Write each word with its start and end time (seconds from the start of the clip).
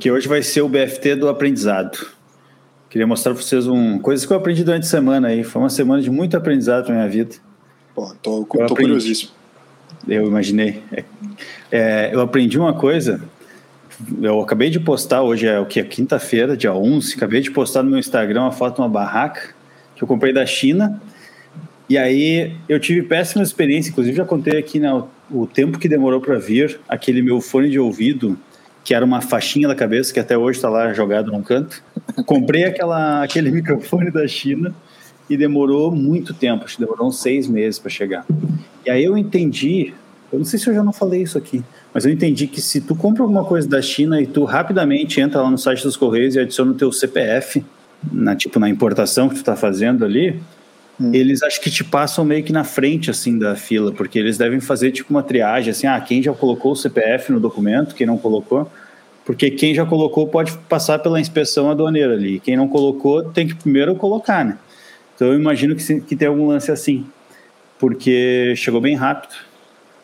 porque 0.00 0.10
hoje 0.10 0.26
vai 0.26 0.42
ser 0.42 0.62
o 0.62 0.68
BFT 0.68 1.14
do 1.14 1.28
aprendizado. 1.28 2.06
Queria 2.88 3.06
mostrar 3.06 3.34
para 3.34 3.42
vocês 3.42 3.66
um, 3.66 3.98
coisas 3.98 4.24
que 4.24 4.32
eu 4.32 4.36
aprendi 4.38 4.64
durante 4.64 4.84
a 4.84 4.88
semana 4.88 5.28
aí. 5.28 5.44
Foi 5.44 5.60
uma 5.60 5.68
semana 5.68 6.00
de 6.00 6.08
muito 6.08 6.34
aprendizado 6.38 6.88
na 6.88 6.94
minha 6.94 7.08
vida. 7.08 7.36
Pô, 7.94 8.10
tô, 8.22 8.46
tô 8.46 8.74
curiosíssimo. 8.74 9.32
Eu 10.08 10.26
imaginei. 10.26 10.82
É, 10.90 11.04
é, 11.70 12.10
eu 12.14 12.22
aprendi 12.22 12.58
uma 12.58 12.72
coisa. 12.72 13.20
Eu 14.22 14.40
acabei 14.40 14.70
de 14.70 14.80
postar, 14.80 15.20
hoje 15.20 15.46
é 15.46 15.60
o 15.60 15.66
que? 15.66 15.84
Quinta-feira, 15.84 16.56
dia 16.56 16.72
11. 16.72 17.16
Acabei 17.16 17.42
de 17.42 17.50
postar 17.50 17.82
no 17.82 17.90
meu 17.90 17.98
Instagram 17.98 18.44
uma 18.44 18.52
foto 18.52 18.76
de 18.76 18.80
uma 18.80 18.88
barraca 18.88 19.54
que 19.94 20.02
eu 20.02 20.08
comprei 20.08 20.32
da 20.32 20.46
China. 20.46 20.98
E 21.90 21.98
aí 21.98 22.56
eu 22.66 22.80
tive 22.80 23.02
péssima 23.02 23.42
experiência. 23.42 23.90
Inclusive, 23.90 24.16
já 24.16 24.24
contei 24.24 24.58
aqui 24.58 24.80
né, 24.80 24.90
o 25.30 25.46
tempo 25.46 25.78
que 25.78 25.90
demorou 25.90 26.22
para 26.22 26.38
vir 26.38 26.80
aquele 26.88 27.20
meu 27.20 27.38
fone 27.42 27.68
de 27.68 27.78
ouvido 27.78 28.38
que 28.90 28.94
era 28.94 29.04
uma 29.04 29.20
faixinha 29.20 29.68
da 29.68 29.74
cabeça, 29.76 30.12
que 30.12 30.18
até 30.18 30.36
hoje 30.36 30.58
está 30.58 30.68
lá 30.68 30.92
jogado 30.92 31.30
num 31.30 31.44
canto. 31.44 31.80
Comprei 32.26 32.64
aquela, 32.64 33.22
aquele 33.22 33.48
microfone 33.54 34.10
da 34.10 34.26
China 34.26 34.74
e 35.28 35.36
demorou 35.36 35.92
muito 35.92 36.34
tempo, 36.34 36.64
acho 36.64 36.74
que 36.74 36.82
demorou 36.82 37.06
uns 37.06 37.20
seis 37.20 37.46
meses 37.46 37.78
para 37.78 37.88
chegar. 37.88 38.26
E 38.84 38.90
aí 38.90 39.04
eu 39.04 39.16
entendi, 39.16 39.94
eu 40.32 40.40
não 40.40 40.44
sei 40.44 40.58
se 40.58 40.68
eu 40.68 40.74
já 40.74 40.82
não 40.82 40.92
falei 40.92 41.22
isso 41.22 41.38
aqui, 41.38 41.62
mas 41.94 42.04
eu 42.04 42.10
entendi 42.10 42.48
que 42.48 42.60
se 42.60 42.80
tu 42.80 42.96
compra 42.96 43.22
alguma 43.22 43.44
coisa 43.44 43.68
da 43.68 43.80
China 43.80 44.20
e 44.20 44.26
tu 44.26 44.42
rapidamente 44.42 45.20
entra 45.20 45.40
lá 45.40 45.48
no 45.48 45.56
site 45.56 45.84
dos 45.84 45.96
Correios 45.96 46.34
e 46.34 46.40
adiciona 46.40 46.72
o 46.72 46.74
teu 46.74 46.90
CPF, 46.90 47.64
na, 48.12 48.34
tipo 48.34 48.58
na 48.58 48.68
importação 48.68 49.28
que 49.28 49.36
tu 49.36 49.38
está 49.38 49.54
fazendo 49.54 50.04
ali, 50.04 50.42
hum. 51.00 51.14
eles 51.14 51.44
acho 51.44 51.60
que 51.60 51.70
te 51.70 51.84
passam 51.84 52.24
meio 52.24 52.42
que 52.42 52.52
na 52.52 52.64
frente 52.64 53.08
assim 53.08 53.38
da 53.38 53.54
fila, 53.54 53.92
porque 53.92 54.18
eles 54.18 54.36
devem 54.36 54.58
fazer 54.58 54.90
tipo 54.90 55.10
uma 55.10 55.22
triagem 55.22 55.70
assim, 55.70 55.86
ah, 55.86 56.00
quem 56.00 56.20
já 56.20 56.32
colocou 56.32 56.72
o 56.72 56.76
CPF 56.76 57.30
no 57.30 57.38
documento, 57.38 57.94
quem 57.94 58.04
não 58.04 58.18
colocou, 58.18 58.68
porque 59.30 59.48
quem 59.48 59.72
já 59.72 59.86
colocou 59.86 60.26
pode 60.26 60.50
passar 60.68 60.98
pela 60.98 61.20
inspeção 61.20 61.70
aduaneira 61.70 62.14
ali, 62.14 62.40
quem 62.40 62.56
não 62.56 62.66
colocou 62.66 63.22
tem 63.22 63.46
que 63.46 63.54
primeiro 63.54 63.94
colocar, 63.94 64.44
né? 64.44 64.58
Então 65.14 65.28
eu 65.28 65.34
imagino 65.34 65.76
que, 65.76 66.00
que 66.00 66.16
tem 66.16 66.26
algum 66.26 66.48
lance 66.48 66.72
assim, 66.72 67.06
porque 67.78 68.54
chegou 68.56 68.80
bem 68.80 68.96
rápido. 68.96 69.36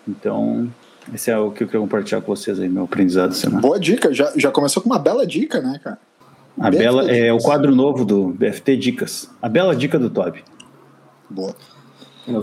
Então, 0.06 0.72
esse 1.12 1.28
é 1.28 1.36
o 1.36 1.50
que 1.50 1.64
eu 1.64 1.66
quero 1.66 1.82
compartilhar 1.82 2.20
com 2.20 2.36
vocês 2.36 2.60
aí, 2.60 2.68
meu 2.68 2.84
aprendizado 2.84 3.34
semana. 3.34 3.60
Boa 3.60 3.80
dica, 3.80 4.14
já, 4.14 4.32
já 4.36 4.52
começou 4.52 4.80
com 4.80 4.88
uma 4.88 4.98
bela 5.00 5.26
dica, 5.26 5.60
né, 5.60 5.80
cara? 5.82 5.98
A 6.60 6.70
BFT 6.70 6.78
bela 6.78 7.10
é 7.10 7.32
o 7.32 7.38
quadro 7.38 7.74
novo 7.74 8.04
do 8.04 8.28
BFT 8.28 8.76
Dicas. 8.76 9.28
A 9.42 9.48
bela 9.48 9.74
dica 9.74 9.98
do 9.98 10.08
Toby. 10.08 10.44
Boa. 11.28 11.52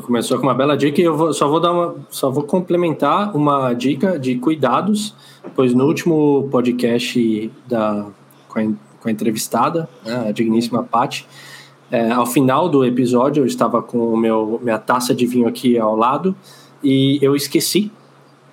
Começou 0.06 0.38
com 0.38 0.44
uma 0.44 0.54
bela 0.54 0.78
dica 0.78 1.02
e 1.02 1.04
eu 1.04 1.16
vou, 1.16 1.34
só 1.34 1.48
vou 1.48 1.60
dar 1.60 1.72
uma, 1.74 1.96
só 2.10 2.32
vou 2.32 2.44
complementar 2.44 3.36
uma 3.36 3.74
dica 3.74 4.18
de 4.18 4.36
cuidados, 4.36 5.14
pois 5.56 5.74
no 5.74 5.86
último 5.86 6.48
podcast 6.50 7.52
da 7.68 8.06
com 8.48 8.60
a, 8.60 8.64
com 8.64 9.10
a 9.10 9.12
entrevistada, 9.12 9.90
né, 10.06 10.28
a 10.30 10.32
digníssima 10.32 10.84
Paty, 10.84 11.28
é, 11.92 12.12
ao 12.12 12.26
final 12.26 12.70
do 12.70 12.86
episódio 12.86 13.42
eu 13.42 13.46
estava 13.46 13.82
com 13.82 14.14
o 14.14 14.16
meu 14.16 14.60
minha 14.64 14.80
taça 14.80 15.14
de 15.14 15.26
vinho 15.26 15.48
aqui 15.48 15.78
ao 15.78 15.96
lado 15.98 16.34
e 16.82 17.20
eu 17.22 17.36
esqueci. 17.36 17.92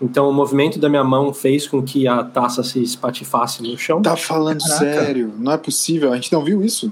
Então 0.02 0.28
o 0.28 0.32
movimento 0.32 0.78
da 0.78 0.88
minha 0.88 1.04
mão 1.04 1.32
fez 1.32 1.68
com 1.68 1.82
que 1.82 2.08
a 2.08 2.24
taça 2.24 2.62
se 2.62 2.82
espatifasse 2.82 3.62
no 3.62 3.76
chão. 3.78 4.00
Tá 4.02 4.16
falando 4.16 4.60
Caraca. 4.60 4.78
sério? 4.78 5.32
Não 5.38 5.52
é 5.52 5.58
possível. 5.58 6.10
A 6.12 6.16
gente 6.16 6.32
não 6.32 6.42
viu 6.42 6.64
isso. 6.64 6.90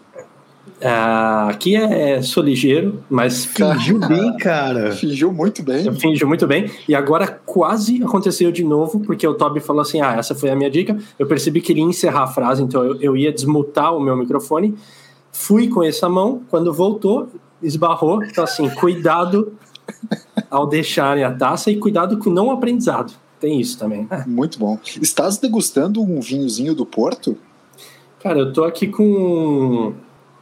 Uh, 0.81 1.51
aqui 1.51 1.75
é, 1.75 2.23
sou 2.23 2.41
ligeiro, 2.41 3.03
mas 3.11 3.45
fingiu 3.45 3.99
bem, 3.99 4.37
cara. 4.37 4.93
Fingiu 4.93 5.33
muito 5.33 5.61
bem. 5.61 5.93
Fingiu 5.95 6.29
muito 6.29 6.47
bem. 6.47 6.71
E 6.89 6.95
agora 6.95 7.27
quase 7.27 8.01
aconteceu 8.03 8.53
de 8.53 8.63
novo, 8.63 9.01
porque 9.01 9.27
o 9.27 9.35
Toby 9.35 9.59
falou 9.59 9.83
assim: 9.83 10.01
Ah, 10.01 10.15
essa 10.17 10.37
foi 10.37 10.51
a 10.51 10.57
minha 10.57 10.71
dica. 10.71 10.97
Eu 11.19 11.27
percebi 11.27 11.61
que 11.61 11.73
ele 11.73 11.81
ia 11.81 11.87
encerrar 11.87 12.23
a 12.23 12.27
frase, 12.29 12.63
então 12.63 12.85
eu, 12.85 13.01
eu 13.01 13.17
ia 13.17 13.33
desmutar 13.33 13.95
o 13.97 14.01
meu 14.01 14.17
microfone. 14.17 14.77
Fui 15.33 15.69
com 15.69 15.83
essa 15.83 16.09
mão, 16.09 16.43
quando 16.49 16.73
voltou, 16.73 17.29
esbarrou. 17.61 18.23
Então, 18.23 18.45
assim, 18.45 18.69
cuidado 18.71 19.53
ao 20.49 20.67
deixarem 20.67 21.25
a 21.25 21.33
taça 21.33 21.73
e 21.73 21.77
cuidado 21.77 22.19
com 22.19 22.31
o 22.31 22.33
não 22.33 22.53
aprendizado. 22.53 23.13
Tem 23.41 23.61
isso 23.61 23.79
também. 23.79 24.07
Né? 24.09 24.25
Muito 24.29 24.59
bom. 24.61 24.79
Estás 25.03 25.39
degustando 25.39 26.01
um 26.01 26.21
vinhozinho 26.21 26.75
do 26.75 26.87
Porto? 26.87 27.37
Cara, 28.23 28.39
eu 28.41 28.53
tô 28.53 28.65
aqui 28.65 28.89
com 28.89 29.95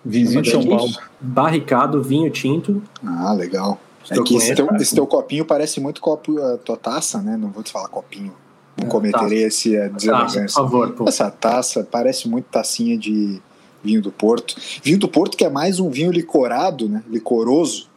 Vizinho 0.06 0.42
de 0.42 0.50
São 0.50 0.64
Paulo. 0.64 0.92
Barricado, 1.20 2.02
vinho 2.02 2.30
tinto. 2.30 2.82
Ah, 3.04 3.32
legal. 3.32 3.80
É 4.08 4.22
que 4.22 4.36
esse 4.36 4.54
teu, 4.54 4.68
esse 4.76 4.94
teu, 4.94 5.06
copinho 5.06 5.44
parece 5.44 5.80
muito 5.80 6.00
copo, 6.00 6.40
a 6.40 6.56
tua 6.58 6.76
taça, 6.76 7.20
né? 7.20 7.36
Não 7.36 7.50
vou 7.50 7.62
te 7.62 7.72
falar 7.72 7.88
copinho. 7.88 8.32
Não 8.76 8.86
é, 8.86 8.90
cometerei 8.90 9.42
taça. 9.42 9.48
esse 9.48 9.76
é, 9.76 9.88
deselegância. 9.88 10.42
Por 10.42 10.52
favor. 10.52 10.92
Pô. 10.92 11.08
Essa 11.08 11.28
taça 11.28 11.86
parece 11.90 12.28
muito 12.28 12.44
tacinha 12.44 12.96
de 12.96 13.42
vinho 13.82 14.00
do 14.00 14.12
Porto. 14.12 14.54
Vinho 14.82 14.98
do 14.98 15.08
Porto 15.08 15.36
que 15.36 15.44
é 15.44 15.50
mais 15.50 15.80
um 15.80 15.90
vinho 15.90 16.12
licorado, 16.12 16.88
né? 16.88 17.02
Licoroso. 17.08 17.88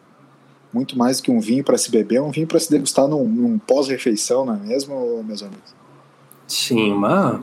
Muito 0.73 0.97
mais 0.97 1.21
que 1.21 1.29
um 1.29 1.39
vinho 1.39 1.63
para 1.63 1.77
se 1.77 1.91
beber, 1.91 2.15
é 2.17 2.21
um 2.21 2.31
vinho 2.31 2.47
para 2.47 2.59
se 2.59 2.69
degustar 2.69 3.07
num, 3.07 3.27
num 3.27 3.57
pós-refeição, 3.57 4.45
não 4.45 4.53
é 4.53 4.57
mesmo, 4.57 5.23
meus 5.23 5.41
amigos? 5.41 5.73
Sim, 6.47 6.91
uma, 6.91 7.41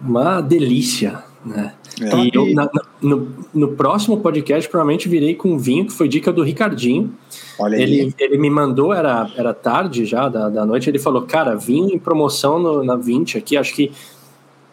uma 0.00 0.40
delícia, 0.40 1.22
né? 1.44 1.74
É. 2.00 2.16
E 2.16 2.30
eu, 2.34 2.52
na, 2.52 2.68
no, 3.04 3.28
no, 3.52 3.68
próximo 3.68 4.18
podcast, 4.18 4.68
provavelmente 4.68 5.08
virei 5.08 5.34
com 5.34 5.58
vinho, 5.58 5.86
que 5.86 5.92
foi 5.92 6.08
dica 6.08 6.32
do 6.32 6.42
Ricardinho. 6.42 7.12
Olha 7.58 7.76
ele, 7.76 8.14
ele 8.18 8.38
me 8.38 8.48
mandou, 8.48 8.92
era, 8.92 9.30
era 9.36 9.52
tarde 9.52 10.04
já 10.04 10.28
da, 10.28 10.48
da 10.48 10.64
noite, 10.64 10.88
ele 10.88 10.98
falou: 10.98 11.22
Cara, 11.22 11.54
vinho 11.54 11.94
em 11.94 11.98
promoção 11.98 12.58
no, 12.58 12.82
na 12.82 12.96
20 12.96 13.38
aqui, 13.38 13.56
acho 13.56 13.74
que 13.74 13.92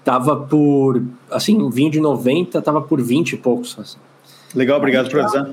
tava 0.03 0.35
por. 0.35 1.03
Assim, 1.29 1.61
um 1.61 1.69
vinho 1.69 1.91
de 1.91 1.99
90 1.99 2.61
tava 2.61 2.81
por 2.81 3.01
20 3.01 3.33
e 3.33 3.37
poucos. 3.37 3.77
Assim. 3.77 3.97
Legal, 4.55 4.77
obrigado 4.77 5.09
por 5.09 5.19
avisar. 5.19 5.51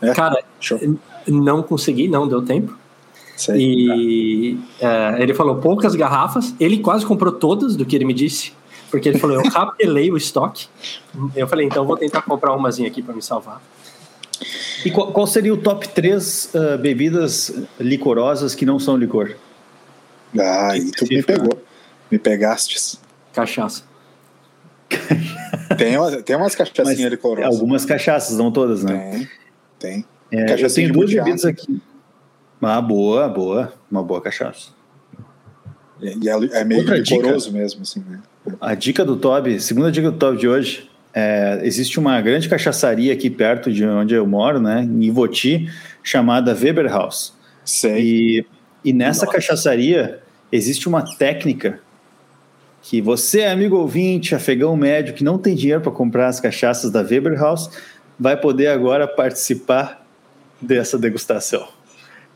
É, 0.00 0.12
Cara, 0.14 0.42
show. 0.60 0.78
não 1.26 1.62
consegui, 1.62 2.08
não 2.08 2.26
deu 2.26 2.42
tempo. 2.42 2.76
Sei, 3.36 3.56
e 3.56 4.58
tá. 4.80 5.16
é, 5.16 5.22
ele 5.22 5.32
falou 5.32 5.56
poucas 5.56 5.94
garrafas, 5.94 6.54
ele 6.58 6.78
quase 6.78 7.06
comprou 7.06 7.32
todas 7.32 7.76
do 7.76 7.84
que 7.84 7.94
ele 7.94 8.04
me 8.04 8.14
disse. 8.14 8.52
Porque 8.90 9.08
ele 9.08 9.18
falou, 9.18 9.36
eu 9.36 9.50
rapelei 9.50 10.10
o 10.10 10.16
estoque. 10.16 10.66
Eu 11.34 11.46
falei, 11.46 11.66
então 11.66 11.84
vou 11.84 11.96
tentar 11.96 12.22
comprar 12.22 12.54
umazinha 12.54 12.88
aqui 12.88 13.02
para 13.02 13.14
me 13.14 13.22
salvar. 13.22 13.62
E 14.84 14.90
qual, 14.90 15.12
qual, 15.12 15.26
seria 15.26 15.52
o 15.52 15.56
top 15.56 15.88
3 15.88 16.44
uh, 16.54 16.58
ah, 16.58 16.76
bebidas 16.76 17.52
licorosas 17.78 18.54
que 18.54 18.64
não 18.64 18.78
são 18.78 18.96
licor? 18.96 19.34
Ah, 20.38 20.76
e 20.76 20.90
tu 20.92 21.06
me 21.06 21.22
pegou. 21.22 21.60
Me 22.10 22.18
pegastes. 22.18 23.00
Cachaça. 23.32 23.82
tem, 25.76 25.98
uma, 25.98 26.22
tem 26.22 26.36
umas 26.36 26.54
cachaçinhas 26.54 27.10
licorosas. 27.10 27.52
Algumas 27.52 27.84
cachaças, 27.84 28.38
não 28.38 28.50
todas, 28.52 28.84
né? 28.84 29.26
Tem, 29.78 30.04
tem. 30.30 30.40
É, 30.40 30.64
eu 30.64 30.72
tenho 30.72 30.92
duas 30.92 31.12
bebidas 31.12 31.44
aqui. 31.44 31.80
Ah, 32.62 32.80
boa, 32.80 33.28
boa. 33.28 33.72
Uma 33.90 34.02
boa 34.02 34.20
cachaça. 34.20 34.70
E 36.00 36.28
é, 36.28 36.60
é 36.60 36.64
meio 36.64 36.80
Outra 36.80 36.96
licoroso 36.96 37.46
dica, 37.46 37.58
mesmo, 37.58 37.82
assim, 37.82 38.04
né? 38.08 38.20
A 38.60 38.74
dica 38.74 39.04
do 39.04 39.16
Toby, 39.16 39.60
segunda 39.60 39.90
dica 39.90 40.10
do 40.10 40.16
Toby 40.16 40.38
de 40.38 40.48
hoje, 40.48 40.90
é, 41.14 41.60
existe 41.62 41.98
uma 41.98 42.20
grande 42.20 42.48
cachaçaria 42.48 43.12
aqui 43.12 43.28
perto 43.28 43.72
de 43.72 43.84
onde 43.84 44.14
eu 44.14 44.26
moro, 44.26 44.60
né, 44.60 44.82
em 44.82 45.04
Ivoti, 45.04 45.68
chamada 46.02 46.54
Weber 46.54 46.86
House. 46.86 47.34
Sei. 47.64 48.00
E, 48.00 48.46
e 48.84 48.92
nessa 48.92 49.26
Nossa. 49.26 49.36
cachaçaria 49.36 50.20
existe 50.50 50.88
uma 50.88 51.02
técnica 51.16 51.80
que 52.82 53.02
você, 53.02 53.44
amigo 53.44 53.76
ouvinte, 53.76 54.34
afegão 54.34 54.76
médio, 54.76 55.12
que 55.12 55.24
não 55.24 55.36
tem 55.36 55.54
dinheiro 55.54 55.80
para 55.80 55.92
comprar 55.92 56.28
as 56.28 56.40
cachaças 56.40 56.90
da 56.90 57.00
Weber 57.00 57.38
House, 57.38 57.68
vai 58.18 58.36
poder 58.36 58.68
agora 58.68 59.06
participar 59.06 60.06
dessa 60.60 60.96
degustação. 60.96 61.68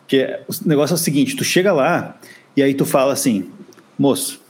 Porque 0.01 0.41
o 0.47 0.69
negócio 0.69 0.95
é 0.95 0.97
o 0.97 0.99
seguinte, 0.99 1.37
tu 1.37 1.45
chega 1.45 1.73
lá 1.73 2.19
e 2.57 2.63
aí 2.63 2.75
tu 2.75 2.85
fala 2.85 3.13
assim, 3.13 3.51
moço, 3.99 4.42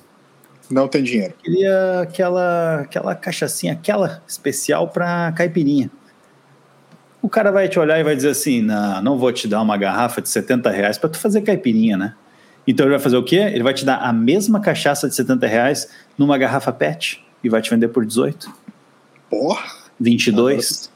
não 0.72 0.88
tem 0.88 1.02
dinheiro. 1.02 1.34
Queria 1.42 2.00
aquela, 2.00 2.80
aquela 2.80 3.14
cachaçinha, 3.14 3.74
aquela 3.74 4.22
especial 4.26 4.88
para 4.88 5.30
caipirinha. 5.32 5.90
O 7.20 7.28
cara 7.28 7.52
vai 7.52 7.68
te 7.68 7.78
olhar 7.78 8.00
e 8.00 8.02
vai 8.02 8.16
dizer 8.16 8.30
assim: 8.30 8.62
não, 8.62 9.02
não 9.02 9.18
vou 9.18 9.32
te 9.32 9.46
dar 9.46 9.60
uma 9.60 9.76
garrafa 9.76 10.22
de 10.22 10.28
70 10.28 10.70
reais 10.70 10.98
para 10.98 11.10
tu 11.10 11.18
fazer 11.18 11.42
caipirinha, 11.42 11.96
né? 11.96 12.14
Então 12.66 12.86
ele 12.86 12.92
vai 12.92 13.00
fazer 13.00 13.16
o 13.16 13.22
quê? 13.22 13.36
Ele 13.36 13.62
vai 13.62 13.74
te 13.74 13.84
dar 13.84 13.96
a 13.96 14.12
mesma 14.12 14.60
cachaça 14.60 15.08
de 15.08 15.14
70 15.14 15.46
reais 15.46 15.88
numa 16.16 16.38
garrafa 16.38 16.72
PET 16.72 17.24
e 17.44 17.48
vai 17.48 17.60
te 17.60 17.70
vender 17.70 17.88
por 17.88 18.06
18. 18.06 18.52
Porra! 19.28 19.82
22. 20.00 20.90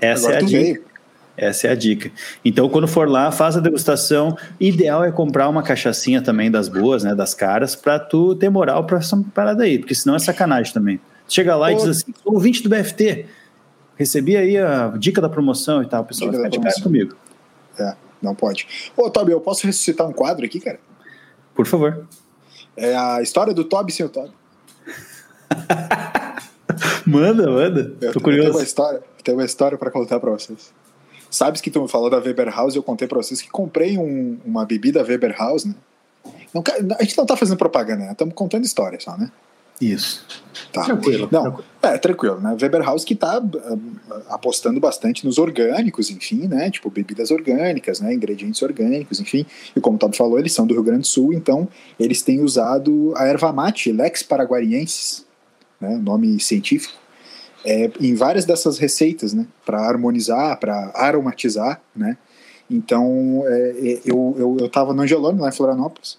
Essa 0.00 0.28
Agora 0.28 0.34
é 0.34 0.38
a 0.38 0.46
dica. 0.46 0.62
Veio. 0.62 0.91
Essa 1.36 1.68
é 1.68 1.70
a 1.70 1.74
dica. 1.74 2.10
Então, 2.44 2.68
quando 2.68 2.86
for 2.86 3.08
lá, 3.08 3.32
faz 3.32 3.56
a 3.56 3.60
degustação. 3.60 4.36
Ideal 4.60 5.02
é 5.02 5.10
comprar 5.10 5.48
uma 5.48 5.62
cachaçinha 5.62 6.20
também 6.20 6.50
das 6.50 6.68
boas, 6.68 7.02
né, 7.02 7.14
das 7.14 7.34
caras, 7.34 7.74
para 7.74 7.98
tu 7.98 8.34
ter 8.34 8.50
moral 8.50 8.84
para 8.84 8.98
essa 8.98 9.16
parada 9.34 9.64
aí, 9.64 9.78
porque 9.78 9.94
senão 9.94 10.14
é 10.14 10.18
sacanagem 10.18 10.72
também. 10.72 11.00
Chega 11.28 11.56
lá 11.56 11.68
Pô. 11.68 11.72
e 11.72 11.76
diz 11.76 11.86
assim: 11.86 12.12
sou 12.22 12.34
ouvinte 12.34 12.62
do 12.62 12.68
BFT, 12.68 13.26
recebi 13.96 14.36
aí 14.36 14.58
a 14.58 14.88
dica 14.98 15.20
da 15.20 15.28
promoção 15.28 15.82
e 15.82 15.86
tal. 15.86 16.02
O 16.02 16.04
pessoal 16.04 16.30
dica 16.30 16.42
vai 16.42 16.50
ficar 16.50 16.68
de 16.68 16.74
cara 16.74 16.84
comigo. 16.84 17.16
É, 17.78 17.94
não 18.20 18.34
pode. 18.34 18.66
Ô, 18.96 19.08
Toby, 19.08 19.32
eu 19.32 19.40
posso 19.40 19.66
ressuscitar 19.66 20.06
um 20.06 20.12
quadro 20.12 20.44
aqui, 20.44 20.60
cara? 20.60 20.78
Por 21.54 21.66
favor. 21.66 22.06
É 22.76 22.94
a 22.94 23.22
história 23.22 23.54
do 23.54 23.64
Toby 23.64 23.92
sem 23.92 24.04
o 24.04 24.08
Toby. 24.10 24.32
manda, 27.06 27.50
manda. 27.50 27.94
Eu, 28.00 28.12
Tô 28.12 28.20
curioso. 28.20 28.48
tenho 28.48 28.58
uma 28.58 28.64
história, 28.64 29.02
tenho 29.24 29.38
uma 29.38 29.44
história 29.44 29.78
para 29.78 29.90
contar 29.90 30.20
para 30.20 30.30
vocês. 30.30 30.72
Sabes 31.32 31.62
que 31.62 31.70
tu 31.70 31.88
falou 31.88 32.10
da 32.10 32.18
Weber 32.18 32.54
House, 32.54 32.76
eu 32.76 32.82
contei 32.82 33.08
para 33.08 33.16
vocês 33.16 33.40
que 33.40 33.48
comprei 33.48 33.96
um- 33.96 34.38
uma 34.44 34.66
bebida 34.66 35.02
Weber 35.02 35.34
House, 35.36 35.64
né? 35.64 35.74
Não 36.52 36.62
a 36.98 37.02
gente 37.02 37.16
não 37.16 37.24
tá 37.24 37.34
fazendo 37.38 37.56
propaganda, 37.56 38.04
né? 38.04 38.12
Estamos 38.12 38.34
contando 38.34 38.64
história 38.64 39.00
só, 39.00 39.16
né? 39.16 39.32
Isso. 39.80 40.24
Tá. 40.70 40.84
Tranquilo. 40.84 41.28
Não, 41.32 41.42
tranquilo. 41.42 41.64
é 41.82 41.98
tranquilo, 41.98 42.40
né? 42.40 42.56
Weber 42.60 42.82
House 42.82 43.02
que 43.02 43.14
tá 43.14 43.42
ah, 43.42 44.20
apostando 44.28 44.78
bastante 44.78 45.24
nos 45.24 45.38
orgânicos, 45.38 46.10
enfim, 46.10 46.46
né? 46.46 46.70
Tipo, 46.70 46.90
bebidas 46.90 47.30
orgânicas, 47.30 47.98
né? 47.98 48.12
Ingredientes 48.12 48.60
orgânicos, 48.60 49.18
enfim. 49.18 49.46
E 49.74 49.80
como 49.80 49.96
o 49.96 49.98
Todd 49.98 50.14
falou, 50.14 50.38
eles 50.38 50.52
são 50.52 50.66
do 50.66 50.74
Rio 50.74 50.82
Grande 50.82 51.00
do 51.00 51.06
Sul, 51.08 51.32
então 51.32 51.66
eles 51.98 52.20
têm 52.20 52.42
usado 52.42 53.14
a 53.16 53.24
erva 53.24 53.50
mate, 53.52 53.90
Lex 53.90 54.22
paraguariensis, 54.22 55.24
né? 55.80 55.96
Nome 55.96 56.38
científico, 56.38 56.94
é, 57.64 57.90
em 58.00 58.14
várias 58.14 58.44
dessas 58.44 58.78
receitas, 58.78 59.32
né? 59.32 59.46
Para 59.64 59.80
harmonizar, 59.80 60.58
para 60.58 60.90
aromatizar, 60.94 61.80
né? 61.94 62.16
Então, 62.70 63.42
é, 63.46 63.70
é, 63.70 64.00
eu, 64.04 64.34
eu, 64.38 64.56
eu 64.60 64.68
tava 64.68 64.94
no 64.94 65.02
Angelone, 65.02 65.38
lá 65.40 65.48
em 65.48 65.52
Florianópolis, 65.52 66.18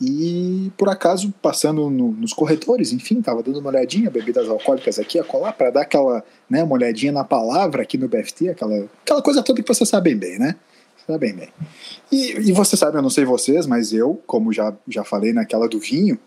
e 0.00 0.72
por 0.76 0.88
acaso 0.88 1.32
passando 1.40 1.88
no- 1.88 2.12
nos 2.12 2.32
corretores, 2.32 2.92
enfim, 2.92 3.22
tava 3.22 3.42
dando 3.42 3.60
uma 3.60 3.70
olhadinha, 3.70 4.10
bebidas 4.10 4.48
alcoólicas 4.48 4.98
aqui, 4.98 5.18
a 5.18 5.52
para 5.52 5.70
dar 5.70 5.82
aquela, 5.82 6.24
né, 6.50 6.62
uma 6.62 6.74
olhadinha 6.74 7.12
na 7.12 7.24
palavra 7.24 7.82
aqui 7.82 7.96
no 7.96 8.08
BFT, 8.08 8.50
aquela, 8.50 8.88
aquela 9.02 9.22
coisa 9.22 9.42
toda 9.42 9.62
que 9.62 9.68
você 9.68 9.86
sabe 9.86 10.14
bem, 10.14 10.38
né? 10.38 10.56
Sabe 11.06 11.18
bem 11.18 11.34
bem. 11.34 11.48
E, 12.10 12.48
e 12.48 12.52
você 12.52 12.76
sabe, 12.76 12.96
eu 12.98 13.02
não 13.02 13.10
sei 13.10 13.24
vocês, 13.24 13.66
mas 13.66 13.92
eu, 13.92 14.20
como 14.26 14.52
já, 14.52 14.74
já 14.88 15.04
falei 15.04 15.32
naquela 15.32 15.68
do 15.68 15.78
vinho, 15.78 16.18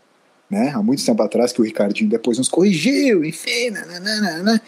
né, 0.50 0.72
há 0.74 0.82
muito 0.82 1.06
tempo 1.06 1.22
atrás 1.22 1.52
que 1.52 1.62
o 1.62 1.64
Ricardinho 1.64 2.10
depois 2.10 2.38
nos 2.38 2.48
corrigiu, 2.48 3.24
enfim, 3.24 3.70
nananana, 3.70 4.62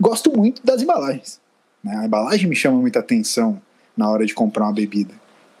gosto 0.00 0.34
muito 0.36 0.64
das 0.64 0.82
embalagens. 0.82 1.40
Né? 1.82 1.96
A 1.96 2.06
embalagem 2.06 2.48
me 2.48 2.56
chama 2.56 2.78
muita 2.80 3.00
atenção 3.00 3.60
na 3.96 4.10
hora 4.10 4.24
de 4.24 4.34
comprar 4.34 4.64
uma 4.64 4.72
bebida. 4.72 5.14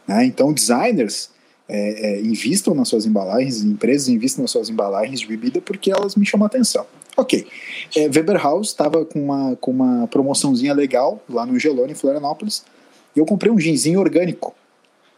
Né? 0.06 0.24
Então, 0.24 0.52
designers 0.52 1.30
é, 1.68 2.14
é, 2.16 2.20
invistam 2.20 2.74
nas 2.74 2.88
suas 2.88 3.06
embalagens, 3.06 3.62
empresas 3.62 4.08
investem 4.08 4.42
nas 4.42 4.50
suas 4.50 4.68
embalagens 4.68 5.20
de 5.20 5.26
bebida 5.26 5.60
porque 5.60 5.90
elas 5.90 6.14
me 6.14 6.26
chamam 6.26 6.46
atenção. 6.46 6.86
Ok. 7.16 7.46
É, 7.96 8.02
Weber 8.02 8.42
House 8.42 8.68
estava 8.68 9.04
com 9.04 9.22
uma, 9.22 9.56
com 9.56 9.70
uma 9.70 10.06
promoçãozinha 10.08 10.74
legal 10.74 11.22
lá 11.28 11.46
no 11.46 11.58
Gelone, 11.58 11.92
em 11.92 11.94
Florianópolis, 11.94 12.64
e 13.14 13.18
eu 13.18 13.26
comprei 13.26 13.52
um 13.52 13.58
ginzinho 13.58 14.00
orgânico. 14.00 14.54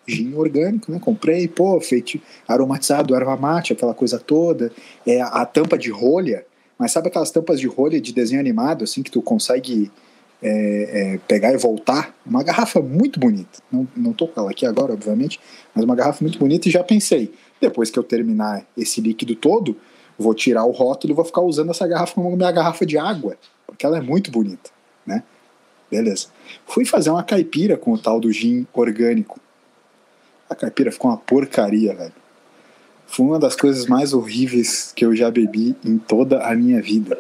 Gin 0.07 0.35
orgânico, 0.35 0.91
né? 0.91 0.99
Comprei, 1.01 1.49
pô, 1.49 1.81
feito 1.81 2.21
aromatizado, 2.47 3.15
erva 3.15 3.37
mate, 3.37 3.73
aquela 3.73 3.95
coisa 3.95 4.19
toda. 4.19 4.71
É, 5.07 5.21
a 5.21 5.45
tampa 5.45 5.77
de 5.77 5.91
rolha, 5.91 6.45
mas 6.79 6.93
sabe 6.93 7.09
aquelas 7.09 7.31
tampas 7.31 7.59
de 7.59 7.67
rolha 7.67 8.01
de 8.01 8.13
desenho 8.13 8.41
animado, 8.41 8.85
assim, 8.85 9.03
que 9.03 9.11
tu 9.11 9.21
consegue 9.23 9.91
é, 10.43 11.15
é, 11.15 11.19
pegar 11.27 11.53
e 11.53 11.57
voltar? 11.57 12.15
Uma 12.25 12.43
garrafa 12.43 12.81
muito 12.81 13.19
bonita. 13.19 13.59
Não, 13.71 13.89
não 13.97 14.13
tô 14.13 14.29
com 14.29 14.41
ela 14.41 14.51
aqui 14.51 14.67
agora, 14.67 14.93
obviamente, 14.93 15.41
mas 15.75 15.85
uma 15.85 15.97
garrafa 15.97 16.23
muito 16.23 16.39
bonita 16.39 16.69
e 16.69 16.71
já 16.71 16.85
pensei, 16.85 17.33
depois 17.61 17.91
que 17.91 17.99
eu 17.99 18.03
terminar 18.03 18.65
esse 18.77 19.01
líquido 19.01 19.35
todo, 19.35 19.77
vou 20.19 20.35
tirar 20.35 20.65
o 20.65 20.71
rótulo 20.71 21.13
e 21.13 21.17
vou 21.17 21.25
ficar 21.25 21.41
usando 21.41 21.71
essa 21.71 21.87
garrafa 21.87 22.15
como 22.15 22.35
minha 22.37 22.53
garrafa 22.53 22.85
de 22.87 22.99
água, 22.99 23.37
porque 23.67 23.85
ela 23.85 23.99
é 23.99 24.01
muito 24.01 24.31
bonita, 24.31 24.71
né? 25.07 25.23
Beleza. 25.91 26.29
Fui 26.67 26.85
fazer 26.85 27.11
uma 27.11 27.23
caipira 27.23 27.77
com 27.77 27.93
o 27.93 27.99
tal 27.99 28.19
do 28.19 28.33
gin 28.33 28.67
orgânico. 28.75 29.41
A 30.49 30.55
caipira 30.55 30.93
ficou 30.93 31.11
uma 31.11 31.17
porcaria, 31.17 31.95
velho. 31.95 32.13
Foi 33.07 33.25
uma 33.25 33.39
das 33.39 33.55
coisas 33.55 33.87
mais 33.87 34.13
horríveis 34.13 34.93
que 34.95 35.05
eu 35.05 35.15
já 35.15 35.31
bebi 35.31 35.77
em 35.85 35.97
toda 35.97 36.45
a 36.45 36.55
minha 36.55 36.83
vida. 36.83 37.17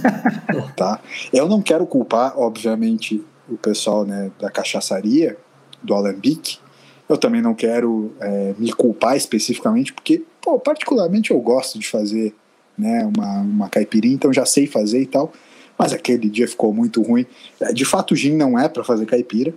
tá? 0.76 1.00
Eu 1.32 1.48
não 1.48 1.62
quero 1.62 1.86
culpar, 1.86 2.38
obviamente, 2.38 3.24
o 3.48 3.56
pessoal 3.56 4.04
né, 4.04 4.30
da 4.38 4.50
cachaçaria, 4.50 5.36
do 5.82 5.94
Alambique. 5.94 6.58
Eu 7.08 7.16
também 7.16 7.42
não 7.42 7.54
quero 7.54 8.14
é, 8.20 8.54
me 8.58 8.72
culpar 8.72 9.16
especificamente, 9.16 9.92
porque, 9.92 10.22
pô, 10.40 10.58
particularmente 10.58 11.30
eu 11.30 11.40
gosto 11.40 11.78
de 11.78 11.88
fazer 11.88 12.34
né, 12.76 13.10
uma, 13.16 13.40
uma 13.40 13.68
caipirinha, 13.68 14.14
então 14.14 14.32
já 14.32 14.44
sei 14.44 14.66
fazer 14.66 15.00
e 15.00 15.06
tal. 15.06 15.32
Mas 15.78 15.92
aquele 15.92 16.28
dia 16.28 16.46
ficou 16.46 16.72
muito 16.72 17.02
ruim. 17.02 17.26
É, 17.60 17.72
De 17.72 17.84
fato, 17.84 18.12
o 18.12 18.16
gin 18.16 18.36
não 18.36 18.58
é 18.58 18.68
para 18.68 18.84
fazer 18.84 19.06
caipira, 19.06 19.54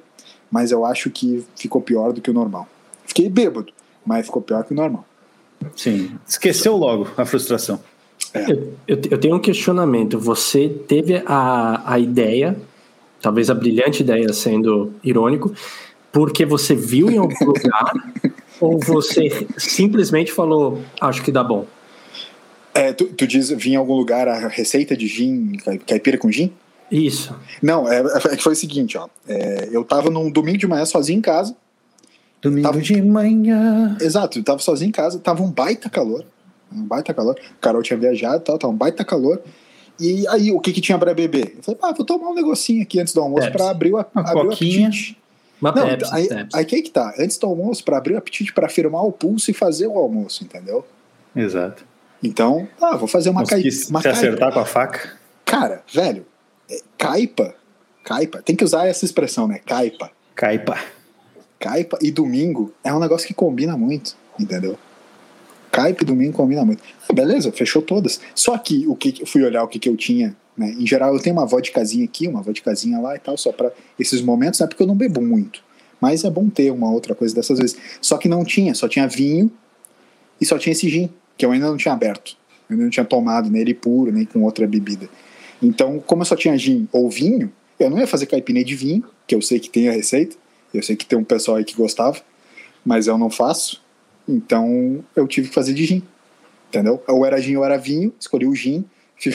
mas 0.50 0.71
eu 0.71 0.86
acho 0.86 1.09
que 1.09 1.45
ficou 1.56 1.81
pior 1.81 2.12
do 2.12 2.21
que 2.21 2.31
o 2.31 2.33
normal. 2.33 2.68
Fiquei 3.18 3.30
bêbado, 3.31 3.74
mas 4.06 4.28
ficou 4.28 4.44
pior 4.44 4.64
que 4.64 4.74
o 4.74 4.75
normal. 4.75 5.04
Sim. 5.75 6.12
Esqueceu 6.28 6.78
logo 6.78 7.08
a 7.18 7.25
frustração. 7.25 7.80
Eu, 8.31 8.74
eu, 8.88 9.02
eu 9.10 9.18
tenho 9.18 9.36
um 9.36 9.40
questionamento. 9.40 10.19
Você 10.19 10.69
teve 10.69 11.24
a, 11.25 11.94
a 11.94 11.98
ideia, 11.98 12.56
talvez 13.19 13.50
a 13.50 13.56
brilhante 13.56 14.04
ideia 14.04 14.31
sendo 14.34 14.94
irônico, 15.04 15.52
porque 16.12 16.46
você 16.46 16.75
viu 16.75 17.10
em 17.10 17.18
algum 17.18 17.44
lugar 17.44 17.92
ou 18.62 18.78
você 18.80 19.48
simplesmente 19.58 20.31
falou, 20.31 20.80
acho 21.02 21.24
que 21.24 21.31
dá 21.31 21.44
bom? 21.44 21.66
É, 22.72 22.94
tu, 22.94 23.06
tu 23.06 23.25
diz, 23.25 23.50
vinha 23.50 23.78
em 23.78 23.80
algum 23.80 23.96
lugar 23.96 24.28
a 24.28 24.48
receita 24.48 24.96
de 24.96 25.08
gin, 25.08 25.54
cai- 25.66 25.80
caipira 25.80 26.19
com 26.19 26.31
gin? 26.31 26.54
Isso. 26.92 27.36
Não, 27.64 27.92
é, 27.92 28.00
é 28.00 28.36
que 28.36 28.44
foi 28.44 28.54
o 28.54 28.56
seguinte, 28.56 28.96
ó. 28.96 29.08
é, 29.28 29.69
eu 29.72 29.84
tava 29.84 30.12
num 30.12 30.30
domingo 30.30 30.60
de 30.60 30.68
manhã 30.68 30.86
sozinho 30.86 31.18
em 31.18 31.22
casa. 31.22 31.56
Domingo 32.42 32.68
Tava- 32.68 32.81
de 32.81 33.01
manhã. 33.01 33.98
Exato, 34.00 34.39
eu 34.39 34.44
tava 34.44 34.60
sozinho 34.60 34.89
em 34.89 34.92
casa, 34.92 35.19
tava 35.19 35.42
um 35.44 35.51
baita 35.51 35.89
calor. 35.89 36.24
Um 36.72 36.84
baita 36.84 37.13
calor. 37.13 37.36
O 37.56 37.60
Carol 37.60 37.81
tinha 37.81 37.98
viajado 37.98 38.38
e 38.38 38.45
tal, 38.45 38.57
tava 38.57 38.74
um 38.74 38.78
baita 38.78 39.04
calor. 39.04 39.42
E 40.00 40.28
aí, 40.28 40.51
o 40.51 40.60
que 40.60 40.72
que 40.72 40.81
tinha 40.81 40.98
pra 41.00 41.13
beber? 41.13 41.56
Eu 41.57 41.63
falei, 41.63 41.80
ah, 41.84 41.92
vou 41.94 42.06
tomar 42.06 42.30
um 42.30 42.36
negocinho 42.36 42.84
aqui 42.84 43.00
antes 43.00 43.13
do 43.13 43.22
almoço 43.22 43.51
pra 43.51 43.69
abrir 43.72 43.94
o, 43.94 43.98
abrir 43.98 44.36
o 44.36 44.42
apetite. 44.42 45.18
Uma 45.60 45.72
Não, 45.72 45.88
Pepsi, 45.88 46.13
aí, 46.13 46.28
Pepsi. 46.28 46.50
aí 46.57 46.66
que 46.66 46.81
que 46.84 46.92
tá, 46.92 47.16
antes 47.18 47.36
do 47.39 47.48
almoço, 47.48 47.84
pra 47.84 47.98
abrir 47.98 48.13
o 48.13 48.18
apetite, 48.19 48.54
pra 48.54 48.69
firmar 48.69 49.04
o 49.04 49.12
pulso 49.12 49.50
e 49.50 49.54
fazer 49.56 49.88
o 49.88 49.98
almoço, 49.98 50.44
entendeu? 50.44 50.86
Exato. 51.36 51.83
Então, 52.22 52.68
ah, 52.80 52.95
vou 52.95 53.07
fazer 53.07 53.30
uma, 53.31 53.42
Não 53.42 53.48
cai, 53.48 53.62
quis 53.63 53.90
uma 53.90 54.00
se 54.00 54.04
caipa. 54.04 54.19
acertar 54.19 54.54
com 54.54 54.60
a 54.60 54.66
faca. 54.66 55.13
Cara, 55.44 55.81
velho, 55.92 56.25
é, 56.69 56.80
caipa, 56.95 57.56
caipa, 58.04 58.40
tem 58.44 58.56
que 58.56 58.63
usar 58.63 58.86
essa 58.88 59.04
expressão, 59.04 59.48
né? 59.48 59.60
Caipa. 59.66 60.12
Caipa. 60.36 60.78
Caipa 61.59 61.98
e 62.01 62.12
domingo 62.12 62.73
é 62.83 62.94
um 62.94 62.99
negócio 62.99 63.28
que 63.28 63.33
combina 63.33 63.78
muito, 63.78 64.16
entendeu? 64.40 64.78
Caipa 65.71 66.04
e 66.04 66.06
domingo 66.06 66.33
combina 66.33 66.64
muito. 66.64 66.83
Ah, 67.07 67.14
beleza, 67.14 67.52
fechou 67.52 67.81
todas. 67.81 68.19
Só 68.33 68.57
que 68.57 68.87
o 68.87 68.95
que 68.95 69.21
eu 69.21 69.28
fui 69.28 69.44
olhar 69.44 69.64
o 69.64 69.68
que, 69.68 69.80
que 69.80 69.90
eu 69.90 69.97
tinha, 69.97 70.35
né? 70.57 70.76
Em 70.78 70.85
geral 70.85 71.14
eu 71.14 71.19
tenho 71.19 71.35
uma 71.35 71.45
vodkazinha 71.45 72.06
aqui, 72.06 72.28
uma 72.28 72.42
vodkazinha 72.42 72.99
lá 72.99 73.16
e 73.16 73.19
tal, 73.19 73.37
só 73.37 73.52
para 73.52 73.71
esses 73.99 74.21
momentos, 74.21 74.59
né? 74.59 74.68
Porque 74.68 74.81
eu 74.81 74.87
não 74.87 74.95
bebo 74.95 75.21
muito. 75.21 75.64
Mas 75.99 76.23
é 76.23 76.30
bom 76.30 76.49
ter 76.49 76.71
uma 76.71 76.92
outra 76.92 77.16
coisa 77.16 77.33
dessas 77.33 77.59
vezes. 77.59 77.78
Só 78.02 78.18
que 78.18 78.28
não 78.28 78.44
tinha, 78.44 78.73
só 78.76 78.87
tinha 78.87 79.07
vinho 79.07 79.52
e 80.40 80.45
só 80.45 80.57
tinha 80.57 80.71
esse 80.71 80.87
gin, 80.87 81.09
que 81.37 81.45
eu 81.45 81.52
ainda 81.52 81.68
não 81.68 81.78
tinha 81.78 81.94
aberto. 81.94 82.37
Eu 82.69 82.73
ainda 82.73 82.83
não 82.83 82.90
tinha 82.92 83.06
tomado 83.06 83.49
nele 83.49 83.73
puro, 83.73 84.11
nem 84.11 84.26
com 84.26 84.44
outra 84.44 84.68
bebida. 84.68 85.09
Então, 85.61 85.99
como 86.06 86.21
eu 86.21 86.26
só 86.26 86.35
tinha 86.35 86.56
gin 86.57 86.87
ou 86.92 87.09
vinho, 87.09 87.52
eu 87.80 87.90
não 87.90 87.97
ia 87.97 88.07
fazer 88.07 88.26
caipirinha 88.28 88.66
de 88.66 88.76
vinho, 88.76 89.04
que 89.26 89.33
eu 89.33 89.42
sei 89.42 89.59
que 89.59 89.69
tem 89.69 89.90
a 89.90 89.92
receita, 89.92 90.35
eu 90.74 90.83
sei 90.83 90.95
que 90.95 91.06
tem 91.06 91.18
um 91.18 91.24
pessoal 91.24 91.57
aí 91.57 91.66
que 91.66 91.76
gostava, 91.76 92.18
mas 92.86 93.07
eu 93.07 93.18
não 93.18 93.30
faço. 93.30 93.81
Então, 94.28 95.04
eu 95.16 95.28
tive 95.28 95.50
que 95.50 95.56
fazer 95.56 95.74
de 95.74 95.86
gin. 95.86 96.04
Entendeu? 96.69 97.02
Ou 97.07 97.26
era 97.26 97.40
gin 97.42 97.56
ou 97.56 97.64
era 97.64 97.78
vinho, 97.78 98.14
escolhi 98.19 98.45
o 98.45 98.54
gin, 98.54 98.83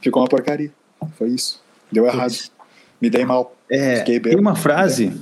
ficou 0.00 0.22
uma 0.22 0.28
porcaria. 0.28 0.70
Foi 1.18 1.28
isso. 1.28 1.62
Deu 1.92 2.06
errado. 2.06 2.34
Me 3.00 3.10
dei 3.10 3.24
mal. 3.24 3.54
É, 3.70 4.00
tem 4.00 4.36
uma 4.36 4.56
frase. 4.56 5.12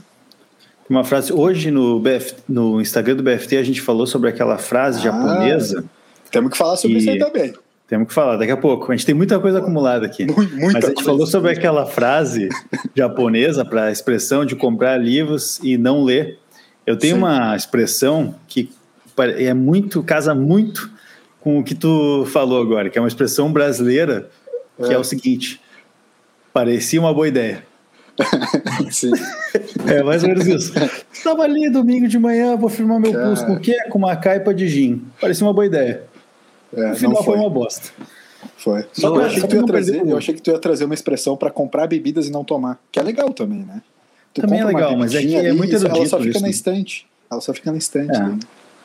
Uma 0.88 1.04
frase. 1.04 1.32
Hoje 1.32 1.70
no, 1.70 1.98
BF, 1.98 2.34
no 2.48 2.80
Instagram 2.80 3.16
do 3.16 3.22
BFT 3.22 3.56
a 3.56 3.62
gente 3.62 3.80
falou 3.80 4.06
sobre 4.06 4.28
aquela 4.28 4.58
frase 4.58 4.98
Ah, 5.00 5.02
japonesa. 5.02 5.84
Temos 6.30 6.50
que 6.52 6.56
falar 6.56 6.76
sobre 6.76 6.96
E- 6.96 7.00
isso 7.00 7.10
aí 7.10 7.18
também. 7.18 7.52
Temos 7.92 8.08
que 8.08 8.14
falar 8.14 8.38
daqui 8.38 8.50
a 8.50 8.56
pouco. 8.56 8.90
A 8.90 8.96
gente 8.96 9.04
tem 9.04 9.14
muita 9.14 9.38
coisa 9.38 9.58
acumulada 9.58 10.06
aqui. 10.06 10.24
Mu- 10.24 10.34
Muita 10.36 10.56
Mas 10.56 10.76
a 10.76 10.80
gente 10.80 10.94
coisa. 10.94 11.10
falou 11.10 11.26
sobre 11.26 11.50
aquela 11.50 11.84
frase 11.84 12.48
japonesa 12.96 13.66
para 13.66 13.84
a 13.84 13.92
expressão 13.92 14.46
de 14.46 14.56
comprar 14.56 14.96
livros 14.96 15.60
e 15.62 15.76
não 15.76 16.02
ler. 16.02 16.38
Eu 16.86 16.96
tenho 16.96 17.16
Sim. 17.16 17.18
uma 17.20 17.54
expressão 17.54 18.34
que 18.48 18.70
é 19.36 19.52
muito 19.52 20.02
casa 20.02 20.34
muito 20.34 20.90
com 21.38 21.58
o 21.58 21.62
que 21.62 21.74
tu 21.74 22.24
falou 22.32 22.62
agora, 22.62 22.88
que 22.88 22.96
é 22.96 23.02
uma 23.02 23.08
expressão 23.08 23.52
brasileira, 23.52 24.30
que 24.78 24.90
é, 24.90 24.94
É. 24.94 24.98
o 24.98 25.04
seguinte: 25.04 25.60
parecia 26.50 26.98
uma 26.98 27.12
boa 27.12 27.28
ideia. 27.28 27.62
Sim. 28.90 29.12
É 29.86 30.02
mais 30.02 30.22
ou 30.22 30.30
menos 30.30 30.46
isso. 30.46 30.72
Estava 31.12 31.42
ali 31.42 31.70
domingo 31.70 32.08
de 32.08 32.18
manhã, 32.18 32.56
vou 32.56 32.70
firmar 32.70 32.98
meu 32.98 33.12
Cara. 33.12 33.26
pulso 33.26 33.44
com 33.44 33.52
o 33.52 33.60
quê? 33.60 33.76
Com 33.90 33.98
uma 33.98 34.16
caipa 34.16 34.54
de 34.54 34.66
gin. 34.66 35.02
Parecia 35.20 35.46
uma 35.46 35.52
boa 35.52 35.66
ideia. 35.66 36.10
É, 36.74 36.88
No 36.88 36.96
final 36.96 37.12
não 37.14 37.22
foi 37.22 37.34
foi. 37.36 37.44
uma 37.44 37.50
bosta. 37.50 37.90
Foi. 38.56 38.84
Só 38.92 39.08
Não, 39.08 39.14
que 39.14 39.18
eu 39.18 39.22
é, 39.22 39.26
achei 39.26 39.40
só 39.40 39.46
que 39.46 39.54
tu 39.54 39.60
ia 39.60 39.66
trazer, 39.66 40.02
o- 40.02 40.10
eu 40.10 40.16
achei 40.16 40.34
que 40.34 40.42
tu 40.42 40.50
ia 40.50 40.58
trazer 40.58 40.84
uma 40.84 40.94
expressão 40.94 41.36
para 41.36 41.50
comprar 41.50 41.86
bebidas 41.86 42.26
e 42.26 42.30
não 42.30 42.44
tomar, 42.44 42.80
que 42.90 42.98
é 42.98 43.02
legal 43.02 43.32
também, 43.32 43.60
né? 43.60 43.82
Tu 44.34 44.40
Também 44.40 44.60
é 44.60 44.64
legal, 44.64 44.96
mas 44.96 45.14
é 45.14 45.20
que 45.20 45.34
é 45.34 45.52
muito 45.52 45.74
ela 45.74 45.80
só 45.80 45.86
erudito 45.88 46.16
fica 46.16 46.28
isso, 46.30 46.40
na 46.40 46.46
né? 46.46 46.50
estante. 46.50 47.06
Ela 47.30 47.40
só 47.40 47.52
fica 47.52 47.70
na 47.70 47.78
estante. 47.78 48.16
É. 48.16 48.20
né? 48.20 48.38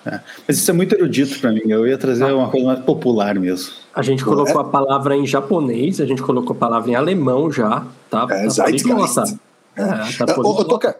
É. 0.05 0.19
Mas 0.47 0.57
isso 0.57 0.71
é 0.71 0.73
muito 0.73 0.93
erudito 0.95 1.39
para 1.39 1.51
mim. 1.51 1.61
Eu 1.65 1.87
ia 1.87 1.97
trazer 1.97 2.25
ah. 2.25 2.35
uma 2.35 2.49
coisa 2.49 2.65
mais 2.65 2.79
popular 2.79 3.35
mesmo. 3.35 3.73
A 3.93 4.01
gente 4.01 4.23
colocou 4.23 4.61
é. 4.61 4.63
a 4.63 4.67
palavra 4.67 5.15
em 5.15 5.25
japonês, 5.25 5.99
a 5.99 6.05
gente 6.05 6.21
colocou 6.21 6.55
a 6.55 6.59
palavra 6.59 6.91
em 6.91 6.95
alemão 6.95 7.51
já, 7.51 7.85
tá? 8.09 8.27
É, 8.29 8.47
tá 8.47 8.63
poliglota. 8.65 9.23
É, 9.75 9.85
tá. 9.85 10.33
Toca, 10.33 10.95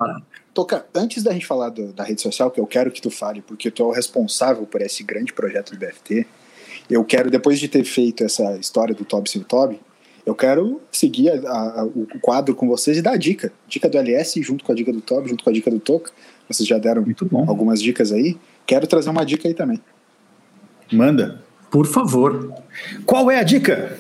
toca, 0.53 0.85
antes 0.93 1.23
da 1.23 1.31
gente 1.31 1.45
falar 1.45 1.69
do, 1.69 1.91
da 1.93 2.03
rede 2.03 2.21
social, 2.21 2.51
que 2.51 2.59
eu 2.59 2.67
quero 2.67 2.91
que 2.91 3.01
tu 3.01 3.09
fale, 3.09 3.41
porque 3.41 3.71
tu 3.71 3.81
é 3.83 3.85
o 3.85 3.91
responsável 3.91 4.65
por 4.65 4.81
esse 4.81 5.03
grande 5.03 5.33
projeto 5.33 5.71
do 5.71 5.79
BFT, 5.79 6.27
eu 6.89 7.03
quero, 7.03 7.29
depois 7.29 7.59
de 7.59 7.67
ter 7.67 7.83
feito 7.83 8.23
essa 8.23 8.57
história 8.57 8.95
do 8.95 9.03
Toby 9.05 9.29
Sim 9.29 9.41
Toby, 9.41 9.79
eu 10.25 10.35
quero 10.35 10.81
seguir 10.91 11.29
a, 11.45 11.81
a, 11.81 11.85
o 11.85 12.05
quadro 12.21 12.53
com 12.53 12.67
vocês 12.67 12.97
e 12.97 13.01
dar 13.01 13.11
a 13.11 13.17
dica. 13.17 13.51
Dica 13.67 13.87
do 13.87 13.97
LS 13.97 14.41
junto 14.41 14.63
com 14.63 14.71
a 14.71 14.75
dica 14.75 14.91
do 14.91 14.99
Toby, 14.99 15.29
junto 15.29 15.43
com 15.43 15.49
a 15.49 15.53
dica 15.53 15.71
do 15.71 15.79
Toca. 15.79 16.11
Vocês 16.49 16.67
já 16.67 16.77
deram 16.77 17.05
algumas 17.47 17.81
dicas 17.81 18.11
aí. 18.11 18.37
Quero 18.65 18.87
trazer 18.87 19.09
uma 19.09 19.25
dica 19.25 19.47
aí 19.47 19.53
também. 19.53 19.81
Manda. 20.91 21.41
Por 21.71 21.85
favor. 21.85 22.53
Qual 23.05 23.29
é 23.31 23.39
a 23.39 23.43
dica? 23.43 23.97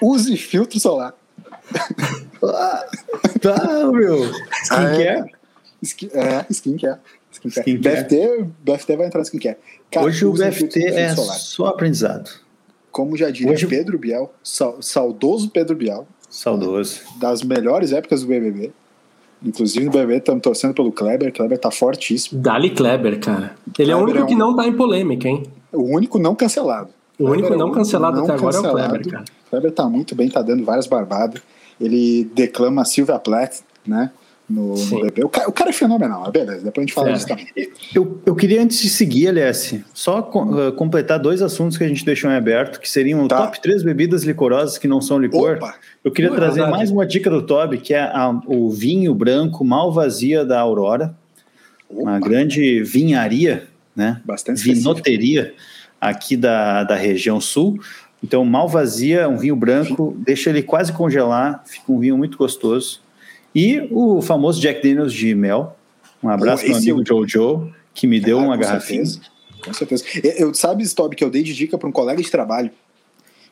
Use 0.00 0.36
filtro 0.36 0.78
solar. 0.78 1.14
ah, 2.42 2.86
tá, 3.40 3.92
meu. 3.92 4.24
Skincare? 4.64 5.32
Skin, 5.82 6.10
é, 6.12 6.46
skincare. 6.50 7.00
Skincare. 7.50 8.04
BFT, 8.04 8.44
BFT 8.60 8.96
vai 8.96 9.06
entrar 9.06 9.20
no 9.20 9.24
skincare. 9.24 9.56
Cara, 9.90 10.06
Hoje 10.06 10.26
o 10.26 10.32
BFT 10.32 10.86
é 10.86 11.14
só 11.14 11.66
aprendizado. 11.66 12.30
Como 12.90 13.16
já 13.16 13.30
diria 13.30 13.52
Hoje... 13.52 13.66
Pedro 13.66 13.98
Biel, 13.98 14.32
saudoso 14.42 15.50
Pedro 15.50 15.76
Biel. 15.76 16.06
Saudoso. 16.28 17.00
Das 17.18 17.42
melhores 17.42 17.92
épocas 17.92 18.22
do 18.22 18.28
BBB. 18.28 18.72
Inclusive 19.44 19.84
no 19.84 19.90
BBB 19.90 20.16
estamos 20.16 20.42
torcendo 20.42 20.74
pelo 20.74 20.90
Kleber. 20.90 21.32
Kleber 21.32 21.58
tá 21.58 21.70
fortíssimo. 21.70 22.40
Dali 22.40 22.70
Kleber, 22.70 23.20
cara. 23.20 23.54
Ele 23.66 23.74
Kleber 23.74 23.92
é 23.92 23.96
o 23.96 24.02
único 24.02 24.18
é 24.18 24.22
um... 24.24 24.26
que 24.26 24.34
não 24.34 24.56
tá 24.56 24.66
em 24.66 24.72
polêmica, 24.72 25.28
hein? 25.28 25.44
O 25.72 25.82
único 25.94 26.18
não 26.18 26.34
cancelado. 26.34 26.90
O 27.18 27.24
Kleber 27.24 27.38
único 27.38 27.56
não 27.56 27.70
cancelado 27.70 28.16
não 28.16 28.24
até 28.24 28.32
cancelado. 28.32 28.66
agora 28.66 28.82
é 28.82 28.86
o 28.86 28.90
Kleber, 28.90 29.12
cara. 29.12 29.24
O 29.24 29.50
Kleber 29.50 29.72
tá 29.72 29.88
muito 29.88 30.14
bem, 30.14 30.28
tá 30.28 30.42
dando 30.42 30.64
várias 30.64 30.86
barbadas. 30.86 31.40
Ele 31.80 32.28
declama 32.34 32.84
Silvia 32.84 33.18
Plath, 33.18 33.60
né? 33.86 34.10
No, 34.48 34.74
no 34.74 35.00
bebê. 35.02 35.24
O 35.24 35.28
cara, 35.28 35.48
o 35.48 35.52
cara, 35.52 35.70
é 35.70 35.72
fenomenal, 35.72 36.22
mas 36.22 36.32
beleza, 36.32 36.64
depois 36.64 36.78
a 36.78 36.80
gente 36.86 36.94
fala 36.94 37.10
é. 37.10 37.12
disso 37.12 37.26
também. 37.26 37.46
Eu, 37.94 38.20
eu 38.24 38.34
queria, 38.34 38.62
antes 38.62 38.80
de 38.80 38.88
seguir, 38.88 39.26
LS, 39.26 39.84
só 39.92 40.20
uh, 40.20 40.72
completar 40.72 41.18
dois 41.18 41.42
assuntos 41.42 41.76
que 41.76 41.84
a 41.84 41.88
gente 41.88 42.04
deixou 42.04 42.30
em 42.30 42.34
aberto, 42.34 42.80
que 42.80 42.88
seriam 42.88 43.28
tá. 43.28 43.44
top 43.44 43.60
três 43.60 43.82
bebidas 43.82 44.24
licorosas 44.24 44.78
que 44.78 44.88
não 44.88 45.00
são 45.00 45.18
licor. 45.18 45.56
Opa. 45.56 45.74
Eu 46.02 46.10
queria 46.10 46.30
trazer 46.30 46.60
verdade. 46.60 46.76
mais 46.76 46.90
uma 46.90 47.06
dica 47.06 47.28
do 47.28 47.42
Toby, 47.42 47.78
que 47.78 47.92
é 47.92 48.00
a, 48.00 48.40
o 48.46 48.70
vinho 48.70 49.14
branco 49.14 49.64
mal 49.64 49.92
vazia 49.92 50.44
da 50.44 50.60
Aurora. 50.60 51.14
Opa. 51.88 52.02
Uma 52.02 52.18
grande 52.18 52.82
vinharia, 52.82 53.68
né? 53.94 54.20
Bastante 54.24 54.62
Vinoteria 54.62 55.54
aqui 56.00 56.36
da, 56.36 56.84
da 56.84 56.94
região 56.94 57.40
sul. 57.40 57.78
Então, 58.22 58.44
mal 58.44 58.68
vazia, 58.68 59.28
um 59.28 59.36
vinho 59.36 59.54
branco, 59.54 60.16
deixa 60.18 60.50
ele 60.50 60.62
quase 60.62 60.92
congelar, 60.92 61.62
fica 61.66 61.92
um 61.92 61.98
vinho 61.98 62.16
muito 62.16 62.36
gostoso. 62.36 63.00
E 63.54 63.88
o 63.90 64.20
famoso 64.20 64.60
Jack 64.60 64.82
Daniels 64.82 65.12
de 65.12 65.34
mel. 65.34 65.76
Um 66.22 66.28
abraço 66.28 66.64
para 66.64 66.72
meu 66.72 66.78
amigo 66.78 67.00
o... 67.00 67.04
Jojo, 67.06 67.72
que 67.94 68.06
me 68.06 68.20
deu 68.20 68.38
ah, 68.38 68.42
uma 68.42 68.56
garrafinha. 68.56 69.04
Certeza. 69.04 69.30
Com 69.64 69.74
certeza. 69.74 70.04
Eu, 70.36 70.54
sabe, 70.54 70.82
Stop, 70.84 71.14
que 71.14 71.24
eu 71.24 71.30
dei 71.30 71.42
de 71.42 71.54
dica 71.54 71.76
para 71.76 71.88
um 71.88 71.92
colega 71.92 72.22
de 72.22 72.30
trabalho. 72.30 72.70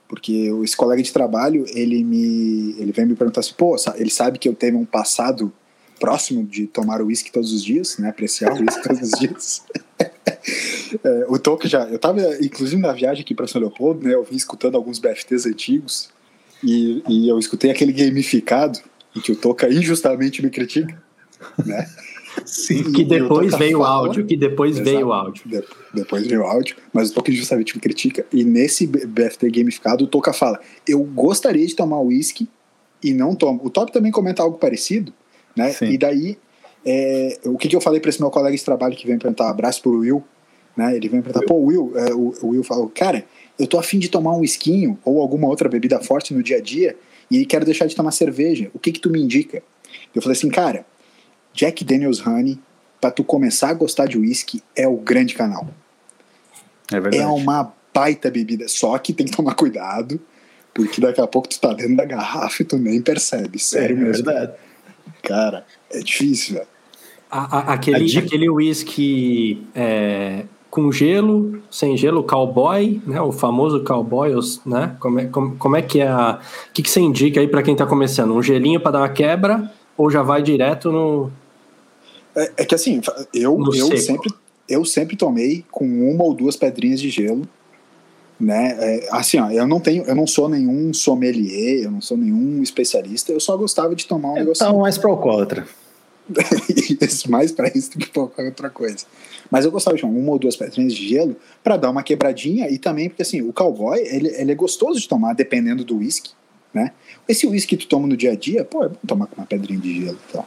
Porque 0.08 0.50
esse 0.62 0.76
colega 0.76 1.02
de 1.02 1.12
trabalho, 1.12 1.64
ele 1.68 2.04
me 2.04 2.76
ele 2.78 2.92
vem 2.92 3.06
me 3.06 3.16
perguntar 3.16 3.40
assim, 3.40 3.54
pô, 3.56 3.74
ele 3.96 4.10
sabe 4.10 4.38
que 4.38 4.48
eu 4.48 4.54
tenho 4.54 4.78
um 4.78 4.84
passado 4.84 5.52
próximo 5.98 6.44
de 6.44 6.66
tomar 6.66 7.02
uísque 7.02 7.32
todos 7.32 7.52
os 7.52 7.64
dias, 7.64 7.98
né? 7.98 8.10
Apreciar 8.10 8.52
o 8.52 8.60
uísque 8.60 8.82
todos 8.82 9.02
os 9.02 9.18
dias. 9.18 9.64
é, 11.02 11.26
o 11.28 11.38
Toque 11.38 11.66
já. 11.66 11.84
Eu 11.84 11.98
tava, 11.98 12.20
inclusive, 12.40 12.80
na 12.80 12.92
viagem 12.92 13.22
aqui 13.22 13.34
para 13.34 13.48
São 13.48 13.60
Leopoldo, 13.60 14.06
né? 14.06 14.14
Eu 14.14 14.22
vim 14.22 14.36
escutando 14.36 14.76
alguns 14.76 15.00
BFTs 15.00 15.44
antigos 15.46 16.08
e, 16.62 17.02
e 17.08 17.28
eu 17.28 17.38
escutei 17.38 17.70
aquele 17.70 17.92
gamificado 17.92 18.78
em 19.16 19.20
que 19.20 19.32
o 19.32 19.36
Toca 19.36 19.68
injustamente 19.68 20.42
me 20.42 20.50
critica, 20.50 21.00
né? 21.64 21.88
Sim, 22.44 22.92
que 22.92 23.04
depois 23.04 23.56
veio 23.56 23.80
o 23.80 23.84
áudio, 23.84 24.26
que 24.26 24.36
depois 24.36 24.72
Exato. 24.76 24.90
veio 24.90 25.06
o 25.06 25.12
áudio. 25.12 25.42
De, 25.46 25.64
depois 25.94 26.26
veio 26.26 26.42
o 26.42 26.44
áudio, 26.44 26.76
mas 26.92 27.10
o 27.10 27.14
Toca 27.14 27.30
injustamente 27.30 27.74
me 27.74 27.80
critica. 27.80 28.26
E 28.30 28.44
nesse 28.44 28.86
BFT 28.86 29.50
gamificado, 29.50 30.04
o 30.04 30.06
Toca 30.06 30.32
fala: 30.32 30.60
Eu 30.86 31.02
gostaria 31.02 31.66
de 31.66 31.74
tomar 31.74 32.00
uísque 32.00 32.48
e 33.02 33.14
não 33.14 33.34
tomo. 33.34 33.60
O 33.64 33.70
Top 33.70 33.90
também 33.90 34.12
comenta 34.12 34.42
algo 34.42 34.58
parecido, 34.58 35.12
né? 35.56 35.70
Sim. 35.70 35.86
E 35.86 35.98
daí, 35.98 36.38
é, 36.84 37.38
o 37.44 37.56
que, 37.56 37.68
que 37.68 37.76
eu 37.76 37.80
falei 37.80 38.00
para 38.00 38.10
esse 38.10 38.20
meu 38.20 38.30
colega 38.30 38.56
de 38.56 38.64
trabalho 38.64 38.94
que 38.94 39.06
vem 39.06 39.18
perguntar? 39.18 39.48
Abraço 39.48 39.80
pro 39.80 40.00
Will, 40.00 40.22
né? 40.76 40.94
Ele 40.94 41.08
vem 41.08 41.22
perguntar: 41.22 41.46
Pô, 41.46 41.54
Will, 41.54 41.92
é, 41.96 42.12
o, 42.12 42.34
o 42.42 42.48
Will 42.48 42.62
falou: 42.62 42.90
Cara, 42.94 43.24
eu 43.58 43.66
tô 43.66 43.78
afim 43.78 43.98
de 43.98 44.10
tomar 44.10 44.36
um 44.36 44.44
esquinho 44.44 44.98
ou 45.04 45.20
alguma 45.20 45.48
outra 45.48 45.68
bebida 45.68 46.00
forte 46.00 46.34
no 46.34 46.42
dia 46.42 46.58
a 46.58 46.60
dia 46.60 46.96
e 47.30 47.44
quero 47.44 47.64
deixar 47.64 47.86
de 47.86 47.94
tomar 47.94 48.10
cerveja. 48.12 48.70
O 48.72 48.78
que 48.78 48.92
que 48.92 49.00
tu 49.00 49.10
me 49.10 49.20
indica? 49.20 49.62
Eu 50.14 50.22
falei 50.22 50.36
assim, 50.36 50.48
cara, 50.48 50.86
Jack 51.52 51.84
Daniels 51.84 52.24
Honey, 52.24 52.58
para 53.00 53.10
tu 53.10 53.24
começar 53.24 53.70
a 53.70 53.74
gostar 53.74 54.06
de 54.06 54.18
whisky, 54.18 54.62
é 54.74 54.86
o 54.86 54.96
grande 54.96 55.34
canal. 55.34 55.68
É 56.92 57.00
verdade. 57.00 57.22
É 57.22 57.26
uma 57.26 57.72
baita 57.92 58.30
bebida, 58.30 58.68
só 58.68 58.96
que 58.98 59.12
tem 59.12 59.26
que 59.26 59.36
tomar 59.36 59.54
cuidado, 59.54 60.20
porque 60.74 61.00
daqui 61.00 61.20
a 61.20 61.26
pouco 61.26 61.48
tu 61.48 61.58
tá 61.58 61.72
dentro 61.72 61.96
da 61.96 62.04
garrafa 62.04 62.62
e 62.62 62.64
tu 62.66 62.76
nem 62.76 63.00
percebe, 63.00 63.58
sério 63.58 63.96
é 63.96 64.00
mesmo. 64.00 64.30
É 64.30 64.34
verdade. 64.34 64.58
Cara, 65.22 65.66
é 65.90 66.00
difícil, 66.00 66.56
velho. 66.56 66.68
aquele, 67.30 68.18
aquele 68.18 68.48
whisky 68.48 69.66
é, 69.74 70.44
com 70.70 70.92
gelo, 70.92 71.60
sem 71.70 71.96
gelo, 71.96 72.22
cowboy, 72.22 73.00
né? 73.06 73.20
O 73.20 73.32
famoso 73.32 73.82
cowboy, 73.84 74.32
né? 74.64 74.96
Como 75.00 75.20
é, 75.20 75.24
como, 75.26 75.56
como 75.56 75.76
é 75.76 75.82
que 75.82 76.00
é 76.00 76.08
a. 76.08 76.40
O 76.68 76.72
que, 76.72 76.82
que 76.82 76.90
você 76.90 77.00
indica 77.00 77.40
aí 77.40 77.48
para 77.48 77.62
quem 77.62 77.72
está 77.72 77.86
começando? 77.86 78.34
Um 78.34 78.42
gelinho 78.42 78.80
para 78.80 78.92
dar 78.92 78.98
uma 79.00 79.08
quebra 79.08 79.72
ou 79.96 80.10
já 80.10 80.22
vai 80.22 80.42
direto 80.42 80.92
no. 80.92 81.30
É, 82.34 82.52
é 82.58 82.64
que 82.64 82.74
assim, 82.74 83.00
eu, 83.32 83.58
eu, 83.74 83.96
sempre, 83.96 84.30
eu 84.68 84.84
sempre 84.84 85.16
tomei 85.16 85.64
com 85.70 85.86
uma 85.86 86.24
ou 86.24 86.34
duas 86.34 86.56
pedrinhas 86.56 87.00
de 87.00 87.08
gelo. 87.10 87.42
Né? 88.38 88.76
É, 88.78 89.08
assim, 89.12 89.40
ó, 89.40 89.50
eu 89.50 89.66
não 89.66 89.80
tenho, 89.80 90.04
eu 90.04 90.14
não 90.14 90.26
sou 90.26 90.46
nenhum 90.46 90.92
sommelier, 90.92 91.84
eu 91.84 91.90
não 91.90 92.02
sou 92.02 92.18
nenhum 92.18 92.62
especialista, 92.62 93.32
eu 93.32 93.40
só 93.40 93.56
gostava 93.56 93.94
de 93.94 94.06
tomar 94.06 94.32
um 94.32 94.34
negócio. 94.34 94.62
Então, 94.62 94.80
mais 94.80 94.98
para 94.98 95.10
alcoólatra. 95.10 95.66
mais 97.28 97.52
para 97.52 97.68
isso 97.74 97.92
do 97.92 97.98
que 97.98 98.10
qualquer 98.10 98.46
outra 98.46 98.70
coisa. 98.70 99.04
Mas 99.50 99.64
eu 99.64 99.70
gostava 99.70 99.96
de 99.96 100.04
uma 100.04 100.32
ou 100.32 100.38
duas 100.38 100.56
pedrinhas 100.56 100.94
de 100.94 101.08
gelo 101.08 101.36
para 101.62 101.76
dar 101.76 101.90
uma 101.90 102.02
quebradinha 102.02 102.68
e 102.68 102.78
também 102.78 103.08
porque 103.08 103.22
assim, 103.22 103.42
o 103.42 103.52
cowboy, 103.52 103.98
ele, 103.98 104.28
ele 104.28 104.52
é 104.52 104.54
gostoso 104.54 105.00
de 105.00 105.08
tomar 105.08 105.34
dependendo 105.34 105.84
do 105.84 105.98
whisky, 105.98 106.30
né? 106.74 106.92
Esse 107.28 107.46
whisky 107.46 107.76
que 107.76 107.84
tu 107.84 107.88
toma 107.88 108.06
no 108.06 108.16
dia 108.16 108.32
a 108.32 108.36
dia, 108.36 108.64
pô, 108.64 108.84
é 108.84 108.88
bom 108.88 108.96
tomar 109.06 109.26
com 109.26 109.36
uma 109.36 109.46
pedrinha 109.46 109.78
de 109.78 110.04
gelo 110.04 110.18
então. 110.28 110.44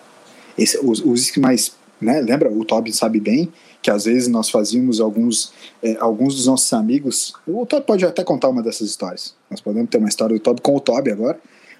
Esse, 0.58 0.78
os, 0.80 1.00
os 1.00 1.06
whisky 1.06 1.40
mais, 1.40 1.74
né, 2.00 2.20
lembra, 2.22 2.52
o 2.52 2.66
Toby 2.66 2.94
sabe 2.94 3.20
bem 3.20 3.52
que 3.82 3.90
às 3.90 4.04
vezes 4.04 4.28
nós 4.28 4.50
fazíamos 4.50 5.00
alguns 5.00 5.54
é, 5.82 5.96
alguns 6.00 6.36
dos 6.36 6.48
nossos 6.48 6.72
amigos, 6.74 7.34
o 7.48 7.66
Toby 7.66 7.86
pode 7.86 8.06
até 8.06 8.24
contar 8.24 8.50
uma 8.50 8.62
dessas 8.62 8.90
histórias. 8.90 9.34
Nós 9.50 9.62
podemos 9.62 9.90
ter 9.90 9.98
uma 9.98 10.10
história 10.10 10.36
do 10.36 10.42
Toby 10.42 10.62
com 10.62 10.76
o 10.76 10.80
Toby 10.82 11.12
agora, 11.12 11.40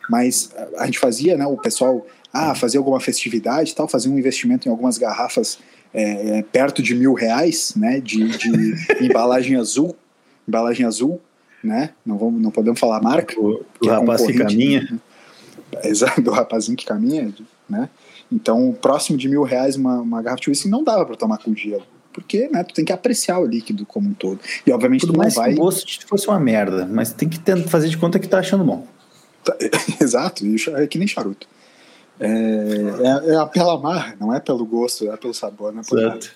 mas 0.10 0.50
a 0.78 0.86
gente 0.86 0.98
fazia, 0.98 1.38
né, 1.38 1.46
o 1.46 1.58
pessoal 1.58 2.06
ah, 2.32 2.54
fazer 2.56 2.78
alguma 2.78 3.00
festividade 3.00 3.76
tal, 3.76 3.88
fazer 3.88 4.10
um 4.10 4.18
investimento 4.18 4.68
em 4.68 4.72
algumas 4.72 4.98
garrafas 4.98 5.60
é, 5.94 6.40
é, 6.40 6.44
perto 6.44 6.82
de 6.84 6.94
mil 6.94 7.14
reais, 7.14 7.74
né, 7.76 8.00
de, 8.00 8.28
de 8.38 8.76
embalagem 9.02 9.56
azul, 9.56 9.96
embalagem 10.48 10.86
azul, 10.86 11.20
né, 11.64 11.92
não, 12.06 12.18
vamos, 12.18 12.42
não 12.42 12.52
podemos 12.52 12.80
falar 12.80 12.98
a 12.98 13.02
marca. 13.02 13.40
O, 13.40 13.66
o 13.82 13.90
é 13.90 13.92
rapaz 13.92 14.26
que 14.26 14.34
caminha. 14.34 14.88
Né? 14.92 15.00
Exato, 15.84 16.22
do 16.22 16.32
rapazinho 16.32 16.76
que 16.76 16.86
caminha, 16.86 17.34
né, 17.70 17.90
então 18.32 18.76
próximo 18.80 19.18
de 19.18 19.28
mil 19.28 19.44
reais 19.44 19.76
uma, 19.76 20.00
uma 20.00 20.22
garrafa 20.22 20.42
de 20.42 20.50
whisky 20.50 20.68
não 20.68 20.84
dava 20.84 21.06
para 21.06 21.16
tomar 21.16 21.38
com 21.38 21.56
gelo. 21.56 21.86
Porque 22.12 22.50
né, 22.50 22.64
tu 22.64 22.74
tem 22.74 22.84
que 22.84 22.92
apreciar 22.92 23.40
o 23.40 23.46
líquido 23.46 23.86
como 23.86 24.10
um 24.10 24.14
todo. 24.14 24.40
E 24.66 24.72
obviamente 24.72 25.02
Tudo 25.02 25.14
tu 25.14 25.18
não 25.18 25.24
mais 25.24 25.36
vai. 25.36 25.54
Que 25.54 25.60
o 25.60 25.64
gosto 25.64 26.08
fosse 26.08 26.28
uma 26.28 26.40
merda, 26.40 26.86
mas 26.86 27.14
tem 27.14 27.30
que 27.30 27.40
fazer 27.68 27.88
de 27.88 27.98
conta 27.98 28.20
que 28.20 28.28
tá 28.28 28.40
achando 28.40 28.64
bom. 28.64 28.86
Exato, 30.02 30.44
é 30.76 30.88
que 30.88 30.98
nem 30.98 31.08
charuto. 31.08 31.48
É, 32.20 32.28
é, 32.28 33.36
é 33.36 33.46
pela 33.46 33.80
marra, 33.80 34.16
não 34.20 34.34
é 34.34 34.40
pelo 34.40 34.66
gosto, 34.66 35.10
é 35.10 35.16
pelo 35.16 35.34
sabor, 35.34 35.72
não 35.72 35.82
é 35.82 35.84
pelo 35.84 36.02
nada. 36.02 36.28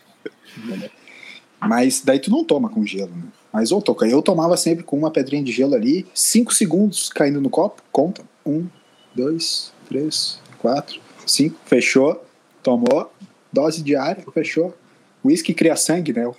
Mas 1.60 2.02
daí 2.04 2.20
tu 2.20 2.32
não 2.32 2.44
toma 2.44 2.70
com 2.70 2.86
gelo, 2.86 3.12
né? 3.12 3.24
Mas 3.52 3.72
ou 3.72 3.82
toca. 3.82 4.08
Eu 4.08 4.22
tomava 4.22 4.58
sempre 4.58 4.84
com 4.84 4.98
uma 4.98 5.12
pedrinha 5.12 5.44
de 5.44 5.52
gelo 5.52 5.76
ali, 5.76 6.06
cinco 6.14 6.54
segundos 6.54 7.10
caindo 7.10 7.40
no 7.40 7.50
copo, 7.50 7.82
conta. 7.92 8.24
Um, 8.46 8.66
dois, 9.14 9.72
três, 9.88 10.40
quatro, 10.60 11.00
cinco, 11.26 11.58
fechou, 11.66 12.24
tomou, 12.62 13.12
dose 13.52 13.82
diária, 13.82 14.24
fechou. 14.34 14.74
Whisky 15.24 15.54
cria 15.54 15.76
sangue, 15.76 16.12
né? 16.12 16.30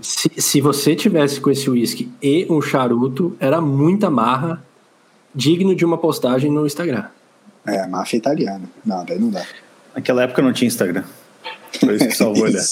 Se, 0.00 0.30
se 0.34 0.60
você 0.62 0.96
tivesse 0.96 1.40
com 1.40 1.50
esse 1.50 1.68
whisky 1.68 2.10
e 2.22 2.46
um 2.48 2.62
charuto, 2.62 3.36
era 3.38 3.60
muita 3.60 4.08
marra, 4.08 4.64
digno 5.34 5.74
de 5.74 5.84
uma 5.84 5.98
postagem 5.98 6.50
no 6.50 6.64
Instagram. 6.64 7.04
É, 7.66 7.86
máfia 7.86 8.16
italiana. 8.16 8.64
Não, 8.84 9.04
daí 9.04 9.18
não 9.18 9.30
dá. 9.30 9.44
Naquela 9.94 10.22
época 10.22 10.42
não 10.42 10.52
tinha 10.52 10.68
Instagram. 10.68 11.04
Por 11.78 11.94
isso 11.94 12.08
que 12.08 12.16
salvou 12.16 12.44
olhar. 12.44 12.64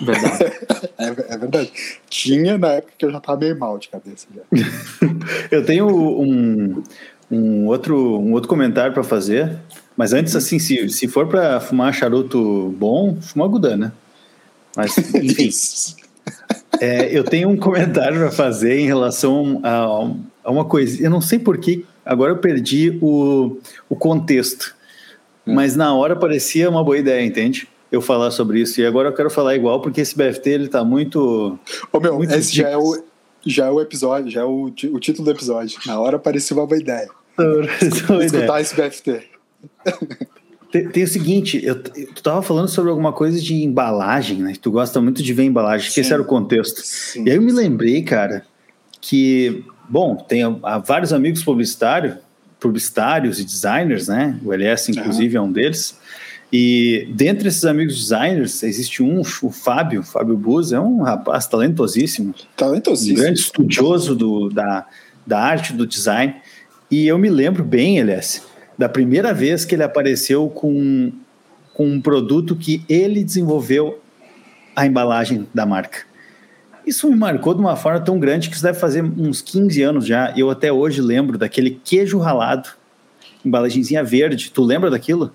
Verdade. 0.00 0.44
é, 0.98 1.34
é, 1.34 1.38
verdade. 1.38 1.72
Tinha 2.08 2.58
na 2.58 2.68
época 2.68 2.92
que 2.98 3.04
eu 3.04 3.10
já 3.10 3.20
tava 3.20 3.40
meio 3.40 3.58
mal 3.58 3.78
de 3.78 3.88
cabeça. 3.88 4.26
Já. 4.34 4.42
eu 5.50 5.64
tenho 5.64 5.86
um, 5.88 6.82
um, 7.30 7.66
outro, 7.66 8.18
um 8.18 8.32
outro 8.32 8.48
comentário 8.48 8.92
para 8.92 9.02
fazer, 9.02 9.56
mas 9.96 10.12
antes, 10.12 10.36
assim, 10.36 10.58
se, 10.58 10.88
se 10.88 11.08
for 11.08 11.26
para 11.28 11.60
fumar 11.60 11.92
charuto 11.94 12.74
bom, 12.78 13.16
fuma 13.20 13.48
Gudan, 13.48 13.76
né? 13.76 13.92
Mas, 14.76 14.96
enfim. 15.14 15.50
é, 16.80 17.16
eu 17.16 17.24
tenho 17.24 17.48
um 17.48 17.56
comentário 17.56 18.18
para 18.18 18.30
fazer 18.30 18.78
em 18.78 18.86
relação 18.86 19.60
a 19.62 20.10
uma 20.50 20.64
coisa. 20.64 21.02
Eu 21.02 21.10
não 21.10 21.20
sei 21.20 21.38
porquê, 21.38 21.84
agora 22.04 22.32
eu 22.32 22.38
perdi 22.38 22.98
o, 23.00 23.58
o 23.88 23.96
contexto. 23.96 24.74
Hum. 25.46 25.54
Mas 25.54 25.76
na 25.76 25.94
hora 25.94 26.16
parecia 26.16 26.68
uma 26.68 26.82
boa 26.82 26.98
ideia, 26.98 27.24
entende? 27.24 27.68
Eu 27.90 28.00
falar 28.00 28.30
sobre 28.30 28.60
isso. 28.60 28.80
E 28.80 28.86
agora 28.86 29.08
eu 29.08 29.12
quero 29.12 29.30
falar 29.30 29.54
igual, 29.54 29.80
porque 29.80 30.00
esse 30.00 30.16
BFT 30.16 30.50
ele 30.50 30.68
tá 30.68 30.84
muito. 30.84 31.58
Ô 31.92 32.00
meu, 32.00 32.16
muito 32.16 32.34
esse 32.34 32.54
já 32.54 32.68
é, 32.68 32.76
o, 32.76 33.02
já 33.44 33.66
é 33.66 33.70
o 33.70 33.80
episódio, 33.80 34.30
já 34.30 34.40
é 34.40 34.44
o, 34.44 34.64
o 34.64 35.00
título 35.00 35.24
do 35.24 35.30
episódio. 35.30 35.78
Na 35.86 36.00
hora 36.00 36.18
parecia 36.18 36.56
uma 36.56 36.66
boa 36.66 36.80
ideia. 36.80 37.08
Escutar 38.24 38.60
esse 38.60 38.74
BFT. 38.74 39.22
Tem, 40.70 40.88
tem, 40.88 41.04
o 41.04 41.08
seguinte, 41.08 41.64
eu, 41.64 41.80
tu 41.80 42.22
tava 42.22 42.42
falando 42.42 42.68
sobre 42.68 42.90
alguma 42.90 43.12
coisa 43.12 43.40
de 43.40 43.54
embalagem, 43.62 44.42
né? 44.42 44.52
Tu 44.60 44.70
gosta 44.70 45.00
muito 45.00 45.22
de 45.22 45.32
ver 45.32 45.44
embalagem, 45.44 45.90
que 45.90 46.00
esse 46.00 46.12
era 46.12 46.20
o 46.20 46.24
contexto. 46.24 46.80
Sim, 46.82 47.24
e 47.24 47.30
aí 47.30 47.36
eu 47.36 47.42
me 47.42 47.52
lembrei, 47.52 48.02
cara, 48.02 48.44
que, 49.00 49.64
bom, 49.88 50.16
tem 50.16 50.42
há 50.62 50.78
vários 50.78 51.12
amigos 51.12 51.42
publicitários, 51.42 52.16
publicitários 52.58 53.38
e 53.38 53.44
designers, 53.44 54.08
né? 54.08 54.38
O 54.44 54.52
LS, 54.52 54.90
inclusive, 54.90 55.36
uhum. 55.36 55.44
é 55.44 55.48
um 55.48 55.52
deles. 55.52 55.98
E 56.52 57.08
dentre 57.14 57.48
esses 57.48 57.64
amigos 57.64 57.98
designers, 57.98 58.62
existe 58.62 59.02
um, 59.02 59.20
o 59.20 59.50
Fábio, 59.50 60.02
Fábio 60.02 60.36
Buz, 60.36 60.72
é 60.72 60.80
um 60.80 61.02
rapaz 61.02 61.46
talentosíssimo. 61.46 62.34
Talentosíssimo. 62.56 63.18
Um 63.18 63.20
grande 63.20 63.40
estudioso 63.40 64.14
do, 64.14 64.48
da, 64.48 64.86
da 65.26 65.40
arte, 65.40 65.72
do 65.72 65.86
design. 65.86 66.36
E 66.90 67.06
eu 67.06 67.18
me 67.18 67.28
lembro 67.28 67.64
bem, 67.64 67.98
LS, 67.98 68.42
da 68.78 68.88
primeira 68.88 69.34
vez 69.34 69.64
que 69.64 69.74
ele 69.74 69.82
apareceu 69.82 70.48
com, 70.48 71.12
com 71.74 71.88
um 71.88 72.00
produto 72.00 72.54
que 72.54 72.84
ele 72.88 73.24
desenvolveu 73.24 74.00
a 74.74 74.86
embalagem 74.86 75.48
da 75.52 75.66
marca. 75.66 76.00
Isso 76.86 77.10
me 77.10 77.16
marcou 77.16 77.52
de 77.52 77.60
uma 77.60 77.74
forma 77.74 78.00
tão 78.00 78.18
grande 78.18 78.48
que 78.48 78.54
isso 78.54 78.62
deve 78.62 78.78
fazer 78.78 79.02
uns 79.02 79.42
15 79.42 79.82
anos 79.82 80.06
já. 80.06 80.32
Eu 80.36 80.48
até 80.50 80.72
hoje 80.72 81.02
lembro 81.02 81.36
daquele 81.36 81.80
queijo 81.82 82.18
ralado, 82.18 82.68
embalagenzinha 83.44 84.04
verde. 84.04 84.52
Tu 84.52 84.62
lembra 84.62 84.88
daquilo? 84.88 85.32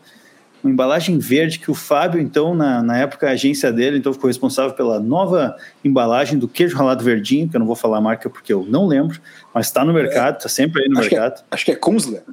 Uma 0.63 0.71
embalagem 0.71 1.17
verde 1.17 1.59
que 1.59 1.69
o 1.69 1.73
Fábio, 1.73 2.21
então, 2.21 2.55
na, 2.55 2.81
na 2.81 2.97
época, 2.97 3.27
a 3.27 3.31
agência 3.31 3.71
dele, 3.73 3.97
então, 3.97 4.13
ficou 4.13 4.27
responsável 4.27 4.73
pela 4.73 4.99
nova 4.99 5.57
embalagem 5.83 6.37
do 6.37 6.47
queijo 6.47 6.77
ralado 6.77 7.03
verdinho, 7.03 7.49
que 7.49 7.55
eu 7.55 7.59
não 7.59 7.67
vou 7.67 7.75
falar 7.75 7.97
a 7.97 8.01
marca 8.01 8.29
porque 8.29 8.53
eu 8.53 8.65
não 8.69 8.87
lembro, 8.87 9.19
mas 9.53 9.65
está 9.65 9.83
no 9.83 9.91
mercado, 9.91 10.37
está 10.37 10.47
sempre 10.47 10.83
aí 10.83 10.87
no 10.89 10.99
acho 10.99 11.09
mercado. 11.09 11.35
Que 11.35 11.41
é, 11.41 11.45
acho 11.51 11.65
que 11.65 11.71
é 11.71 11.75
Kunzler. 11.75 12.23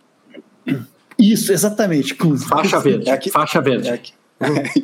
Isso, 1.19 1.53
exatamente. 1.53 2.17
Faixa 2.47 2.79
verde. 2.79 3.09
É 3.09 3.13
aqui, 3.13 3.31
faixa 3.33 3.61
verde. 3.61 3.89
É 3.89 3.93
aqui. 3.95 4.13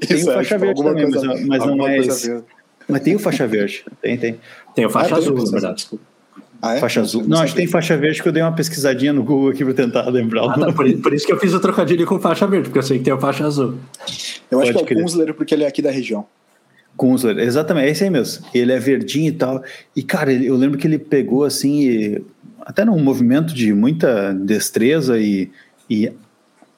tem 0.07 0.23
o 0.23 0.33
faixa 0.33 0.59
verde 0.59 0.83
também, 0.83 1.11
coisa, 1.11 1.27
mas, 1.29 1.47
mas 1.47 1.67
não 1.67 1.87
é 1.87 1.99
esse. 1.99 2.43
Mas 2.89 3.03
tem 3.03 3.15
o 3.15 3.19
faixa 3.19 3.47
verde. 3.47 3.85
Tem, 4.01 4.17
tem. 4.17 4.41
Tem 4.75 4.87
o 4.87 4.91
faixa 4.91 5.15
ah, 5.15 5.19
azul, 5.19 5.37
na 5.37 5.51
verdade. 5.51 5.89
Ah, 6.61 6.75
é? 6.77 6.81
Faixa 6.81 7.01
azul. 7.01 7.25
Não, 7.27 7.41
acho 7.41 7.53
que 7.53 7.61
tem 7.61 7.67
faixa 7.67 7.97
verde 7.97 8.23
que 8.23 8.29
eu 8.29 8.33
dei 8.33 8.43
uma 8.43 8.53
pesquisadinha 8.53 9.13
no 9.13 9.23
Google 9.23 9.51
aqui 9.51 9.65
para 9.65 9.75
tentar 9.75 10.09
lembrar. 10.09 10.45
Ah, 10.45 10.59
tá, 10.59 10.73
por, 10.73 10.91
por, 10.99 11.13
isso 11.13 11.27
que 11.27 11.33
eu 11.33 11.39
fiz 11.39 11.53
o 11.53 11.61
trocadilho 11.61 12.07
com 12.07 12.19
faixa 12.19 12.47
verde, 12.47 12.69
porque 12.69 12.79
eu 12.79 12.83
sei 12.83 12.99
que 12.99 13.05
tem 13.05 13.13
o 13.13 13.21
faixa 13.21 13.47
azul. 13.47 13.75
Eu 14.51 14.59
Pode 14.59 14.71
acho 14.71 14.85
que 14.85 14.95
é 14.95 14.97
o 14.97 15.01
Kunzler 15.03 15.35
porque 15.35 15.55
ele 15.55 15.65
é 15.65 15.67
aqui 15.67 15.83
da 15.83 15.91
região. 15.91 16.27
Kunzler, 16.97 17.39
exatamente, 17.39 17.87
é 17.87 17.91
esse 17.91 18.05
aí 18.05 18.11
mesmo. 18.11 18.47
Ele 18.55 18.73
é 18.73 18.79
verdinho 18.79 19.29
e 19.29 19.33
tal. 19.33 19.63
E, 19.97 20.03
cara, 20.03 20.33
eu 20.33 20.57
lembro 20.57 20.79
que 20.79 20.87
ele 20.87 20.99
pegou 20.99 21.45
assim, 21.45 22.19
até 22.61 22.85
num 22.85 22.99
movimento 22.99 23.53
de 23.53 23.75
muita 23.75 24.33
destreza 24.33 25.19
e, 25.19 25.51
e 25.91 26.13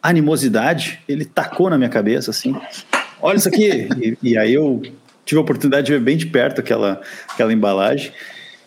animosidade, 0.02 1.00
ele 1.08 1.24
tacou 1.24 1.68
na 1.68 1.76
minha 1.76 1.90
cabeça 1.90 2.30
assim: 2.30 2.56
olha 3.20 3.36
isso 3.36 3.48
aqui. 3.48 3.88
e, 4.00 4.18
e, 4.22 4.38
aí 4.38 4.54
eu 4.54 4.82
tive 5.26 5.38
a 5.38 5.42
oportunidade 5.42 5.86
de 5.86 5.92
ver 5.92 6.00
bem 6.00 6.16
de 6.16 6.24
perto 6.24 6.60
aquela, 6.60 7.02
aquela 7.28 7.52
embalagem. 7.52 8.12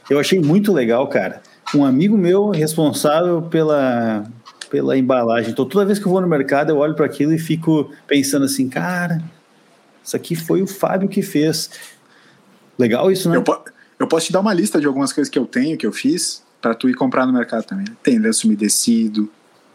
Eu 0.07 0.19
achei 0.19 0.39
muito 0.39 0.71
legal, 0.71 1.07
cara. 1.07 1.41
Um 1.73 1.83
amigo 1.83 2.15
meu 2.15 2.49
responsável 2.49 3.41
pela, 3.41 4.25
pela 4.69 4.95
embalagem. 4.95 5.51
Então, 5.51 5.65
toda 5.65 5.85
vez 5.85 5.97
que 5.97 6.05
eu 6.05 6.11
vou 6.11 6.21
no 6.21 6.27
mercado, 6.27 6.69
eu 6.69 6.77
olho 6.77 6.93
para 6.93 7.07
aquilo 7.07 7.33
e 7.33 7.39
fico 7.39 7.91
pensando 8.05 8.45
assim, 8.45 8.69
cara, 8.69 9.23
isso 10.03 10.15
aqui 10.15 10.35
foi 10.35 10.61
o 10.61 10.67
Fábio 10.67 11.09
que 11.09 11.23
fez. 11.23 11.71
Legal 12.77 13.11
isso, 13.11 13.29
né? 13.29 13.37
Eu, 13.37 13.43
po 13.43 13.59
eu 13.97 14.07
posso 14.07 14.27
te 14.27 14.33
dar 14.33 14.39
uma 14.39 14.53
lista 14.53 14.79
de 14.79 14.85
algumas 14.85 15.11
coisas 15.11 15.29
que 15.29 15.39
eu 15.39 15.45
tenho, 15.45 15.77
que 15.77 15.85
eu 15.85 15.91
fiz, 15.91 16.43
para 16.61 16.75
tu 16.75 16.87
ir 16.87 16.93
comprar 16.93 17.25
no 17.25 17.33
mercado 17.33 17.65
também. 17.65 17.85
Tem 18.03 18.17
lenço 18.17 18.47
umedecido, 18.47 19.29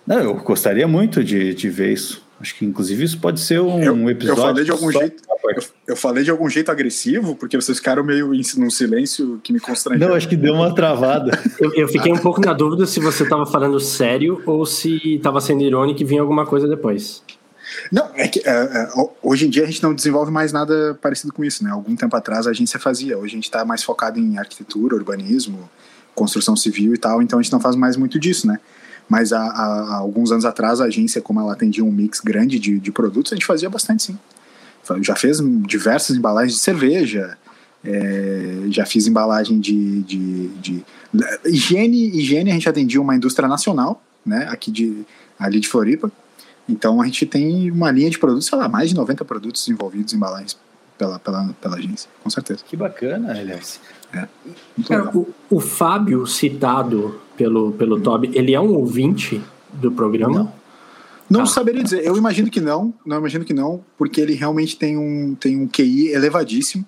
não, 0.06 0.18
eu 0.18 0.34
gostaria 0.34 0.86
muito 0.86 1.24
de, 1.24 1.54
de 1.54 1.70
ver 1.70 1.92
isso. 1.92 2.23
Acho 2.44 2.56
que 2.56 2.66
inclusive 2.66 3.02
isso 3.02 3.18
pode 3.18 3.40
ser 3.40 3.58
um 3.58 3.82
eu, 3.82 4.10
episódio. 4.10 4.42
Eu 4.42 4.46
falei 4.46 4.64
de 4.64 4.70
algum 4.70 4.92
jeito. 4.92 5.22
Eu, 5.56 5.62
eu, 5.86 5.96
falei 5.96 6.24
de 6.24 6.30
algum 6.30 6.46
jeito 6.46 6.70
agressivo, 6.70 7.34
porque 7.34 7.56
vocês 7.56 7.78
ficaram 7.78 8.04
meio 8.04 8.34
em, 8.34 8.42
num 8.58 8.68
silêncio 8.68 9.40
que 9.42 9.50
me 9.50 9.58
constrangeu. 9.58 10.06
Não, 10.06 10.14
acho 10.14 10.28
que 10.28 10.36
deu 10.36 10.52
uma 10.52 10.74
travada. 10.74 11.30
eu, 11.58 11.72
eu, 11.72 11.88
fiquei 11.88 12.12
um 12.12 12.18
pouco 12.18 12.42
na 12.42 12.52
dúvida 12.52 12.84
se 12.84 13.00
você 13.00 13.22
estava 13.22 13.46
falando 13.46 13.80
sério 13.80 14.42
ou 14.44 14.66
se 14.66 15.14
estava 15.14 15.40
sendo 15.40 15.62
irônico 15.62 16.02
e 16.02 16.04
vinha 16.04 16.20
alguma 16.20 16.44
coisa 16.44 16.68
depois. 16.68 17.22
Não, 17.90 18.10
é 18.14 18.28
que 18.28 18.40
é, 18.40 18.52
é, 18.52 18.88
hoje 19.22 19.46
em 19.46 19.50
dia 19.50 19.62
a 19.62 19.66
gente 19.66 19.82
não 19.82 19.94
desenvolve 19.94 20.30
mais 20.30 20.52
nada 20.52 20.98
parecido 21.00 21.32
com 21.32 21.42
isso, 21.42 21.64
né? 21.64 21.70
Algum 21.70 21.96
tempo 21.96 22.14
atrás 22.14 22.46
a 22.46 22.50
agência 22.50 22.78
fazia. 22.78 23.16
Hoje 23.16 23.32
a 23.32 23.36
gente 23.36 23.44
está 23.44 23.64
mais 23.64 23.82
focado 23.82 24.20
em 24.20 24.36
arquitetura, 24.36 24.94
urbanismo, 24.94 25.70
construção 26.14 26.54
civil 26.54 26.92
e 26.92 26.98
tal, 26.98 27.22
então 27.22 27.38
a 27.38 27.42
gente 27.42 27.52
não 27.52 27.60
faz 27.60 27.74
mais 27.74 27.96
muito 27.96 28.18
disso, 28.18 28.46
né? 28.46 28.60
Mas 29.08 29.32
há, 29.32 29.42
há, 29.42 29.96
alguns 29.96 30.32
anos 30.32 30.44
atrás, 30.44 30.80
a 30.80 30.84
agência, 30.84 31.20
como 31.20 31.40
ela 31.40 31.52
atendia 31.52 31.84
um 31.84 31.92
mix 31.92 32.20
grande 32.20 32.58
de, 32.58 32.78
de 32.78 32.92
produtos, 32.92 33.32
a 33.32 33.36
gente 33.36 33.46
fazia 33.46 33.68
bastante 33.68 34.02
sim. 34.02 34.18
Já 35.00 35.14
fez 35.16 35.38
diversas 35.66 36.16
embalagens 36.16 36.54
de 36.54 36.60
cerveja, 36.60 37.38
é, 37.84 38.64
já 38.70 38.84
fiz 38.84 39.06
embalagem 39.06 39.60
de, 39.60 40.02
de, 40.02 40.48
de, 40.48 40.84
higiene, 41.44 42.08
higiene 42.18 42.50
a 42.50 42.54
gente 42.54 42.68
atendia 42.68 43.00
uma 43.00 43.14
indústria 43.14 43.48
nacional, 43.48 44.02
né, 44.24 44.46
aqui 44.50 44.70
de 44.70 45.04
ali 45.38 45.60
de 45.60 45.68
Floripa. 45.68 46.10
Então 46.68 47.00
a 47.00 47.04
gente 47.04 47.26
tem 47.26 47.70
uma 47.70 47.90
linha 47.90 48.08
de 48.08 48.18
produtos, 48.18 48.46
sei 48.46 48.58
lá, 48.58 48.68
mais 48.68 48.90
de 48.90 48.96
90 48.96 49.24
produtos 49.24 49.68
envolvidos 49.68 50.12
em 50.12 50.16
embalagens 50.16 50.56
pela, 50.96 51.18
pela, 51.18 51.54
pela 51.60 51.76
agência, 51.76 52.08
com 52.22 52.30
certeza. 52.30 52.60
Que 52.66 52.76
bacana, 52.76 53.32
aliás. 53.32 53.80
É, 54.12 54.26
Cara, 54.86 55.10
o, 55.16 55.28
o 55.50 55.60
Fábio 55.60 56.26
citado 56.26 57.20
pelo, 57.36 57.72
pelo 57.72 58.00
Toby, 58.00 58.30
ele 58.34 58.54
é 58.54 58.60
um 58.60 58.74
ouvinte 58.74 59.40
do 59.72 59.90
programa? 59.90 60.38
Não. 60.38 60.64
Não 61.28 61.42
ah. 61.42 61.46
saberia 61.46 61.82
dizer. 61.82 62.04
Eu 62.04 62.16
imagino 62.16 62.50
que 62.50 62.60
não. 62.60 62.92
Não 63.04 63.18
imagino 63.18 63.44
que 63.44 63.54
não, 63.54 63.82
porque 63.96 64.20
ele 64.20 64.34
realmente 64.34 64.76
tem 64.76 64.96
um, 64.96 65.34
tem 65.34 65.56
um 65.56 65.66
QI 65.66 66.08
elevadíssimo. 66.08 66.84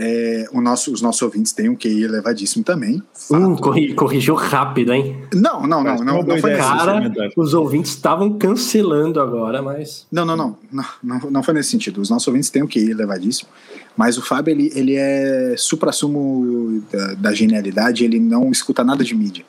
É, 0.00 0.44
o 0.52 0.60
nosso, 0.60 0.92
os 0.92 1.02
nossos 1.02 1.20
ouvintes 1.22 1.52
têm 1.52 1.68
um 1.68 1.74
QI 1.74 2.04
elevadíssimo 2.04 2.62
também. 2.62 3.02
Hum, 3.32 3.56
corri, 3.56 3.94
corrigiu 3.94 4.36
rápido, 4.36 4.92
hein? 4.92 5.24
Não, 5.34 5.66
não, 5.66 5.82
não. 5.82 5.96
não, 5.96 6.22
não 6.22 6.38
foi 6.38 6.54
Cara, 6.54 7.10
os 7.36 7.52
ouvintes 7.52 7.92
estavam 7.92 8.38
cancelando 8.38 9.20
agora, 9.20 9.60
mas. 9.60 10.06
Não, 10.10 10.24
não, 10.24 10.36
não, 10.36 10.56
não, 10.70 10.84
não. 11.02 11.30
Não 11.30 11.42
foi 11.42 11.54
nesse 11.54 11.70
sentido. 11.70 12.00
Os 12.00 12.10
nossos 12.10 12.28
ouvintes 12.28 12.48
têm 12.48 12.62
um 12.62 12.68
QI 12.68 12.92
elevadíssimo. 12.92 13.48
Mas 13.96 14.16
o 14.16 14.22
Fábio, 14.22 14.52
ele, 14.52 14.70
ele 14.74 14.94
é 14.94 15.54
supra-sumo 15.56 16.80
da, 16.92 17.14
da 17.14 17.34
genialidade, 17.34 18.04
ele 18.04 18.20
não 18.20 18.52
escuta 18.52 18.84
nada 18.84 19.02
de 19.02 19.14
mídia 19.16 19.44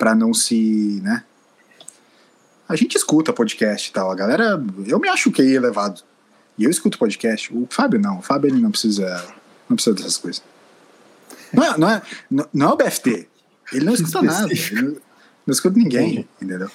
para 0.00 0.14
não 0.14 0.32
se, 0.32 0.98
né? 1.04 1.22
A 2.66 2.74
gente 2.74 2.96
escuta 2.96 3.34
podcast 3.34 3.90
e 3.90 3.92
tal. 3.92 4.10
A 4.10 4.14
galera, 4.14 4.58
eu 4.86 4.98
me 4.98 5.10
acho 5.10 5.30
que 5.30 5.42
é 5.42 5.44
elevado. 5.44 6.00
E 6.56 6.64
eu 6.64 6.70
escuto 6.70 6.98
podcast. 6.98 7.54
O 7.54 7.66
Fábio 7.68 8.00
não. 8.00 8.20
O 8.20 8.22
Fábio 8.22 8.48
ele 8.48 8.62
não 8.62 8.70
precisa, 8.70 9.22
não 9.68 9.76
precisa 9.76 9.94
dessas 9.94 10.16
coisas. 10.16 10.42
Não 11.52 11.64
é, 11.64 11.76
não 11.76 11.90
é, 11.90 12.02
não 12.54 12.70
é 12.70 12.72
o 12.72 12.76
BFT. 12.76 13.28
Ele 13.74 13.84
não 13.84 13.92
escuta 13.92 14.22
nada. 14.22 14.48
Ele 14.50 14.82
não, 14.82 14.96
não 15.46 15.52
escuta 15.52 15.78
ninguém, 15.78 16.26
entendeu? 16.40 16.70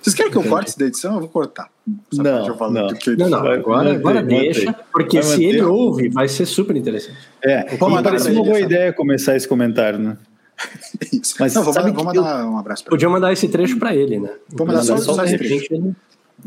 Vocês 0.00 0.14
querem 0.14 0.32
que 0.32 0.38
eu 0.38 0.44
corte 0.44 0.78
da 0.78 0.86
edição? 0.86 1.14
Eu 1.14 1.20
vou 1.20 1.28
cortar. 1.28 1.70
Não, 2.12 2.46
não. 2.46 2.70
não, 2.70 3.28
não. 3.28 3.46
Agora, 3.46 3.92
agora 3.92 4.22
deixa, 4.22 4.72
porque 4.90 5.22
se 5.22 5.44
ele 5.44 5.60
ouve, 5.62 6.08
vai 6.08 6.28
ser 6.28 6.46
super 6.46 6.74
interessante. 6.74 7.18
É, 7.42 7.76
parece 7.76 8.30
uma 8.30 8.42
boa 8.42 8.60
ideia 8.60 8.92
começar 8.92 9.36
esse 9.36 9.46
comentário, 9.46 9.98
né? 9.98 10.16
Isso. 11.12 11.34
Mas 11.38 11.54
não, 11.54 11.62
vou, 11.62 11.74
mandar, 11.74 11.92
vou 11.92 12.04
mandar 12.04 12.40
eu... 12.40 12.48
um 12.48 12.58
abraço 12.58 12.84
para 12.84 12.90
Podia 12.90 13.08
mandar 13.08 13.32
esse 13.32 13.48
trecho 13.48 13.78
para 13.78 13.94
ele, 13.94 14.18
né? 14.18 14.30
Vou 14.48 14.66
mandar 14.66 14.82
só, 14.82 14.96
só, 14.98 15.24
esse 15.24 15.38
trecho. 15.38 15.94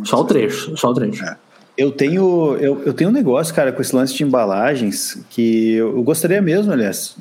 Só 0.03 0.21
o 0.21 0.25
trecho, 0.25 0.77
só 0.77 0.91
o 0.91 0.93
trecho. 0.93 1.23
É. 1.23 1.37
Eu 1.77 1.91
tenho, 1.91 2.55
eu, 2.57 2.81
eu 2.83 2.93
tenho 2.93 3.09
um 3.09 3.13
negócio, 3.13 3.53
cara, 3.53 3.71
com 3.71 3.81
esse 3.81 3.95
lance 3.95 4.13
de 4.13 4.23
embalagens 4.23 5.23
que 5.29 5.73
eu, 5.73 5.95
eu 5.95 6.03
gostaria 6.03 6.41
mesmo, 6.41 6.71
aliás, 6.71 7.15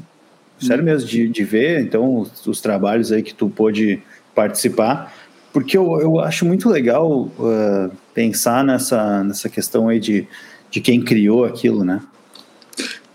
sério 0.59 0.83
hum. 0.83 0.87
mesmo, 0.87 1.07
de, 1.07 1.29
de 1.29 1.45
ver, 1.45 1.81
então, 1.81 2.21
os, 2.21 2.47
os, 2.47 2.61
trabalhos 2.61 3.13
aí 3.13 3.23
que 3.23 3.35
tu 3.35 3.51
pôde 3.51 4.03
participar, 4.35 5.13
porque 5.53 5.77
eu, 5.77 6.01
eu 6.01 6.21
acho 6.21 6.47
muito 6.47 6.71
legal 6.71 7.31
uh, 7.39 7.91
pensar 8.15 8.65
nessa, 8.65 9.23
nessa 9.25 9.49
questão 9.51 9.89
aí 9.89 10.01
de, 10.01 10.27
de 10.71 10.81
quem 10.81 11.03
criou 11.03 11.45
aquilo, 11.45 11.85
né? 11.85 12.01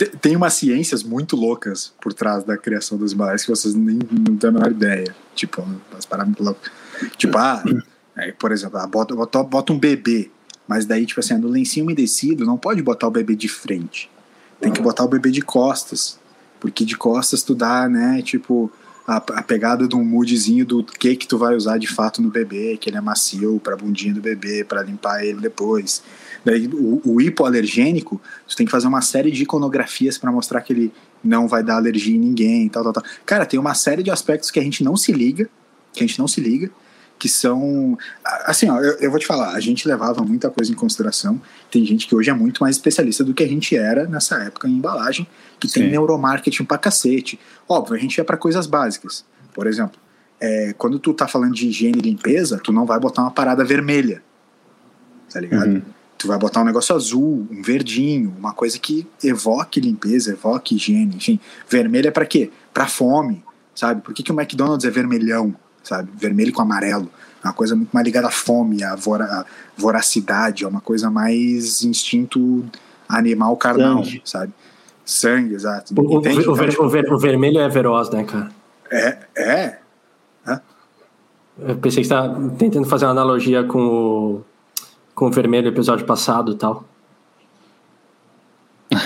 Tem 0.06 0.36
umas 0.36 0.54
ciências 0.54 1.04
muito 1.04 1.36
loucas 1.36 1.94
por 2.02 2.14
trás 2.14 2.44
da 2.44 2.58
criação 2.58 2.98
das 2.98 3.14
embalagens 3.14 3.44
que 3.44 3.50
vocês 3.50 3.76
nem 3.76 4.00
não 4.28 4.38
têm 4.38 4.50
a 4.50 4.54
menor 4.54 4.72
ideia. 4.72 5.16
Tipo, 5.36 5.62
umas 5.92 6.06
paradas 6.06 6.28
muito 6.28 6.44
loucas. 6.44 6.72
Tipo, 7.18 7.38
ah, 7.38 7.64
é, 8.18 8.32
por 8.32 8.52
exemplo, 8.52 8.78
ah, 8.78 8.88
bota, 8.88 9.16
bota, 9.16 9.44
bota 9.44 9.74
um 9.74 9.80
bebê, 9.80 10.30
mas 10.68 10.86
daí, 10.86 11.06
tipo 11.06 11.20
assim, 11.20 11.36
no 11.38 11.48
lencinho 11.48 11.86
umedecido, 11.86 12.46
não 12.46 12.58
pode 12.58 12.82
botar 12.82 13.08
o 13.08 13.12
bebê 13.12 13.36
de 13.36 13.48
frente. 13.48 14.10
Tem 14.60 14.72
que 14.72 14.82
botar 14.82 15.04
o 15.04 15.08
bebê 15.08 15.32
de 15.32 15.42
costas. 15.42 16.20
Porque 16.60 16.86
de 16.86 16.96
costas 16.96 17.42
tu 17.42 17.56
dá, 17.56 17.90
né, 17.90 18.22
tipo, 18.22 18.72
a, 19.08 19.18
a, 19.18 19.42
pegada 19.42 19.88
de 19.88 19.96
um 19.96 20.06
moodzinho 20.06 20.66
do 20.66 20.84
que 20.84 21.16
que 21.16 21.28
tu 21.28 21.38
vai 21.38 21.56
usar 21.56 21.78
de 21.78 21.88
fato 21.88 22.22
no 22.22 22.30
bebê, 22.30 22.78
que 22.78 22.90
ele 22.90 22.98
é 22.98 23.02
macio 23.02 23.60
pra 23.60 23.76
bundinha 23.76 24.14
do 24.14 24.22
bebê, 24.22 24.64
para 24.64 24.84
limpar 24.84 25.26
ele 25.26 25.40
depois. 25.42 26.04
O, 26.74 27.02
o, 27.06 27.22
hipoalergênico, 27.22 28.20
tu 28.48 28.56
tem 28.56 28.66
que 28.66 28.72
fazer 28.72 28.88
uma 28.88 29.02
série 29.02 29.30
de 29.30 29.44
iconografias 29.44 30.18
para 30.18 30.32
mostrar 30.32 30.62
que 30.62 30.74
ele 30.74 30.92
não 31.24 31.48
vai 31.48 31.64
dar 31.64 31.76
alergia 31.76 32.16
em 32.16 32.20
ninguém, 32.20 32.68
tal, 32.68 32.84
tal, 32.84 32.94
tal. 32.94 33.04
Cara, 33.26 33.46
tem 33.46 33.60
uma 33.60 33.76
série 33.76 34.02
de 34.02 34.10
aspectos 34.10 34.50
que 34.50 34.60
a 34.60 34.64
gente 34.64 34.84
não 34.84 34.98
se 34.98 35.12
liga, 35.12 35.48
que 35.94 36.04
a 36.04 36.08
gente 36.08 36.18
não 36.18 36.28
se 36.28 36.42
liga, 36.42 36.72
que 37.20 37.30
são. 37.30 37.96
Assim, 38.46 38.68
ó, 38.68 38.80
eu, 38.80 38.94
eu, 38.94 39.12
vou 39.12 39.20
te 39.20 39.28
falar, 39.28 39.54
a 39.54 39.60
gente 39.60 39.88
levava 39.88 40.24
muita 40.24 40.50
coisa 40.50 40.72
em 40.72 40.76
consideração. 40.76 41.40
Tem 41.70 41.86
gente 41.86 42.08
que 42.08 42.16
hoje 42.16 42.32
é 42.32 42.34
muito 42.34 42.64
mais 42.64 42.76
especialista 42.76 43.24
do 43.24 43.32
que 43.32 43.44
a 43.44 43.48
gente 43.48 43.76
era 43.76 44.08
nessa 44.08 44.42
época 44.42 44.68
em 44.68 44.72
embalagem, 44.72 45.28
que 45.60 45.68
Sim. 45.68 45.82
tem 45.82 45.92
neuromarketing 45.92 46.64
pra 46.64 46.80
cacete. 46.80 47.40
Óbvio, 47.70 47.96
a 47.96 48.00
gente 48.00 48.18
ia 48.18 48.26
para 48.26 48.38
coisas 48.38 48.66
básicas. 48.66 49.24
Por 49.54 49.68
exemplo, 49.68 50.00
é, 50.40 50.74
quando 50.76 50.98
tu 50.98 51.14
tá 51.14 51.28
falando 51.28 51.54
de 51.54 51.68
higiene 51.68 52.00
e 52.00 52.02
limpeza, 52.02 52.58
tu 52.58 52.74
não 52.74 52.88
vai 52.88 53.00
botar 53.00 53.22
uma 53.22 53.32
parada 53.32 53.64
vermelha. 53.64 54.24
Tá 55.32 55.40
ligado? 55.40 55.76
Uhum. 55.76 55.82
Tu 56.22 56.28
vai 56.28 56.38
botar 56.38 56.62
um 56.62 56.66
negócio 56.66 56.96
azul, 56.96 57.48
um 57.50 57.62
verdinho, 57.62 58.34
uma 58.38 58.54
coisa 58.54 58.78
que 58.78 59.08
evoque 59.24 59.80
limpeza, 59.80 60.32
evoque 60.32 60.76
higiene, 60.76 61.16
enfim. 61.16 61.40
Vermelho 61.68 62.08
é 62.08 62.12
para 62.12 62.26
quê? 62.26 62.52
Para 62.72 62.88
fome, 62.88 63.44
sabe? 63.74 64.02
Por 64.02 64.14
que, 64.14 64.22
que 64.22 64.32
o 64.32 64.40
McDonald's 64.40 64.86
é 64.86 64.92
vermelhão? 64.92 65.56
sabe? 65.84 66.10
Vermelho 66.16 66.54
com 66.54 66.62
amarelo. 66.62 67.10
É 67.44 67.48
uma 67.48 67.54
coisa 67.54 67.76
muito 67.76 67.90
mais 67.92 68.06
ligada 68.06 68.28
à 68.28 68.32
fome, 68.32 68.84
à, 68.84 68.96
vora, 68.96 69.26
à 69.26 69.46
voracidade, 69.76 70.64
é 70.64 70.68
uma 70.68 70.82
coisa 70.82 71.10
mais 71.10 71.84
instinto 71.84 72.64
animal 73.10 73.58
carnal, 73.58 74.04
Sangue. 74.04 74.22
sabe? 74.24 74.54
Sangue, 75.04 75.56
exato. 75.56 75.94
O, 75.98 76.18
o, 76.18 76.22
ver, 76.22 76.48
o, 76.48 76.56
ver, 76.90 77.12
o, 77.12 77.18
vermelho 77.18 77.60
é 77.60 77.68
veroz, 77.68 78.10
né, 78.12 78.24
cara? 78.24 78.50
É, 78.92 79.18
é. 79.36 79.80
Hã? 80.46 80.62
Eu 81.60 81.76
pensei 81.78 82.04
que 82.04 82.08
você 82.08 82.14
estava 82.14 82.50
tentando 82.52 82.88
fazer 82.88 83.06
uma 83.06 83.12
analogia 83.12 83.64
com 83.64 83.80
o, 83.80 84.46
com 85.22 85.28
o 85.28 85.32
vermelho 85.32 85.68
episódio 85.68 86.04
passado 86.04 86.54
e 86.54 86.56
tal. 86.56 86.84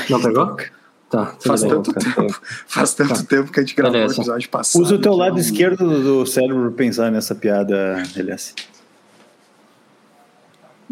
Não 0.10 0.22
pegou? 0.22 0.56
Tá, 1.08 1.36
faz 1.40 1.62
bem, 1.62 1.70
tanto 1.70 1.94
tempo, 1.94 2.42
faz 2.68 2.96
tanto 2.96 3.14
tá. 3.14 3.24
tempo 3.24 3.52
que 3.52 3.60
a 3.60 3.64
gente 3.64 3.76
gravou 3.76 4.02
o 4.02 4.12
episódio 4.12 4.50
passado. 4.50 4.82
Usa 4.82 4.96
o 4.96 5.00
teu 5.00 5.14
lado 5.14 5.40
esquerdo 5.40 6.02
do 6.02 6.26
cérebro 6.26 6.72
pensar 6.72 7.12
nessa 7.12 7.36
piada, 7.36 8.02
Elias. 8.16 8.56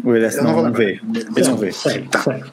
O 0.02 0.14
Elias 0.14 0.36
não, 0.36 0.52
não, 0.52 0.62
não 0.62 0.72
veio. 0.72 1.02
Ele 1.36 1.48
não 1.48 1.56
veio. 1.56 1.74
Segue, 1.74 2.08
tá. 2.08 2.22
segue, 2.22 2.52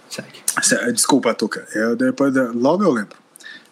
segue. 0.59 0.91
Desculpa, 0.91 1.35
Tuca. 1.35 1.65
Eu, 1.75 1.95
depois, 1.95 2.33
logo 2.55 2.83
eu 2.83 2.91
lembro. 2.91 3.15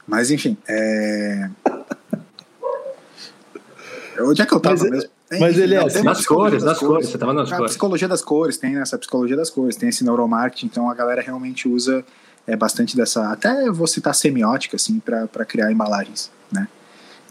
Mas 0.07 0.29
enfim, 0.29 0.55
é... 0.67 1.49
Onde 4.21 4.43
é 4.43 4.45
que 4.45 4.53
eu 4.53 4.59
tava 4.59 4.75
mas, 4.75 4.89
mesmo? 4.89 5.09
Mas 5.37 5.57
ele 5.57 5.75
é 5.75 5.85
assim. 5.85 6.01
Nas 6.01 6.25
cores, 6.25 6.63
nas 6.63 6.79
cores, 6.79 7.09
você 7.09 7.17
tava 7.17 7.33
nas 7.33 7.51
a 7.51 7.57
cores. 7.57 7.71
psicologia 7.71 8.07
das 8.07 8.21
cores, 8.21 8.57
tem 8.57 8.77
essa 8.77 8.97
psicologia 8.97 9.35
das 9.35 9.49
cores, 9.49 9.75
tem 9.75 9.89
esse 9.89 10.03
neuromarketing, 10.03 10.65
então 10.65 10.89
a 10.89 10.93
galera 10.93 11.21
realmente 11.21 11.67
usa 11.67 12.03
é 12.47 12.55
bastante 12.55 12.95
dessa. 12.97 13.31
Até 13.31 13.67
eu 13.67 13.73
vou 13.73 13.85
citar 13.85 14.15
semiótica, 14.15 14.75
assim, 14.75 14.99
para 14.99 15.45
criar 15.45 15.71
embalagens, 15.71 16.31
né? 16.51 16.67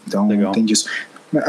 Então 0.07 0.29
Legal. 0.29 0.53
tem 0.53 0.65
disso. 0.65 0.89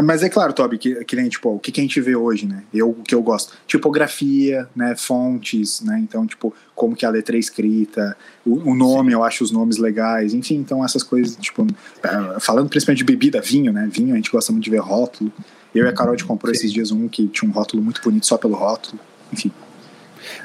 Mas 0.04 0.24
é 0.24 0.30
claro, 0.30 0.52
Toby, 0.52 0.78
que, 0.78 1.06
que 1.06 1.16
nem, 1.16 1.30
tipo, 1.30 1.56
o 1.56 1.60
que, 1.60 1.72
que 1.72 1.80
a 1.80 1.84
gente 1.84 2.02
vê 2.02 2.14
hoje, 2.14 2.46
né? 2.46 2.64
Eu, 2.74 2.90
o 2.90 3.02
que 3.02 3.16
eu 3.16 3.22
gosto. 3.22 3.54
Tipografia, 3.66 4.68
né? 4.76 4.94
Fontes, 4.96 5.80
né? 5.82 5.98
Então, 6.00 6.28
tipo, 6.28 6.54
como 6.76 6.96
que 6.96 7.06
a 7.06 7.10
letra 7.10 7.38
é 7.38 7.40
escrita, 7.40 8.18
o, 8.46 8.72
o 8.72 8.76
nome, 8.76 9.12
Sim. 9.12 9.16
eu 9.16 9.24
acho 9.24 9.44
os 9.44 9.52
nomes 9.52 9.78
legais, 9.78 10.34
enfim, 10.34 10.56
então 10.56 10.84
essas 10.84 11.02
coisas, 11.02 11.38
tipo, 11.38 11.66
é, 12.04 12.40
falando 12.42 12.68
principalmente 12.68 13.00
de 13.00 13.06
bebida, 13.06 13.40
vinho, 13.40 13.72
né? 13.72 13.88
Vinho, 13.90 14.14
a 14.14 14.18
gente 14.18 14.32
gosta 14.32 14.52
muito 14.52 14.66
de 14.66 14.70
ver 14.70 14.82
rótulo. 14.82 15.32
Eu 15.74 15.86
e 15.86 15.90
a 15.90 15.94
Carol, 15.94 16.14
gente 16.14 16.26
comprou 16.26 16.54
Sim. 16.54 16.60
esses 16.60 16.74
dias 16.74 16.92
um 16.92 17.08
que 17.08 17.28
tinha 17.28 17.50
um 17.50 17.54
rótulo 17.54 17.82
muito 17.82 18.02
bonito 18.02 18.26
só 18.26 18.38
pelo 18.38 18.56
rótulo, 18.56 19.00
enfim. 19.32 19.52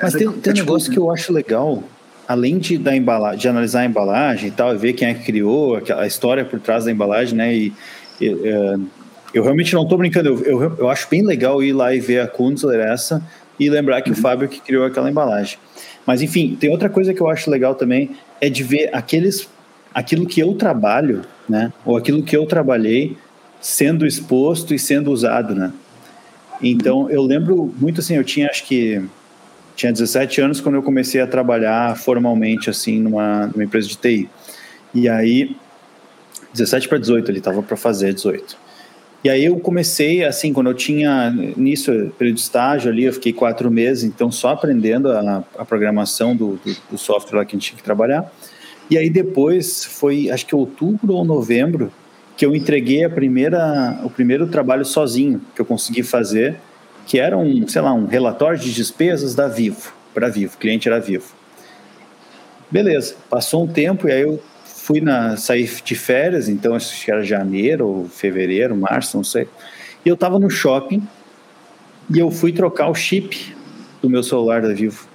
Mas 0.01 0.13
tem, 0.13 0.21
tem 0.21 0.29
um 0.29 0.55
tipo, 0.55 0.55
negócio 0.55 0.93
que 0.93 0.99
eu 0.99 1.11
acho 1.11 1.33
legal, 1.33 1.83
além 2.29 2.59
de, 2.59 2.79
da 2.79 2.95
embalagem, 2.95 3.41
de 3.41 3.49
analisar 3.49 3.81
a 3.81 3.85
embalagem 3.87 4.49
e 4.49 4.51
tal, 4.51 4.75
e 4.75 4.79
ver 4.79 4.93
quem 4.93 5.09
é 5.09 5.15
que 5.15 5.25
criou, 5.25 5.81
a 5.97 6.07
história 6.07 6.45
por 6.45 6.61
trás 6.61 6.85
da 6.85 6.93
embalagem, 6.93 7.35
né? 7.37 7.55
E, 7.55 7.73
e 8.21 8.29
é, 8.29 8.77
eu 9.33 9.43
realmente 9.43 9.75
não 9.75 9.83
estou 9.83 9.99
brincando, 9.99 10.29
eu, 10.29 10.43
eu, 10.63 10.77
eu, 10.79 10.91
acho 10.91 11.09
bem 11.09 11.25
legal 11.25 11.63
ir 11.63 11.73
lá 11.73 11.95
e 11.95 12.01
ver 12.01 12.21
a 12.21 12.29
Kunzler 12.29 12.81
essa 12.81 13.23
e 13.59 13.69
lembrar 13.69 14.01
que 14.03 14.11
uhum. 14.11 14.17
o 14.17 14.21
Fábio 14.21 14.49
que 14.49 14.61
criou 14.61 14.85
aquela 14.85 15.11
embalagem. 15.11 15.59
Mas 16.07 16.23
enfim, 16.23 16.57
tem 16.59 16.71
outra 16.71 16.89
coisa 16.89 17.13
que 17.15 17.21
eu 17.21 17.29
acho 17.29 17.51
legal 17.51 17.75
também, 17.75 18.11
é 18.41 18.49
de 18.49 18.63
ver 18.63 18.91
aqueles, 18.93 19.49
aquilo 19.93 20.27
que 20.27 20.41
eu 20.41 20.55
trabalho, 20.55 21.23
né? 21.49 21.73
Ou 21.85 21.97
aquilo 21.97 22.23
que 22.23 22.37
eu 22.37 22.47
trabalhei 22.47 23.17
sendo 23.65 24.07
exposto 24.07 24.75
e 24.75 24.79
sendo 24.79 25.11
usado, 25.11 25.55
né? 25.55 25.73
Então, 26.63 27.09
eu 27.09 27.23
lembro 27.23 27.75
muito 27.79 28.03
assim, 28.03 28.15
eu 28.15 28.23
tinha 28.23 28.47
acho 28.51 28.67
que 28.67 29.03
tinha 29.75 29.91
17 29.91 30.43
anos 30.43 30.61
quando 30.61 30.75
eu 30.75 30.83
comecei 30.83 31.19
a 31.23 31.27
trabalhar 31.27 31.97
formalmente 31.97 32.69
assim 32.69 33.01
numa, 33.01 33.47
numa 33.47 33.65
empresa 33.65 33.89
de 33.89 33.97
TI. 33.97 34.29
E 34.95 35.09
aí 35.09 35.57
17 36.53 36.91
para 36.91 36.99
18, 36.99 37.31
ele 37.31 37.39
estava 37.39 37.63
para 37.63 37.75
fazer 37.75 38.13
18. 38.13 38.55
E 39.25 39.31
aí 39.31 39.47
eu 39.47 39.59
comecei, 39.59 40.23
assim, 40.23 40.53
quando 40.53 40.69
eu 40.69 40.75
tinha 40.75 41.31
nisso, 41.57 41.91
período 42.19 42.37
de 42.37 42.43
estágio 42.43 42.93
ali, 42.93 43.05
eu 43.05 43.15
fiquei 43.15 43.33
quatro 43.33 43.71
meses, 43.71 44.05
então 44.05 44.31
só 44.31 44.51
aprendendo 44.51 45.11
a, 45.11 45.43
a 45.57 45.65
programação 45.65 46.37
do, 46.37 46.61
do, 46.63 46.77
do, 46.91 46.99
software 46.99 47.39
lá 47.39 47.45
que 47.47 47.57
a 47.57 47.59
gente 47.59 47.69
tinha 47.69 47.79
que 47.79 47.83
trabalhar. 47.83 48.31
E 48.91 48.99
aí 48.99 49.09
depois, 49.09 49.87
foi 49.87 50.31
acho 50.31 50.45
que 50.45 50.55
outubro 50.55 51.15
ou 51.15 51.25
novembro, 51.25 51.91
que 52.37 52.45
eu 52.45 52.55
entreguei 52.55 53.05
a 53.05 53.11
primeira, 53.11 54.01
o 54.03 54.11
primeiro 54.11 54.47
trabalho 54.47 54.85
sozinho 54.85 55.41
que 55.55 55.61
eu 55.61 55.65
consegui 55.65 56.03
fazer, 56.03 56.57
que 57.07 57.19
era 57.19 57.37
um, 57.37 57.67
sei 57.69 57.83
lá, 57.83 57.93
um 57.93 58.07
relatório 58.07 58.59
de 58.59 58.73
despesas 58.73 59.35
da 59.35 59.47
Vivo, 59.47 59.93
para 60.13 60.29
Vivo, 60.29 60.57
cliente 60.59 60.89
era 60.89 60.99
Vivo. 60.99 61.33
Beleza, 62.71 63.15
passou 63.31 63.65
um 63.65 63.69
tempo 63.69 64.09
e 64.09 64.13
aí 64.13 64.23
eu 64.23 64.43
fui 64.65 65.01
na 65.01 65.37
sair 65.37 65.71
de 65.85 65.95
férias, 65.95 66.49
então 66.49 66.75
acho 66.75 67.05
que 67.05 67.11
era 67.11 67.23
janeiro 67.23 67.87
ou 67.87 68.09
fevereiro, 68.09 68.77
março, 68.77 69.17
não 69.17 69.25
sei. 69.25 69.49
E 70.05 70.09
eu 70.09 70.15
estava 70.15 70.39
no 70.39 70.51
shopping 70.51 71.07
e 72.13 72.19
eu 72.19 72.31
fui 72.31 72.53
trocar 72.53 72.89
o 72.89 72.95
chip 72.95 73.55
do 74.03 74.11
meu 74.11 74.23
celular 74.23 74.61
da 74.61 74.73
Vivo. 74.73 75.09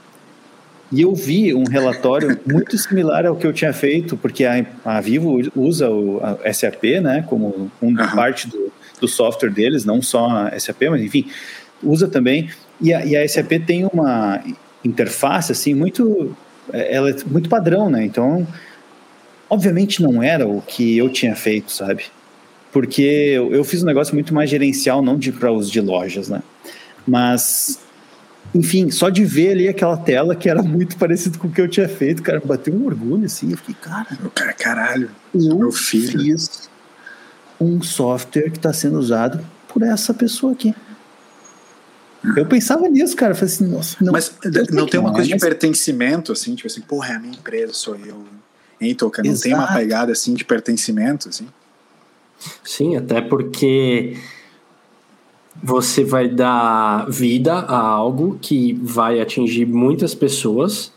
E 0.91 1.02
eu 1.02 1.13
vi 1.13 1.54
um 1.54 1.65
relatório 1.65 2.39
muito 2.45 2.78
similar 2.78 3.25
ao 3.25 3.36
que 3.36 3.45
eu 3.45 3.54
tinha 3.54 3.71
feito, 3.71 4.17
porque 4.17 4.43
a, 4.43 4.65
a 4.84 4.99
Vivo 4.99 5.39
usa 5.56 5.89
o 5.89 6.19
a 6.23 6.52
SAP, 6.52 6.84
né, 7.02 7.23
como 7.28 7.71
um, 7.82 7.88
uhum. 7.88 7.95
parte 7.95 8.47
do, 8.47 8.71
do 8.99 9.08
software 9.08 9.52
deles, 9.52 9.86
não 9.86 10.02
só 10.02 10.47
a 10.47 10.60
SAP, 10.60 10.84
mas 10.89 11.02
enfim, 11.02 11.28
usa 11.84 12.08
também. 12.08 12.49
E 12.82 12.93
a, 12.93 13.06
e 13.06 13.15
a 13.15 13.28
SAP 13.28 13.52
tem 13.65 13.86
uma 13.86 14.43
interface 14.84 15.52
assim 15.52 15.75
muito, 15.75 16.36
é, 16.73 16.95
ela 16.95 17.12
é 17.12 17.15
muito 17.28 17.49
padrão, 17.49 17.89
né? 17.89 18.04
Então, 18.04 18.47
obviamente 19.49 20.02
não 20.02 20.23
era 20.23 20.47
o 20.47 20.62
que 20.62 20.97
eu 20.97 21.10
tinha 21.10 21.36
feito, 21.36 21.71
sabe? 21.71 22.06
Porque 22.71 23.02
eu, 23.02 23.54
eu 23.54 23.63
fiz 23.63 23.84
um 23.84 23.86
negócio 23.86 24.13
muito 24.13 24.34
mais 24.34 24.49
gerencial, 24.49 25.02
não 25.02 25.17
de 25.17 25.32
para 25.32 25.52
os 25.52 25.69
de 25.69 25.82
lojas, 25.82 26.30
né? 26.30 26.41
Mas 27.08 27.80
enfim, 28.53 28.89
só 28.89 29.09
de 29.09 29.23
ver 29.23 29.51
ali 29.51 29.67
aquela 29.67 29.97
tela 29.97 30.35
que 30.35 30.49
era 30.49 30.63
muito 30.63 30.97
parecido 30.97 31.38
com 31.38 31.47
o 31.47 31.51
que 31.51 31.62
eu 31.62 31.67
tinha 31.67 31.88
feito, 31.88 32.23
cara, 32.23 32.41
bateu 32.43 32.73
um 32.73 32.85
orgulho 32.85 33.25
assim, 33.25 33.51
eu 33.51 33.57
fiquei, 33.57 33.75
cara, 33.75 34.07
cara 34.33 34.53
caralho, 34.53 35.12
eu 35.33 35.57
meu 35.57 35.71
filho. 35.71 36.19
fiz 36.19 36.69
um 37.59 37.81
software 37.81 38.49
que 38.49 38.57
está 38.57 38.73
sendo 38.73 38.97
usado 38.97 39.45
por 39.67 39.83
essa 39.83 40.13
pessoa 40.13 40.53
aqui. 40.53 40.73
Eu 42.35 42.45
pensava 42.45 42.88
nisso, 42.89 43.15
cara. 43.15 43.31
Eu 43.31 43.35
falei 43.35 43.53
assim, 43.53 43.65
nossa, 43.65 43.97
não. 44.01 44.12
Mas 44.12 44.33
não 44.71 44.85
tem 44.85 44.99
uma 44.99 45.13
coisa 45.13 45.29
de 45.29 45.38
pertencimento, 45.38 46.31
assim, 46.31 46.53
tipo 46.53 46.67
assim, 46.67 46.81
porra, 46.81 47.13
é 47.13 47.15
a 47.15 47.19
minha 47.19 47.33
empresa, 47.33 47.73
sou 47.73 47.95
eu. 47.95 48.25
Hein, 48.79 48.95
Toca? 48.95 49.21
Não 49.23 49.31
Exato. 49.31 49.43
tem 49.43 49.53
uma 49.53 49.67
pegada 49.67 50.12
assim 50.12 50.33
de 50.33 50.43
pertencimento, 50.43 51.29
assim? 51.29 51.47
Sim, 52.63 52.95
até 52.95 53.21
porque 53.21 54.17
você 55.61 56.03
vai 56.03 56.27
dar 56.27 57.09
vida 57.09 57.53
a 57.53 57.79
algo 57.79 58.37
que 58.41 58.73
vai 58.81 59.19
atingir 59.19 59.65
muitas 59.65 60.15
pessoas 60.15 60.91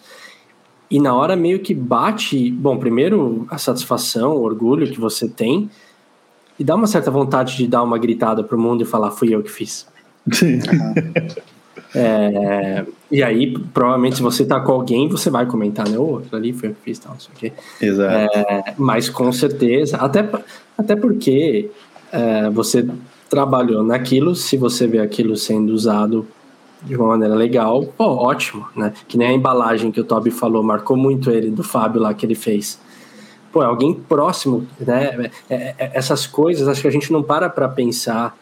e 0.91 1.01
na 1.01 1.15
hora 1.15 1.35
meio 1.35 1.61
que 1.61 1.75
bate, 1.75 2.51
bom, 2.51 2.77
primeiro 2.77 3.47
a 3.51 3.59
satisfação, 3.59 4.37
o 4.37 4.43
orgulho 4.43 4.91
que 4.91 5.01
você 5.01 5.29
tem 5.29 5.71
e 6.59 6.65
dá 6.65 6.75
uma 6.75 6.87
certa 6.87 7.11
vontade 7.11 7.57
de 7.57 7.67
dar 7.67 7.83
uma 7.83 7.99
gritada 7.99 8.45
pro 8.45 8.59
mundo 8.59 8.83
e 8.83 8.85
falar 8.85 9.11
fui 9.11 9.35
eu 9.35 9.43
que 9.43 9.51
fiz. 9.51 9.87
Sim. 10.33 10.59
É, 11.95 12.87
e 13.11 13.23
aí, 13.23 13.59
provavelmente, 13.75 14.17
se 14.17 14.23
você 14.23 14.47
tá 14.47 14.59
com 14.61 14.73
alguém, 14.73 15.09
você 15.09 15.29
vai 15.29 15.45
comentar, 15.45 15.87
né? 15.89 15.99
Outro 15.99 16.35
ali 16.35 16.53
foi 16.53 16.71
o 16.71 16.75
que 16.75 16.81
fiz, 16.81 16.99
tal, 16.99 17.13
não 17.13 17.21
sei 17.21 17.31
o 17.35 17.37
quê. 17.37 17.53
Exato. 17.81 18.15
É, 18.15 18.75
mas 18.79 19.11
com 19.11 19.31
certeza, 19.31 19.99
até, 19.99 20.27
até 20.79 20.97
porque 20.97 21.71
é, 22.11 22.49
você 22.49 22.89
trabalhou 23.33 23.83
naquilo, 23.83 24.37
se 24.37 24.59
você 24.59 24.87
vê 24.87 24.99
aquilo 24.99 25.39
sendo 25.39 25.73
usado 25.73 26.29
de 26.83 26.95
uma 26.95 27.09
maneira 27.09 27.35
legal, 27.35 27.83
pô, 27.97 28.05
ótimo, 28.05 28.69
né? 28.77 28.93
Que 29.09 29.17
nem 29.17 29.29
a 29.29 29.33
embalagem 29.33 29.91
que 29.91 29.99
o 29.99 30.05
Toby 30.05 30.31
falou, 30.31 30.63
marcou 30.63 30.99
muito 30.99 31.31
ele, 31.31 31.51
do 31.51 31.63
Fábio 31.63 32.03
lá 32.03 32.13
que 32.13 32.27
ele 32.27 32.35
fez. 32.35 32.79
Pô, 33.51 33.63
é 33.63 33.65
alguém 33.65 33.95
próximo, 33.95 34.67
né? 34.79 35.31
É, 35.49 35.55
é, 35.55 35.75
é, 35.79 35.91
essas 35.95 36.27
coisas, 36.27 36.69
acho 36.69 36.83
que 36.83 36.89
a 36.89 36.91
gente 36.91 37.11
não 37.11 37.23
para 37.23 37.49
para 37.49 37.67
pensar 37.71 38.37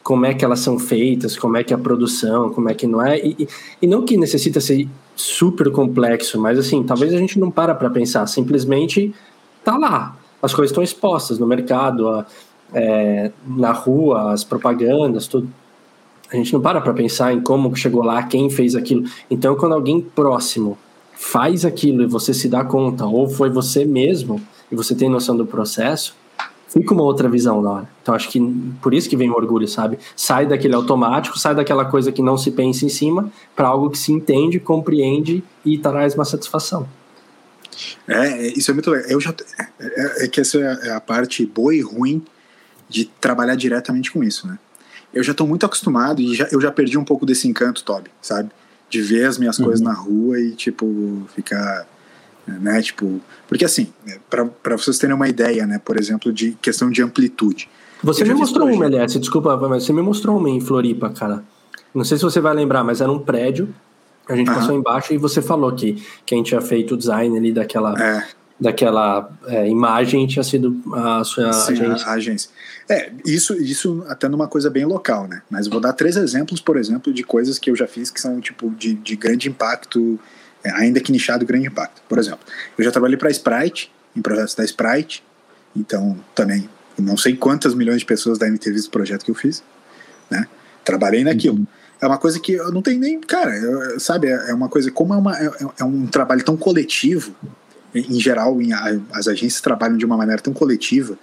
como 0.00 0.24
é 0.26 0.32
que 0.32 0.44
elas 0.44 0.60
são 0.60 0.78
feitas, 0.78 1.36
como 1.36 1.56
é 1.56 1.64
que 1.64 1.72
é 1.72 1.76
a 1.76 1.80
produção, 1.80 2.50
como 2.50 2.70
é 2.70 2.74
que 2.74 2.86
não 2.86 3.04
é, 3.04 3.18
e, 3.18 3.48
e 3.82 3.86
não 3.88 4.04
que 4.04 4.16
necessita 4.16 4.60
ser 4.60 4.86
super 5.16 5.72
complexo, 5.72 6.40
mas 6.40 6.56
assim, 6.56 6.84
talvez 6.84 7.12
a 7.12 7.18
gente 7.18 7.36
não 7.40 7.50
para 7.50 7.74
para 7.74 7.90
pensar, 7.90 8.24
simplesmente 8.28 9.12
tá 9.64 9.76
lá, 9.76 10.16
as 10.40 10.54
coisas 10.54 10.70
estão 10.70 10.84
expostas 10.84 11.36
no 11.36 11.48
mercado, 11.48 12.08
a, 12.08 12.24
é, 12.74 13.30
na 13.46 13.72
rua, 13.72 14.32
as 14.32 14.44
propagandas, 14.44 15.26
tudo 15.26 15.48
a 16.32 16.36
gente 16.36 16.52
não 16.52 16.60
para 16.60 16.80
para 16.80 16.92
pensar 16.92 17.32
em 17.32 17.40
como 17.40 17.74
chegou 17.76 18.02
lá, 18.02 18.22
quem 18.22 18.50
fez 18.50 18.74
aquilo. 18.74 19.04
Então, 19.30 19.54
quando 19.54 19.74
alguém 19.74 20.00
próximo 20.00 20.76
faz 21.12 21.64
aquilo 21.64 22.02
e 22.02 22.06
você 22.06 22.34
se 22.34 22.48
dá 22.48 22.64
conta, 22.64 23.06
ou 23.06 23.28
foi 23.28 23.50
você 23.50 23.84
mesmo 23.84 24.40
e 24.70 24.74
você 24.74 24.94
tem 24.94 25.08
noção 25.08 25.36
do 25.36 25.46
processo, 25.46 26.16
fica 26.68 26.92
uma 26.92 27.04
outra 27.04 27.28
visão 27.28 27.62
na 27.62 27.70
hora. 27.70 27.88
Então, 28.02 28.14
acho 28.14 28.28
que 28.30 28.40
por 28.82 28.92
isso 28.92 29.08
que 29.08 29.16
vem 29.16 29.30
o 29.30 29.34
orgulho, 29.34 29.68
sabe? 29.68 29.98
Sai 30.16 30.44
daquele 30.44 30.74
automático, 30.74 31.38
sai 31.38 31.54
daquela 31.54 31.84
coisa 31.84 32.10
que 32.10 32.20
não 32.20 32.36
se 32.36 32.50
pensa 32.50 32.84
em 32.84 32.88
cima, 32.88 33.30
para 33.54 33.68
algo 33.68 33.88
que 33.90 33.98
se 33.98 34.10
entende, 34.10 34.58
compreende 34.58 35.44
e 35.64 35.78
traz 35.78 36.14
uma 36.14 36.24
satisfação. 36.24 36.88
É, 38.08 38.48
isso 38.48 38.70
é 38.70 38.74
muito 38.74 38.90
legal. 38.90 39.08
Eu 39.08 39.20
já, 39.20 39.32
é, 39.78 40.24
é 40.24 40.28
que 40.28 40.40
essa 40.40 40.58
é 40.58 40.92
a 40.92 41.00
parte 41.00 41.46
boa 41.46 41.74
e 41.74 41.80
ruim 41.80 42.24
de 42.94 43.06
trabalhar 43.20 43.56
diretamente 43.56 44.12
com 44.12 44.22
isso, 44.22 44.46
né? 44.46 44.56
eu 45.14 45.22
já 45.22 45.30
estou 45.30 45.46
muito 45.46 45.64
acostumado 45.64 46.20
e 46.20 46.34
já, 46.34 46.48
eu 46.50 46.60
já 46.60 46.72
perdi 46.72 46.98
um 46.98 47.04
pouco 47.04 47.24
desse 47.24 47.46
encanto, 47.46 47.84
Toby, 47.84 48.10
sabe? 48.20 48.50
De 48.90 49.00
ver 49.00 49.26
as 49.26 49.38
minhas 49.38 49.58
uhum. 49.58 49.66
coisas 49.66 49.80
na 49.80 49.92
rua 49.92 50.40
e, 50.40 50.50
tipo, 50.50 51.22
ficar. 51.34 51.86
Né, 52.46 52.82
tipo, 52.82 53.22
porque 53.48 53.64
assim, 53.64 53.90
para 54.28 54.76
vocês 54.76 54.98
terem 54.98 55.16
uma 55.16 55.26
ideia, 55.26 55.66
né, 55.66 55.80
por 55.82 55.98
exemplo, 55.98 56.30
de 56.30 56.52
questão 56.60 56.90
de 56.90 57.00
amplitude. 57.00 57.70
Você 58.02 58.22
me 58.22 58.34
mostrou 58.34 58.68
uma, 58.68 58.84
aliás, 58.84 59.14
desculpa, 59.14 59.56
mas 59.56 59.84
você 59.84 59.94
me 59.94 60.02
mostrou 60.02 60.36
uma 60.36 60.50
em 60.50 60.60
Floripa, 60.60 61.08
cara. 61.08 61.42
Não 61.94 62.04
sei 62.04 62.18
se 62.18 62.22
você 62.22 62.42
vai 62.42 62.52
lembrar, 62.52 62.84
mas 62.84 63.00
era 63.00 63.10
um 63.10 63.18
prédio. 63.18 63.74
A 64.28 64.36
gente 64.36 64.52
passou 64.52 64.76
embaixo 64.76 65.14
e 65.14 65.16
você 65.16 65.40
falou 65.40 65.72
que 65.74 66.02
quem 66.26 66.42
tinha 66.42 66.60
feito 66.60 66.94
o 66.94 66.96
design 66.98 67.34
ali 67.38 67.50
daquela. 67.50 67.94
É 67.98 68.24
daquela 68.58 69.30
é, 69.46 69.68
imagem 69.68 70.26
tinha 70.26 70.42
sido 70.42 70.80
a 70.94 71.24
sua 71.24 71.52
Sim, 71.52 71.72
agência. 71.72 72.06
A, 72.06 72.10
a, 72.10 72.14
agência. 72.14 72.50
É, 72.88 73.10
isso, 73.24 73.54
isso 73.54 74.04
até 74.08 74.28
numa 74.28 74.46
coisa 74.46 74.70
bem 74.70 74.84
local, 74.84 75.26
né? 75.26 75.42
Mas 75.50 75.66
vou 75.66 75.80
dar 75.80 75.92
três 75.92 76.16
exemplos, 76.16 76.60
por 76.60 76.76
exemplo, 76.76 77.12
de 77.12 77.22
coisas 77.22 77.58
que 77.58 77.70
eu 77.70 77.76
já 77.76 77.86
fiz 77.86 78.10
que 78.10 78.20
são 78.20 78.40
tipo 78.40 78.70
de, 78.70 78.94
de 78.94 79.16
grande 79.16 79.48
impacto, 79.48 80.18
é, 80.62 80.70
ainda 80.70 81.00
que 81.00 81.10
nichado, 81.10 81.44
grande 81.44 81.66
impacto. 81.66 82.02
Por 82.08 82.18
exemplo, 82.18 82.40
eu 82.78 82.84
já 82.84 82.90
trabalhei 82.90 83.16
para 83.16 83.30
Sprite, 83.30 83.90
em 84.16 84.22
projetos 84.22 84.54
da 84.54 84.64
Sprite, 84.64 85.24
então 85.76 86.16
também 86.34 86.68
não 86.96 87.16
sei 87.16 87.36
quantas 87.36 87.74
milhões 87.74 87.98
de 88.00 88.04
pessoas 88.04 88.38
devem 88.38 88.56
ter 88.56 88.72
visto 88.72 88.86
o 88.86 88.90
projeto 88.90 89.24
que 89.24 89.30
eu 89.30 89.34
fiz, 89.34 89.64
né? 90.30 90.46
Trabalhei 90.84 91.24
naquilo. 91.24 91.56
Uhum. 91.56 91.66
É 92.00 92.06
uma 92.06 92.18
coisa 92.18 92.38
que 92.38 92.52
eu 92.52 92.70
não 92.70 92.82
tenho 92.82 93.00
nem. 93.00 93.20
Cara, 93.20 93.56
eu, 93.56 93.98
sabe, 93.98 94.28
é, 94.28 94.50
é 94.50 94.54
uma 94.54 94.68
coisa. 94.68 94.90
Como 94.90 95.14
é, 95.14 95.16
uma, 95.16 95.36
é, 95.36 95.50
é 95.80 95.84
um 95.84 96.06
trabalho 96.06 96.44
tão 96.44 96.56
coletivo, 96.56 97.34
em 97.94 98.20
geral, 98.20 98.60
em, 98.60 98.72
as 98.72 99.28
agências 99.28 99.60
trabalham 99.60 99.96
de 99.96 100.04
uma 100.04 100.16
maneira 100.16 100.42
tão 100.42 100.52
coletiva 100.52 101.18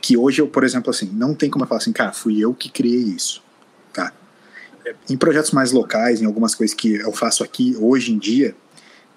que 0.00 0.16
hoje 0.16 0.40
eu, 0.40 0.48
por 0.48 0.64
exemplo, 0.64 0.90
assim, 0.90 1.10
não 1.12 1.34
tem 1.34 1.48
como 1.48 1.64
eu 1.64 1.68
falar 1.68 1.80
assim, 1.80 1.92
cara, 1.92 2.12
fui 2.12 2.40
eu 2.40 2.52
que 2.52 2.68
criei 2.68 3.02
isso, 3.02 3.42
tá? 3.92 4.12
Em 5.08 5.16
projetos 5.16 5.52
mais 5.52 5.70
locais, 5.70 6.20
em 6.20 6.26
algumas 6.26 6.54
coisas 6.54 6.74
que 6.74 6.94
eu 6.94 7.12
faço 7.12 7.44
aqui 7.44 7.76
hoje 7.78 8.12
em 8.12 8.18
dia, 8.18 8.54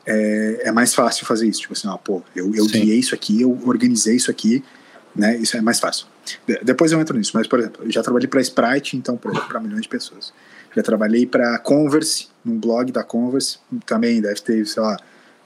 é, 0.06 0.62
é 0.66 0.72
mais 0.72 0.94
fácil 0.94 1.26
fazer 1.26 1.48
isso, 1.48 1.62
tipo 1.62 1.74
assim, 1.74 1.88
ó, 1.88 1.98
pô, 1.98 2.22
eu, 2.36 2.54
eu 2.54 2.68
guiei 2.68 3.00
isso 3.00 3.16
aqui, 3.16 3.42
eu 3.42 3.60
organizei 3.66 4.16
isso 4.16 4.30
aqui, 4.30 4.64
né? 5.16 5.36
Isso 5.38 5.58
é 5.58 5.62
mais 5.62 5.80
fácil. 5.80 6.06
De, 6.46 6.60
depois 6.64 6.92
eu 6.92 7.00
entro 7.00 7.18
nisso, 7.18 7.32
mas 7.34 7.48
por 7.48 7.60
exemplo, 7.60 7.84
eu 7.84 7.92
já 7.92 8.04
trabalhei 8.04 8.28
para 8.28 8.42
Sprite, 8.42 8.96
então 8.96 9.18
para 9.18 9.60
milhões 9.60 9.82
de 9.82 9.90
pessoas. 9.90 10.32
Já 10.76 10.84
trabalhei 10.84 11.26
para 11.26 11.58
Converse, 11.60 12.28
num 12.44 12.60
blog 12.60 12.92
da 12.92 13.04
Converse, 13.04 13.58
também 13.86 14.22
deve 14.22 14.42
ter, 14.42 14.68
sei 14.68 14.84
lá, 14.84 14.98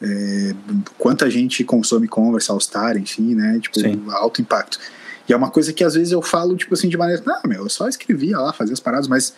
é, 0.01 0.55
quanta 0.97 1.29
gente 1.29 1.63
consome 1.63 2.07
Converse, 2.07 2.49
All 2.51 2.59
Star, 2.59 2.97
enfim, 2.97 3.35
né? 3.35 3.59
Tipo, 3.61 3.79
Sim. 3.79 4.03
alto 4.09 4.41
impacto. 4.41 4.79
E 5.27 5.33
é 5.33 5.35
uma 5.35 5.51
coisa 5.51 5.71
que 5.71 5.83
às 5.83 5.93
vezes 5.93 6.11
eu 6.11 6.21
falo, 6.21 6.55
tipo 6.55 6.73
assim, 6.73 6.89
de 6.89 6.97
maneira, 6.97 7.21
não, 7.25 7.41
meu, 7.45 7.63
eu 7.63 7.69
só 7.69 7.87
escrevia 7.87 8.39
lá, 8.39 8.51
fazia 8.51 8.73
as 8.73 8.79
paradas, 8.79 9.07
mas 9.07 9.33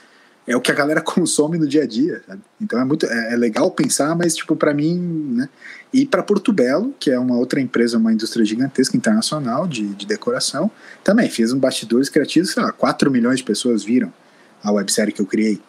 é 0.47 0.55
o 0.55 0.61
que 0.61 0.71
a 0.71 0.75
galera 0.75 1.01
consome 1.03 1.57
no 1.57 1.67
dia 1.67 1.83
a 1.83 1.87
dia, 1.87 2.21
sabe? 2.25 2.41
Então 2.59 2.79
é 2.79 2.85
muito 2.85 3.05
é, 3.05 3.33
é 3.33 3.35
legal 3.35 3.69
pensar, 3.71 4.15
mas 4.15 4.35
tipo 4.35 4.55
para 4.55 4.73
mim, 4.73 4.97
né? 5.35 5.49
E 5.93 6.05
para 6.05 6.23
Porto 6.23 6.53
Belo, 6.53 6.95
que 6.99 7.11
é 7.11 7.19
uma 7.19 7.35
outra 7.35 7.59
empresa, 7.59 7.97
uma 7.97 8.13
indústria 8.13 8.45
gigantesca 8.45 8.95
internacional 8.95 9.67
de, 9.67 9.87
de 9.89 10.05
decoração, 10.05 10.71
também 11.03 11.29
fiz 11.29 11.51
um 11.51 11.59
bastidores 11.59 12.07
criativos, 12.07 12.51
sei 12.51 12.63
lá, 12.63 12.71
4 12.71 13.11
milhões 13.11 13.39
de 13.39 13.43
pessoas 13.43 13.83
viram 13.83 14.13
a 14.63 14.71
websérie 14.71 15.11
que 15.11 15.21
eu 15.21 15.25
criei. 15.25 15.59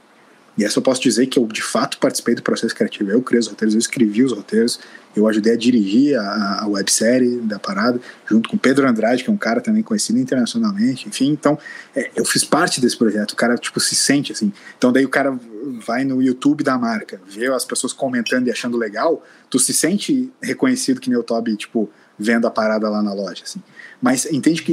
E 0.57 0.65
essa 0.65 0.79
eu 0.79 0.83
posso 0.83 1.01
dizer 1.01 1.27
que 1.27 1.39
eu 1.39 1.47
de 1.47 1.63
fato 1.63 1.99
participei 1.99 2.35
do 2.35 2.43
processo 2.43 2.75
criativo. 2.75 3.11
Eu 3.11 3.23
criei 3.23 3.41
os 3.41 3.49
roteiros, 3.49 3.75
eu 3.75 3.79
escrevi 3.79 4.23
os 4.23 4.33
roteiros, 4.33 4.79
eu 5.17 5.27
ajudei 5.27 5.55
a 5.55 5.57
dirigir 5.57 6.19
a, 6.19 6.63
a 6.63 6.67
websérie 6.67 7.39
da 7.39 7.59
parada, 7.59 8.01
junto 8.27 8.51
com 8.51 8.59
Pedro 8.59 8.87
Andrade, 8.87 9.25
que 9.25 9.31
é 9.31 9.33
um 9.33 9.37
cara 9.39 9.61
também 9.61 9.83
conhecido 9.83 10.19
internacionalmente, 10.19 11.09
enfim. 11.09 11.31
Então, 11.31 11.59
é, 11.97 12.11
eu 12.15 12.25
fiz 12.25 12.45
parte 12.45 12.81
desse 12.81 12.97
projeto. 12.97 13.33
O 13.33 13.37
cara, 13.37 13.57
tipo, 13.57 13.81
se 13.81 13.95
sente 13.95 14.33
assim. 14.33 14.53
Então, 14.77 14.93
daí 14.93 15.05
o 15.05 15.09
cara 15.09 15.39
vai 15.87 16.05
no 16.05 16.23
YouTube 16.23 16.63
da 16.63 16.77
marca, 16.77 17.21
vê 17.27 17.47
as 17.49 17.65
pessoas 17.65 17.93
comentando 17.93 18.47
e 18.49 18.51
achando 18.51 18.77
legal, 18.77 19.25
tu 19.49 19.59
se 19.59 19.73
sente 19.73 20.31
reconhecido 20.43 21.01
que 21.01 21.09
nem 21.09 21.19
o 21.19 21.23
Toby, 21.23 21.57
tipo, 21.57 21.91
vendo 22.19 22.47
a 22.47 22.51
parada 22.51 22.89
lá 22.91 23.03
na 23.03 23.15
loja, 23.15 23.43
assim. 23.45 23.63
Mas 24.01 24.27
entende 24.27 24.63
que, 24.63 24.73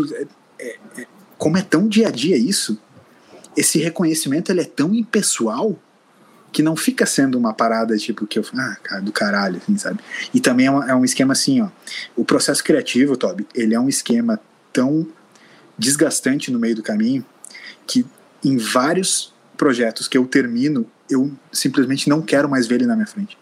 é, 0.59 0.77
é, 0.97 1.07
como 1.37 1.57
é 1.57 1.61
tão 1.61 1.87
dia 1.87 2.09
a 2.09 2.11
dia 2.11 2.37
isso, 2.37 2.77
esse 3.59 3.77
reconhecimento 3.77 4.51
ele 4.51 4.61
é 4.61 4.65
tão 4.65 4.93
impessoal 4.93 5.77
que 6.51 6.63
não 6.63 6.77
fica 6.77 7.05
sendo 7.05 7.37
uma 7.37 7.53
parada 7.53 7.95
tipo 7.97 8.25
que 8.25 8.39
eu 8.39 8.45
ah, 8.55 8.77
cara, 8.81 9.01
do 9.01 9.11
caralho, 9.11 9.57
assim, 9.57 9.77
sabe? 9.77 9.99
E 10.33 10.39
também 10.39 10.67
é, 10.67 10.71
uma, 10.71 10.89
é 10.89 10.95
um 10.95 11.03
esquema 11.03 11.33
assim, 11.33 11.61
ó. 11.61 11.67
O 12.15 12.23
processo 12.23 12.63
criativo, 12.63 13.17
Toby, 13.17 13.45
ele 13.53 13.75
é 13.75 13.79
um 13.79 13.89
esquema 13.89 14.39
tão 14.71 15.05
desgastante 15.77 16.51
no 16.51 16.57
meio 16.57 16.75
do 16.75 16.81
caminho 16.81 17.23
que 17.85 18.05
em 18.43 18.57
vários 18.57 19.33
projetos 19.57 20.07
que 20.07 20.17
eu 20.17 20.25
termino, 20.25 20.89
eu 21.09 21.29
simplesmente 21.51 22.07
não 22.07 22.21
quero 22.21 22.47
mais 22.49 22.65
ver 22.65 22.75
ele 22.75 22.85
na 22.85 22.95
minha 22.95 23.07
frente. 23.07 23.37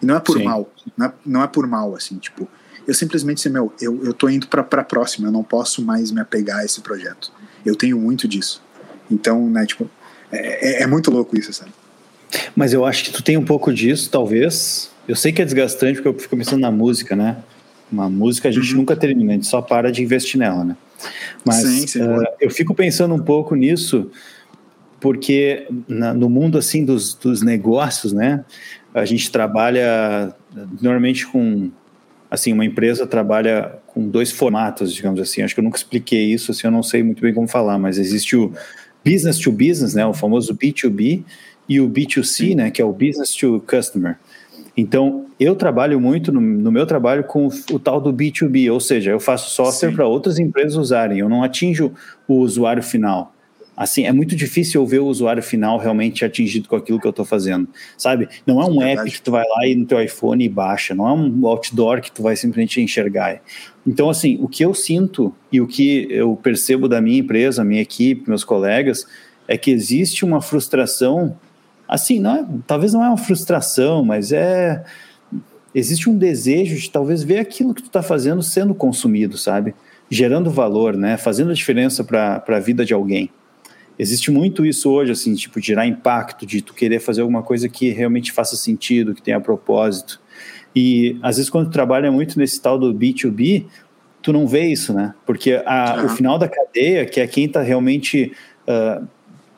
E 0.00 0.06
não 0.06 0.14
é 0.14 0.20
por 0.20 0.38
Sim. 0.38 0.44
mal, 0.44 0.72
não 0.96 1.06
é, 1.06 1.12
não 1.26 1.42
é 1.42 1.46
por 1.48 1.66
mal, 1.66 1.96
assim, 1.96 2.16
tipo, 2.18 2.48
eu 2.86 2.94
simplesmente 2.94 3.40
sei, 3.40 3.50
meu, 3.50 3.74
eu, 3.80 4.04
eu 4.04 4.14
tô 4.14 4.28
indo 4.28 4.46
pra, 4.46 4.62
pra 4.62 4.84
próxima, 4.84 5.26
eu 5.26 5.32
não 5.32 5.42
posso 5.42 5.82
mais 5.82 6.12
me 6.12 6.20
apegar 6.20 6.60
a 6.60 6.64
esse 6.64 6.80
projeto. 6.80 7.32
Eu 7.66 7.74
tenho 7.74 7.98
muito 7.98 8.28
disso. 8.28 8.62
Então, 9.10 9.48
né, 9.48 9.64
tipo, 9.66 9.88
é, 10.30 10.80
é, 10.80 10.82
é 10.82 10.86
muito 10.86 11.10
louco 11.10 11.36
isso, 11.38 11.52
sabe? 11.52 11.72
Mas 12.54 12.72
eu 12.72 12.84
acho 12.84 13.04
que 13.04 13.12
tu 13.12 13.22
tem 13.22 13.36
um 13.36 13.44
pouco 13.44 13.72
disso, 13.72 14.10
talvez. 14.10 14.90
Eu 15.06 15.16
sei 15.16 15.32
que 15.32 15.40
é 15.40 15.44
desgastante 15.44 15.94
porque 15.94 16.08
eu 16.08 16.18
fico 16.18 16.36
pensando 16.36 16.60
na 16.60 16.70
música, 16.70 17.16
né? 17.16 17.38
Uma 17.90 18.10
música 18.10 18.48
a 18.48 18.52
gente 18.52 18.72
uhum. 18.72 18.80
nunca 18.80 18.94
termina, 18.94 19.32
a 19.32 19.34
gente 19.34 19.46
só 19.46 19.62
para 19.62 19.90
de 19.90 20.02
investir 20.02 20.38
nela, 20.38 20.64
né? 20.64 20.76
Mas 21.44 21.62
sim, 21.62 21.86
sim, 21.86 22.02
uh, 22.02 22.24
eu 22.40 22.50
fico 22.50 22.74
pensando 22.74 23.14
um 23.14 23.20
pouco 23.20 23.54
nisso 23.54 24.10
porque 25.00 25.66
na, 25.86 26.12
no 26.12 26.28
mundo 26.28 26.58
assim 26.58 26.84
dos, 26.84 27.14
dos 27.14 27.42
negócios, 27.42 28.12
né? 28.12 28.44
A 28.92 29.04
gente 29.04 29.30
trabalha 29.30 30.34
normalmente 30.80 31.26
com 31.26 31.70
assim 32.30 32.52
uma 32.52 32.64
empresa 32.64 33.06
trabalha 33.06 33.78
com 33.86 34.08
dois 34.08 34.30
formatos, 34.30 34.92
digamos 34.92 35.20
assim. 35.20 35.42
Acho 35.42 35.54
que 35.54 35.60
eu 35.60 35.64
nunca 35.64 35.78
expliquei 35.78 36.32
isso, 36.32 36.50
assim, 36.50 36.66
eu 36.66 36.70
não 36.70 36.82
sei 36.82 37.02
muito 37.02 37.22
bem 37.22 37.32
como 37.32 37.48
falar, 37.48 37.78
mas 37.78 37.98
existe 37.98 38.36
o 38.36 38.52
business 39.04 39.38
to 39.38 39.50
business, 39.52 39.94
né, 39.94 40.06
o 40.06 40.12
famoso 40.12 40.54
B2B, 40.54 41.22
e 41.68 41.80
o 41.80 41.88
B2C, 41.88 42.54
né, 42.54 42.70
que 42.70 42.80
é 42.80 42.84
o 42.84 42.92
business 42.92 43.34
to 43.34 43.62
customer. 43.66 44.18
Então, 44.76 45.26
eu 45.38 45.54
trabalho 45.54 46.00
muito 46.00 46.32
no, 46.32 46.40
no 46.40 46.72
meu 46.72 46.86
trabalho 46.86 47.24
com 47.24 47.46
o, 47.46 47.50
o, 47.72 47.78
tal 47.78 48.00
do 48.00 48.12
B2B, 48.12 48.72
ou 48.72 48.80
seja, 48.80 49.10
eu 49.10 49.20
faço 49.20 49.50
software 49.50 49.92
para 49.92 50.06
outras 50.06 50.38
empresas 50.38 50.76
usarem, 50.76 51.18
eu 51.18 51.28
não 51.28 51.42
atinjo 51.42 51.92
o 52.26 52.36
usuário 52.36 52.82
final 52.82 53.34
assim, 53.78 54.04
é 54.04 54.12
muito 54.12 54.34
difícil 54.34 54.82
eu 54.82 54.86
ver 54.86 54.98
o 54.98 55.06
usuário 55.06 55.40
final 55.40 55.78
realmente 55.78 56.24
atingido 56.24 56.68
com 56.68 56.74
aquilo 56.74 56.98
que 56.98 57.06
eu 57.06 57.10
estou 57.10 57.24
fazendo, 57.24 57.68
sabe? 57.96 58.28
Não 58.44 58.60
é 58.60 58.64
um 58.66 58.82
é 58.82 58.94
app 58.94 59.08
que 59.08 59.22
tu 59.22 59.30
vai 59.30 59.44
lá 59.48 59.68
e 59.68 59.76
no 59.76 59.86
teu 59.86 60.02
iPhone 60.02 60.44
e 60.44 60.48
baixa, 60.48 60.96
não 60.96 61.06
é 61.08 61.12
um 61.12 61.46
outdoor 61.46 62.00
que 62.00 62.10
tu 62.10 62.20
vai 62.20 62.34
simplesmente 62.34 62.80
enxergar. 62.80 63.40
Então, 63.86 64.10
assim, 64.10 64.36
o 64.42 64.48
que 64.48 64.64
eu 64.64 64.74
sinto 64.74 65.32
e 65.52 65.60
o 65.60 65.66
que 65.68 66.08
eu 66.10 66.34
percebo 66.34 66.88
da 66.88 67.00
minha 67.00 67.20
empresa, 67.20 67.64
minha 67.64 67.80
equipe, 67.80 68.28
meus 68.28 68.42
colegas, 68.42 69.06
é 69.46 69.56
que 69.56 69.70
existe 69.70 70.24
uma 70.24 70.42
frustração 70.42 71.38
assim, 71.86 72.18
não 72.18 72.34
é, 72.34 72.46
talvez 72.66 72.92
não 72.92 73.02
é 73.02 73.08
uma 73.08 73.16
frustração, 73.16 74.04
mas 74.04 74.32
é 74.32 74.84
existe 75.74 76.10
um 76.10 76.18
desejo 76.18 76.76
de 76.76 76.90
talvez 76.90 77.22
ver 77.22 77.38
aquilo 77.38 77.72
que 77.72 77.82
tu 77.82 77.86
está 77.86 78.02
fazendo 78.02 78.42
sendo 78.42 78.74
consumido, 78.74 79.38
sabe? 79.38 79.74
Gerando 80.10 80.50
valor, 80.50 80.96
né? 80.96 81.16
Fazendo 81.16 81.50
a 81.50 81.54
diferença 81.54 82.02
para 82.02 82.42
a 82.46 82.60
vida 82.60 82.84
de 82.84 82.92
alguém. 82.92 83.30
Existe 83.98 84.30
muito 84.30 84.64
isso 84.64 84.90
hoje, 84.90 85.10
assim, 85.10 85.34
tipo, 85.34 85.60
de 85.60 85.66
gerar 85.66 85.86
impacto, 85.86 86.46
de 86.46 86.62
tu 86.62 86.72
querer 86.72 87.00
fazer 87.00 87.22
alguma 87.22 87.42
coisa 87.42 87.68
que 87.68 87.90
realmente 87.90 88.30
faça 88.30 88.56
sentido, 88.56 89.14
que 89.14 89.20
tenha 89.20 89.40
propósito. 89.40 90.20
E 90.74 91.18
às 91.22 91.36
vezes 91.36 91.50
quando 91.50 91.68
tu 91.68 91.72
trabalha 91.72 92.12
muito 92.12 92.38
nesse 92.38 92.60
tal 92.60 92.78
do 92.78 92.94
B2B, 92.94 93.66
tu 94.22 94.32
não 94.32 94.46
vê 94.46 94.66
isso, 94.66 94.92
né? 94.92 95.14
Porque 95.26 95.60
a, 95.64 96.04
o 96.04 96.08
final 96.10 96.38
da 96.38 96.48
cadeia, 96.48 97.04
que 97.06 97.20
é 97.20 97.26
quem 97.26 97.46
está 97.46 97.60
realmente 97.60 98.32
uh, 98.68 99.04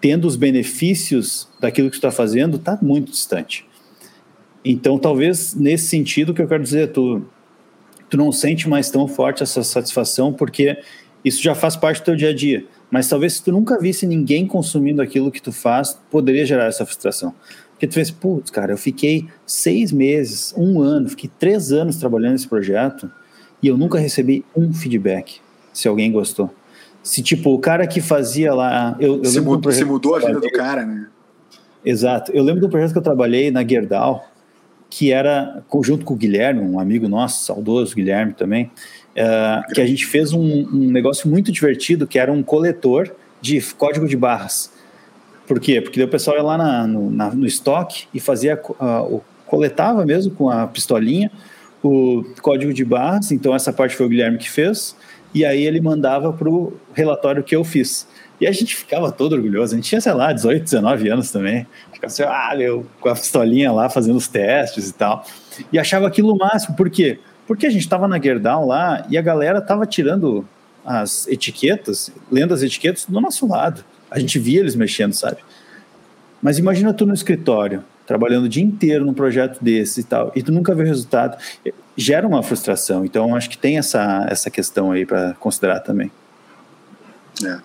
tendo 0.00 0.26
os 0.26 0.36
benefícios 0.36 1.48
daquilo 1.60 1.88
que 1.88 1.96
tu 1.96 2.06
está 2.06 2.10
fazendo, 2.10 2.56
está 2.56 2.78
muito 2.80 3.10
distante. 3.10 3.66
Então, 4.64 4.98
talvez 4.98 5.54
nesse 5.54 5.88
sentido 5.88 6.32
que 6.32 6.40
eu 6.40 6.48
quero 6.48 6.62
dizer, 6.62 6.92
tu, 6.92 7.22
tu 8.08 8.16
não 8.16 8.32
sente 8.32 8.68
mais 8.68 8.90
tão 8.90 9.06
forte 9.06 9.42
essa 9.42 9.62
satisfação, 9.62 10.32
porque 10.32 10.78
isso 11.24 11.42
já 11.42 11.54
faz 11.54 11.76
parte 11.76 12.00
do 12.00 12.04
teu 12.04 12.16
dia 12.16 12.30
a 12.30 12.34
dia. 12.34 12.64
Mas 12.90 13.08
talvez 13.08 13.34
se 13.34 13.44
tu 13.44 13.52
nunca 13.52 13.78
visse 13.78 14.06
ninguém 14.06 14.46
consumindo 14.46 15.00
aquilo 15.00 15.30
que 15.30 15.40
tu 15.40 15.52
faz, 15.52 15.98
poderia 16.10 16.44
gerar 16.44 16.64
essa 16.64 16.84
frustração. 16.84 17.34
Porque 17.70 17.86
tu 17.86 17.94
fez, 17.94 18.10
putz, 18.10 18.50
cara, 18.50 18.72
eu 18.72 18.76
fiquei 18.76 19.26
seis 19.46 19.92
meses, 19.92 20.52
um 20.56 20.80
ano, 20.80 21.08
fiquei 21.08 21.30
três 21.38 21.72
anos 21.72 21.96
trabalhando 21.96 22.32
nesse 22.32 22.48
projeto 22.48 23.10
e 23.62 23.68
eu 23.68 23.78
nunca 23.78 23.98
recebi 23.98 24.44
um 24.56 24.72
feedback 24.72 25.40
se 25.72 25.88
alguém 25.88 26.10
gostou. 26.10 26.50
Se, 27.02 27.22
tipo, 27.22 27.54
o 27.54 27.58
cara 27.58 27.86
que 27.86 28.00
fazia 28.00 28.52
lá. 28.52 28.96
Eu, 29.00 29.18
eu 29.18 29.24
se, 29.24 29.40
mudou, 29.40 29.72
se 29.72 29.84
mudou 29.84 30.16
a 30.16 30.18
vida 30.18 30.40
do 30.40 30.50
cara, 30.50 30.84
né? 30.84 31.08
Exato. 31.84 32.30
Eu 32.32 32.44
lembro 32.44 32.60
do 32.60 32.68
projeto 32.68 32.92
que 32.92 32.98
eu 32.98 33.02
trabalhei 33.02 33.50
na 33.50 33.66
Gerdau, 33.66 34.26
que 34.90 35.12
era 35.12 35.62
junto 35.82 36.04
com 36.04 36.14
o 36.14 36.16
Guilherme, 36.16 36.60
um 36.60 36.78
amigo 36.78 37.08
nosso, 37.08 37.44
saudoso 37.44 37.94
Guilherme 37.94 38.34
também, 38.34 38.70
uh, 39.16 39.72
que 39.74 39.80
a 39.80 39.86
gente 39.86 40.06
fez 40.06 40.32
um, 40.32 40.40
um, 40.40 40.90
negócio 40.90 41.28
muito 41.28 41.50
divertido, 41.50 42.06
que 42.06 42.18
era 42.18 42.32
um 42.32 42.42
coletor 42.42 43.10
de 43.40 43.60
código 43.74 44.06
de 44.06 44.16
barras. 44.16 44.72
Por 45.46 45.58
quê? 45.58 45.80
Porque 45.80 46.02
o 46.02 46.08
pessoal 46.08 46.36
ia 46.36 46.42
lá 46.42 46.58
na, 46.58 46.86
no, 46.86 47.10
na, 47.10 47.30
no 47.30 47.46
estoque 47.46 48.06
e 48.14 48.20
fazia, 48.20 48.60
uh, 48.80 49.22
coletava 49.46 50.04
mesmo 50.06 50.32
com 50.34 50.48
a 50.48 50.66
pistolinha 50.66 51.30
o 51.82 52.24
código 52.42 52.74
de 52.74 52.84
barras, 52.84 53.32
então 53.32 53.54
essa 53.54 53.72
parte 53.72 53.96
foi 53.96 54.04
o 54.06 54.08
Guilherme 54.08 54.36
que 54.36 54.50
fez, 54.50 54.94
e 55.34 55.44
aí 55.44 55.64
ele 55.64 55.80
mandava 55.80 56.32
para 56.32 56.48
o 56.48 56.74
relatório 56.92 57.42
que 57.42 57.56
eu 57.56 57.64
fiz. 57.64 58.06
E 58.40 58.46
a 58.46 58.52
gente 58.52 58.74
ficava 58.74 59.12
todo 59.12 59.34
orgulhoso. 59.34 59.74
A 59.74 59.76
gente 59.76 59.88
tinha, 59.88 60.00
sei 60.00 60.12
lá, 60.12 60.32
18, 60.32 60.64
19 60.64 61.08
anos 61.10 61.30
também. 61.30 61.66
Ficava 61.92 62.06
assim, 62.10 62.22
ah, 62.22 62.54
meu, 62.56 62.86
com 62.98 63.10
a 63.10 63.14
pistolinha 63.14 63.70
lá 63.70 63.90
fazendo 63.90 64.16
os 64.16 64.26
testes 64.26 64.88
e 64.88 64.94
tal. 64.94 65.26
E 65.70 65.78
achava 65.78 66.06
aquilo 66.06 66.32
o 66.32 66.38
máximo. 66.38 66.74
Por 66.74 66.88
quê? 66.88 67.18
Porque 67.50 67.66
a 67.66 67.70
gente 67.70 67.82
estava 67.82 68.06
na 68.06 68.16
Gerdau 68.16 68.64
lá 68.64 69.04
e 69.10 69.18
a 69.18 69.20
galera 69.20 69.58
estava 69.58 69.84
tirando 69.84 70.46
as 70.84 71.26
etiquetas, 71.26 72.12
lendo 72.30 72.54
as 72.54 72.62
etiquetas 72.62 73.06
do 73.06 73.20
nosso 73.20 73.44
lado. 73.44 73.84
A 74.08 74.20
gente 74.20 74.38
via 74.38 74.60
eles 74.60 74.76
mexendo, 74.76 75.14
sabe? 75.14 75.38
Mas 76.40 76.58
imagina 76.58 76.94
tu 76.94 77.04
no 77.04 77.12
escritório, 77.12 77.82
trabalhando 78.06 78.44
o 78.44 78.48
dia 78.48 78.62
inteiro 78.62 79.04
num 79.04 79.12
projeto 79.12 79.58
desse 79.60 80.02
e 80.02 80.04
tal, 80.04 80.30
e 80.36 80.44
tu 80.44 80.52
nunca 80.52 80.72
vê 80.76 80.84
o 80.84 80.86
resultado. 80.86 81.42
Gera 81.96 82.24
uma 82.24 82.40
frustração. 82.40 83.04
Então, 83.04 83.34
acho 83.34 83.50
que 83.50 83.58
tem 83.58 83.78
essa, 83.78 84.28
essa 84.30 84.48
questão 84.48 84.92
aí 84.92 85.04
para 85.04 85.34
considerar 85.34 85.80
também. 85.80 86.08
É. 87.44 87.58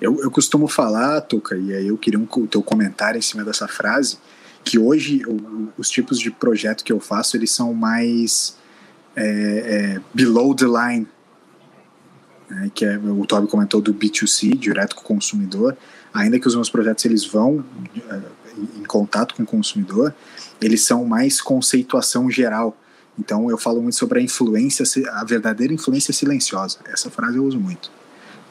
Eu, 0.00 0.20
eu 0.24 0.30
costumo 0.32 0.66
falar, 0.66 1.20
Tuca, 1.20 1.56
e 1.56 1.72
aí 1.72 1.86
eu 1.86 1.96
queria 1.96 2.18
um 2.18 2.26
teu 2.48 2.64
comentário 2.64 3.16
em 3.16 3.22
cima 3.22 3.44
dessa 3.44 3.68
frase, 3.68 4.18
que 4.64 4.78
hoje 4.78 5.22
o, 5.26 5.68
os 5.76 5.90
tipos 5.90 6.18
de 6.18 6.30
projeto 6.30 6.84
que 6.84 6.92
eu 6.92 7.00
faço, 7.00 7.36
eles 7.36 7.50
são 7.50 7.72
mais 7.74 8.56
é, 9.16 9.24
é, 9.96 10.00
below 10.14 10.54
the 10.54 10.66
line, 10.66 11.06
né, 12.48 12.70
que 12.74 12.84
é, 12.84 12.98
o 12.98 13.24
Toby 13.26 13.48
comentou 13.48 13.80
do 13.80 13.94
B2C, 13.94 14.56
direto 14.56 14.96
com 14.96 15.02
o 15.02 15.04
consumidor, 15.04 15.76
ainda 16.12 16.38
que 16.38 16.46
os 16.46 16.54
meus 16.54 16.68
projetos 16.68 17.04
eles 17.04 17.24
vão 17.24 17.64
é, 18.08 18.20
em 18.78 18.84
contato 18.84 19.34
com 19.34 19.42
o 19.42 19.46
consumidor, 19.46 20.14
eles 20.60 20.84
são 20.84 21.04
mais 21.04 21.40
conceituação 21.40 22.30
geral. 22.30 22.76
Então 23.18 23.50
eu 23.50 23.58
falo 23.58 23.82
muito 23.82 23.96
sobre 23.96 24.20
a 24.20 24.22
influência, 24.22 24.84
a 25.12 25.24
verdadeira 25.24 25.72
influência 25.72 26.12
silenciosa. 26.12 26.78
Essa 26.86 27.10
frase 27.10 27.36
eu 27.36 27.44
uso 27.44 27.58
muito. 27.58 27.90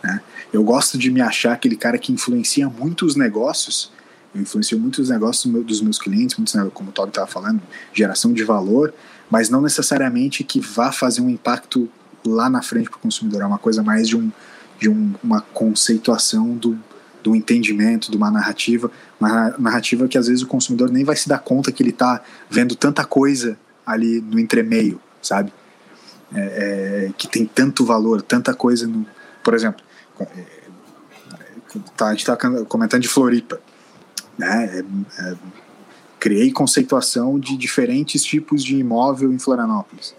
Né? 0.04 0.22
Eu 0.52 0.63
gosto 0.63 0.98
de 0.98 1.12
me 1.12 1.22
achar 1.22 1.54
aquele 1.54 1.76
cara 1.76 1.98
que 1.98 2.12
influencia 2.12 2.67
muito 2.69 3.06
os 3.06 3.15
negócios. 3.15 3.91
Eu 4.34 4.42
influencio 4.42 4.80
muito 4.80 5.02
os 5.02 5.10
negócios 5.10 5.52
dos 5.65 5.82
meus 5.82 5.98
clientes, 5.98 6.38
muitos, 6.38 6.56
como 6.74 6.89
o 6.89 6.94
Todd 6.94 7.10
estava 7.10 7.28
falando, 7.28 7.62
geração 7.94 8.32
de 8.34 8.44
valor, 8.44 8.94
mas 9.30 9.50
não 9.50 9.62
necessariamente 9.62 10.44
que 10.44 10.60
vá 10.60 10.92
fazer 10.92 11.22
um 11.22 11.30
impacto 11.30 11.89
lá 12.26 12.50
na 12.50 12.62
frente 12.62 12.89
para 12.89 12.98
o 12.98 13.02
consumidor. 13.02 13.42
É 13.42 13.46
uma 13.46 13.58
coisa 13.58 13.82
mais 13.82 14.08
de, 14.08 14.15
um, 14.15 14.32
de 14.80 14.89
um, 14.89 15.13
uma 15.24 15.42
conceituação 15.42 16.56
do, 16.56 16.78
do 17.24 17.36
entendimento, 17.36 18.12
de 18.12 18.18
uma 18.18 18.30
narrativa, 18.30 18.92
uma 19.20 19.56
narrativa 19.58 20.08
que 20.08 20.18
às 20.18 20.28
vezes 20.28 20.44
o 20.44 20.48
consumidor 20.48 20.92
nem 20.92 21.04
vai 21.04 21.15
se 21.15 21.28
dar 21.28 21.39
conta 21.39 21.72
que 21.72 21.82
ele 21.82 21.89
está 21.89 22.22
vendo 22.50 22.76
tanta 22.76 23.06
coisa 23.06 23.58
ali 23.86 24.22
no 24.22 24.39
entremeio, 24.39 25.02
sabe? 25.22 25.52
É, 26.34 27.08
é, 27.08 27.12
que 27.18 27.28
tem 27.28 27.46
tanto 27.46 27.84
valor, 27.84 28.22
tanta 28.22 28.54
coisa 28.54 28.86
no. 28.86 29.06
Por 29.44 29.56
exemplo, 29.56 29.84
tá, 31.98 32.08
a 32.08 32.12
gente 32.12 32.20
está 32.20 32.38
comentando 32.65 33.02
de 33.02 33.08
Floripa. 33.08 33.60
Né? 34.39 34.84
É, 35.19 35.21
é, 35.21 35.36
criei 36.17 36.52
conceituação 36.52 37.38
de 37.38 37.58
diferentes 37.58 38.23
tipos 38.23 38.63
de 38.63 38.78
imóvel 38.78 39.34
em 39.34 39.38
Florianópolis, 39.38 40.15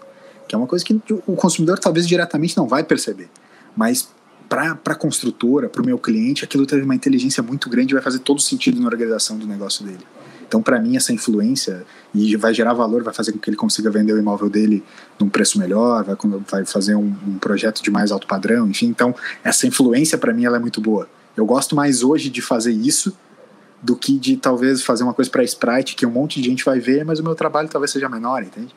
que 0.47 0.53
é 0.53 0.57
uma 0.57 0.67
coisa 0.67 0.85
que 0.85 1.01
o 1.25 1.35
consumidor 1.35 1.79
talvez 1.79 2.07
diretamente 2.07 2.55
não 2.55 2.67
vai 2.67 2.83
perceber, 2.83 3.29
mas 3.75 4.09
para 4.47 4.77
a 4.85 4.95
construtora, 4.95 5.69
para 5.69 5.81
o 5.81 5.85
meu 5.85 5.97
cliente, 5.97 6.43
aquilo 6.43 6.65
teve 6.65 6.83
uma 6.83 6.93
inteligência 6.93 7.41
muito 7.41 7.69
grande 7.69 7.93
e 7.93 7.95
vai 7.95 8.03
fazer 8.03 8.19
todo 8.19 8.41
sentido 8.41 8.81
na 8.81 8.87
organização 8.87 9.37
do 9.37 9.47
negócio 9.47 9.85
dele. 9.85 10.05
Então, 10.45 10.61
para 10.61 10.77
mim, 10.81 10.97
essa 10.97 11.13
influência 11.13 11.85
e 12.13 12.35
vai 12.35 12.53
gerar 12.53 12.73
valor, 12.73 13.01
vai 13.01 13.13
fazer 13.13 13.31
com 13.31 13.39
que 13.39 13.49
ele 13.49 13.55
consiga 13.55 13.89
vender 13.89 14.11
o 14.11 14.19
imóvel 14.19 14.49
dele 14.49 14.83
num 15.17 15.29
preço 15.29 15.57
melhor, 15.57 16.03
vai, 16.03 16.17
vai 16.45 16.65
fazer 16.65 16.95
um, 16.95 17.15
um 17.25 17.37
projeto 17.39 17.81
de 17.81 17.89
mais 17.89 18.11
alto 18.11 18.27
padrão, 18.27 18.67
enfim. 18.67 18.87
Então, 18.87 19.15
essa 19.41 19.65
influência, 19.65 20.17
para 20.17 20.33
mim, 20.33 20.43
ela 20.43 20.57
é 20.57 20.59
muito 20.59 20.81
boa. 20.81 21.09
Eu 21.37 21.45
gosto 21.45 21.73
mais 21.73 22.03
hoje 22.03 22.29
de 22.29 22.41
fazer 22.41 22.73
isso 22.73 23.17
do 23.81 23.95
que 23.95 24.17
de 24.17 24.37
talvez 24.37 24.83
fazer 24.83 25.03
uma 25.03 25.13
coisa 25.13 25.29
para 25.29 25.43
Sprite 25.43 25.95
que 25.95 26.05
um 26.05 26.11
monte 26.11 26.41
de 26.41 26.49
gente 26.49 26.63
vai 26.63 26.79
ver, 26.79 27.03
mas 27.03 27.19
o 27.19 27.23
meu 27.23 27.35
trabalho 27.35 27.67
talvez 27.67 27.91
seja 27.91 28.07
menor, 28.07 28.43
entende? 28.43 28.73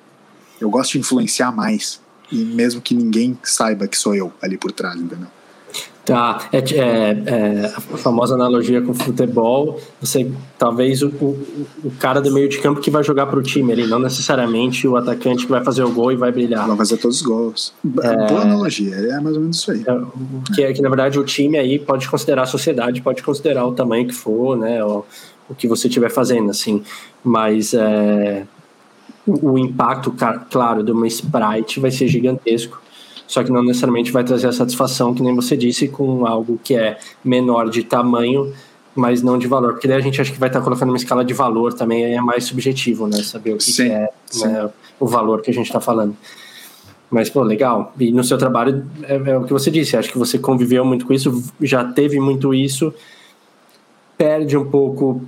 Eu 0.61 0.71
gosto 0.71 0.93
de 0.93 0.99
influenciar 0.99 1.53
mais, 1.53 2.01
e 2.31 2.37
mesmo 2.37 2.81
que 2.81 2.95
ninguém 2.95 3.39
saiba 3.43 3.87
que 3.87 3.99
sou 3.99 4.15
eu 4.15 4.33
ali 4.41 4.57
por 4.57 4.73
trás, 4.73 4.97
entendeu? 4.97 5.29
Tá, 6.05 6.51
é, 6.53 6.59
é, 6.59 7.23
é, 7.25 7.67
a 7.67 7.81
famosa 7.81 8.35
analogia 8.35 8.83
com 8.83 8.91
o 8.91 8.95
futebol, 8.95 9.81
você 9.99 10.31
talvez 10.59 11.03
o, 11.03 11.09
o, 11.09 11.67
o, 11.83 11.91
cara 11.99 12.21
do 12.21 12.31
meio 12.31 12.47
de 12.47 12.59
campo 12.59 12.79
que 12.79 12.91
vai 12.91 13.03
jogar 13.03 13.25
para 13.25 13.39
o 13.39 13.43
time, 13.43 13.73
ele 13.73 13.87
não 13.87 13.99
necessariamente 13.99 14.87
o 14.87 14.99
atacante 14.99 15.47
que 15.47 15.51
vai 15.51 15.65
fazer 15.65 15.83
o 15.83 15.91
gol 15.91 16.13
e 16.13 16.17
vai 16.17 16.31
brilhar. 16.31 16.69
Vai 16.69 16.77
fazer 16.77 16.99
todos 16.99 17.17
os 17.17 17.23
gols. 17.23 17.73
É, 18.03 18.27
Boa 18.27 18.43
analogia, 18.43 18.95
é 18.95 19.19
mais 19.19 19.35
ou 19.35 19.41
menos 19.41 19.57
isso 19.57 19.73
aí. 19.73 19.83
É, 19.87 20.55
que, 20.55 20.63
é, 20.63 20.73
que 20.75 20.83
na 20.83 20.91
verdade 20.91 21.19
o 21.19 21.25
time 21.25 21.57
aí 21.57 21.79
pode 21.79 22.07
considerar 22.07 22.43
a 22.43 22.47
sociedade, 22.47 23.01
pode 23.01 23.23
considerar 23.23 23.67
o 23.67 23.73
tamanho 23.73 24.07
que 24.07 24.15
for, 24.15 24.59
né, 24.59 24.85
o, 24.85 25.07
o 25.49 25.55
que 25.55 25.67
você 25.67 25.89
estiver 25.89 26.11
fazendo, 26.11 26.51
assim, 26.51 26.83
mas 27.25 27.73
é, 27.73 28.45
o, 29.27 29.53
o 29.53 29.59
impacto, 29.59 30.15
claro, 30.51 30.83
de 30.83 30.93
uma 30.93 31.07
Sprite 31.07 31.81
vai 31.81 31.91
ser 31.91 32.09
gigantesco 32.09 32.84
só 33.27 33.43
que 33.43 33.51
não 33.51 33.63
necessariamente 33.63 34.13
vai 34.13 34.23
trazer 34.23 34.49
a 34.49 34.53
satisfação, 34.53 35.15
que 35.15 35.23
nem 35.23 35.35
você 35.35 35.57
disse, 35.57 35.89
com 35.89 36.27
algo 36.27 36.59
que 36.63 36.75
é 36.75 36.99
menor 37.25 37.71
de 37.71 37.83
tamanho, 37.83 38.53
mas 38.95 39.23
não 39.23 39.39
de 39.39 39.47
valor. 39.47 39.73
Porque 39.73 39.89
daí 39.89 39.97
a 39.97 40.01
gente 40.01 40.21
acha 40.21 40.33
que 40.33 40.39
vai 40.39 40.49
estar 40.49 40.61
colocando 40.61 40.91
uma 40.91 40.97
escala 40.97 41.25
de 41.25 41.35
valor 41.35 41.73
também, 41.73 42.05
aí 42.05 42.13
é 42.13 42.21
mais 42.21 42.45
subjetivo, 42.45 43.07
né? 43.07 43.23
Saber 43.23 43.55
o 43.55 43.57
que, 43.57 43.65
sim, 43.65 43.85
que 43.85 43.93
é 43.93 44.11
né, 44.47 44.71
o 45.01 45.07
valor 45.07 45.43
que 45.43 45.51
a 45.51 45.55
gente 45.55 45.67
está 45.67 45.81
falando. 45.81 46.17
Mas, 47.11 47.31
pô, 47.31 47.43
legal. 47.43 47.93
E 47.99 48.11
no 48.11 48.25
seu 48.25 48.37
trabalho, 48.37 48.87
é, 49.05 49.15
é, 49.15 49.39
o 49.39 49.45
que 49.45 49.53
você 49.53 49.71
disse, 49.71 49.97
acho 49.97 50.11
que 50.11 50.19
você 50.19 50.39
conviveu 50.39 50.85
muito 50.85 51.07
com 51.07 51.13
isso, 51.13 51.43
já 51.61 51.85
teve 51.85 52.19
muito 52.19 52.53
isso, 52.53 52.93
perde 54.19 54.57
um 54.57 54.69
pouco 54.69 55.23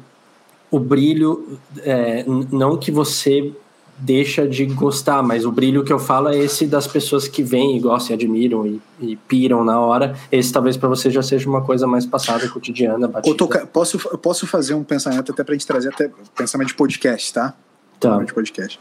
o 0.71 0.79
brilho, 0.79 1.59
é, 1.79 2.25
não 2.27 2.77
que 2.77 2.91
você 2.91 3.53
deixa 3.99 4.47
de 4.47 4.67
gostar, 4.67 5.23
mas 5.23 5.45
o 5.45 5.53
brilho 5.53 5.83
que 5.83 5.93
eu 5.93 5.99
falo 5.99 6.29
é 6.29 6.39
esse 6.39 6.67
das 6.67 6.87
pessoas 6.87 7.27
que 7.27 7.43
vêm 7.43 7.77
e 7.77 7.81
gostam 7.81 8.13
e 8.13 8.15
admiram 8.15 8.67
e, 8.67 8.81
e 9.01 9.17
piram 9.17 9.65
na 9.65 9.81
hora. 9.81 10.15
Esse 10.31 10.53
talvez 10.53 10.77
para 10.77 10.89
você 10.89 11.11
já 11.11 11.23
seja 11.23 11.49
uma 11.49 11.63
coisa 11.63 11.87
mais 11.87 12.05
passada, 12.05 12.49
cotidiana, 12.49 13.09
batida. 13.09 13.37
Toca, 13.37 13.67
posso, 13.67 13.99
posso 14.19 14.47
fazer 14.47 14.75
um 14.75 14.85
pensamento 14.85 15.33
até 15.33 15.43
para 15.43 15.55
a 15.55 15.57
gente 15.57 15.67
trazer 15.67 15.89
até 15.89 16.11
pensamento 16.37 16.69
de 16.69 16.75
podcast, 16.75 17.33
tá? 17.33 17.55
Tá. 17.99 18.19
De 18.23 18.35
podcast. 18.35 18.79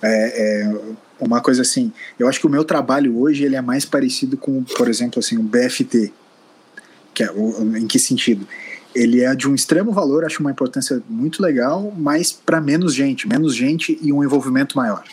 É, 0.00 0.62
é, 0.62 0.94
uma 1.18 1.40
coisa 1.40 1.62
assim, 1.62 1.92
eu 2.18 2.28
acho 2.28 2.38
que 2.38 2.46
o 2.46 2.50
meu 2.50 2.64
trabalho 2.64 3.18
hoje 3.20 3.44
ele 3.44 3.56
é 3.56 3.60
mais 3.60 3.84
parecido 3.84 4.36
com, 4.36 4.62
por 4.62 4.88
exemplo, 4.88 5.18
assim, 5.18 5.36
o 5.36 5.42
BFT. 5.42 6.12
Que 7.14 7.24
é, 7.24 7.28
em 7.76 7.86
que 7.86 7.98
sentido? 7.98 8.46
Ele 8.94 9.20
é 9.20 9.34
de 9.34 9.48
um 9.48 9.54
extremo 9.54 9.92
valor, 9.92 10.24
acho 10.24 10.40
uma 10.40 10.50
importância 10.50 11.02
muito 11.08 11.42
legal, 11.42 11.92
mas 11.96 12.32
para 12.32 12.60
menos 12.60 12.94
gente, 12.94 13.28
menos 13.28 13.54
gente 13.54 13.98
e 14.02 14.12
um 14.12 14.22
envolvimento 14.22 14.76
maior. 14.76 15.04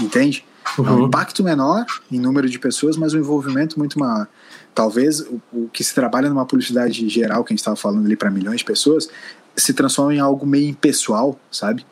Entende? 0.00 0.44
Uhum. 0.78 0.86
É 0.86 0.90
um 0.92 1.06
impacto 1.06 1.42
menor 1.42 1.86
em 2.10 2.20
número 2.20 2.48
de 2.48 2.58
pessoas, 2.58 2.96
mas 2.96 3.14
um 3.14 3.18
envolvimento 3.18 3.78
muito 3.78 3.98
maior. 3.98 4.26
Talvez 4.74 5.20
o, 5.20 5.40
o 5.52 5.68
que 5.72 5.82
se 5.82 5.94
trabalha 5.94 6.28
numa 6.28 6.44
publicidade 6.44 7.08
geral, 7.08 7.42
que 7.42 7.52
a 7.52 7.54
gente 7.54 7.60
estava 7.60 7.76
falando 7.76 8.04
ali 8.04 8.16
para 8.16 8.30
milhões 8.30 8.58
de 8.58 8.64
pessoas, 8.64 9.08
se 9.56 9.72
transforma 9.72 10.14
em 10.14 10.20
algo 10.20 10.46
meio 10.46 10.68
impessoal, 10.68 11.38
sabe? 11.50 11.84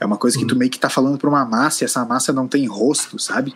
É 0.00 0.06
uma 0.06 0.16
coisa 0.16 0.38
que 0.38 0.44
tu 0.44 0.52
uhum. 0.52 0.58
meio 0.58 0.70
que 0.70 0.78
tá 0.78 0.90
falando 0.90 1.18
para 1.18 1.28
uma 1.28 1.44
massa 1.44 1.82
e 1.82 1.86
essa 1.86 2.04
massa 2.04 2.32
não 2.32 2.46
tem 2.46 2.66
rosto, 2.66 3.18
sabe? 3.18 3.54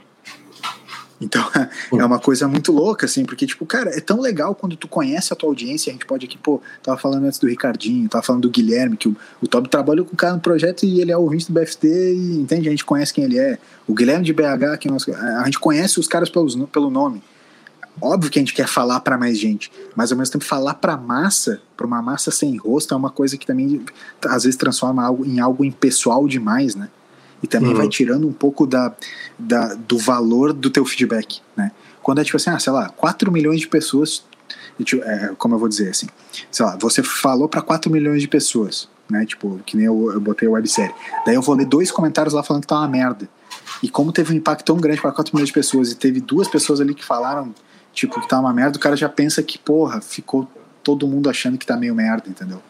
Então 1.22 1.44
é 1.98 2.04
uma 2.04 2.18
coisa 2.18 2.48
muito 2.48 2.72
louca, 2.72 3.06
assim, 3.06 3.24
porque, 3.24 3.46
tipo, 3.46 3.64
cara, 3.64 3.90
é 3.96 4.00
tão 4.00 4.20
legal 4.20 4.54
quando 4.54 4.76
tu 4.76 4.88
conhece 4.88 5.32
a 5.32 5.36
tua 5.36 5.48
audiência. 5.48 5.90
A 5.90 5.92
gente 5.92 6.04
pode 6.04 6.26
aqui, 6.26 6.36
pô, 6.36 6.60
tava 6.82 6.98
falando 6.98 7.24
antes 7.24 7.38
do 7.38 7.46
Ricardinho, 7.46 8.08
tava 8.08 8.24
falando 8.24 8.42
do 8.42 8.50
Guilherme, 8.50 8.96
que 8.96 9.08
o, 9.08 9.16
o 9.40 9.46
Toby 9.46 9.68
trabalhou 9.68 10.04
com 10.04 10.14
o 10.14 10.16
cara 10.16 10.34
no 10.34 10.40
projeto 10.40 10.84
e 10.84 11.00
ele 11.00 11.12
é 11.12 11.16
ouvinte 11.16 11.50
do 11.50 11.58
BFT 11.58 11.88
e 11.88 12.40
entende? 12.40 12.68
A 12.68 12.70
gente 12.70 12.84
conhece 12.84 13.14
quem 13.14 13.24
ele 13.24 13.38
é. 13.38 13.58
O 13.86 13.94
Guilherme 13.94 14.24
de 14.24 14.32
BH, 14.32 14.78
que 14.80 14.88
a 14.88 15.44
gente 15.44 15.58
conhece 15.58 16.00
os 16.00 16.08
caras 16.08 16.28
pelos, 16.28 16.56
pelo 16.66 16.90
nome. 16.90 17.22
Óbvio 18.00 18.30
que 18.30 18.38
a 18.38 18.42
gente 18.42 18.54
quer 18.54 18.66
falar 18.66 19.00
para 19.00 19.18
mais 19.18 19.38
gente, 19.38 19.70
mas 19.94 20.10
ao 20.10 20.18
mesmo 20.18 20.32
tempo 20.32 20.44
falar 20.44 20.74
para 20.74 20.96
massa, 20.96 21.60
para 21.76 21.86
uma 21.86 22.00
massa 22.00 22.30
sem 22.30 22.56
rosto, 22.56 22.94
é 22.94 22.96
uma 22.96 23.10
coisa 23.10 23.36
que 23.36 23.46
também 23.46 23.84
às 24.24 24.44
vezes 24.44 24.56
transforma 24.56 25.04
algo 25.04 25.26
em 25.26 25.40
algo 25.40 25.64
impessoal 25.64 26.26
demais, 26.26 26.74
né? 26.74 26.88
E 27.42 27.46
também 27.46 27.70
uhum. 27.70 27.76
vai 27.76 27.88
tirando 27.88 28.26
um 28.26 28.32
pouco 28.32 28.66
da, 28.66 28.94
da, 29.38 29.74
do 29.74 29.98
valor 29.98 30.52
do 30.52 30.70
teu 30.70 30.84
feedback, 30.84 31.40
né? 31.56 31.72
Quando 32.02 32.20
é 32.20 32.24
tipo 32.24 32.36
assim, 32.36 32.50
ah, 32.50 32.58
sei 32.58 32.72
lá, 32.72 32.88
4 32.88 33.30
milhões 33.30 33.60
de 33.60 33.68
pessoas, 33.68 34.24
é, 35.04 35.32
como 35.38 35.54
eu 35.54 35.58
vou 35.58 35.68
dizer 35.68 35.90
assim, 35.90 36.06
sei 36.50 36.66
lá, 36.66 36.76
você 36.76 37.02
falou 37.02 37.48
para 37.48 37.62
4 37.62 37.90
milhões 37.90 38.20
de 38.20 38.28
pessoas, 38.28 38.88
né? 39.10 39.24
Tipo, 39.26 39.60
que 39.64 39.76
nem 39.76 39.86
eu, 39.86 40.12
eu 40.12 40.20
botei 40.20 40.48
a 40.48 40.50
websérie. 40.50 40.94
Daí 41.26 41.34
eu 41.34 41.42
vou 41.42 41.54
ler 41.54 41.66
dois 41.66 41.90
comentários 41.90 42.34
lá 42.34 42.42
falando 42.42 42.62
que 42.62 42.68
tá 42.68 42.78
uma 42.78 42.88
merda. 42.88 43.28
E 43.82 43.88
como 43.88 44.12
teve 44.12 44.32
um 44.32 44.36
impacto 44.36 44.64
tão 44.64 44.76
grande 44.76 45.00
para 45.00 45.12
4 45.12 45.34
milhões 45.34 45.48
de 45.48 45.54
pessoas 45.54 45.90
e 45.90 45.96
teve 45.96 46.20
duas 46.20 46.48
pessoas 46.48 46.80
ali 46.80 46.94
que 46.94 47.04
falaram 47.04 47.52
tipo, 47.92 48.20
que 48.20 48.28
tá 48.28 48.40
uma 48.40 48.52
merda, 48.52 48.76
o 48.78 48.80
cara 48.80 48.96
já 48.96 49.08
pensa 49.08 49.42
que, 49.42 49.58
porra, 49.58 50.00
ficou 50.00 50.48
todo 50.82 51.06
mundo 51.06 51.30
achando 51.30 51.58
que 51.58 51.66
tá 51.66 51.76
meio 51.76 51.94
merda, 51.94 52.28
entendeu? 52.28 52.60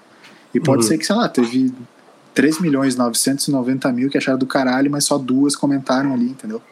E 0.55 0.61
pode 0.61 0.83
uhum. 0.83 0.89
ser 0.89 0.99
que, 0.99 1.07
sei 1.07 1.17
lá, 1.17 1.29
teve 1.29 1.73
3 2.35 2.61
milhões 2.61 2.97
990 2.97 3.93
mil 3.93 4.11
que 4.11 4.19
acharam 4.19 4.39
do 4.39 4.47
caralho, 4.47 4.91
mas 4.91 5.05
só 5.05 5.19
duas 5.19 5.55
comentaram 5.55 6.13
ali, 6.15 6.27
entendeu? 6.27 6.63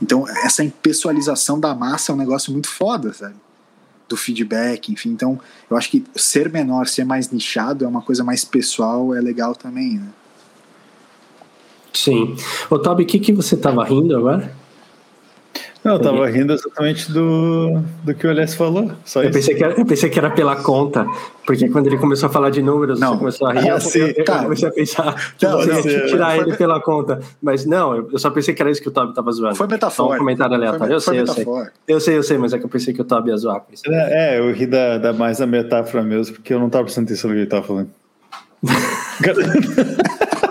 Então, 0.00 0.28
essa 0.28 0.62
impessoalização 0.62 1.58
da 1.58 1.74
massa 1.74 2.12
é 2.12 2.14
um 2.14 2.18
negócio 2.18 2.52
muito 2.52 2.68
foda, 2.68 3.12
sabe? 3.12 3.34
Do 4.08 4.16
feedback, 4.16 4.92
enfim. 4.92 5.10
Então, 5.10 5.38
eu 5.68 5.76
acho 5.76 5.90
que 5.90 6.04
ser 6.14 6.50
menor, 6.50 6.86
ser 6.86 7.04
mais 7.04 7.30
nichado 7.30 7.84
é 7.84 7.88
uma 7.88 8.00
coisa 8.00 8.22
mais 8.22 8.44
pessoal, 8.44 9.14
é 9.14 9.20
legal 9.20 9.54
também, 9.54 9.94
né? 9.98 10.08
Sim. 11.92 12.36
Ô, 12.70 12.78
Toby, 12.78 13.02
o 13.02 13.06
que, 13.06 13.18
que 13.18 13.32
você 13.32 13.56
tava 13.56 13.84
rindo 13.84 14.16
agora? 14.16 14.54
Não, 15.88 15.94
eu 15.94 16.00
tava 16.00 16.26
rindo 16.28 16.52
exatamente 16.52 17.10
do, 17.10 17.80
do 18.04 18.14
que 18.14 18.26
o 18.26 18.30
Alex 18.30 18.54
falou. 18.54 18.92
Só 19.06 19.22
eu, 19.22 19.30
pensei 19.30 19.54
que 19.54 19.64
era, 19.64 19.72
eu 19.72 19.86
pensei 19.86 20.10
que 20.10 20.18
era 20.18 20.28
pela 20.28 20.54
conta, 20.56 21.06
porque 21.46 21.66
quando 21.70 21.86
ele 21.86 21.96
começou 21.96 22.28
a 22.28 22.30
falar 22.30 22.50
de 22.50 22.60
números, 22.60 23.00
não. 23.00 23.12
você 23.12 23.18
começou 23.18 23.48
a 23.48 23.52
rir, 23.54 23.70
ah, 23.70 23.78
eu, 23.78 24.02
eu, 24.02 24.14
eu, 24.18 24.24
comecei 24.24 24.68
a 24.68 24.72
pensar 24.72 25.32
que 25.38 25.46
não, 25.46 25.58
você 25.58 25.70
não, 25.70 25.90
ia 25.90 26.06
tirar 26.06 26.38
ele 26.38 26.54
pela 26.58 26.78
conta. 26.78 27.20
Mas 27.40 27.64
não, 27.64 27.96
eu 27.96 28.18
só 28.18 28.28
pensei 28.28 28.52
que 28.52 28.60
era 28.60 28.70
isso 28.70 28.82
que 28.82 28.88
o 28.88 28.90
Toby 28.90 29.14
tava 29.14 29.32
zoando. 29.32 29.56
Foi 29.56 29.66
metáfora. 29.66 30.14
um 30.14 30.18
comentário 30.18 30.54
aleatório. 30.54 30.92
eu 30.92 31.00
sei, 31.00 31.20
eu 31.20 31.26
sei. 31.26 31.46
Eu 31.88 32.00
sei, 32.00 32.16
eu 32.18 32.22
sei, 32.22 32.36
mas 32.36 32.52
é 32.52 32.58
que 32.58 32.66
eu 32.66 32.68
pensei 32.68 32.92
que 32.92 33.00
o 33.00 33.04
Toby 33.04 33.30
ia 33.30 33.36
zoar 33.38 33.60
com 33.60 33.72
isso. 33.72 33.84
É, 33.86 34.34
é 34.34 34.38
eu 34.38 34.52
ri 34.52 34.66
da, 34.66 34.98
da 34.98 35.14
mais 35.14 35.38
da 35.38 35.46
metáfora 35.46 36.02
mesmo, 36.02 36.34
porque 36.34 36.52
eu 36.52 36.60
não 36.60 36.68
tava 36.68 36.84
prestando 36.84 37.06
atenção 37.06 37.30
no 37.30 37.36
que 37.36 37.40
ele 37.40 37.48
tava 37.48 37.66
falando. 37.66 37.88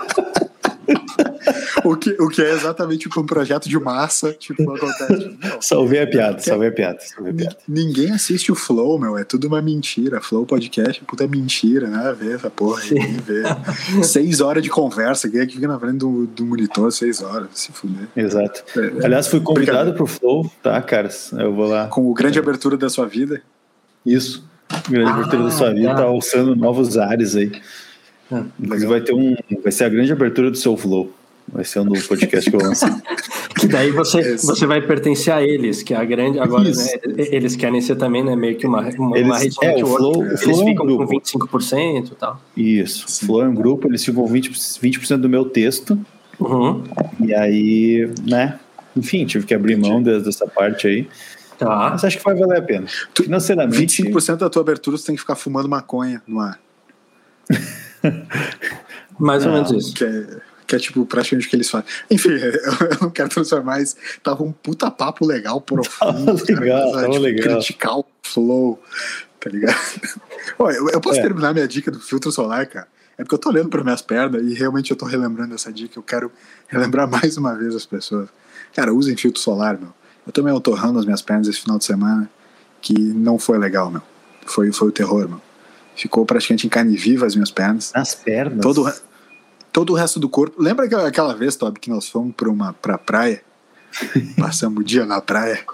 o, 1.92 1.96
que, 1.96 2.10
o 2.20 2.28
que 2.28 2.42
é 2.42 2.52
exatamente 2.52 3.02
tipo 3.02 3.20
um 3.20 3.26
projeto 3.26 3.68
de 3.68 3.78
massa, 3.78 4.32
tipo, 4.32 4.62
acontece. 4.70 5.38
salvei 5.60 6.02
a 6.02 6.06
piada, 6.06 6.38
salvei 6.38 6.68
a 6.68 6.72
piada, 6.72 6.98
salvei 7.00 7.32
a 7.32 7.36
piada. 7.36 7.56
Ninguém 7.68 8.12
assiste 8.12 8.52
o 8.52 8.54
Flow, 8.54 8.98
meu, 8.98 9.16
é 9.16 9.24
tudo 9.24 9.46
uma 9.48 9.62
mentira. 9.62 10.20
Flow 10.20 10.46
Podcast, 10.46 11.02
puta 11.04 11.26
mentira, 11.26 11.88
né? 11.88 12.14
Ver 12.18 12.36
essa 12.36 12.50
porra 12.50 12.82
aí, 12.82 13.16
ver. 13.24 13.44
seis 14.04 14.40
horas 14.40 14.62
de 14.62 14.70
conversa, 14.70 15.28
quem 15.28 15.40
é 15.40 15.46
que 15.46 15.54
fica 15.54 15.68
na 15.68 15.78
frente 15.78 15.98
do, 15.98 16.26
do 16.26 16.44
monitor 16.44 16.92
seis 16.92 17.22
horas, 17.22 17.48
se 17.54 17.72
fuder. 17.72 18.08
Exato. 18.16 18.62
É, 18.76 19.04
Aliás, 19.04 19.26
fui 19.26 19.40
convidado 19.40 19.94
pro 19.94 20.06
Flow, 20.06 20.50
tá, 20.62 20.80
caras? 20.82 21.32
Eu 21.32 21.54
vou 21.54 21.66
lá. 21.66 21.86
Com 21.88 22.10
o 22.10 22.14
grande 22.14 22.38
abertura 22.38 22.76
da 22.76 22.88
sua 22.88 23.06
vida. 23.06 23.42
Isso. 24.04 24.46
Grande 24.88 25.10
ah, 25.10 25.14
abertura 25.14 25.44
da 25.44 25.50
sua 25.50 25.72
vida, 25.72 25.94
tá 25.94 26.02
alçando 26.02 26.54
novos 26.54 26.98
ares 26.98 27.34
aí. 27.34 27.52
Ah, 28.30 28.44
Inclusive 28.60 28.90
vai 28.90 29.00
ter 29.00 29.14
um. 29.14 29.34
Vai 29.62 29.72
ser 29.72 29.84
a 29.84 29.88
grande 29.88 30.12
abertura 30.12 30.50
do 30.50 30.56
seu 30.56 30.76
flow. 30.76 31.12
Vai 31.52 31.64
ser 31.64 31.80
um 31.80 31.84
novo 31.84 32.06
podcast 32.06 32.50
que 32.50 32.56
eu 32.56 32.60
lanço. 32.60 32.84
que 33.58 33.66
daí 33.66 33.90
você, 33.90 34.36
você 34.38 34.66
vai 34.66 34.80
pertencer 34.80 35.32
a 35.32 35.42
eles, 35.42 35.82
que 35.82 35.94
é 35.94 35.96
a 35.96 36.04
grande. 36.04 36.38
Agora, 36.38 36.64
né, 36.64 36.86
eles 37.16 37.56
querem 37.56 37.80
ser 37.80 37.96
também, 37.96 38.22
né? 38.22 38.36
Meio 38.36 38.56
que 38.56 38.66
uma, 38.66 38.80
uma, 38.98 39.16
eles, 39.16 39.28
uma 39.28 39.38
rede 39.38 39.56
é, 39.62 39.82
o 39.82 39.86
Flow, 39.86 40.24
Eles 40.26 40.42
flow 40.42 40.64
ficam 40.64 40.88
é 40.88 40.92
um 40.92 40.96
com 40.98 41.06
25% 41.06 42.06
e 42.06 42.14
tal. 42.14 42.42
Isso. 42.56 43.06
O 43.06 43.26
Flow 43.26 43.42
é 43.42 43.48
um 43.48 43.54
grupo, 43.54 43.88
eles 43.88 44.04
ficam 44.04 44.24
20%, 44.26 44.80
20 44.80 45.16
do 45.16 45.28
meu 45.28 45.44
texto. 45.46 45.98
Uhum. 46.38 46.84
E 47.20 47.34
aí, 47.34 48.10
né? 48.26 48.58
Enfim, 48.96 49.24
tive 49.24 49.46
que 49.46 49.54
abrir 49.54 49.76
mão 49.76 50.02
dessa 50.02 50.46
parte 50.46 50.86
aí. 50.86 51.08
Tá. 51.58 51.90
Mas 51.90 52.04
acho 52.04 52.18
que 52.18 52.24
vai 52.24 52.34
valer 52.34 52.58
a 52.58 52.62
pena. 52.62 52.86
Financeiramente. 53.14 54.02
25% 54.02 54.36
da 54.36 54.48
tua 54.48 54.62
abertura 54.62 54.96
você 54.96 55.06
tem 55.06 55.14
que 55.14 55.20
ficar 55.20 55.34
fumando 55.34 55.68
maconha 55.68 56.22
no 56.26 56.40
ar. 56.40 56.60
Mais 59.18 59.44
ou 59.44 59.52
menos 59.52 59.72
isso. 59.72 59.94
Que 59.94 60.04
é, 60.04 60.40
que 60.68 60.76
é 60.76 60.78
tipo 60.78 61.04
praticamente 61.06 61.46
o 61.46 61.50
que 61.50 61.56
eles 61.56 61.70
fazem. 61.70 61.88
Enfim, 62.10 62.28
eu 62.36 62.98
não 63.00 63.10
quero 63.10 63.30
transformar 63.30 63.80
isso. 63.80 63.96
Tava 64.22 64.44
um 64.44 64.52
puta 64.52 64.90
papo 64.90 65.26
legal, 65.26 65.60
profundo. 65.62 66.44
Legal, 66.46 66.92
cara, 66.92 67.08
legal. 67.18 67.56
Criticar 67.56 67.98
o 67.98 68.06
flow, 68.22 68.80
tá 69.40 69.50
ligado? 69.50 69.74
Olha, 70.58 70.76
eu, 70.76 70.88
eu 70.90 71.00
posso 71.00 71.18
é. 71.18 71.22
terminar 71.22 71.54
minha 71.54 71.66
dica 71.66 71.90
do 71.90 71.98
filtro 71.98 72.30
solar, 72.30 72.66
cara? 72.66 72.86
É 73.16 73.24
porque 73.24 73.34
eu 73.34 73.38
tô 73.38 73.48
olhando 73.48 73.70
para 73.70 73.82
minhas 73.82 74.02
pernas 74.02 74.42
e 74.42 74.54
realmente 74.54 74.92
eu 74.92 74.96
tô 74.96 75.06
relembrando 75.06 75.54
essa 75.54 75.72
dica. 75.72 75.98
Eu 75.98 76.02
quero 76.02 76.30
relembrar 76.68 77.08
mais 77.10 77.36
uma 77.36 77.54
vez 77.54 77.74
as 77.74 77.84
pessoas. 77.84 78.28
Cara, 78.74 78.92
usem 78.92 79.16
filtro 79.16 79.40
solar, 79.40 79.76
meu. 79.76 79.92
Eu 80.24 80.32
também 80.32 80.52
tô 80.52 80.60
torrando 80.60 80.98
as 80.98 81.04
minhas 81.06 81.22
pernas 81.22 81.48
esse 81.48 81.60
final 81.60 81.78
de 81.78 81.84
semana, 81.84 82.30
que 82.80 82.94
não 82.94 83.38
foi 83.38 83.58
legal, 83.58 83.90
meu. 83.90 84.02
Foi, 84.46 84.70
foi 84.70 84.88
o 84.88 84.92
terror, 84.92 85.26
meu. 85.28 85.40
Ficou 85.96 86.24
praticamente 86.24 86.66
em 86.66 86.70
carne 86.70 86.96
viva 86.96 87.26
as 87.26 87.34
minhas 87.34 87.50
pernas. 87.50 87.90
As 87.94 88.14
pernas? 88.14 88.60
Todo, 88.60 88.88
todo 89.78 89.92
o 89.92 89.94
resto 89.94 90.18
do 90.18 90.28
corpo. 90.28 90.60
Lembra 90.60 90.86
aquela 91.06 91.36
vez, 91.36 91.54
Toby, 91.54 91.78
que 91.78 91.88
nós 91.88 92.08
fomos 92.08 92.34
para 92.34 92.50
uma 92.50 92.72
pra 92.72 92.98
praia? 92.98 93.44
Passamos 94.36 94.80
o 94.80 94.84
dia 94.84 95.06
na 95.06 95.20
praia. 95.20 95.64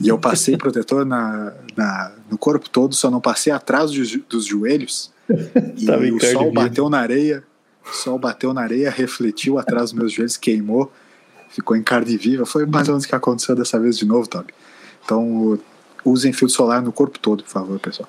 E 0.00 0.08
eu 0.08 0.18
passei 0.18 0.56
protetor 0.56 1.04
na, 1.04 1.52
na, 1.76 2.12
no 2.30 2.38
corpo 2.38 2.70
todo, 2.70 2.94
só 2.94 3.10
não 3.10 3.20
passei 3.20 3.52
atrás 3.52 3.90
dos, 3.90 4.16
dos 4.30 4.46
joelhos. 4.46 5.12
E 5.76 6.10
o 6.10 6.20
sol 6.20 6.52
bateu 6.52 6.88
na 6.88 7.00
areia. 7.00 7.44
O 7.84 7.94
sol 7.94 8.18
bateu 8.18 8.54
na 8.54 8.62
areia, 8.62 8.90
refletiu 8.90 9.58
atrás 9.58 9.90
dos 9.90 9.92
meus 9.92 10.12
joelhos, 10.12 10.38
queimou, 10.38 10.90
ficou 11.50 11.76
em 11.76 11.82
carne 11.82 12.16
viva. 12.16 12.46
Foi 12.46 12.64
mais 12.64 12.88
ou 12.88 12.94
menos 12.94 13.04
o 13.04 13.08
que 13.08 13.14
aconteceu 13.14 13.54
dessa 13.54 13.78
vez 13.78 13.98
de 13.98 14.06
novo, 14.06 14.26
Toby. 14.26 14.54
Então, 15.04 15.58
usem 16.02 16.32
filtro 16.32 16.56
solar 16.56 16.80
no 16.80 16.92
corpo 16.92 17.18
todo, 17.18 17.44
por 17.44 17.50
favor, 17.50 17.78
pessoal. 17.78 18.08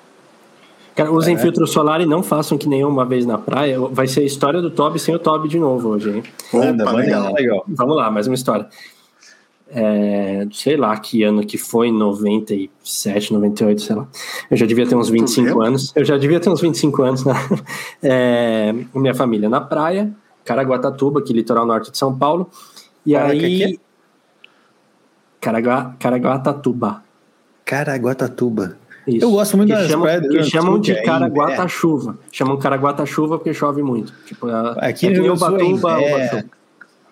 Cara, 0.96 1.12
usem 1.12 1.34
é. 1.34 1.38
filtro 1.38 1.66
solar 1.66 2.00
e 2.00 2.06
não 2.06 2.22
façam 2.22 2.56
que 2.56 2.66
nenhuma 2.66 3.04
vez 3.04 3.26
na 3.26 3.36
praia. 3.36 3.78
Vai 3.78 4.06
ser 4.06 4.20
a 4.20 4.24
história 4.24 4.62
do 4.62 4.70
Toby 4.70 4.98
sem 4.98 5.14
o 5.14 5.18
Toby 5.18 5.46
de 5.46 5.58
novo 5.58 5.90
hoje, 5.90 6.10
hein? 6.10 6.22
Opa, 6.50 6.90
legal, 6.92 7.34
legal. 7.34 7.64
Vamos 7.68 7.96
lá, 7.96 8.10
mais 8.10 8.26
uma 8.26 8.34
história. 8.34 8.66
É, 9.68 10.46
sei 10.52 10.74
lá 10.74 10.96
que 10.96 11.22
ano 11.22 11.44
que 11.44 11.58
foi, 11.58 11.92
97, 11.92 13.30
98, 13.30 13.82
sei 13.82 13.94
lá. 13.94 14.08
Eu 14.50 14.56
já 14.56 14.64
devia 14.64 14.86
ter 14.86 14.96
uns 14.96 15.10
25 15.10 15.60
anos. 15.60 15.92
Eu 15.94 16.02
já 16.02 16.16
devia 16.16 16.40
ter 16.40 16.48
uns 16.48 16.62
25 16.62 17.02
anos, 17.02 17.24
né? 17.26 17.34
É, 18.02 18.74
minha 18.94 19.14
família 19.14 19.50
na 19.50 19.60
praia, 19.60 20.10
Caraguatatuba, 20.46 21.20
que 21.20 21.30
é 21.30 21.36
litoral 21.36 21.66
norte 21.66 21.90
de 21.90 21.98
São 21.98 22.16
Paulo. 22.16 22.48
E 23.04 23.12
Caraca, 23.12 23.32
aí. 23.32 23.78
Caragua, 25.42 25.94
Caraguatatuba. 25.98 27.02
Caraguatatuba. 27.66 28.85
Isso. 29.06 29.24
Eu 29.24 29.30
gosto 29.30 29.56
muito 29.56 29.70
que 29.70 29.76
das 29.76 29.88
chamam, 29.88 30.02
praias. 30.02 30.28
Que 30.28 30.42
chamam 30.44 30.80
de 30.80 31.02
Caraguata-chuva. 31.02 32.18
É. 32.20 32.28
Chamam 32.32 32.56
Caraguata-chuva 32.56 33.38
porque 33.38 33.54
chove 33.54 33.82
muito. 33.82 34.12
Tipo, 34.26 34.48
Aqui 34.78 35.06
é 35.06 35.10
no 35.10 35.32
Ubatuba, 35.32 36.02
é, 36.02 36.44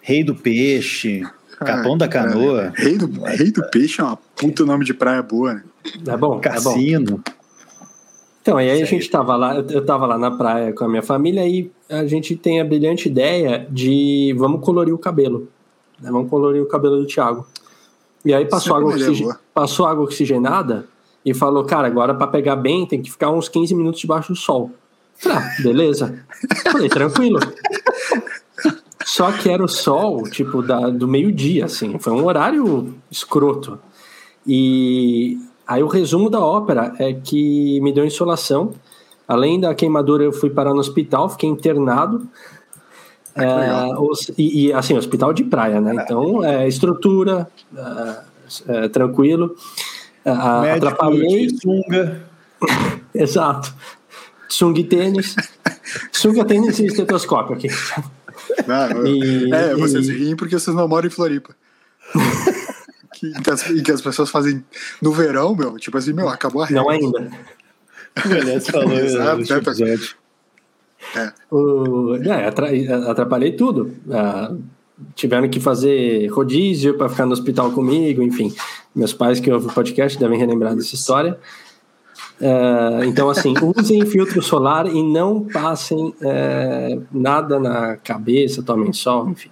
Rei 0.00 0.24
do 0.24 0.34
Peixe, 0.34 1.22
ah, 1.60 1.64
Capão 1.64 1.96
da 1.96 2.08
Canoa. 2.08 2.72
Rei 2.74 2.98
do, 2.98 3.06
Rei 3.22 3.52
do 3.52 3.62
Peixe 3.70 4.00
é 4.00 4.04
uma 4.04 4.16
puta 4.16 4.64
nome 4.64 4.84
de 4.84 4.92
praia 4.92 5.22
boa, 5.22 5.54
né? 5.54 5.62
É 6.06 6.16
bom. 6.16 6.40
Cassino. 6.40 7.22
É 7.26 7.30
bom. 7.30 7.44
Então, 8.42 8.58
aí 8.58 8.70
a 8.70 8.84
gente 8.84 9.08
tava 9.08 9.36
lá, 9.36 9.54
eu 9.56 9.86
tava 9.86 10.04
lá 10.04 10.18
na 10.18 10.30
praia 10.30 10.72
com 10.72 10.84
a 10.84 10.88
minha 10.88 11.02
família 11.02 11.46
e 11.48 11.70
a 11.88 12.04
gente 12.04 12.36
tem 12.36 12.60
a 12.60 12.64
brilhante 12.64 13.08
ideia 13.08 13.66
de 13.70 14.34
vamos 14.36 14.62
colorir 14.62 14.92
o 14.92 14.98
cabelo. 14.98 15.48
Né? 15.98 16.10
Vamos 16.10 16.28
colorir 16.28 16.60
o 16.60 16.66
cabelo 16.66 16.98
do 16.98 17.06
Thiago. 17.06 17.46
E 18.22 18.34
aí 18.34 18.44
passou 18.44 18.76
água, 18.76 18.90
oxig... 18.90 19.26
passou 19.54 19.86
água 19.86 20.04
oxigenada 20.04 20.86
e 21.24 21.32
falou, 21.32 21.64
cara, 21.64 21.86
agora 21.86 22.14
para 22.14 22.26
pegar 22.26 22.56
bem 22.56 22.86
tem 22.86 23.00
que 23.00 23.10
ficar 23.10 23.30
uns 23.30 23.48
15 23.48 23.74
minutos 23.74 24.00
debaixo 24.00 24.32
do 24.32 24.36
sol. 24.36 24.70
Ah, 25.26 25.48
beleza. 25.62 26.18
Falei, 26.70 26.88
tranquilo. 26.88 27.38
Só 29.04 29.30
que 29.32 29.48
era 29.48 29.62
o 29.62 29.68
sol, 29.68 30.24
tipo, 30.24 30.62
da, 30.62 30.90
do 30.90 31.06
meio-dia, 31.06 31.66
assim. 31.66 31.98
Foi 31.98 32.12
um 32.12 32.24
horário 32.24 32.94
escroto. 33.10 33.78
E 34.46 35.38
aí 35.66 35.82
o 35.82 35.88
resumo 35.88 36.28
da 36.28 36.40
ópera 36.40 36.94
é 36.98 37.12
que 37.12 37.80
me 37.80 37.92
deu 37.92 38.04
insolação. 38.04 38.72
Além 39.26 39.58
da 39.58 39.74
queimadura, 39.74 40.24
eu 40.24 40.32
fui 40.32 40.50
parar 40.50 40.74
no 40.74 40.80
hospital, 40.80 41.28
fiquei 41.28 41.48
internado. 41.48 42.26
É, 43.34 43.98
os, 43.98 44.30
e, 44.36 44.66
e, 44.66 44.72
assim, 44.72 44.96
hospital 44.96 45.32
de 45.32 45.44
praia, 45.44 45.80
né? 45.80 45.94
Então, 46.02 46.44
é, 46.44 46.68
estrutura, 46.68 47.48
é, 48.68 48.88
é. 50.24 50.60
Médico, 50.62 50.86
atrapalhei. 50.86 51.50
Sunga. 51.50 52.22
Exato. 53.14 53.74
Sung 54.48 54.82
tênis. 54.84 55.36
Sunga 56.12 56.44
tênis 56.44 56.78
e 56.78 56.86
estetoscópio 56.86 57.56
aqui. 57.56 57.68
Não, 58.66 59.06
e, 59.06 59.52
é, 59.52 59.74
vocês 59.74 60.08
e... 60.08 60.12
riem 60.12 60.36
porque 60.36 60.58
vocês 60.58 60.74
não 60.74 60.88
moram 60.88 61.06
em 61.06 61.10
Floripa. 61.10 61.54
que, 63.14 63.32
que, 63.32 63.50
as, 63.50 63.62
que 63.62 63.92
as 63.92 64.00
pessoas 64.00 64.30
fazem 64.30 64.64
no 65.00 65.12
verão, 65.12 65.54
meu, 65.54 65.76
tipo 65.76 65.96
assim, 65.96 66.12
meu, 66.12 66.28
acabou 66.28 66.62
a 66.62 66.66
régua. 66.66 66.82
Não 66.82 66.90
ainda. 66.90 67.30
O 68.16 68.60
falou 68.60 68.92
Exato, 68.98 69.36
né, 69.38 69.58
episódio. 69.58 70.16
É. 71.16 71.32
O, 71.50 72.16
é, 72.16 72.46
atrapalhei 73.08 73.52
tudo. 73.52 73.94
Uh, 74.06 74.62
tiveram 75.14 75.48
que 75.48 75.60
fazer 75.60 76.28
rodízio 76.28 76.96
para 76.96 77.08
ficar 77.08 77.26
no 77.26 77.32
hospital 77.32 77.70
comigo, 77.72 78.22
enfim. 78.22 78.54
Meus 78.94 79.12
pais 79.12 79.40
que 79.40 79.50
ouvem 79.50 79.68
o 79.68 79.72
podcast 79.72 80.18
devem 80.18 80.38
relembrar 80.38 80.74
dessa 80.74 80.94
história. 80.94 81.38
Uh, 82.40 83.04
então, 83.04 83.28
assim, 83.28 83.54
usem 83.76 84.04
filtro 84.06 84.42
solar 84.42 84.86
e 84.86 85.02
não 85.02 85.44
passem 85.44 86.08
uh, 86.08 87.06
nada 87.12 87.58
na 87.58 87.96
cabeça, 87.96 88.62
tomem 88.62 88.92
sol, 88.92 89.28
enfim. 89.28 89.50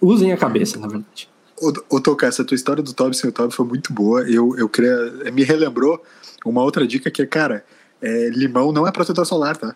Usem 0.00 0.32
a 0.32 0.36
cabeça, 0.36 0.78
na 0.78 0.86
verdade. 0.86 1.28
Ô, 1.60 1.96
ô 1.96 2.00
Toca, 2.00 2.26
essa 2.26 2.44
tua 2.44 2.54
história 2.54 2.82
do 2.82 2.92
Toby 2.92 3.16
sem 3.16 3.30
o 3.30 3.32
Toby 3.32 3.52
foi 3.52 3.66
muito 3.66 3.92
boa. 3.92 4.22
Eu, 4.22 4.56
eu 4.56 4.68
queria. 4.68 4.96
Me 5.32 5.42
relembrou 5.42 6.00
uma 6.44 6.62
outra 6.62 6.86
dica 6.86 7.10
que 7.10 7.22
é, 7.22 7.26
cara, 7.26 7.64
é, 8.00 8.30
limão 8.30 8.72
não 8.72 8.86
é 8.86 8.92
protetor 8.92 9.26
solar, 9.26 9.56
tá? 9.56 9.74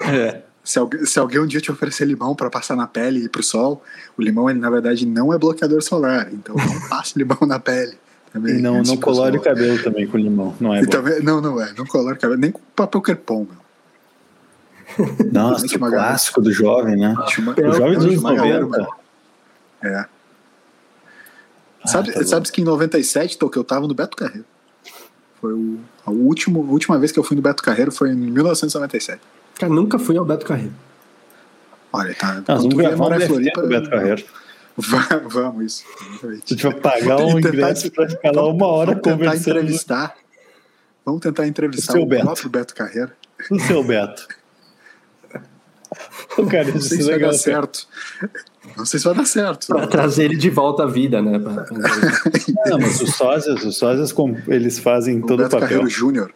É. 0.00 0.42
Se, 0.64 0.78
alguém, 0.78 1.04
se 1.04 1.18
alguém 1.18 1.40
um 1.40 1.46
dia 1.46 1.60
te 1.60 1.70
oferecer 1.70 2.06
limão 2.06 2.34
para 2.34 2.48
passar 2.48 2.74
na 2.74 2.86
pele 2.86 3.26
e 3.26 3.28
pro 3.28 3.42
sol, 3.42 3.82
o 4.16 4.22
limão, 4.22 4.48
ele 4.48 4.58
na 4.58 4.70
verdade 4.70 5.04
não 5.04 5.32
é 5.32 5.38
bloqueador 5.38 5.82
solar. 5.82 6.32
Então 6.32 6.56
não 6.56 6.80
passe 6.88 7.18
limão 7.18 7.38
na 7.42 7.58
pele. 7.58 7.98
Também, 8.32 8.58
e 8.58 8.62
não, 8.62 8.82
não 8.82 8.96
colore 8.96 9.36
o 9.38 9.40
cabelo 9.40 9.80
também 9.80 10.08
com 10.08 10.16
limão, 10.16 10.56
não 10.58 10.74
é 10.74 10.82
bom. 10.82 10.90
Também, 10.90 11.22
não, 11.22 11.40
não 11.40 11.60
é, 11.60 11.72
não 11.76 11.86
colore 11.86 12.16
o 12.16 12.18
cabelo, 12.18 12.40
nem 12.40 12.50
com 12.50 12.60
papel 12.74 13.00
crepom, 13.00 13.46
meu. 13.48 13.64
Nossa, 15.32 15.66
o 15.66 15.78
clássico 15.78 16.40
do 16.40 16.52
jovem, 16.52 16.96
né? 16.96 17.14
Uma, 17.38 17.52
o 17.52 17.72
jovem 17.72 17.94
dos 17.94 18.06
anos 18.06 18.22
90. 18.22 18.88
É. 19.82 19.96
Ah, 19.96 20.08
Sabe, 21.86 22.12
tá 22.12 22.24
sabes 22.24 22.50
que 22.50 22.62
em 22.62 22.64
97, 22.64 23.38
que 23.38 23.58
eu 23.58 23.64
tava 23.64 23.86
no 23.86 23.94
Beto 23.94 24.16
Carreiro. 24.16 24.46
Foi 25.40 25.52
o, 25.52 25.78
a, 26.06 26.10
último, 26.10 26.66
a 26.66 26.72
última 26.72 26.98
vez 26.98 27.12
que 27.12 27.18
eu 27.18 27.24
fui 27.24 27.36
no 27.36 27.42
Beto 27.42 27.62
Carreiro 27.62 27.92
foi 27.92 28.10
em 28.10 28.16
1997. 28.16 29.20
Cara, 29.58 29.72
nunca 29.72 29.98
fui 29.98 30.16
ao 30.16 30.24
Beto 30.24 30.46
Carreiro. 30.46 30.74
Olha, 31.92 32.14
tá. 32.14 32.42
Nós 32.48 32.62
vamos 32.62 32.74
gravar 32.74 33.16
um 33.16 33.20
Floripa, 33.20 33.62
Beto 33.62 33.90
Carreiro. 33.90 34.24
Vamos, 34.76 35.64
isso. 35.64 35.84
A 36.24 36.34
gente 36.34 36.62
vai 36.62 36.74
pagar 36.74 37.20
um 37.20 37.38
ingresso 37.38 37.90
para 37.92 38.08
ficar 38.08 38.32
lá 38.32 38.48
uma 38.48 38.66
hora 38.66 38.90
vamos 38.90 39.02
conversando. 39.02 39.44
Tentar 39.44 39.50
entrevistar, 39.50 40.16
vamos 41.04 41.20
tentar 41.20 41.46
entrevistar 41.46 41.98
o, 41.98 42.02
o 42.02 42.06
Beto. 42.06 42.24
próprio 42.24 42.50
Beto 42.50 42.74
Carreiro. 42.74 43.12
O 43.50 43.60
seu 43.60 43.84
Beto. 43.84 44.26
o 46.36 46.46
cara, 46.46 46.72
não 46.72 46.80
sei 46.80 46.98
se 46.98 47.08
vai 47.08 47.20
dar 47.20 47.32
certo. 47.34 47.86
Não 48.76 48.84
sei 48.84 48.98
se 48.98 49.04
vai 49.04 49.14
dar 49.14 49.26
certo. 49.26 49.66
Para 49.68 49.86
trazer 49.86 50.24
ele 50.24 50.36
de 50.36 50.50
volta 50.50 50.82
à 50.82 50.86
vida, 50.86 51.22
né? 51.22 51.38
não, 51.38 52.78
mas 52.80 53.00
os 53.00 53.14
sósias, 53.14 53.62
os 53.62 53.78
sósias, 53.78 54.12
eles 54.48 54.80
fazem 54.80 55.18
o 55.18 55.26
todo 55.26 55.44
Beto 55.44 55.56
o 55.56 55.60
papel. 55.60 55.68
Carreiro 55.68 55.88
Júnior. 55.88 56.34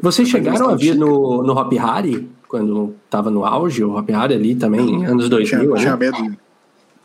Vocês 0.00 0.28
chegaram 0.28 0.70
a 0.70 0.74
vir 0.74 0.94
no, 0.94 1.42
no 1.42 1.52
Hop 1.52 1.72
Harry, 1.74 2.28
quando 2.48 2.94
estava 3.04 3.30
no 3.30 3.44
auge, 3.44 3.84
o 3.84 3.96
Hop 3.96 4.08
Harry 4.10 4.34
ali 4.34 4.54
também, 4.54 5.04
anos 5.06 5.28
2000? 5.28 5.60
Tinha, 5.60 5.76
tinha 5.76 5.96
medo. 5.96 6.36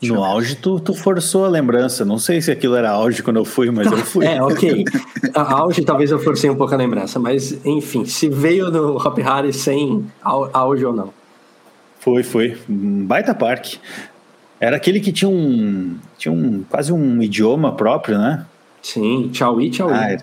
No 0.02 0.24
auge, 0.24 0.56
tu, 0.56 0.80
tu 0.80 0.94
forçou 0.94 1.44
a 1.44 1.48
lembrança. 1.48 2.06
Não 2.06 2.18
sei 2.18 2.40
se 2.40 2.50
aquilo 2.50 2.74
era 2.74 2.90
auge 2.90 3.22
quando 3.22 3.36
eu 3.36 3.44
fui, 3.44 3.70
mas 3.70 3.86
eu 3.86 3.98
fui. 3.98 4.24
É, 4.24 4.42
ok. 4.42 4.84
A 5.34 5.52
auge 5.60 5.82
talvez 5.82 6.10
eu 6.10 6.18
forcei 6.18 6.48
um 6.48 6.56
pouco 6.56 6.72
a 6.72 6.76
lembrança, 6.76 7.18
mas 7.18 7.64
enfim, 7.66 8.06
se 8.06 8.28
veio 8.28 8.70
no 8.70 8.96
Hop 8.96 9.18
Harry 9.18 9.52
sem 9.52 10.06
auge 10.22 10.84
ou 10.86 10.92
não. 10.92 11.12
Foi, 11.98 12.22
foi. 12.22 12.56
Um 12.68 13.04
baita 13.04 13.34
parque. 13.34 13.78
Era 14.58 14.76
aquele 14.76 15.00
que 15.00 15.12
tinha 15.12 15.28
um. 15.28 15.96
Tinha 16.16 16.32
um 16.32 16.64
quase 16.68 16.92
um 16.92 17.22
idioma 17.22 17.72
próprio, 17.72 18.18
né? 18.18 18.46
Sim, 18.82 19.28
tchau 19.32 19.60
e 19.60 19.70
tchau. 19.70 19.90
Ah, 19.90 20.16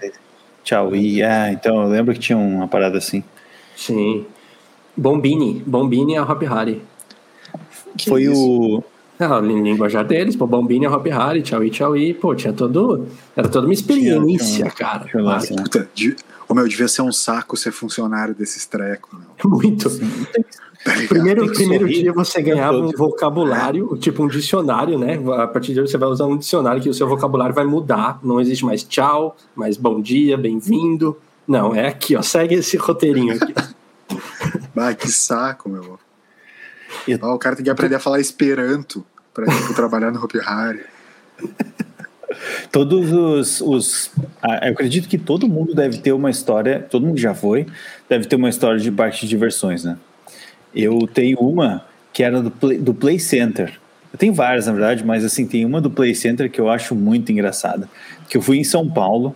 tchau 0.68 0.95
e. 0.95 1.24
Ah, 1.24 1.51
então 1.51 1.82
eu 1.84 1.89
lembro 1.89 2.13
que 2.13 2.20
tinha 2.20 2.38
uma 2.38 2.68
parada 2.68 2.97
assim. 2.97 3.24
Sim. 3.76 4.26
Bombini. 4.95 5.63
Bombini 5.65 6.15
é 6.15 6.18
a 6.18 6.24
Hop 6.24 6.41
Harry. 6.43 6.82
Foi 8.07 8.24
isso? 8.24 8.34
o 8.36 8.84
a 9.20 9.39
linguajar 9.39 10.05
deles, 10.05 10.36
pô, 10.36 10.45
Bombini, 10.45 10.86
Hop 10.86 11.07
Harry, 11.07 11.41
Tchau 11.41 11.63
e 11.63 11.72
Tchau 11.72 11.97
e, 11.97 12.13
pô, 12.13 12.36
tinha 12.36 12.53
todo. 12.53 13.07
Era 13.36 13.47
toda 13.47 13.65
uma 13.65 13.74
experiência, 13.74 14.57
tinha, 14.57 14.72
cara. 14.72 15.05
Tinha 15.05 15.63
Puta, 15.63 15.89
de, 15.93 16.15
oh, 16.47 16.53
meu, 16.53 16.68
devia 16.68 16.88
ser 16.88 17.01
um 17.01 17.11
saco 17.11 17.57
ser 17.57 17.72
funcionário 17.72 18.36
desses 18.36 18.68
trecos, 18.68 19.11
meu. 19.20 19.49
Muito. 19.57 19.89
Tá 20.88 21.08
primeiro 21.10 21.52
primeiro 21.52 21.88
dia 21.88 22.14
você 22.14 22.42
ganhava 22.42 22.78
um 22.78 22.92
vocabulário, 22.92 23.98
tipo 23.98 24.24
um 24.24 24.28
dicionário, 24.28 24.98
né? 24.98 25.20
A 25.38 25.48
partir 25.48 25.74
de 25.74 25.82
hoje 25.82 25.92
você 25.92 25.98
vai 25.98 26.08
usar 26.08 26.26
um 26.26 26.38
dicionário 26.38 26.82
que 26.82 26.90
o 26.90 26.94
seu 26.94 27.08
vocabulário 27.08 27.54
vai 27.54 27.66
mudar. 27.66 28.20
Não 28.24 28.40
existe 28.40 28.64
mais 28.64 28.84
tchau, 28.84 29.36
mais 29.54 29.76
bom 29.76 30.00
dia, 30.00 30.38
bem-vindo. 30.38 31.18
Não, 31.46 31.76
é 31.76 31.88
aqui, 31.88 32.16
ó. 32.16 32.22
Segue 32.22 32.56
esse 32.56 32.78
roteirinho 32.78 33.36
aqui. 33.36 33.54
Bah, 34.74 34.94
que 34.94 35.10
saco, 35.10 35.68
meu. 35.68 35.98
Oh, 37.24 37.34
o 37.34 37.40
cara 37.40 37.56
tem 37.56 37.66
que 37.66 37.70
aprender 37.72 37.96
a 37.96 38.00
falar 38.00 38.20
Esperanto 38.20 39.04
para 39.34 39.48
tipo, 39.48 39.74
trabalhar 39.76 40.12
no 40.12 40.24
Hopi 40.24 40.40
Hari. 40.40 40.86
Todos 42.72 43.12
os, 43.12 43.62
os. 43.62 44.12
Eu 44.62 44.72
acredito 44.72 45.10
que 45.10 45.18
todo 45.18 45.48
mundo 45.48 45.74
deve 45.74 45.98
ter 45.98 46.12
uma 46.12 46.30
história, 46.30 46.80
todo 46.80 47.08
mundo 47.08 47.18
já 47.18 47.34
foi, 47.34 47.66
deve 48.08 48.28
ter 48.28 48.36
uma 48.36 48.50
história 48.50 48.80
de 48.80 48.92
parque 48.92 49.22
de 49.22 49.28
diversões, 49.28 49.84
né? 49.84 49.98
Eu 50.78 51.08
tenho 51.12 51.40
uma 51.40 51.84
que 52.14 52.22
era 52.22 52.40
do 52.40 52.52
Play, 52.52 52.78
do 52.78 52.94
Play 52.94 53.20
Center. 53.20 53.74
Eu 54.14 54.20
tenho 54.20 54.32
várias, 54.32 54.68
na 54.68 54.74
verdade, 54.74 55.04
mas 55.04 55.26
assim, 55.26 55.48
tem 55.48 55.66
uma 55.66 55.82
do 55.82 55.90
Play 55.90 56.14
Center 56.14 56.52
que 56.52 56.62
eu 56.62 56.70
acho 56.70 56.94
muito 56.94 57.32
engraçada. 57.32 57.90
Que 58.30 58.38
eu 58.38 58.42
fui 58.44 58.60
em 58.60 58.64
São 58.64 58.88
Paulo, 58.88 59.34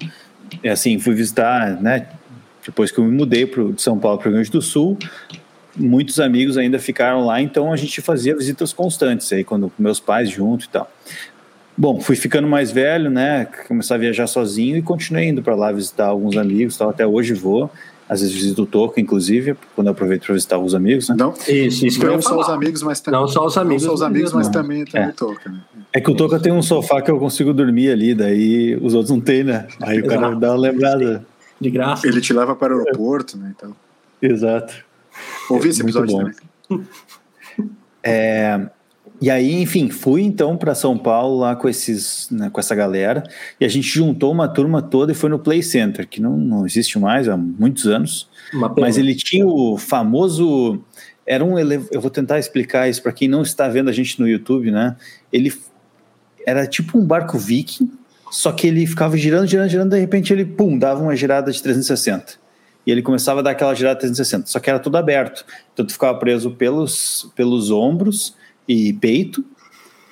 e 0.64 0.70
assim, 0.70 1.00
fui 1.00 1.16
visitar, 1.16 1.82
né? 1.82 2.08
Depois 2.64 2.92
que 2.92 3.00
eu 3.00 3.04
me 3.04 3.12
mudei 3.12 3.48
pro, 3.48 3.74
de 3.74 3.82
São 3.82 3.98
Paulo 3.98 4.20
para 4.20 4.28
o 4.28 4.30
Rio 4.30 4.38
Grande 4.38 4.52
do 4.52 4.62
Sul, 4.62 5.00
muitos 5.76 6.20
amigos 6.20 6.60
ainda 6.60 6.78
ficaram 6.78 7.26
lá, 7.26 7.42
então 7.42 7.74
a 7.74 7.76
gente 7.76 8.02
fazia 8.02 8.36
visitas 8.36 8.72
constantes 8.72 9.34
aí, 9.34 9.44
quando 9.44 9.72
meus 9.80 10.00
pais 10.00 10.30
junto 10.30 10.66
e 10.66 10.70
tal. 10.70 10.92
Bom, 11.76 12.00
fui 12.00 12.16
ficando 12.16 12.48
mais 12.48 12.72
velho, 12.72 13.10
né? 13.10 13.46
Começar 13.68 13.96
a 13.96 13.98
viajar 13.98 14.28
sozinho 14.28 14.78
e 14.78 14.82
continuei 14.82 15.30
indo 15.30 15.42
para 15.42 15.56
lá 15.56 15.72
visitar 15.72 16.06
alguns 16.06 16.38
amigos, 16.38 16.78
tal. 16.78 16.90
Até 16.90 17.08
hoje 17.08 17.34
vou. 17.34 17.72
Às 18.12 18.20
vezes 18.20 18.36
visito 18.36 18.64
o 18.64 18.66
Toco, 18.66 19.00
inclusive, 19.00 19.56
quando 19.74 19.88
eu 19.88 19.94
aproveito 19.94 20.26
para 20.26 20.34
visitar 20.34 20.58
alguns 20.58 20.76
amigos. 20.76 21.08
Né? 21.08 21.16
Não, 21.18 21.34
isso, 21.48 21.86
isso 21.86 22.06
não 22.06 22.22
só 22.22 22.38
os 22.38 22.50
amigos, 22.50 22.84
mas 22.84 23.00
também. 23.00 23.22
Não 23.22 23.26
só 23.26 23.46
os 23.46 23.58
amigos, 23.58 23.84
não 23.84 23.90
só 23.92 23.96
os 23.96 24.02
amigos 24.02 24.34
mas 24.34 24.50
também, 24.50 24.84
também 24.84 25.08
é. 25.08 25.12
o 25.12 25.14
Toca. 25.14 25.50
Né? 25.50 25.62
É 25.94 26.02
que 26.02 26.12
o 26.12 26.16
Toca 26.18 26.38
tem 26.38 26.52
um 26.52 26.62
sofá 26.62 27.02
que 27.02 27.10
eu 27.10 27.18
consigo 27.18 27.54
dormir 27.54 27.90
ali, 27.90 28.14
daí 28.14 28.76
os 28.82 28.94
outros 28.94 29.12
não 29.12 29.22
tem, 29.22 29.46
né? 29.46 29.66
Aí 29.82 30.02
o 30.02 30.08
cara 30.08 30.36
dá 30.36 30.52
uma 30.52 30.60
lembrada. 30.60 31.26
De 31.58 31.70
graça. 31.70 32.06
Ele 32.06 32.20
te 32.20 32.34
leva 32.34 32.54
para 32.54 32.76
o 32.76 32.80
aeroporto, 32.80 33.38
né? 33.38 33.54
Então. 33.56 33.74
Exato. 34.22 34.74
Ouvi 35.50 35.70
esse 35.70 35.82
episódio 35.82 36.18
também. 36.18 36.86
É, 38.04 38.60
e 39.22 39.30
aí, 39.30 39.62
enfim, 39.62 39.90
fui 39.90 40.24
então 40.24 40.58
para 40.58 40.74
São 40.74 40.98
Paulo 40.98 41.40
lá 41.40 41.56
com 41.56 41.70
esses, 41.70 42.28
né, 42.32 42.50
com 42.50 42.60
essa 42.60 42.74
galera 42.74 43.22
e 43.60 43.66
a 43.66 43.68
gente 43.68 43.88
juntou 43.88 44.32
uma 44.32 44.48
turma 44.48 44.82
toda 44.82 45.12
e 45.12 45.16
foi 45.16 45.30
no 45.30 45.38
Play 45.38 45.62
Center, 45.62 46.08
que 46.08 46.20
não, 46.20 46.36
não 46.36 46.66
existe 46.66 46.98
mais 46.98 47.30
há 47.30 47.38
muitos 47.38 47.86
anos, 47.86 48.28
mas 48.80 48.98
ele 48.98 49.14
tinha 49.14 49.46
o 49.46 49.78
famoso 49.78 50.84
era 51.24 51.46
um 51.46 51.60
eu 51.60 52.02
vou 52.02 52.10
tentar 52.10 52.40
explicar 52.40 52.90
isso 52.90 53.02
para 53.04 53.12
quem 53.12 53.28
não 53.28 53.44
está 53.44 53.68
vendo 53.68 53.90
a 53.90 53.94
gente 53.94 54.20
no 54.20 54.28
YouTube, 54.28 54.72
né? 54.72 54.96
Ele 55.32 55.54
era 56.46 56.66
tipo 56.66 56.98
um 56.98 57.06
barco 57.06 57.38
viking, 57.38 57.92
só 58.32 58.52
que 58.52 58.66
ele 58.66 58.88
ficava 58.88 59.16
girando, 59.16 59.46
girando, 59.46 59.70
girando, 59.70 59.92
de 59.92 60.00
repente 60.00 60.34
ele 60.34 60.46
pum, 60.46 60.80
dava 60.80 61.00
uma 61.00 61.16
girada 61.16 61.52
de 61.52 61.62
360 61.62 62.42
e 62.88 62.92
ele 62.92 63.04
começava 63.04 63.42
a 63.42 63.44
dar 63.44 63.52
aquela 63.52 63.76
girada 63.76 64.00
360, 64.00 64.48
só 64.48 64.60
que 64.60 64.68
era 64.68 64.80
tudo 64.80 64.98
aberto. 64.98 65.46
Então 65.72 65.86
tu 65.86 65.94
ficava 65.94 66.18
preso 66.18 66.52
pelos, 66.52 67.32
pelos 67.36 67.70
ombros 67.70 68.36
e 68.68 68.94
peito, 68.94 69.44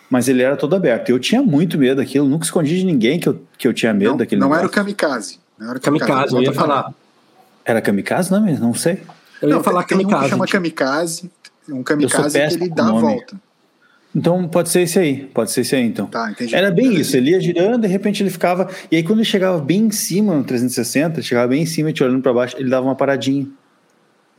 mas 0.10 0.28
ele 0.28 0.42
era 0.42 0.56
todo 0.56 0.76
aberto. 0.76 1.10
Eu 1.10 1.20
tinha 1.20 1.42
muito 1.42 1.78
medo 1.78 1.98
daquilo, 1.98 2.28
nunca 2.28 2.46
escondi 2.46 2.78
de 2.78 2.86
ninguém 2.86 3.20
que 3.20 3.28
eu, 3.30 3.42
que 3.58 3.68
eu 3.68 3.74
tinha 3.74 3.94
medo 3.94 4.12
não, 4.12 4.18
daquele 4.18 4.40
Não 4.42 4.48
negócio. 4.48 4.62
era 4.64 4.68
o 4.68 4.72
kamikaze. 4.72 5.40
Não 5.58 5.70
era 5.70 5.78
o 5.78 5.82
kamikaze, 5.82 6.12
kamikaze 6.12 6.36
eu 6.36 6.42
ia 6.44 6.54
falar. 6.54 6.94
Era 7.66 7.82
kamikaze? 7.82 8.32
Não, 8.32 8.42
não 8.46 8.74
sei. 8.74 9.02
Eu 9.42 9.50
Não, 9.50 9.58
ia 9.58 9.64
falar 9.64 9.84
tem 9.84 9.98
um 9.98 10.02
que 10.02 10.06
kamikaze. 10.08 10.30
chama 10.30 10.48
kamikaze, 10.48 11.32
um 11.70 11.84
kamikaze 11.84 12.40
que 12.40 12.56
ele 12.56 12.70
dá 12.70 12.88
a 12.88 12.92
volta. 12.92 13.36
Então 14.16 14.48
pode 14.48 14.70
ser 14.70 14.82
esse 14.82 14.98
aí, 14.98 15.30
pode 15.34 15.52
ser 15.52 15.62
esse 15.62 15.76
aí 15.76 15.84
então. 15.84 16.08
Tá, 16.08 16.32
entendi. 16.32 16.56
Era 16.56 16.72
bem 16.72 16.96
isso, 16.96 17.16
ele 17.16 17.30
ia 17.30 17.40
girando, 17.40 17.82
de 17.84 17.88
repente 17.88 18.24
ele 18.24 18.32
ficava. 18.32 18.68
E 18.92 18.96
aí, 18.96 19.04
quando 19.04 19.20
ele 19.20 19.26
chegava 19.26 19.60
bem 19.60 19.82
em 19.86 19.92
cima 19.92 20.34
no 20.36 20.44
360, 20.44 21.18
ele 21.20 21.24
chegava 21.24 21.48
bem 21.48 21.62
em 21.62 21.66
cima, 21.68 21.94
te 21.94 22.04
olhando 22.04 22.22
pra 22.22 22.34
baixo, 22.34 22.56
ele 22.58 22.70
dava 22.70 22.88
uma 22.88 22.96
paradinha. 22.96 23.48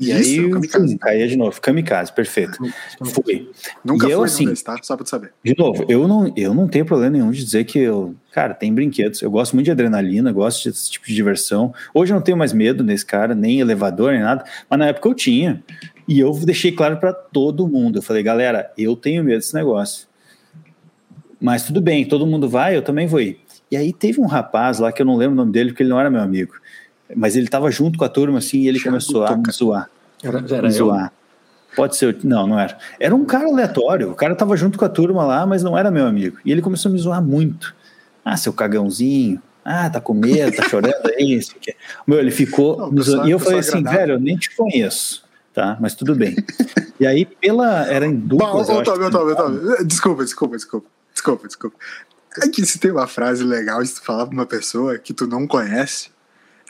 E 0.01 0.11
Isso, 0.11 0.41
aí, 0.41 0.51
kamikaze. 0.51 0.99
caía 0.99 1.29
de 1.29 1.37
novo. 1.37 1.61
Kamikaze, 1.61 2.11
perfeito. 2.11 2.57
Foi. 3.05 3.51
Nunca 3.85 4.09
E 4.09 4.11
eu, 4.11 4.19
foi 4.21 4.27
assim, 4.27 4.47
desses, 4.47 4.63
tá? 4.65 4.75
Só 4.83 4.97
pra 4.97 5.05
saber. 5.05 5.35
De 5.45 5.55
novo, 5.59 5.85
eu 5.91 6.09
não, 6.09 6.33
eu 6.35 6.55
não 6.55 6.67
tenho 6.67 6.87
problema 6.87 7.11
nenhum 7.13 7.31
de 7.31 7.45
dizer 7.45 7.65
que 7.65 7.79
eu. 7.79 8.15
Cara, 8.33 8.55
tem 8.55 8.73
brinquedos. 8.73 9.21
Eu 9.21 9.31
gosto 9.31 9.53
muito 9.53 9.67
de 9.67 9.71
adrenalina, 9.73 10.33
gosto 10.33 10.71
desse 10.71 10.91
tipo 10.91 11.07
de 11.07 11.15
diversão. 11.15 11.75
Hoje 11.93 12.13
eu 12.13 12.17
não 12.17 12.23
tenho 12.23 12.39
mais 12.39 12.55
medo 12.55 12.83
nesse 12.83 13.05
cara, 13.05 13.35
nem 13.35 13.61
elevador, 13.61 14.13
nem 14.13 14.23
nada. 14.23 14.43
Mas 14.71 14.79
na 14.79 14.87
época 14.87 15.07
eu 15.07 15.15
tinha. 15.15 15.63
E 16.09 16.19
eu 16.19 16.33
deixei 16.33 16.73
claro 16.73 16.97
pra 16.97 17.13
todo 17.13 17.69
mundo. 17.69 17.99
Eu 17.99 18.03
falei, 18.03 18.23
galera, 18.23 18.73
eu 18.79 18.97
tenho 18.97 19.23
medo 19.23 19.37
desse 19.37 19.55
negócio. 19.55 20.09
Mas 21.39 21.65
tudo 21.65 21.81
bem, 21.81 22.07
todo 22.07 22.27
mundo 22.27 22.49
vai, 22.49 22.75
eu 22.77 22.83
também 22.83 23.07
vou 23.07 23.21
ir. 23.21 23.39
E 23.71 23.77
aí 23.77 23.93
teve 23.93 24.21
um 24.21 24.27
rapaz 24.27 24.79
lá 24.79 24.91
que 24.91 25.01
eu 25.01 25.07
não 25.07 25.17
lembro 25.17 25.35
o 25.35 25.37
nome 25.37 25.53
dele, 25.53 25.71
porque 25.71 25.83
ele 25.83 25.91
não 25.91 26.01
era 26.01 26.11
meu 26.11 26.21
amigo. 26.21 26.55
Mas 27.17 27.37
ele 27.37 27.49
tava 27.49 27.71
junto 27.71 27.99
com 27.99 28.05
a 28.05 28.09
turma 28.09 28.39
assim 28.39 28.59
e 28.61 28.69
ele 28.69 28.79
Thiago 28.79 28.91
começou 28.99 29.25
a 29.25 29.37
me 29.37 29.51
zoar. 29.53 29.91
Era, 30.23 30.41
Me 30.41 30.53
era 30.53 30.67
eu. 30.69 30.71
zoar. 30.73 31.13
Pode 31.77 31.97
ser. 31.97 32.19
Não, 32.25 32.47
não 32.47 32.59
era. 32.59 32.77
Era 32.99 33.15
um 33.15 33.25
cara 33.25 33.47
aleatório. 33.47 34.11
O 34.11 34.15
cara 34.15 34.35
tava 34.35 34.57
junto 34.57 34.79
com 34.79 34.85
a 34.85 34.89
turma 34.89 35.25
lá, 35.25 35.47
mas 35.47 35.63
não 35.63 35.77
era 35.79 35.91
meu 35.91 36.07
amigo. 36.07 36.39
E 36.45 36.51
ele 36.51 36.61
começou 36.63 36.89
a 36.91 36.93
me 36.93 36.99
zoar 36.99 37.23
muito. 37.23 37.75
Ah, 38.25 38.37
seu 38.37 38.53
cagãozinho. 38.53 39.41
Ah, 39.65 39.89
tá 39.91 40.01
com 40.01 40.15
medo, 40.15 40.57
tá 40.57 40.69
chorando 40.69 41.07
aí. 41.17 41.35
isso. 41.35 41.55
Meu, 42.07 42.19
ele 42.19 42.31
ficou. 42.31 42.77
Não, 42.79 42.91
me 42.91 42.97
pessoa- 42.97 43.17
zoando. 43.17 43.29
e 43.29 43.33
eu 43.33 43.39
falei 43.39 43.59
assim, 43.61 43.79
agradável. 43.79 44.01
velho, 44.01 44.13
eu 44.15 44.21
nem 44.21 44.37
te 44.37 44.55
conheço. 44.57 45.23
Tá, 45.55 45.77
mas 45.81 45.95
tudo 45.95 46.15
bem. 46.15 46.37
e 46.99 47.07
aí, 47.07 47.25
pela. 47.25 47.87
Era 47.87 48.07
em 48.07 48.15
Bom, 48.15 48.37
duplas. 48.37 48.69
Otávio, 48.69 49.01
que- 49.11 49.17
Otávio, 49.17 49.33
Otávio. 49.33 49.87
Desculpa, 49.87 50.25
desculpa, 50.25 50.57
desculpa. 50.57 50.87
Desculpa, 51.13 51.47
desculpa. 51.47 51.77
É 52.43 52.49
que 52.49 52.65
se 52.65 52.79
tem 52.79 52.91
uma 52.91 53.07
frase 53.07 53.43
legal 53.45 53.83
de 53.83 53.91
tu 53.91 54.03
falar 54.03 54.27
pra 54.27 54.35
uma 54.35 54.47
pessoa 54.47 54.97
que 54.99 55.13
tu 55.13 55.27
não 55.27 55.47
conhece, 55.47 56.11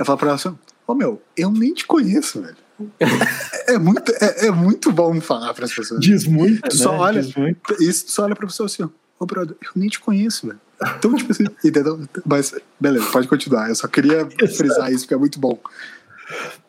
é 0.01 0.05
falar 0.05 0.17
pra 0.17 0.29
ela 0.29 0.37
assim, 0.37 0.57
ô 0.87 0.95
meu, 0.95 1.21
eu 1.37 1.51
nem 1.51 1.75
te 1.75 1.87
conheço, 1.87 2.41
velho. 2.41 2.57
É, 2.99 3.75
é 3.75 3.79
muito, 3.79 4.11
é, 4.13 4.47
é 4.47 4.51
muito 4.51 4.91
bom 4.91 5.21
falar 5.21 5.53
pras 5.53 5.75
pessoas. 5.75 6.01
Diz 6.01 6.25
muito. 6.25 6.75
Só 6.75 6.93
né? 6.93 6.99
olha. 6.99 7.23
Diz 7.23 7.35
muito. 7.35 7.83
Isso 7.83 8.07
só 8.09 8.25
olha 8.25 8.35
pra 8.35 8.47
pessoa 8.47 8.67
assim, 8.67 8.83
ó. 8.83 8.89
Ô, 9.19 9.27
brother, 9.27 9.55
eu 9.61 9.71
nem 9.77 9.91
te 9.91 10.01
conheço, 10.01 10.47
velho. 10.47 10.59
Então, 10.97 11.15
tipo 11.15 11.31
assim, 11.31 11.45
entendeu? 11.63 12.01
Mas, 12.25 12.55
beleza, 12.81 13.05
pode 13.13 13.29
continuar. 13.29 13.69
Eu 13.69 13.75
só 13.75 13.87
queria 13.87 14.27
frisar 14.57 14.91
isso, 14.91 15.01
porque 15.05 15.13
é 15.13 15.19
muito 15.19 15.39
bom. 15.39 15.59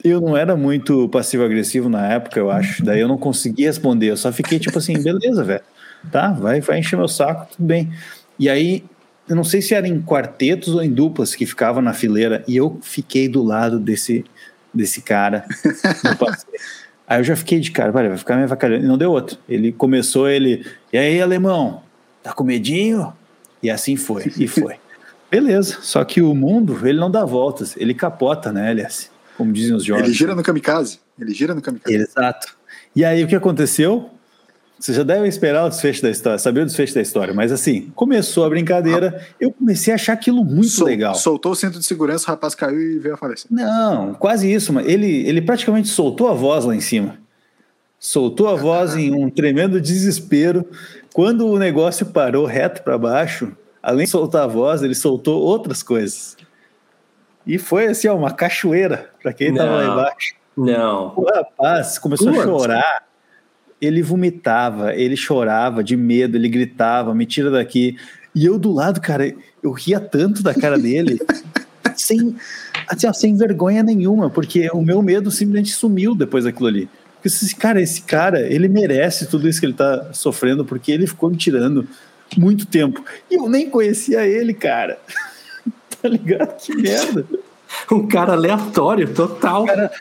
Eu 0.04 0.20
não 0.20 0.36
era 0.36 0.58
muito 0.58 1.08
passivo-agressivo 1.08 1.88
na 1.88 2.06
época, 2.08 2.38
eu 2.38 2.52
acho. 2.52 2.84
Daí 2.84 3.00
eu 3.00 3.08
não 3.08 3.18
conseguia 3.18 3.68
responder. 3.68 4.08
Eu 4.08 4.18
só 4.18 4.34
fiquei 4.34 4.60
tipo 4.60 4.78
assim, 4.78 5.02
beleza, 5.02 5.46
velho. 5.46 5.64
Tá, 6.12 6.34
vai, 6.34 6.60
vai 6.60 6.80
encher 6.80 6.98
meu 6.98 7.08
saco, 7.08 7.48
tudo 7.56 7.66
bem. 7.66 7.90
E 8.38 8.50
aí, 8.50 8.84
eu 9.32 9.36
não 9.36 9.46
sei 9.46 9.62
se 9.62 9.74
era 9.74 9.88
em 9.88 10.02
quartetos 10.02 10.76
ou 10.76 10.84
em 10.84 10.92
duplas 10.92 11.34
que 11.34 11.46
ficava 11.46 11.82
na 11.82 11.94
fileira. 11.94 12.44
E 12.46 12.58
eu 12.58 12.78
fiquei 12.82 13.30
do 13.30 13.42
lado 13.42 13.80
desse, 13.80 14.26
desse 14.74 15.02
cara. 15.02 15.46
aí 17.08 17.22
eu 17.22 17.24
já 17.24 17.34
fiquei 17.38 17.62
de 17.62 17.72
cara, 17.72 17.94
vai 17.94 18.18
ficar 18.18 18.36
me 18.36 18.44
avacalhando. 18.44 18.84
E 18.84 18.88
não 18.90 18.98
deu 18.98 19.10
outro. 19.10 19.38
Ele 19.48 19.72
começou, 19.72 20.28
ele. 20.28 20.66
E 20.92 20.98
aí, 20.98 21.22
alemão? 21.22 21.82
Tá 22.22 22.34
com 22.34 22.44
medinho? 22.44 23.14
E 23.64 23.70
assim 23.70 23.96
foi, 23.96 24.30
e 24.38 24.50
foi. 24.50 24.76
Beleza, 25.32 25.78
só 25.80 26.04
que 26.04 26.22
o 26.22 26.36
mundo, 26.36 26.78
ele 26.86 27.00
não 27.00 27.10
dá 27.10 27.24
voltas, 27.24 27.78
ele 27.78 27.94
capota, 27.94 28.52
né, 28.52 28.70
Elias? 28.70 29.10
Como 29.38 29.54
dizem 29.54 29.74
os 29.74 29.86
jovens. 29.86 30.08
Ele 30.08 30.14
gira 30.14 30.36
no 30.36 30.44
kamikaze. 30.44 31.00
Ele 31.18 31.34
gira 31.34 31.56
no 31.56 31.62
kamikaze. 31.62 31.96
Exato. 31.96 32.58
E 32.94 33.06
aí 33.06 33.24
o 33.24 33.28
que 33.30 33.36
aconteceu? 33.36 34.10
Você 34.82 34.94
já 34.94 35.04
deve 35.04 35.28
esperar 35.28 35.64
o 35.64 35.70
desfecho 35.70 36.02
da 36.02 36.10
história, 36.10 36.40
saber 36.40 36.62
o 36.62 36.66
desfecho 36.66 36.96
da 36.96 37.02
história, 37.02 37.36
mas 37.36 37.52
assim, 37.52 37.92
começou 37.94 38.46
a 38.46 38.50
brincadeira, 38.50 39.24
eu 39.40 39.52
comecei 39.52 39.94
a 39.94 39.96
achar 39.96 40.14
aquilo 40.14 40.44
muito 40.44 40.70
Sol- 40.70 40.88
legal. 40.88 41.14
Soltou 41.14 41.52
o 41.52 41.56
cinto 41.56 41.78
de 41.78 41.86
segurança, 41.86 42.26
o 42.26 42.28
rapaz 42.30 42.56
caiu 42.56 42.82
e 42.82 42.98
veio 42.98 43.14
a 43.14 43.18
falecer. 43.18 43.46
Não, 43.52 44.16
quase 44.16 44.52
isso, 44.52 44.74
mas 44.74 44.88
ele, 44.88 45.28
ele 45.28 45.40
praticamente 45.40 45.88
soltou 45.88 46.28
a 46.30 46.34
voz 46.34 46.66
lá 46.66 46.76
em 46.76 46.82
cima. 46.82 47.20
Soltou 48.00 48.48
a 48.48 48.56
voz 48.56 48.96
em 48.96 49.14
um 49.14 49.30
tremendo 49.30 49.80
desespero. 49.80 50.66
Quando 51.14 51.46
o 51.48 51.60
negócio 51.60 52.08
parou 52.08 52.48
reto 52.48 52.82
para 52.82 52.98
baixo, 52.98 53.56
além 53.84 54.06
de 54.06 54.10
soltar 54.12 54.46
a 54.46 54.48
voz, 54.48 54.82
ele 54.82 54.96
soltou 54.96 55.40
outras 55.44 55.84
coisas. 55.84 56.36
E 57.46 57.60
foi 57.60 57.86
assim, 57.86 58.08
ó, 58.08 58.16
uma 58.16 58.32
cachoeira 58.32 59.12
para 59.22 59.32
quem 59.32 59.50
estava 59.52 59.76
lá 59.76 59.86
embaixo. 59.86 60.34
Não. 60.58 61.14
O 61.16 61.24
rapaz 61.32 62.00
começou 62.00 62.30
a 62.30 62.34
chorar. 62.34 63.11
Ele 63.82 64.02
vomitava, 64.02 64.94
ele 64.96 65.18
chorava 65.18 65.84
de 65.84 65.98
medo, 65.98 66.38
ele 66.38 66.48
gritava, 66.48 67.16
me 67.16 67.26
tira 67.26 67.50
daqui. 67.50 67.98
E 68.34 68.46
eu 68.46 68.60
do 68.60 68.72
lado, 68.72 69.02
cara, 69.02 69.34
eu 69.62 69.72
ria 69.72 70.00
tanto 70.00 70.44
da 70.44 70.54
cara 70.54 70.78
dele, 70.78 71.20
sem, 71.98 72.36
assim, 72.88 73.08
ó, 73.08 73.14
sem 73.14 73.36
vergonha 73.36 73.84
nenhuma, 73.84 74.30
porque 74.30 74.70
o 74.74 74.82
meu 74.82 75.02
medo 75.02 75.32
simplesmente 75.32 75.74
sumiu 75.74 76.16
depois 76.16 76.44
daquilo 76.44 76.68
ali. 76.68 76.90
Porque 77.16 77.28
esse 77.28 77.56
cara, 77.56 77.82
esse 77.82 78.02
cara, 78.02 78.42
ele 78.42 78.68
merece 78.68 79.28
tudo 79.28 79.48
isso 79.48 79.60
que 79.60 79.66
ele 79.66 79.74
tá 79.74 80.14
sofrendo, 80.14 80.66
porque 80.66 80.92
ele 80.92 81.06
ficou 81.06 81.30
me 81.30 81.38
tirando 81.38 81.88
muito 82.38 82.66
tempo. 82.66 83.04
E 83.30 83.36
eu 83.36 83.50
nem 83.50 83.70
conhecia 83.70 84.26
ele, 84.26 84.54
cara. 84.54 85.00
tá 86.02 86.08
ligado? 86.08 86.58
Que 86.58 86.76
merda. 86.76 87.26
Um 87.90 88.06
cara 88.06 88.34
aleatório, 88.34 89.14
total. 89.14 89.66
Cara, 89.66 89.92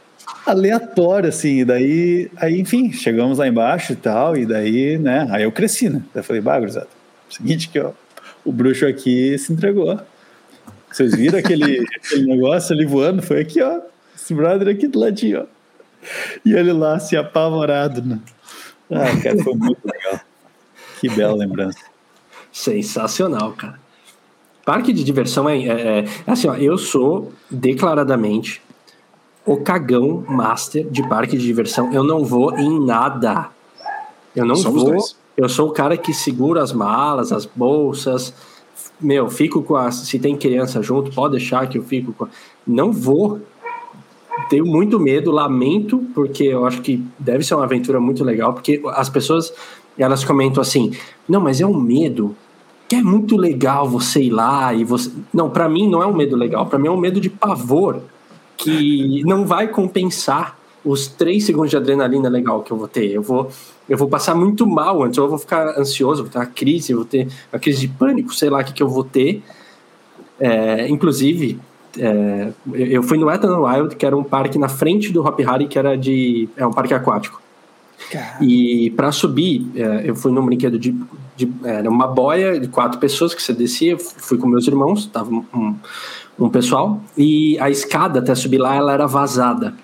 aleatório, 0.46 1.28
assim, 1.28 1.60
e 1.60 1.64
daí, 1.64 2.30
aí, 2.36 2.60
enfim, 2.60 2.92
chegamos 2.92 3.38
lá 3.38 3.46
embaixo 3.46 3.92
e 3.92 3.96
tal, 3.96 4.36
e 4.36 4.46
daí, 4.46 4.98
né, 4.98 5.26
aí 5.30 5.42
eu 5.42 5.52
cresci, 5.52 5.88
né, 5.88 6.02
daí 6.14 6.20
eu 6.20 6.24
falei, 6.24 6.42
bah, 6.42 6.58
gurizada, 6.58 6.88
seguinte 7.28 7.68
que, 7.68 7.78
ó, 7.78 7.92
o 8.44 8.52
bruxo 8.52 8.86
aqui 8.86 9.36
se 9.38 9.52
entregou, 9.52 10.00
vocês 10.90 11.14
viram 11.14 11.38
aquele, 11.38 11.84
aquele 11.96 12.26
negócio 12.26 12.74
ali 12.74 12.86
voando, 12.86 13.22
foi 13.22 13.40
aqui, 13.40 13.62
ó, 13.62 13.80
esse 14.16 14.34
brother 14.34 14.68
aqui 14.68 14.88
do 14.88 14.98
ladinho, 14.98 15.42
ó, 15.42 15.46
e 16.44 16.52
ele 16.54 16.72
lá, 16.72 16.96
assim, 16.96 17.16
apavorado, 17.16 18.02
né, 18.02 18.18
ah, 18.90 19.22
cara, 19.22 19.42
foi 19.42 19.54
muito 19.54 19.80
legal, 19.84 20.20
que 21.00 21.08
bela 21.08 21.36
lembrança. 21.36 21.78
Sensacional, 22.52 23.52
cara. 23.52 23.78
Parque 24.64 24.92
de 24.92 25.04
diversão 25.04 25.48
é, 25.48 25.58
é- 25.58 25.98
é- 26.00 26.04
assim, 26.26 26.48
ó, 26.48 26.54
eu 26.56 26.76
sou 26.76 27.32
declaradamente 27.50 28.60
o 29.50 29.56
cagão 29.56 30.24
master 30.28 30.88
de 30.88 31.02
parque 31.08 31.36
de 31.36 31.44
diversão. 31.44 31.92
Eu 31.92 32.04
não 32.04 32.24
vou 32.24 32.56
em 32.56 32.86
nada. 32.86 33.48
Eu 34.34 34.44
não 34.44 34.54
Somos 34.54 34.82
vou. 34.82 34.92
dois. 34.92 35.16
Eu 35.36 35.48
sou 35.48 35.70
o 35.70 35.72
cara 35.72 35.96
que 35.96 36.14
segura 36.14 36.62
as 36.62 36.72
malas, 36.72 37.32
as 37.32 37.46
bolsas. 37.46 38.32
Meu, 39.00 39.28
fico 39.28 39.60
com 39.60 39.74
as. 39.74 39.96
Se 39.96 40.20
tem 40.20 40.36
criança 40.36 40.80
junto, 40.80 41.10
pode 41.10 41.32
deixar 41.36 41.68
que 41.68 41.76
eu 41.76 41.82
fico 41.82 42.12
com. 42.12 42.28
Não 42.64 42.92
vou. 42.92 43.40
Tenho 44.48 44.64
muito 44.64 45.00
medo, 45.00 45.32
lamento, 45.32 45.98
porque 46.14 46.44
eu 46.44 46.64
acho 46.64 46.80
que 46.80 47.04
deve 47.18 47.42
ser 47.42 47.56
uma 47.56 47.64
aventura 47.64 47.98
muito 47.98 48.22
legal, 48.22 48.52
porque 48.54 48.80
as 48.86 49.08
pessoas 49.08 49.52
elas 49.98 50.22
comentam 50.22 50.60
assim: 50.60 50.92
não, 51.28 51.40
mas 51.40 51.60
é 51.60 51.66
um 51.66 51.78
medo 51.78 52.36
que 52.88 52.94
é 52.94 53.02
muito 53.02 53.36
legal 53.36 53.88
você 53.88 54.22
ir 54.22 54.30
lá 54.30 54.72
e 54.72 54.84
você. 54.84 55.10
Não, 55.34 55.50
para 55.50 55.68
mim 55.68 55.90
não 55.90 56.00
é 56.00 56.06
um 56.06 56.14
medo 56.14 56.36
legal, 56.36 56.66
para 56.66 56.78
mim 56.78 56.86
é 56.86 56.90
um 56.92 56.96
medo 56.96 57.20
de 57.20 57.28
pavor 57.28 58.00
que 58.62 59.22
não 59.24 59.44
vai 59.46 59.68
compensar 59.68 60.58
os 60.84 61.06
três 61.06 61.44
segundos 61.44 61.70
de 61.70 61.76
adrenalina 61.76 62.28
legal 62.28 62.62
que 62.62 62.70
eu 62.70 62.76
vou 62.76 62.88
ter. 62.88 63.10
Eu 63.10 63.22
vou, 63.22 63.50
eu 63.88 63.98
vou 63.98 64.08
passar 64.08 64.34
muito 64.34 64.66
mal 64.66 65.02
antes, 65.02 65.18
ou 65.18 65.26
eu 65.26 65.28
vou 65.30 65.38
ficar 65.38 65.78
ansioso, 65.78 66.22
vou 66.22 66.32
ter 66.32 66.38
uma 66.38 66.46
crise, 66.46 66.94
vou 66.94 67.04
ter 67.04 67.28
uma 67.52 67.58
crise 67.58 67.80
de 67.80 67.88
pânico, 67.88 68.34
sei 68.34 68.48
lá 68.48 68.60
o 68.60 68.64
que, 68.64 68.72
que 68.72 68.82
eu 68.82 68.88
vou 68.88 69.04
ter. 69.04 69.42
É, 70.38 70.88
inclusive, 70.88 71.58
é, 71.98 72.52
eu 72.72 73.02
fui 73.02 73.18
no 73.18 73.30
Ethan 73.30 73.58
Wild, 73.58 73.96
que 73.96 74.06
era 74.06 74.16
um 74.16 74.24
parque 74.24 74.58
na 74.58 74.68
frente 74.68 75.12
do 75.12 75.22
Hop 75.22 75.38
Harry, 75.40 75.66
que 75.68 75.78
era 75.78 75.96
de. 75.96 76.48
É 76.56 76.66
um 76.66 76.72
parque 76.72 76.94
aquático. 76.94 77.42
E 78.40 78.90
para 78.96 79.12
subir, 79.12 79.70
é, 79.76 80.02
eu 80.08 80.16
fui 80.16 80.32
num 80.32 80.44
brinquedo 80.46 80.78
de, 80.78 80.96
de- 81.36 81.52
Era 81.62 81.90
uma 81.90 82.06
boia 82.06 82.58
de 82.58 82.66
quatro 82.68 82.98
pessoas 82.98 83.34
que 83.34 83.42
você 83.42 83.52
descia. 83.52 83.98
Fui 83.98 84.38
com 84.38 84.46
meus 84.48 84.66
irmãos, 84.66 85.04
tava 85.04 85.30
um, 85.30 85.76
um, 86.40 86.46
um 86.46 86.50
pessoal. 86.50 87.00
E 87.16 87.58
a 87.58 87.68
escada 87.70 88.18
até 88.20 88.34
subir 88.34 88.58
lá, 88.58 88.74
ela 88.74 88.92
era 88.92 89.06
vazada. 89.06 89.74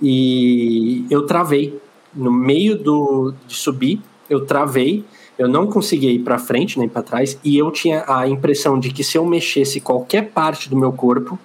E 0.00 1.04
eu 1.10 1.26
travei. 1.26 1.78
No 2.14 2.32
meio 2.32 2.78
do, 2.78 3.34
de 3.46 3.54
subir, 3.54 4.00
eu 4.30 4.46
travei. 4.46 5.04
Eu 5.38 5.48
não 5.48 5.66
conseguia 5.66 6.10
ir 6.10 6.20
para 6.20 6.38
frente 6.38 6.78
nem 6.78 6.88
para 6.88 7.02
trás. 7.02 7.38
E 7.44 7.58
eu 7.58 7.70
tinha 7.70 8.04
a 8.08 8.26
impressão 8.26 8.78
de 8.80 8.90
que 8.90 9.04
se 9.04 9.18
eu 9.18 9.24
mexesse 9.26 9.80
qualquer 9.80 10.30
parte 10.30 10.70
do 10.70 10.76
meu 10.76 10.92
corpo, 10.92 11.38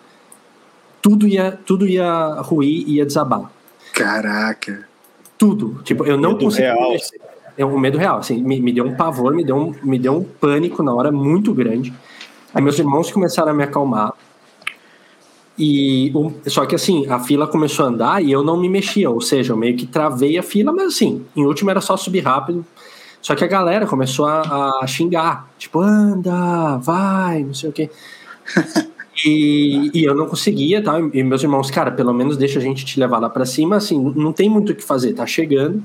tudo 1.01 1.27
ia, 1.27 1.51
tudo 1.65 1.85
ia 1.87 2.35
ruir 2.41 2.83
e 2.87 2.95
ia 2.97 3.05
desabar 3.05 3.51
Caraca. 3.93 4.87
tudo. 5.37 5.81
Tipo, 5.83 6.05
eu 6.05 6.15
não 6.15 6.31
Medo 6.31 6.45
consegui. 6.45 6.67
real. 6.67 6.91
mexer. 6.91 7.19
É 7.57 7.65
um 7.65 7.77
medo 7.77 7.97
real, 7.97 8.17
assim, 8.19 8.41
me, 8.41 8.61
me 8.61 8.71
deu 8.71 8.85
um 8.85 8.95
pavor, 8.95 9.33
me 9.35 9.43
deu 9.43 9.57
um, 9.57 9.73
me 9.83 9.99
deu 9.99 10.13
um 10.15 10.23
pânico 10.23 10.81
na 10.81 10.93
hora 10.93 11.11
muito 11.11 11.53
grande. 11.53 11.93
Aí 12.53 12.61
meus 12.61 12.77
irmãos 12.77 13.11
começaram 13.11 13.51
a 13.51 13.53
me 13.53 13.63
acalmar. 13.63 14.13
E 15.57 16.11
só 16.47 16.65
que 16.65 16.75
assim, 16.75 17.07
a 17.07 17.19
fila 17.19 17.47
começou 17.47 17.85
a 17.85 17.89
andar 17.89 18.23
e 18.23 18.31
eu 18.31 18.43
não 18.43 18.57
me 18.57 18.67
mexia, 18.67 19.09
ou 19.09 19.21
seja, 19.21 19.53
eu 19.53 19.57
meio 19.57 19.77
que 19.77 19.85
travei 19.85 20.37
a 20.37 20.43
fila, 20.43 20.71
mas 20.71 20.95
assim, 20.95 21.25
em 21.35 21.45
último 21.45 21.69
era 21.69 21.81
só 21.81 21.95
subir 21.95 22.21
rápido. 22.21 22.65
Só 23.21 23.35
que 23.35 23.43
a 23.43 23.47
galera 23.47 23.85
começou 23.85 24.25
a, 24.25 24.79
a 24.81 24.87
xingar, 24.87 25.47
tipo, 25.59 25.79
anda, 25.79 26.77
vai, 26.77 27.43
não 27.43 27.53
sei 27.53 27.69
o 27.69 27.73
quê. 27.73 27.89
E, 29.23 29.91
e, 29.93 30.03
eu 30.03 30.15
não 30.15 30.25
conseguia, 30.25 30.81
tá? 30.81 30.97
E 31.13 31.21
meus 31.21 31.43
irmãos, 31.43 31.69
cara, 31.69 31.91
pelo 31.91 32.13
menos 32.13 32.37
deixa 32.37 32.57
a 32.57 32.61
gente 32.61 32.83
te 32.83 32.99
levar 32.99 33.19
lá 33.19 33.29
para 33.29 33.45
cima, 33.45 33.75
assim, 33.75 34.01
não 34.15 34.33
tem 34.33 34.49
muito 34.49 34.71
o 34.71 34.75
que 34.75 34.81
fazer, 34.81 35.13
tá 35.13 35.27
chegando. 35.27 35.83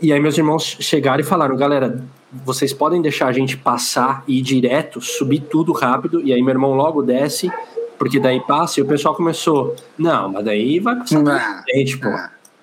E 0.00 0.12
aí 0.12 0.20
meus 0.20 0.38
irmãos 0.38 0.78
chegaram 0.80 1.20
e 1.20 1.24
falaram, 1.24 1.54
galera, 1.56 2.02
vocês 2.32 2.72
podem 2.72 3.02
deixar 3.02 3.26
a 3.26 3.32
gente 3.32 3.56
passar 3.56 4.24
e 4.26 4.38
ir 4.38 4.42
direto, 4.42 5.00
subir 5.00 5.40
tudo 5.40 5.72
rápido, 5.72 6.20
e 6.22 6.32
aí 6.32 6.40
meu 6.42 6.50
irmão 6.54 6.74
logo 6.74 7.02
desce, 7.02 7.50
porque 7.98 8.18
daí 8.18 8.40
passa, 8.40 8.80
e 8.80 8.82
o 8.82 8.86
pessoal 8.86 9.14
começou, 9.14 9.76
não, 9.98 10.30
mas 10.30 10.44
daí 10.44 10.80
vai 10.80 10.96
passar 10.96 11.22
na 11.22 11.62
gente, 11.74 11.98
pô. 11.98 12.08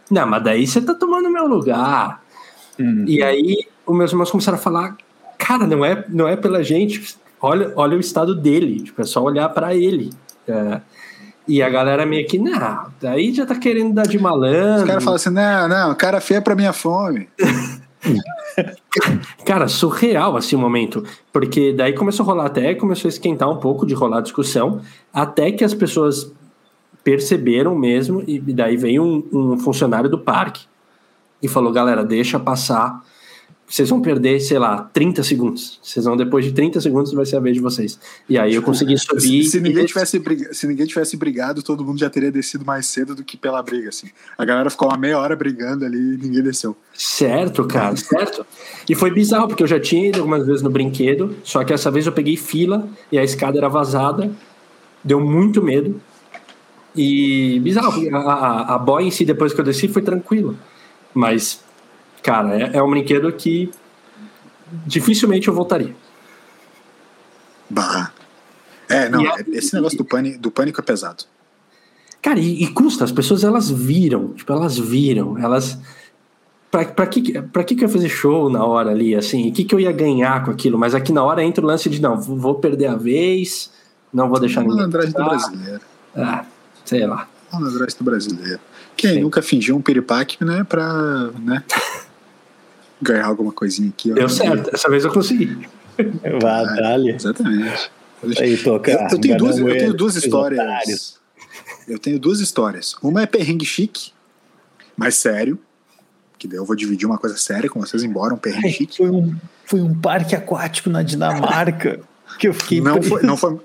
Não, 0.09 0.25
mas 0.25 0.43
daí 0.43 0.65
você 0.65 0.81
tá 0.81 0.95
tomando 0.95 1.29
meu 1.29 1.45
lugar. 1.45 2.23
Uhum. 2.79 3.05
E 3.07 3.21
aí 3.21 3.67
os 3.85 3.95
meus 3.95 4.11
irmãos 4.11 4.31
começaram 4.31 4.57
a 4.57 4.61
falar, 4.61 4.97
cara, 5.37 5.67
não 5.67 5.85
é, 5.85 6.05
não 6.09 6.27
é 6.27 6.35
pela 6.35 6.63
gente, 6.63 7.15
olha, 7.39 7.71
olha 7.75 7.97
o 7.97 7.99
estado 7.99 8.33
dele, 8.33 8.81
tipo, 8.81 8.99
é 9.01 9.05
só 9.05 9.21
olhar 9.21 9.49
para 9.49 9.75
ele. 9.75 10.09
É, 10.47 10.81
e 11.47 11.61
a 11.61 11.69
galera 11.69 12.05
meio 12.05 12.27
que, 12.27 12.37
não, 12.37 12.87
daí 13.01 13.33
já 13.33 13.45
tá 13.45 13.55
querendo 13.55 13.93
dar 13.93 14.07
de 14.07 14.19
malandro. 14.19 14.83
Os 14.83 14.87
caras 14.87 15.03
falam 15.03 15.15
assim, 15.15 15.29
não, 15.29 15.67
não, 15.67 15.95
cara 15.95 16.19
feio 16.19 16.39
é 16.39 16.41
pra 16.41 16.55
minha 16.55 16.73
fome. 16.73 17.29
Cara, 19.45 19.67
surreal 19.67 20.35
assim 20.35 20.55
o 20.55 20.59
momento, 20.59 21.03
porque 21.31 21.73
daí 21.73 21.93
começou 21.93 22.23
a 22.23 22.27
rolar 22.27 22.45
até, 22.45 22.73
começou 22.73 23.07
a 23.07 23.09
esquentar 23.09 23.49
um 23.49 23.57
pouco 23.57 23.85
de 23.85 23.93
rolar 23.93 24.19
a 24.19 24.21
discussão, 24.21 24.81
até 25.13 25.51
que 25.51 25.63
as 25.63 25.73
pessoas 25.73 26.31
perceberam 27.03 27.75
mesmo, 27.75 28.23
e 28.25 28.39
daí 28.39 28.75
veio 28.75 29.03
um, 29.03 29.27
um 29.31 29.57
funcionário 29.57 30.09
do 30.09 30.17
parque 30.17 30.65
e 31.41 31.47
falou: 31.47 31.71
galera, 31.71 32.03
deixa 32.03 32.39
passar 32.39 33.03
vocês 33.69 33.89
vão 33.89 34.01
perder, 34.01 34.39
sei 34.39 34.57
lá, 34.57 34.89
30 34.93 35.21
segundos. 35.23 35.77
Vocês 35.83 36.05
vão, 36.05 36.15
depois 36.15 36.45
de 36.45 36.53
30 36.53 36.79
segundos, 36.79 37.11
vai 37.11 37.25
ser 37.25 37.35
a 37.35 37.39
vez 37.41 37.53
de 37.53 37.61
vocês. 37.61 37.99
E 38.29 38.37
aí 38.37 38.55
eu 38.55 38.61
consegui 38.61 38.95
subir. 38.97 39.43
se, 39.43 39.59
ninguém 39.59 39.85
tivesse 39.85 40.17
briga, 40.19 40.53
se 40.53 40.65
ninguém 40.65 40.85
tivesse 40.85 41.17
brigado, 41.17 41.61
todo 41.61 41.83
mundo 41.83 41.99
já 41.99 42.09
teria 42.09 42.31
descido 42.31 42.63
mais 42.65 42.85
cedo 42.85 43.13
do 43.13 43.25
que 43.25 43.35
pela 43.35 43.61
briga, 43.61 43.89
assim. 43.89 44.07
A 44.37 44.45
galera 44.45 44.69
ficou 44.69 44.87
uma 44.87 44.97
meia 44.97 45.19
hora 45.19 45.35
brigando 45.35 45.83
ali 45.83 45.97
e 45.97 46.17
ninguém 46.17 46.41
desceu. 46.41 46.77
Certo, 46.93 47.65
cara, 47.65 47.93
certo. 47.97 48.45
E 48.87 48.95
foi 48.95 49.11
bizarro, 49.11 49.49
porque 49.49 49.63
eu 49.63 49.67
já 49.67 49.79
tinha 49.81 50.07
ido 50.07 50.19
algumas 50.19 50.45
vezes 50.47 50.61
no 50.61 50.69
brinquedo, 50.69 51.35
só 51.43 51.61
que 51.65 51.73
essa 51.73 51.91
vez 51.91 52.05
eu 52.05 52.13
peguei 52.13 52.37
fila 52.37 52.87
e 53.11 53.19
a 53.19 53.23
escada 53.23 53.57
era 53.57 53.67
vazada. 53.67 54.31
Deu 55.03 55.19
muito 55.19 55.61
medo. 55.61 56.01
E 56.95 57.59
bizarro, 57.59 58.15
a, 58.15 58.17
a, 58.17 58.75
a 58.75 58.79
boy 58.79 59.03
em 59.03 59.11
si, 59.11 59.25
depois 59.25 59.53
que 59.53 59.59
eu 59.59 59.65
desci, 59.65 59.89
foi 59.89 60.01
tranquilo. 60.01 60.57
Mas 61.13 61.66
cara, 62.27 62.61
é, 62.61 62.75
é 62.75 62.83
um 62.83 62.89
brinquedo 62.89 63.31
que 63.31 63.71
dificilmente 64.85 65.47
eu 65.47 65.53
voltaria. 65.53 65.95
Bah. 67.69 68.11
É, 68.89 69.07
não, 69.07 69.21
a... 69.21 69.37
esse 69.53 69.73
negócio 69.73 69.97
do 69.97 70.03
pânico, 70.03 70.37
do 70.37 70.51
pânico 70.51 70.81
é 70.81 70.83
pesado. 70.83 71.23
Cara, 72.21 72.37
e, 72.37 72.63
e, 72.63 72.67
custa, 72.67 73.05
as 73.05 73.13
pessoas 73.13 73.45
elas 73.45 73.69
viram, 73.69 74.33
tipo, 74.33 74.51
elas 74.51 74.77
viram, 74.77 75.37
elas. 75.37 75.79
Pra, 76.69 76.83
pra, 76.83 77.07
que, 77.07 77.41
pra 77.41 77.63
que, 77.63 77.75
que 77.75 77.85
eu 77.85 77.87
ia 77.87 77.93
fazer 77.93 78.09
show 78.09 78.49
na 78.49 78.65
hora 78.65 78.91
ali, 78.91 79.15
assim? 79.15 79.49
O 79.49 79.53
que, 79.53 79.63
que 79.63 79.73
eu 79.73 79.79
ia 79.79 79.91
ganhar 79.93 80.43
com 80.43 80.51
aquilo? 80.51 80.77
Mas 80.77 80.93
aqui 80.93 81.13
na 81.13 81.23
hora 81.23 81.41
entra 81.41 81.63
o 81.63 81.67
lance 81.67 81.89
de, 81.89 82.01
não, 82.01 82.19
vou 82.19 82.55
perder 82.55 82.87
a 82.87 82.95
vez, 82.95 83.71
não 84.11 84.27
vou 84.27 84.37
deixar 84.37 84.61
ninguém. 84.61 84.75
Malandragem 84.75 85.13
do 85.13 85.23
brasileiro. 85.23 85.81
Ah, 86.13 86.45
sei 86.83 87.07
lá. 87.07 87.25
Malandragem 87.53 87.97
do 87.97 88.03
brasileiro. 88.03 88.59
Quem 88.97 89.13
Sim. 89.13 89.21
nunca 89.21 89.41
fingiu 89.41 89.77
um 89.77 89.81
piripaque, 89.81 90.43
né, 90.43 90.65
pra. 90.65 91.29
Né? 91.39 91.63
ganhar 93.01 93.25
alguma 93.25 93.51
coisinha 93.51 93.89
aqui. 93.89 94.11
Deu 94.11 94.29
certo, 94.29 94.71
dessa 94.71 94.89
vez 94.89 95.03
eu 95.03 95.11
consegui. 95.11 95.67
Vá, 96.41 96.63
é, 96.79 97.09
Exatamente. 97.09 97.91
Aí, 98.39 98.57
toca, 98.57 98.91
eu, 98.91 98.99
eu, 98.99 99.19
tenho 99.19 99.37
duas, 99.37 99.57
eu 99.57 99.77
tenho 99.77 99.93
duas 99.93 100.15
histórias. 100.15 101.19
Eu 101.87 101.99
tenho 101.99 102.19
duas 102.19 102.39
histórias. 102.39 102.95
Uma 103.01 103.23
é 103.23 103.25
perrengue 103.25 103.65
chique, 103.65 104.11
mais 104.95 105.15
sério. 105.15 105.59
Que 106.37 106.47
daí 106.47 106.57
eu 106.57 106.65
vou 106.65 106.75
dividir 106.75 107.07
uma 107.07 107.17
coisa 107.17 107.35
séria 107.37 107.69
com 107.69 107.79
vocês, 107.79 108.03
embora 108.03 108.33
um 108.33 108.37
perrengue 108.37 108.67
Ai, 108.67 108.73
chique. 108.73 108.97
Foi 108.97 109.09
um, 109.09 109.35
foi 109.65 109.81
um 109.81 109.93
parque 109.93 110.35
aquático 110.35 110.89
na 110.89 111.01
Dinamarca 111.01 111.99
que 112.37 112.47
eu 112.47 112.53
fiquei. 112.53 112.81
Não 112.81 113.01
foi, 113.01 113.23
não 113.23 113.37
foi, 113.37 113.59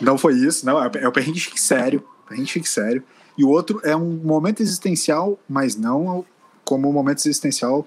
não 0.00 0.18
foi 0.18 0.34
isso, 0.34 0.66
não. 0.66 0.82
É, 0.82 0.90
é 0.96 1.08
o 1.08 1.12
perrengue 1.12 1.40
chique 1.40 1.60
sério. 1.60 2.04
Perrengue 2.28 2.48
chique 2.48 2.68
sério. 2.68 3.02
E 3.36 3.44
o 3.44 3.48
outro 3.48 3.80
é 3.84 3.96
um 3.96 4.20
momento 4.22 4.62
existencial, 4.62 5.38
mas 5.48 5.76
não 5.76 6.24
como 6.64 6.88
um 6.88 6.92
momento 6.92 7.18
existencial 7.18 7.86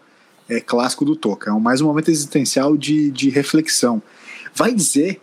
é, 0.49 0.59
clássico 0.59 1.05
do 1.05 1.15
Toca. 1.15 1.49
É 1.49 1.53
mais 1.53 1.81
um 1.81 1.85
momento 1.85 2.09
existencial 2.09 2.77
de, 2.77 3.11
de 3.11 3.29
reflexão. 3.29 4.01
Vai 4.53 4.73
dizer 4.73 5.21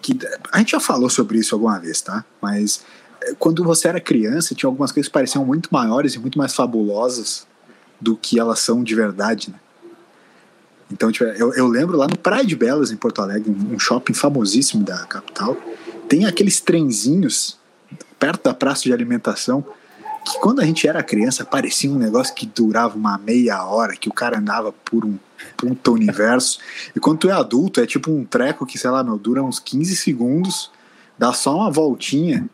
que. 0.00 0.16
A 0.52 0.58
gente 0.58 0.72
já 0.72 0.80
falou 0.80 1.08
sobre 1.08 1.38
isso 1.38 1.54
alguma 1.54 1.78
vez, 1.78 2.00
tá? 2.00 2.24
Mas 2.40 2.84
é, 3.22 3.34
quando 3.38 3.64
você 3.64 3.88
era 3.88 4.00
criança, 4.00 4.54
tinha 4.54 4.68
algumas 4.68 4.92
coisas 4.92 5.08
que 5.08 5.12
pareciam 5.12 5.44
muito 5.44 5.68
maiores 5.72 6.14
e 6.14 6.18
muito 6.18 6.38
mais 6.38 6.54
fabulosas 6.54 7.46
do 8.00 8.16
que 8.16 8.38
elas 8.38 8.60
são 8.60 8.82
de 8.82 8.94
verdade, 8.94 9.50
né? 9.50 9.58
Então, 10.92 11.10
tipo, 11.10 11.24
eu, 11.24 11.52
eu, 11.54 11.66
lembro 11.66 11.96
lá 11.96 12.06
no 12.06 12.16
Praia 12.16 12.44
de 12.44 12.54
Belas, 12.54 12.92
em 12.92 12.96
Porto 12.96 13.22
Alegre, 13.22 13.50
um 13.50 13.78
shopping 13.78 14.12
famosíssimo 14.12 14.84
da 14.84 14.98
capital, 15.06 15.56
tem 16.08 16.26
aqueles 16.26 16.60
trenzinhos 16.60 17.58
perto 18.18 18.44
da 18.44 18.54
praça 18.54 18.82
de 18.82 18.92
alimentação 18.92 19.64
que 20.24 20.38
quando 20.38 20.60
a 20.60 20.64
gente 20.64 20.88
era 20.88 21.02
criança 21.02 21.44
parecia 21.44 21.90
um 21.90 21.98
negócio 21.98 22.34
que 22.34 22.46
durava 22.46 22.96
uma 22.96 23.18
meia 23.18 23.62
hora, 23.64 23.94
que 23.94 24.08
o 24.08 24.12
cara 24.12 24.38
andava 24.38 24.72
por 24.72 25.04
um 25.04 25.18
puta 25.56 25.90
universo. 25.90 26.58
E 26.96 27.00
quando 27.00 27.18
tu 27.18 27.28
é 27.28 27.32
adulto, 27.32 27.80
é 27.80 27.86
tipo 27.86 28.10
um 28.10 28.24
treco 28.24 28.64
que, 28.64 28.78
sei 28.78 28.90
lá, 28.90 29.04
meu, 29.04 29.18
dura 29.18 29.42
uns 29.42 29.58
15 29.58 29.94
segundos, 29.96 30.70
dá 31.18 31.32
só 31.32 31.56
uma 31.56 31.70
voltinha 31.70 32.48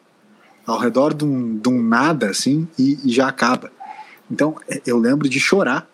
ao 0.67 0.79
redor 0.79 1.15
de 1.15 1.25
um, 1.25 1.57
de 1.57 1.69
um 1.69 1.83
nada, 1.83 2.31
assim, 2.31 2.69
e, 2.79 2.99
e 3.05 3.13
já 3.13 3.29
acaba. 3.29 3.71
Então, 4.31 4.57
é, 4.69 4.81
eu 4.87 4.99
lembro 4.99 5.29
de 5.29 5.41
chorar, 5.41 5.89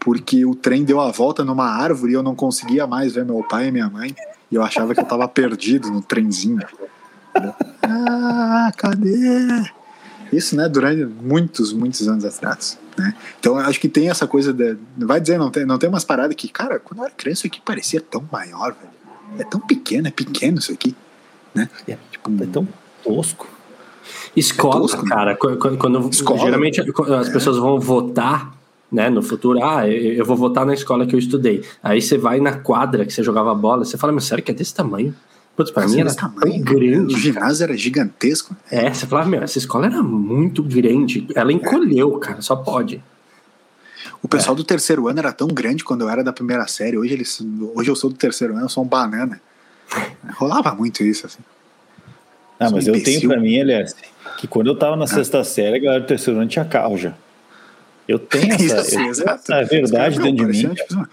porque 0.00 0.44
o 0.44 0.54
trem 0.54 0.84
deu 0.84 1.00
a 1.00 1.10
volta 1.10 1.44
numa 1.44 1.68
árvore 1.68 2.12
e 2.12 2.14
eu 2.14 2.22
não 2.22 2.34
conseguia 2.34 2.86
mais 2.86 3.14
ver 3.14 3.24
meu 3.24 3.42
pai 3.44 3.68
e 3.68 3.72
minha 3.72 3.88
mãe, 3.88 4.14
e 4.50 4.54
eu 4.54 4.62
achava 4.62 4.94
que 4.94 5.00
eu 5.00 5.04
tava 5.04 5.26
perdido 5.28 5.90
no 5.90 6.02
trenzinho. 6.02 6.66
Ah, 7.84 8.70
cadê? 8.76 9.64
Isso, 10.32 10.56
né, 10.56 10.68
durante 10.68 11.04
muitos, 11.04 11.72
muitos 11.72 12.08
anos 12.08 12.24
atrás. 12.24 12.78
Né? 12.96 13.14
Então 13.38 13.58
acho 13.58 13.78
que 13.78 13.88
tem 13.88 14.08
essa 14.08 14.26
coisa 14.26 14.52
de. 14.52 14.76
Vai 14.96 15.20
dizer, 15.20 15.38
não 15.38 15.50
tem, 15.50 15.66
não 15.66 15.78
tem 15.78 15.88
umas 15.88 16.04
paradas 16.04 16.34
que, 16.34 16.48
cara, 16.48 16.78
quando 16.78 17.00
eu 17.00 17.04
era 17.04 17.14
criança 17.14 17.40
isso 17.40 17.46
aqui 17.46 17.60
parecia 17.64 18.00
tão 18.00 18.24
maior, 18.32 18.74
velho. 18.74 18.92
É 19.38 19.44
tão 19.44 19.60
pequeno, 19.60 20.08
é 20.08 20.10
pequeno 20.10 20.58
isso 20.58 20.72
aqui. 20.72 20.94
Né? 21.54 21.68
É, 21.86 21.96
tipo, 22.10 22.30
é 22.42 22.46
tão 22.46 22.66
tosco. 23.04 23.48
Escola, 24.34 24.76
é 24.76 24.80
tosco, 24.80 25.04
cara, 25.04 25.36
quando, 25.36 25.78
quando 25.78 26.08
Escola, 26.08 26.40
geralmente 26.40 26.80
as 26.80 27.28
é. 27.28 27.32
pessoas 27.32 27.56
vão 27.56 27.78
votar 27.78 28.52
né, 28.90 29.08
no 29.08 29.22
futuro, 29.22 29.62
ah, 29.64 29.88
eu 29.88 30.24
vou 30.24 30.36
votar 30.36 30.66
na 30.66 30.74
escola 30.74 31.06
que 31.06 31.14
eu 31.14 31.18
estudei. 31.18 31.64
Aí 31.82 32.02
você 32.02 32.18
vai 32.18 32.40
na 32.40 32.58
quadra 32.58 33.06
que 33.06 33.12
você 33.12 33.22
jogava 33.22 33.54
bola, 33.54 33.84
você 33.84 33.96
fala, 33.96 34.12
mas 34.12 34.24
sério 34.24 34.44
que 34.44 34.50
é 34.50 34.54
desse 34.54 34.74
tamanho? 34.74 35.14
Putz, 35.56 35.70
pra 35.70 35.86
mim 35.86 36.00
era 36.00 36.14
tamanho, 36.14 36.62
grande. 36.62 37.14
O 37.14 37.18
ginásio 37.18 37.64
era 37.64 37.76
gigantesco. 37.76 38.56
É, 38.70 38.92
você 38.92 39.06
falava, 39.06 39.28
meu, 39.28 39.42
essa 39.42 39.58
escola 39.58 39.86
era 39.86 40.02
muito 40.02 40.62
grande. 40.62 41.26
Ela 41.34 41.52
encolheu, 41.52 42.18
cara, 42.18 42.40
só 42.40 42.56
pode. 42.56 43.02
O 44.22 44.28
pessoal 44.28 44.54
é. 44.54 44.56
do 44.56 44.64
terceiro 44.64 45.08
ano 45.08 45.18
era 45.18 45.32
tão 45.32 45.48
grande 45.48 45.84
quando 45.84 46.02
eu 46.02 46.08
era 46.08 46.24
da 46.24 46.32
primeira 46.32 46.66
série. 46.66 46.96
Hoje, 46.96 47.12
eles, 47.12 47.44
hoje 47.74 47.90
eu 47.90 47.96
sou 47.96 48.08
do 48.08 48.16
terceiro 48.16 48.54
ano, 48.54 48.64
eu 48.64 48.68
sou 48.68 48.82
um 48.84 48.86
banana. 48.86 49.40
Rolava 50.36 50.74
muito 50.74 51.02
isso, 51.02 51.26
assim. 51.26 51.40
Ah, 52.58 52.70
mas 52.70 52.86
eu 52.86 53.02
tenho 53.02 53.28
pra 53.28 53.40
mim, 53.40 53.60
aliás, 53.60 53.94
que 54.38 54.46
quando 54.46 54.68
eu 54.68 54.76
tava 54.76 54.96
na 54.96 55.04
ah. 55.04 55.08
sexta 55.08 55.42
série, 55.42 55.76
a 55.76 55.80
galera 55.80 56.00
do 56.00 56.06
terceiro 56.06 56.38
ano 56.38 56.48
tinha 56.48 56.64
carro 56.64 56.96
já. 56.96 57.14
Eu 58.06 58.18
tenho 58.18 58.54
essa, 58.54 58.80
isso, 58.80 59.22
eu 59.22 59.28
essa 59.28 59.64
verdade 59.64 60.18
dentro 60.20 60.50
de 60.50 60.66
mim. 60.66 60.74
Tipo, 60.74 61.08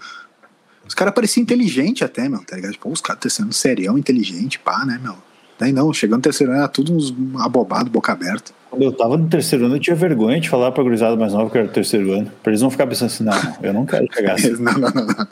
os 0.90 0.94
caras 0.94 1.14
pareciam 1.14 1.42
inteligentes 1.42 2.02
até, 2.02 2.28
meu, 2.28 2.40
tá 2.40 2.56
ligado? 2.56 2.76
Pô, 2.78 2.90
os 2.90 3.00
caras 3.00 3.32
sendo 3.32 3.52
serião, 3.52 3.96
inteligente, 3.96 4.58
pá, 4.58 4.84
né, 4.84 4.98
meu? 5.00 5.14
Daí 5.56 5.70
não, 5.70 5.94
chegando 5.94 6.16
no 6.16 6.22
terceiro 6.22 6.50
ano 6.50 6.62
era 6.62 6.68
tudo 6.68 6.92
uns 6.92 7.14
abobado, 7.38 7.88
boca 7.88 8.10
aberta. 8.10 8.50
Quando 8.68 8.82
eu 8.82 8.90
tava 8.90 9.16
no 9.16 9.28
terceiro 9.28 9.66
ano, 9.66 9.76
eu 9.76 9.80
tinha 9.80 9.94
vergonha 9.94 10.40
de 10.40 10.48
falar 10.48 10.72
pra 10.72 10.82
gurizada 10.82 11.14
mais 11.14 11.32
nova 11.32 11.48
que 11.48 11.58
era 11.58 11.68
do 11.68 11.72
terceiro 11.72 12.12
ano. 12.12 12.32
Pra 12.42 12.50
eles 12.50 12.60
não 12.60 12.72
ficarem 12.72 12.90
pensando 12.90 13.06
assim, 13.06 13.22
não, 13.22 13.56
eu 13.62 13.72
não 13.72 13.86
quero 13.86 14.04
chegar 14.12 14.34
assim. 14.34 14.50
não, 14.58 14.72
não, 14.72 14.90
não, 14.90 15.06
não. 15.06 15.28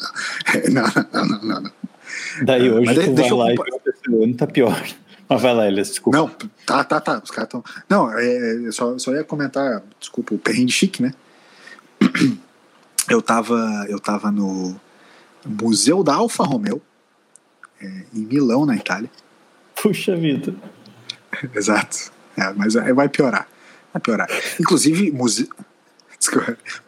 Não, 0.71 0.83
não, 1.13 1.27
não, 1.27 1.39
não, 1.41 1.61
não. 1.63 1.73
Daí 2.45 2.71
hoje 2.71 2.87
Mas 2.87 3.05
tu 3.05 3.15
vai 3.15 3.31
lá 3.31 3.51
eu... 3.51 3.57
e 3.57 3.77
o 3.77 3.81
terceiro 3.81 4.23
ano 4.23 4.35
tá 4.37 4.47
pior. 4.47 4.81
Mas 5.29 5.43
vai 5.43 5.55
lá, 5.55 5.67
Elias, 5.67 5.89
desculpa. 5.89 6.17
Não, 6.17 6.31
tá, 6.65 6.85
tá, 6.85 7.01
tá. 7.01 7.21
Os 7.23 7.33
caras 7.33 7.51
tão. 7.51 7.65
Não, 7.89 8.17
é, 8.17 8.55
eu 8.65 8.71
só, 8.71 8.97
só 8.97 9.13
ia 9.13 9.25
comentar, 9.25 9.83
desculpa, 9.99 10.37
o 10.37 10.39
perrengue 10.39 10.71
chique, 10.71 11.03
né? 11.03 11.13
Eu 13.11 13.23
tava, 13.23 13.87
eu 13.89 13.99
tava 13.99 14.31
no, 14.31 14.79
Museu 15.49 16.03
da 16.03 16.15
Alfa 16.15 16.45
Romeo, 16.45 16.83
é, 17.81 18.03
em 18.15 18.21
Milão, 18.21 18.67
na 18.67 18.77
Itália. 18.77 19.11
Puxa 19.81 20.17
vida. 20.17 20.55
Exato. 21.55 22.11
É, 22.37 22.53
mas 22.53 22.75
vai 22.75 23.09
piorar. 23.09 23.49
Vai 23.93 24.01
piorar. 24.01 24.29
Inclusive, 24.61 25.11
museu. 25.11 25.49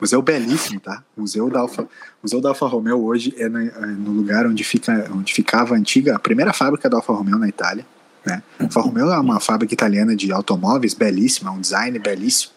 Museu 0.00 0.20
belíssimo, 0.20 0.80
tá? 0.80 1.02
Museu 1.16 1.48
da 1.48 1.60
Alfa, 1.60 1.88
Museu 2.22 2.40
da 2.40 2.50
Alfa 2.50 2.66
Romeo 2.66 3.02
hoje 3.04 3.32
é, 3.38 3.44
é 3.44 3.48
no 3.48 4.10
lugar 4.10 4.46
onde, 4.46 4.64
fica, 4.64 5.08
onde 5.14 5.32
ficava 5.32 5.74
a 5.74 5.78
antiga, 5.78 6.16
a 6.16 6.18
primeira 6.18 6.52
fábrica 6.52 6.90
da 6.90 6.96
Alfa 6.96 7.12
Romeo 7.12 7.38
na 7.38 7.48
Itália. 7.48 7.86
Né? 8.26 8.42
Alfa 8.58 8.80
Romeo 8.80 9.10
é 9.10 9.18
uma 9.18 9.40
fábrica 9.40 9.72
italiana 9.72 10.16
de 10.16 10.32
automóveis 10.32 10.94
belíssima, 10.94 11.50
um 11.50 11.60
design 11.60 11.98
belíssimo. 11.98 12.52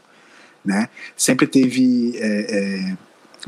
Né? 0.66 0.89
Sempre 1.16 1.45
teve 1.45 2.14
é, 2.18 2.91
é, 2.91 2.97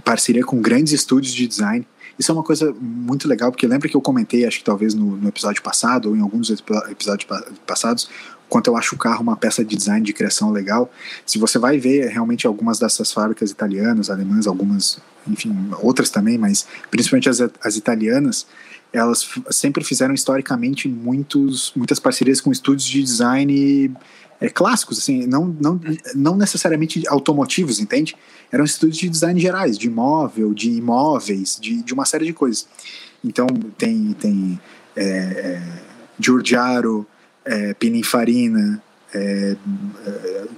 parceria 0.04 0.44
com 0.44 0.62
grandes 0.62 0.94
estúdios 0.94 1.34
de 1.34 1.48
design. 1.48 1.86
Isso 2.18 2.32
é 2.32 2.34
uma 2.34 2.44
coisa 2.44 2.74
muito 2.80 3.28
legal, 3.28 3.52
porque 3.52 3.68
lembra 3.68 3.90
que 3.90 3.96
eu 3.96 4.02
comentei, 4.02 4.46
acho 4.46 4.60
que 4.60 4.64
talvez 4.64 4.94
no, 4.94 5.18
no 5.18 5.28
episódio 5.28 5.62
passado, 5.62 6.10
ou 6.10 6.16
em 6.16 6.22
alguns 6.22 6.50
episódios 6.50 7.28
passados, 7.66 8.10
quanto 8.48 8.68
eu 8.68 8.78
acho 8.78 8.96
o 8.96 8.98
carro 8.98 9.22
uma 9.22 9.36
peça 9.36 9.66
de 9.66 9.76
design, 9.76 10.06
de 10.06 10.14
criação 10.14 10.52
legal. 10.52 10.90
Se 11.26 11.38
você 11.38 11.60
vai 11.60 11.78
ver 11.78 12.10
realmente 12.10 12.48
algumas 12.48 12.80
dessas 12.80 13.12
fábricas 13.12 13.52
italianas, 13.52 14.10
alemãs, 14.10 14.48
algumas, 14.48 15.00
enfim, 15.28 15.54
outras 15.82 16.10
também, 16.10 16.38
mas 16.38 16.66
principalmente 16.90 17.30
as, 17.30 17.42
as 17.62 17.76
italianas, 17.76 18.48
elas 18.96 19.28
sempre 19.52 19.84
fizeram 19.84 20.14
historicamente 20.14 20.88
muitos, 20.88 21.74
muitas 21.76 22.00
parcerias 22.00 22.40
com 22.40 22.52
estúdios 22.52 22.88
de 22.88 23.04
design 23.04 23.94
é, 24.40 24.50
clássicos, 24.50 25.00
assim, 25.00 25.28
não, 25.28 25.46
não, 25.60 25.80
não 26.16 26.38
necessariamente 26.38 27.04
automotivos, 27.08 27.80
entende? 27.80 28.16
Eram 28.52 28.64
estúdios 28.64 28.98
de 28.98 29.10
design 29.10 29.40
gerais, 29.40 29.78
de 29.78 29.88
imóvel, 29.88 30.54
de 30.54 30.70
imóveis, 30.70 31.58
de, 31.60 31.84
de 31.84 31.94
uma 31.94 32.06
série 32.06 32.26
de 32.26 32.34
coisas. 32.34 32.68
Então, 33.24 33.48
tem, 33.78 34.14
tem 34.14 34.60
é, 34.96 35.62
Giorgiaro, 36.20 37.06
é, 37.44 37.74
Pininfarina, 37.74 38.82
é, 39.14 39.56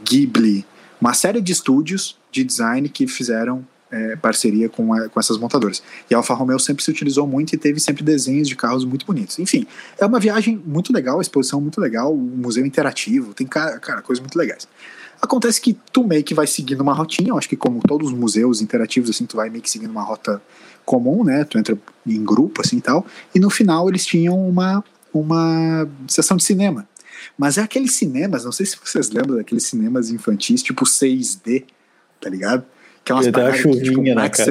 Ghibli, 0.08 0.66
uma 1.00 1.14
série 1.14 1.42
de 1.42 1.52
estúdios 1.52 2.18
de 2.32 2.44
design 2.44 2.90
que 2.90 3.08
fizeram 3.08 3.66
é, 3.92 4.16
parceria 4.16 4.70
com, 4.70 4.94
a, 4.94 5.10
com 5.10 5.20
essas 5.20 5.38
montadoras. 5.38 5.82
E 6.10 6.14
a 6.14 6.18
Alfa 6.18 6.34
Romeo 6.34 6.60
sempre 6.60 6.84
se 6.84 6.92
utilizou 6.92 7.26
muito 7.26 7.54
e 7.54 7.58
teve 7.58 7.80
sempre 7.80 8.04
desenhos 8.04 8.48
de 8.48 8.56
carros 8.56 8.86
muito 8.86 9.06
bonitos. 9.06 9.40
Enfim, 9.40 9.66
é 9.98 10.06
uma 10.06 10.20
viagem 10.20 10.62
muito 10.66 10.92
legal, 10.94 11.20
a 11.20 11.22
exposição 11.22 11.62
muito 11.62 11.80
legal, 11.80 12.14
o 12.14 12.18
museu 12.18 12.66
interativo, 12.66 13.34
tem 13.34 13.48
cara, 13.48 13.80
cara 13.80 14.02
coisas 14.02 14.22
muito 14.22 14.38
legais. 14.38 14.68
Acontece 15.22 15.60
que 15.60 15.74
tu 15.92 16.04
meio 16.04 16.24
que 16.24 16.34
vai 16.34 16.46
seguindo 16.46 16.82
uma 16.82 16.94
rotinha, 16.94 17.30
eu 17.30 17.38
acho 17.38 17.50
que 17.50 17.56
como 17.56 17.82
todos 17.82 18.12
os 18.12 18.18
museus 18.18 18.62
interativos, 18.62 19.10
assim, 19.10 19.26
tu 19.26 19.36
vai 19.36 19.50
meio 19.50 19.64
que 19.64 19.70
seguindo 19.70 19.90
uma 19.90 20.04
rota 20.04 20.42
comum, 20.86 21.24
né? 21.24 21.44
Tu 21.44 21.58
entra 21.58 21.78
em 22.06 22.24
grupo, 22.24 22.62
assim, 22.64 22.80
tal. 22.80 23.06
E 23.34 23.40
no 23.40 23.50
final 23.50 23.90
eles 23.90 24.06
tinham 24.06 24.48
uma, 24.48 24.84
uma 25.12 25.90
sessão 26.08 26.38
de 26.38 26.44
cinema. 26.44 26.88
Mas 27.38 27.58
é 27.58 27.62
aqueles 27.62 27.94
cinemas, 27.94 28.46
não 28.46 28.52
sei 28.52 28.66
se 28.66 28.78
vocês 28.84 29.10
lembram 29.10 29.38
daqueles 29.38 29.64
cinemas 29.64 30.12
infantis, 30.12 30.62
tipo 30.62 30.86
6D, 30.86 31.66
tá 32.22 32.30
ligado? 32.30 32.64
Que 33.08 33.14
é 33.14 33.16
umas 33.16 33.28
paradas 33.30 33.62
tipo, 33.62 34.02
né, 34.02 34.14
Max, 34.14 34.46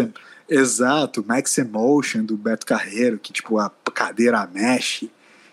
Exato, 0.49 1.23
Max 1.29 1.59
Emotion 1.59 2.25
do 2.25 2.39
Beto 2.39 2.65
Carreiro, 2.65 3.19
que 3.19 3.31
tipo 3.31 3.59
a 3.59 3.71
cadeira 3.93 4.49
mexe, 4.51 5.11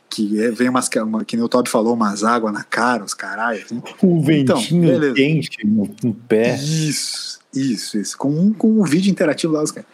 que 0.09 0.41
é, 0.41 0.49
vem 0.49 0.69
umas, 0.69 0.89
uma, 0.95 1.25
que 1.25 1.35
nem 1.35 1.43
o 1.43 1.49
Todd 1.49 1.69
falou, 1.69 1.95
umas 1.95 2.23
águas 2.23 2.53
na 2.53 2.63
cara, 2.63 3.03
os 3.03 3.13
caralho. 3.13 3.61
Assim. 3.61 3.83
Um 4.01 4.21
ventinho 4.21 4.95
então, 4.95 5.13
quente 5.13 5.67
no, 5.67 5.93
no, 6.01 6.13
pé. 6.13 6.55
Isso, 6.55 7.41
isso, 7.53 7.97
isso. 7.97 8.17
Com, 8.17 8.53
com 8.53 8.79
um 8.79 8.83
vídeo 8.85 9.11
interativo 9.11 9.51
lá, 9.51 9.61
os 9.61 9.71
caras. 9.71 9.89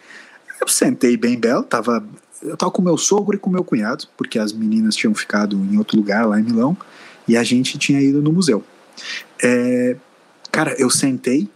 Eu 0.61 0.67
sentei 0.67 1.17
bem 1.17 1.35
belo, 1.35 1.63
tava. 1.63 2.05
Eu 2.43 2.55
tava 2.55 2.71
com 2.71 2.83
meu 2.83 2.95
sogro 2.95 3.35
e 3.35 3.39
com 3.39 3.49
meu 3.49 3.63
cunhado, 3.63 4.05
porque 4.15 4.37
as 4.37 4.53
meninas 4.53 4.95
tinham 4.95 5.15
ficado 5.15 5.55
em 5.55 5.79
outro 5.79 5.97
lugar 5.97 6.27
lá 6.27 6.39
em 6.39 6.43
Milão, 6.43 6.77
e 7.27 7.35
a 7.35 7.43
gente 7.43 7.75
tinha 7.79 7.99
ido 7.99 8.21
no 8.21 8.31
museu. 8.31 8.63
É, 9.41 9.95
cara, 10.51 10.75
eu 10.77 10.91
sentei 10.91 11.49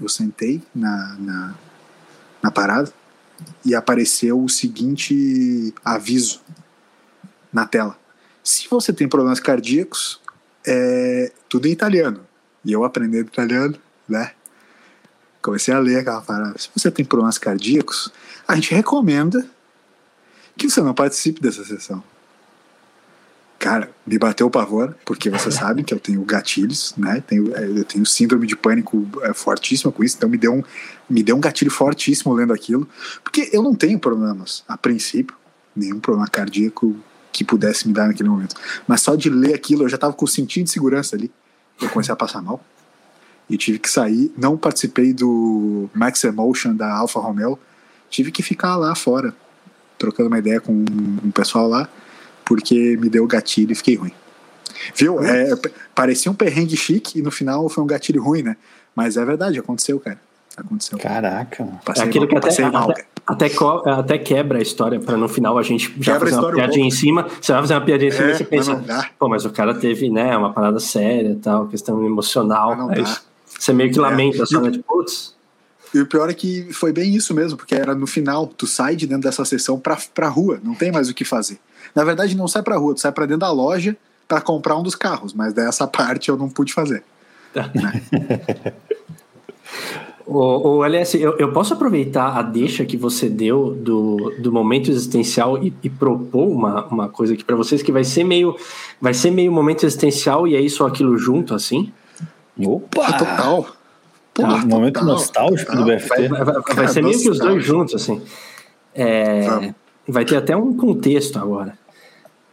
eu 0.00 0.08
sentei 0.08 0.62
na, 0.74 1.16
na, 1.18 1.54
na 2.42 2.50
parada 2.50 2.92
e 3.64 3.74
apareceu 3.74 4.42
o 4.42 4.48
seguinte 4.48 5.74
aviso 5.84 6.40
na 7.52 7.66
tela. 7.66 7.98
Se 8.42 8.68
você 8.68 8.92
tem 8.92 9.08
problemas 9.08 9.40
cardíacos, 9.40 10.20
é 10.66 11.32
tudo 11.48 11.66
em 11.66 11.72
italiano. 11.72 12.26
E 12.64 12.72
eu 12.72 12.84
aprendendo 12.84 13.28
italiano, 13.28 13.78
né? 14.08 14.32
Comecei 15.40 15.72
a 15.72 15.78
ler 15.78 15.98
aquela 15.98 16.20
parada. 16.20 16.58
Se 16.58 16.68
você 16.74 16.90
tem 16.90 17.04
problemas 17.04 17.38
cardíacos, 17.38 18.12
a 18.46 18.54
gente 18.56 18.74
recomenda 18.74 19.48
que 20.56 20.68
você 20.68 20.80
não 20.80 20.94
participe 20.94 21.40
dessa 21.40 21.64
sessão. 21.64 22.02
Cara, 23.66 23.90
me 24.06 24.16
bateu 24.16 24.46
o 24.46 24.50
pavor, 24.50 24.94
porque 25.04 25.28
você 25.28 25.50
sabe 25.50 25.82
que 25.82 25.92
eu 25.92 25.98
tenho 25.98 26.22
gatilhos, 26.22 26.94
né? 26.96 27.20
Tenho, 27.26 27.52
é, 27.56 27.64
eu 27.64 27.84
tenho 27.84 28.06
síndrome 28.06 28.46
de 28.46 28.54
pânico 28.54 29.04
é, 29.22 29.34
fortíssima 29.34 29.90
com 29.90 30.04
isso, 30.04 30.14
então 30.16 30.28
me 30.28 30.38
deu, 30.38 30.54
um, 30.54 30.62
me 31.10 31.20
deu 31.20 31.34
um 31.34 31.40
gatilho 31.40 31.70
fortíssimo 31.72 32.32
lendo 32.32 32.52
aquilo, 32.52 32.88
porque 33.24 33.50
eu 33.52 33.64
não 33.64 33.74
tenho 33.74 33.98
problemas, 33.98 34.62
a 34.68 34.78
princípio, 34.78 35.36
nenhum 35.74 35.98
problema 35.98 36.28
cardíaco 36.28 36.94
que 37.32 37.42
pudesse 37.42 37.88
me 37.88 37.92
dar 37.92 38.06
naquele 38.06 38.28
momento. 38.28 38.54
Mas 38.86 39.00
só 39.00 39.16
de 39.16 39.28
ler 39.28 39.56
aquilo, 39.56 39.82
eu 39.82 39.88
já 39.88 39.98
tava 39.98 40.12
com 40.12 40.24
o 40.24 40.28
sentido 40.28 40.66
de 40.66 40.70
segurança 40.70 41.16
ali. 41.16 41.28
Eu 41.82 41.88
comecei 41.88 42.12
a 42.12 42.16
passar 42.16 42.40
mal. 42.40 42.64
E 43.50 43.58
tive 43.58 43.80
que 43.80 43.90
sair. 43.90 44.32
Não 44.38 44.56
participei 44.56 45.12
do 45.12 45.90
Max 45.92 46.22
Emotion 46.22 46.72
da 46.72 46.94
Alfa 46.94 47.18
Romeo. 47.18 47.58
Tive 48.08 48.30
que 48.30 48.44
ficar 48.44 48.76
lá 48.76 48.94
fora, 48.94 49.34
trocando 49.98 50.28
uma 50.28 50.38
ideia 50.38 50.60
com 50.60 50.72
um 50.72 51.32
pessoal 51.32 51.68
lá 51.68 51.88
porque 52.46 52.96
me 52.96 53.10
deu 53.10 53.26
gatilho 53.26 53.72
e 53.72 53.74
fiquei 53.74 53.96
ruim. 53.96 54.12
Viu? 54.94 55.20
É, 55.22 55.54
parecia 55.94 56.30
um 56.30 56.34
perrengue 56.34 56.76
chique 56.76 57.18
e 57.18 57.22
no 57.22 57.30
final 57.30 57.68
foi 57.68 57.82
um 57.82 57.86
gatilho 57.86 58.22
ruim, 58.22 58.42
né? 58.42 58.56
Mas 58.94 59.16
é 59.16 59.24
verdade, 59.24 59.58
aconteceu, 59.58 59.98
cara. 59.98 60.18
Aconteceu. 60.56 60.98
Caraca. 60.98 61.68
Passei 61.84 62.04
é 62.04 62.06
aquilo 62.06 62.26
mal, 62.26 62.40
que 62.40 62.48
até, 62.48 62.70
mal, 62.70 62.90
até, 62.90 63.06
até, 63.26 63.90
até, 63.90 64.18
quebra 64.18 64.58
a 64.58 64.62
história 64.62 64.98
para 64.98 65.16
no 65.16 65.28
final 65.28 65.58
a 65.58 65.62
gente 65.62 65.94
já 66.00 66.14
quebra 66.14 66.30
fazer 66.30 66.40
uma 66.40 66.54
piadinha 66.54 66.84
um 66.84 66.88
em 66.88 66.90
cima. 66.90 67.26
Você 67.40 67.52
vai 67.52 67.60
fazer 67.60 67.74
uma 67.74 67.84
piadinha 67.84 68.08
em 68.08 68.12
cima 68.12 68.28
é, 68.28 68.30
e 68.30 68.36
você 68.36 68.44
pensa, 68.44 69.10
pô, 69.18 69.28
mas 69.28 69.44
o 69.44 69.50
cara 69.50 69.74
teve, 69.74 70.08
né, 70.08 70.34
uma 70.36 70.52
parada 70.52 70.80
séria 70.80 71.38
tal, 71.42 71.66
questão 71.66 72.02
emocional. 72.06 72.88
Aí, 72.90 73.04
você 73.46 73.72
meio 73.72 73.92
que 73.92 73.98
é. 73.98 74.02
lamenta 74.02 74.44
é. 74.44 74.46
só, 74.46 74.60
né? 74.60 74.70
Tipo, 74.70 74.84
putz. 74.84 75.34
E 75.92 76.00
o 76.00 76.06
pior 76.06 76.28
é 76.28 76.34
que 76.34 76.72
foi 76.72 76.92
bem 76.92 77.14
isso 77.14 77.34
mesmo, 77.34 77.56
porque 77.56 77.74
era 77.74 77.94
no 77.94 78.06
final, 78.06 78.46
tu 78.46 78.66
sai 78.66 78.96
de 78.96 79.06
dentro 79.06 79.22
dessa 79.22 79.44
sessão 79.44 79.78
pra, 79.78 79.96
pra 80.14 80.28
rua, 80.28 80.60
não 80.62 80.74
tem 80.74 80.90
mais 80.90 81.08
o 81.08 81.14
que 81.14 81.24
fazer. 81.24 81.58
Na 81.96 82.04
verdade, 82.04 82.36
não 82.36 82.46
sai 82.46 82.62
pra 82.62 82.76
rua, 82.76 82.94
tu 82.94 83.00
sai 83.00 83.10
pra 83.10 83.24
dentro 83.24 83.40
da 83.40 83.50
loja 83.50 83.96
para 84.28 84.40
comprar 84.40 84.76
um 84.76 84.82
dos 84.82 84.94
carros, 84.94 85.32
mas 85.32 85.54
dessa 85.54 85.86
parte 85.86 86.28
eu 86.28 86.36
não 86.36 86.48
pude 86.48 86.74
fazer. 86.74 87.02
Tá. 87.54 87.70
Né? 87.74 88.02
O, 90.26 90.78
o 90.78 90.84
LS, 90.84 91.14
eu, 91.20 91.36
eu, 91.38 91.52
posso 91.52 91.72
aproveitar 91.72 92.36
a 92.36 92.42
deixa 92.42 92.84
que 92.84 92.96
você 92.96 93.28
deu 93.28 93.72
do, 93.72 94.34
do 94.40 94.50
momento 94.50 94.90
existencial 94.90 95.56
e, 95.62 95.72
e 95.84 95.88
propor 95.88 96.48
uma, 96.48 96.84
uma 96.86 97.08
coisa 97.08 97.34
aqui 97.34 97.44
para 97.44 97.54
vocês 97.54 97.80
que 97.80 97.92
vai 97.92 98.02
ser 98.02 98.24
meio 98.24 98.56
vai 99.00 99.14
ser 99.14 99.30
meio 99.30 99.52
momento 99.52 99.86
existencial 99.86 100.48
e 100.48 100.56
é 100.56 100.60
isso 100.60 100.82
ou 100.82 100.88
aquilo 100.88 101.16
junto 101.16 101.54
assim? 101.54 101.92
Opa! 102.58 103.12
total. 103.12 103.66
Porra, 104.34 104.56
um 104.56 104.66
momento 104.66 104.94
total, 104.94 105.14
nostálgico 105.14 105.70
total. 105.70 105.84
do 105.84 105.92
BFT. 105.92 106.28
Vai, 106.28 106.44
vai, 106.44 106.54
vai 106.74 106.88
ser 106.88 107.02
meio 107.04 107.20
que 107.20 107.30
os 107.30 107.38
dois 107.38 107.64
juntos 107.64 107.94
assim. 107.94 108.20
É, 108.92 109.72
vai 110.08 110.24
ter 110.24 110.36
até 110.36 110.56
um 110.56 110.76
contexto 110.76 111.38
agora. 111.38 111.78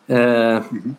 É, 0.07 0.61
uhum. 0.71 0.95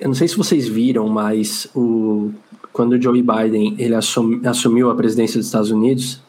Eu 0.00 0.08
não 0.08 0.14
sei 0.14 0.26
se 0.26 0.36
vocês 0.36 0.66
viram, 0.66 1.06
mas 1.08 1.68
o, 1.74 2.30
quando 2.72 2.92
o 2.92 3.02
Joe 3.02 3.20
Biden 3.22 3.74
ele 3.78 3.94
assumi, 3.94 4.46
assumiu 4.46 4.90
a 4.90 4.94
presidência 4.94 5.38
dos 5.38 5.46
Estados 5.46 5.70
Unidos, 5.70 6.22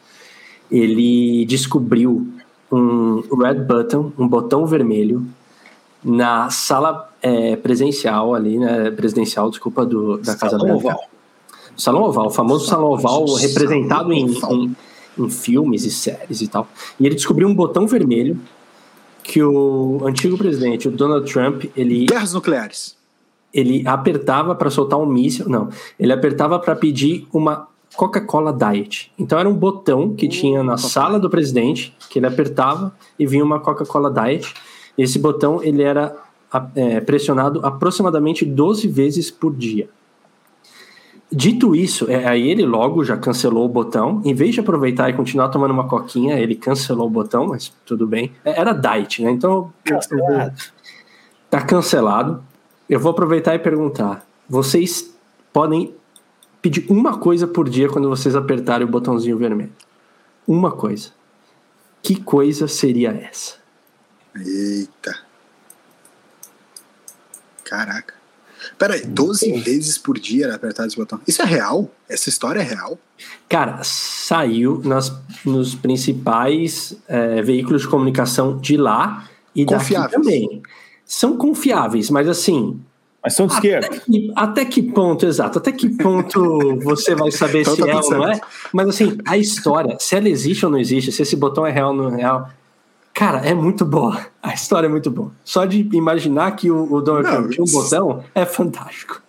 ele 0.70 1.46
descobriu 1.46 2.28
um 2.70 3.22
red 3.36 3.54
button, 3.54 4.12
um 4.18 4.28
botão 4.28 4.66
vermelho, 4.66 5.26
na 6.04 6.50
sala 6.50 7.10
é, 7.22 7.56
presencial 7.56 8.34
ali, 8.34 8.58
né, 8.58 8.90
presidencial, 8.90 9.48
desculpa, 9.48 9.86
do, 9.86 10.18
da 10.18 10.34
Casa 10.34 10.58
Branca. 10.58 10.74
Oval. 10.74 11.00
Salão 11.76 12.02
Oval, 12.02 12.26
o 12.26 12.30
famoso 12.30 12.66
Salão 12.66 12.90
Oval 12.90 13.24
representado 13.36 14.12
em, 14.12 14.26
em, 14.26 14.76
em 15.18 15.30
filmes 15.30 15.84
e 15.84 15.90
séries 15.90 16.42
e 16.42 16.48
tal. 16.48 16.68
E 17.00 17.06
ele 17.06 17.14
descobriu 17.14 17.48
um 17.48 17.54
botão 17.54 17.86
vermelho 17.86 18.38
que 19.22 19.42
o 19.42 20.00
antigo 20.04 20.36
presidente, 20.36 20.88
o 20.88 20.90
Donald 20.90 21.30
Trump, 21.30 21.64
ele. 21.76 22.06
Guerras 22.06 22.32
nucleares. 22.32 22.96
Ele 23.52 23.86
apertava 23.86 24.54
para 24.54 24.70
soltar 24.70 24.98
um 24.98 25.06
míssil. 25.06 25.48
Não, 25.48 25.68
ele 25.98 26.12
apertava 26.12 26.58
para 26.58 26.74
pedir 26.74 27.26
uma 27.32 27.68
Coca-Cola 27.94 28.52
Diet. 28.52 29.12
Então 29.18 29.38
era 29.38 29.48
um 29.48 29.54
botão 29.54 30.14
que 30.14 30.26
tinha 30.26 30.62
na 30.62 30.76
sala 30.76 31.18
do 31.20 31.28
presidente, 31.28 31.94
que 32.08 32.18
ele 32.18 32.26
apertava 32.26 32.94
e 33.18 33.26
vinha 33.26 33.44
uma 33.44 33.60
Coca-Cola 33.60 34.10
Diet. 34.10 34.54
Esse 34.96 35.18
botão 35.18 35.62
ele 35.62 35.82
era 35.82 36.16
é, 36.74 37.00
pressionado 37.00 37.60
aproximadamente 37.64 38.44
12 38.44 38.88
vezes 38.88 39.30
por 39.30 39.54
dia. 39.54 39.88
Dito 41.34 41.74
isso, 41.74 42.10
é, 42.10 42.28
aí 42.28 42.50
ele 42.50 42.66
logo 42.66 43.02
já 43.02 43.16
cancelou 43.16 43.64
o 43.64 43.68
botão. 43.68 44.20
Em 44.22 44.34
vez 44.34 44.52
de 44.52 44.60
aproveitar 44.60 45.08
e 45.08 45.14
continuar 45.14 45.48
tomando 45.48 45.70
uma 45.70 45.88
coquinha, 45.88 46.38
ele 46.38 46.54
cancelou 46.54 47.06
o 47.06 47.10
botão, 47.10 47.46
mas 47.46 47.72
tudo 47.86 48.06
bem. 48.06 48.32
É, 48.44 48.60
era 48.60 48.74
diet, 48.74 49.22
né? 49.22 49.30
Então, 49.30 49.72
cancelado. 49.82 50.54
tá 51.48 51.62
cancelado. 51.62 52.44
Eu 52.86 53.00
vou 53.00 53.12
aproveitar 53.12 53.54
e 53.54 53.58
perguntar: 53.58 54.26
vocês 54.46 55.16
podem 55.50 55.94
pedir 56.60 56.84
uma 56.90 57.16
coisa 57.16 57.46
por 57.46 57.66
dia 57.66 57.88
quando 57.88 58.10
vocês 58.10 58.36
apertarem 58.36 58.86
o 58.86 58.90
botãozinho 58.90 59.38
vermelho. 59.38 59.72
Uma 60.46 60.70
coisa. 60.70 61.12
Que 62.02 62.20
coisa 62.20 62.68
seria 62.68 63.10
essa? 63.10 63.56
Eita. 64.36 65.18
Caraca. 67.64 68.21
Pera 68.78 68.94
aí, 68.94 69.04
12 69.04 69.52
vezes 69.60 69.98
por 69.98 70.18
dia 70.18 70.46
era 70.46 70.54
apertar 70.54 70.86
esse 70.86 70.96
botão. 70.96 71.20
Isso 71.26 71.42
é 71.42 71.44
real? 71.44 71.90
Essa 72.08 72.28
história 72.28 72.60
é 72.60 72.62
real? 72.62 72.98
Cara, 73.48 73.80
saiu 73.82 74.80
nas, 74.84 75.12
nos 75.44 75.74
principais 75.74 76.96
é, 77.08 77.42
veículos 77.42 77.82
de 77.82 77.88
comunicação 77.88 78.58
de 78.58 78.76
lá 78.76 79.28
e 79.54 79.64
daqui 79.64 79.94
também. 80.10 80.62
São 81.04 81.36
confiáveis, 81.36 82.10
mas 82.10 82.28
assim. 82.28 82.80
Mas 83.22 83.34
são 83.34 83.46
de 83.46 83.54
esquerda. 83.54 83.86
Até 83.86 83.98
que, 84.00 84.32
até 84.34 84.64
que 84.64 84.82
ponto, 84.82 85.26
exato, 85.26 85.58
até 85.58 85.70
que 85.70 85.88
ponto 85.88 86.78
você 86.82 87.14
vai 87.14 87.30
saber 87.30 87.60
então, 87.60 87.74
se 87.76 87.82
tá 87.82 87.88
é 87.88 87.96
ou 87.96 88.10
não 88.10 88.28
é? 88.28 88.40
Mas 88.72 88.88
assim, 88.88 89.18
a 89.24 89.38
história, 89.38 89.96
se 90.00 90.16
ela 90.16 90.28
existe 90.28 90.64
ou 90.64 90.72
não 90.72 90.78
existe, 90.78 91.12
se 91.12 91.22
esse 91.22 91.36
botão 91.36 91.66
é 91.66 91.70
real 91.70 91.90
ou 91.90 91.96
não 91.96 92.14
é 92.14 92.16
real, 92.16 92.50
Cara, 93.14 93.38
é 93.40 93.54
muito 93.54 93.84
boa. 93.84 94.18
A 94.42 94.54
história 94.54 94.86
é 94.86 94.90
muito 94.90 95.10
boa. 95.10 95.32
Só 95.44 95.64
de 95.64 95.88
imaginar 95.92 96.56
que 96.56 96.70
o, 96.70 96.92
o 96.92 97.00
Donald 97.00 97.28
Trump 97.28 97.50
tinha 97.50 97.64
um 97.64 97.70
botão 97.70 98.24
é 98.34 98.44
fantástico. 98.44 99.22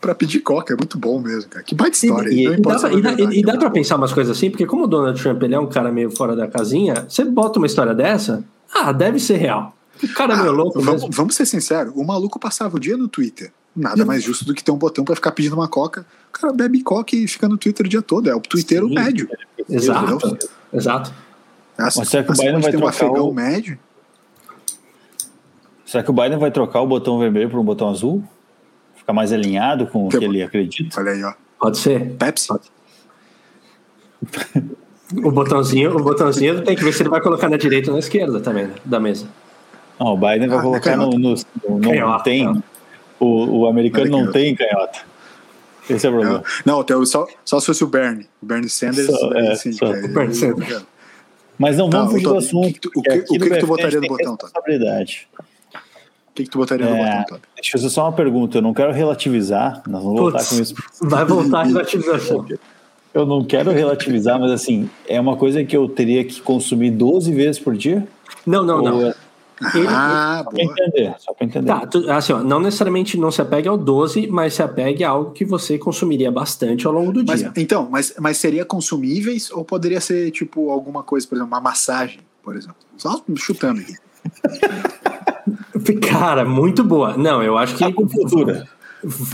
Pra 0.00 0.14
pedir 0.14 0.40
coca 0.40 0.74
é 0.74 0.76
muito 0.76 0.98
bom 0.98 1.20
mesmo, 1.20 1.48
cara. 1.48 1.64
Que 1.64 1.74
baita 1.74 1.96
história. 1.96 2.28
E, 2.28 2.46
e, 2.46 2.60
dá, 2.60 2.78
pra, 2.78 2.92
e, 2.92 3.00
dá, 3.00 3.12
e 3.12 3.42
dá 3.42 3.56
pra 3.56 3.70
pensar 3.70 3.96
umas 3.96 4.12
coisas 4.12 4.36
assim, 4.36 4.50
porque 4.50 4.66
como 4.66 4.84
o 4.84 4.86
Donald 4.86 5.20
Trump 5.20 5.42
ele 5.42 5.54
é 5.54 5.58
um 5.58 5.66
cara 5.66 5.90
meio 5.90 6.10
fora 6.10 6.36
da 6.36 6.46
casinha, 6.46 7.06
você 7.08 7.24
bota 7.24 7.58
uma 7.58 7.66
história 7.66 7.94
dessa, 7.94 8.44
ah, 8.74 8.92
deve 8.92 9.18
ser 9.18 9.36
real. 9.36 9.74
O 10.02 10.08
cara 10.14 10.34
é 10.34 10.36
meio 10.36 10.50
ah, 10.50 10.52
louco. 10.52 10.80
Vamos, 10.80 11.06
vamos, 11.10 11.34
ser 11.34 11.46
sinceros, 11.46 11.92
o 11.96 12.04
maluco 12.04 12.38
passava 12.38 12.76
o 12.76 12.80
dia 12.80 12.96
no 12.96 13.08
Twitter. 13.08 13.52
Nada 13.74 14.04
mais 14.04 14.22
justo 14.24 14.44
do 14.44 14.54
que 14.54 14.62
ter 14.62 14.72
um 14.72 14.76
botão 14.76 15.04
para 15.04 15.14
ficar 15.14 15.30
pedindo 15.30 15.54
uma 15.54 15.68
coca. 15.68 16.04
O 16.28 16.32
cara 16.32 16.52
bebe 16.52 16.82
coca 16.82 17.14
e 17.14 17.28
fica 17.28 17.48
no 17.48 17.56
Twitter 17.56 17.86
o 17.86 17.88
dia 17.88 18.02
todo. 18.02 18.28
É 18.28 18.34
o 18.34 18.40
Twitter 18.40 18.84
médio. 18.84 19.28
Exato. 19.68 20.36
Exato. 20.72 21.12
Assim, 21.78 22.00
Mas 22.00 22.08
será 22.08 22.24
que 22.24 22.32
o 22.32 22.34
Biden 22.34 22.60
vai 22.60 22.72
trocar 22.72 23.22
o 23.22 23.32
médio? 23.32 23.78
Será 25.86 26.02
que 26.02 26.10
o 26.10 26.12
Biden 26.12 26.38
vai 26.38 26.50
trocar 26.50 26.82
o 26.82 26.86
botão 26.86 27.18
vermelho 27.18 27.48
por 27.48 27.60
um 27.60 27.64
botão 27.64 27.88
azul? 27.88 28.22
Ficar 28.96 29.12
mais 29.12 29.32
alinhado 29.32 29.86
com 29.86 30.06
o 30.06 30.08
que, 30.08 30.18
que 30.18 30.24
ele 30.24 30.42
acredita? 30.42 31.00
Olha 31.00 31.12
aí, 31.12 31.22
ó. 31.22 31.32
Pode 31.58 31.78
ser. 31.78 32.16
Pepsi? 32.16 32.48
Pode. 32.48 32.70
o 35.24 35.30
botãozinho, 35.30 35.96
o 35.96 36.02
botãozinho 36.02 36.62
tem 36.64 36.76
que 36.76 36.82
ver 36.82 36.92
se 36.92 37.02
ele 37.02 37.08
vai 37.08 37.20
colocar 37.20 37.48
na 37.48 37.56
direita 37.56 37.90
ou 37.90 37.94
na 37.94 38.00
esquerda 38.00 38.40
também, 38.40 38.66
né, 38.66 38.74
da 38.84 38.98
mesa. 38.98 39.26
Não, 39.98 40.08
o 40.08 40.16
Biden 40.16 40.48
vai 40.48 40.58
ah, 40.58 40.62
colocar 40.62 40.96
no, 40.96 41.10
no, 41.10 41.34
no, 41.68 41.78
Não 41.78 42.22
tem. 42.22 42.62
O, 43.18 43.60
o 43.60 43.66
americano 43.66 44.10
não 44.10 44.30
tem 44.30 44.54
canhota. 44.54 45.00
Esse 45.88 46.06
é 46.06 46.10
o 46.10 46.12
problema. 46.12 46.42
Não, 46.66 46.84
não 46.86 47.06
só, 47.06 47.26
só 47.44 47.58
se 47.60 47.66
fosse 47.66 47.82
o 47.82 47.86
Bernie. 47.86 48.28
O 48.42 48.46
Bernie 48.46 48.68
Sanders. 48.68 49.06
Só, 49.06 49.32
é, 49.32 49.56
sim, 49.56 49.72
só. 49.72 49.86
É, 49.86 50.04
o 50.04 50.08
Bernie 50.08 50.34
Sanders. 50.34 50.84
Mas 51.58 51.76
não 51.76 51.90
vamos 51.90 52.06
tá, 52.06 52.12
fugir 52.12 52.24
do 52.24 52.36
assunto. 52.36 52.68
O 52.68 52.72
que, 52.72 52.98
o 52.98 53.02
que, 53.02 53.18
o 53.18 53.40
que, 53.40 53.50
que 53.50 53.58
tu 53.58 53.66
botaria 53.66 54.00
no 54.00 54.08
botão, 54.08 54.36
tá? 54.36 54.46
Responsabilidade. 54.46 55.28
O 55.34 56.32
que, 56.34 56.44
que 56.44 56.50
tu 56.50 56.58
botaria 56.58 56.86
é, 56.86 56.90
no 56.90 56.96
botão, 56.96 57.24
Todd? 57.24 57.42
Deixa 57.56 57.76
eu 57.76 57.80
fazer 57.80 57.90
só 57.90 58.04
uma 58.04 58.12
pergunta. 58.12 58.58
Eu 58.58 58.62
não 58.62 58.72
quero 58.72 58.92
relativizar. 58.92 59.82
Nós 59.88 60.02
vamos 60.02 60.20
voltar 60.20 60.44
com 60.44 60.54
isso. 60.54 60.74
Vai 61.02 61.24
voltar 61.24 61.60
a 61.60 61.64
relativização. 61.64 62.46
Eu 63.12 63.26
não 63.26 63.42
quero 63.42 63.70
relativizar, 63.72 64.38
mas 64.38 64.52
assim, 64.52 64.88
é 65.08 65.20
uma 65.20 65.36
coisa 65.36 65.64
que 65.64 65.76
eu 65.76 65.88
teria 65.88 66.24
que 66.24 66.40
consumir 66.40 66.90
12 66.92 67.32
vezes 67.32 67.58
por 67.58 67.76
dia? 67.76 68.06
Não, 68.46 68.62
não, 68.62 68.80
não. 68.80 69.06
É 69.06 69.14
ele, 69.74 69.86
ah, 69.88 70.42
só 70.44 70.50
para 70.50 70.62
entender, 70.62 71.14
só 71.18 71.32
para 71.32 71.46
entender. 71.46 71.66
Tá, 71.66 71.86
tu, 71.86 72.10
assim, 72.10 72.32
ó, 72.32 72.42
não 72.42 72.60
necessariamente 72.60 73.18
não 73.18 73.30
se 73.30 73.42
apegue 73.42 73.68
ao 73.68 73.76
12, 73.76 74.26
mas 74.28 74.54
se 74.54 74.62
apegue 74.62 75.02
a 75.02 75.10
algo 75.10 75.32
que 75.32 75.44
você 75.44 75.76
consumiria 75.78 76.30
bastante 76.30 76.86
ao 76.86 76.92
longo 76.92 77.12
do 77.12 77.24
mas, 77.26 77.40
dia. 77.40 77.52
Então, 77.56 77.88
mas, 77.90 78.14
mas 78.20 78.36
seria 78.36 78.64
consumíveis 78.64 79.50
ou 79.50 79.64
poderia 79.64 80.00
ser 80.00 80.30
tipo 80.30 80.70
alguma 80.70 81.02
coisa, 81.02 81.26
por 81.26 81.34
exemplo, 81.36 81.52
uma 81.52 81.60
massagem, 81.60 82.20
por 82.42 82.56
exemplo? 82.56 82.76
Só 82.96 83.22
chutando 83.36 83.80
aqui. 83.80 83.94
Cara, 86.08 86.44
muito 86.44 86.84
boa. 86.84 87.16
Não, 87.16 87.42
eu 87.42 87.56
acho 87.56 87.74
que. 87.74 87.84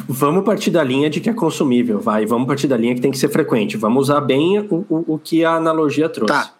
Vamos 0.08 0.44
partir 0.44 0.70
da 0.70 0.84
linha 0.84 1.08
de 1.08 1.20
que 1.20 1.30
é 1.30 1.32
consumível, 1.32 1.98
vai. 1.98 2.26
Vamos 2.26 2.46
partir 2.46 2.66
da 2.66 2.76
linha 2.76 2.94
que 2.94 3.00
tem 3.00 3.10
que 3.10 3.18
ser 3.18 3.30
frequente. 3.30 3.76
Vamos 3.76 4.04
usar 4.04 4.20
bem 4.20 4.60
o, 4.60 4.84
o, 4.88 5.14
o 5.14 5.18
que 5.18 5.44
a 5.44 5.54
analogia 5.54 6.08
trouxe. 6.08 6.34
Tá. 6.34 6.52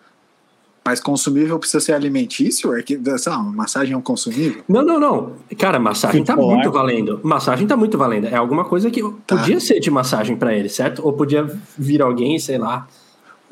Mas 0.85 1.01
consumível 1.01 1.59
precisa 1.59 1.81
ser 1.81 1.93
alimentício? 1.95 2.77
É 2.77 2.83
que, 2.83 3.01
sei 3.19 3.33
lá, 3.33 3.39
massagem 3.39 3.95
é 3.95 3.97
um 3.97 4.03
consumível? 4.03 4.63
Não, 4.69 4.83
não, 4.83 5.01
não. 5.01 5.33
Cara, 5.59 5.79
massagem 5.79 6.23
tá 6.23 6.37
muito 6.37 6.71
valendo. 6.71 7.21
Massagem 7.23 7.67
tá 7.67 7.75
muito 7.75 7.97
valendo. 7.97 8.27
É 8.27 8.37
alguma 8.37 8.67
coisa 8.67 8.91
que 8.91 9.03
tá. 9.27 9.37
podia 9.37 9.59
ser 9.61 9.81
de 9.81 9.91
massagem 9.91 10.37
para 10.37 10.53
ele, 10.55 10.69
certo? 10.69 11.03
Ou 11.03 11.15
podia 11.15 11.49
vir 11.79 12.03
alguém, 12.03 12.39
sei 12.39 12.59
lá, 12.59 12.87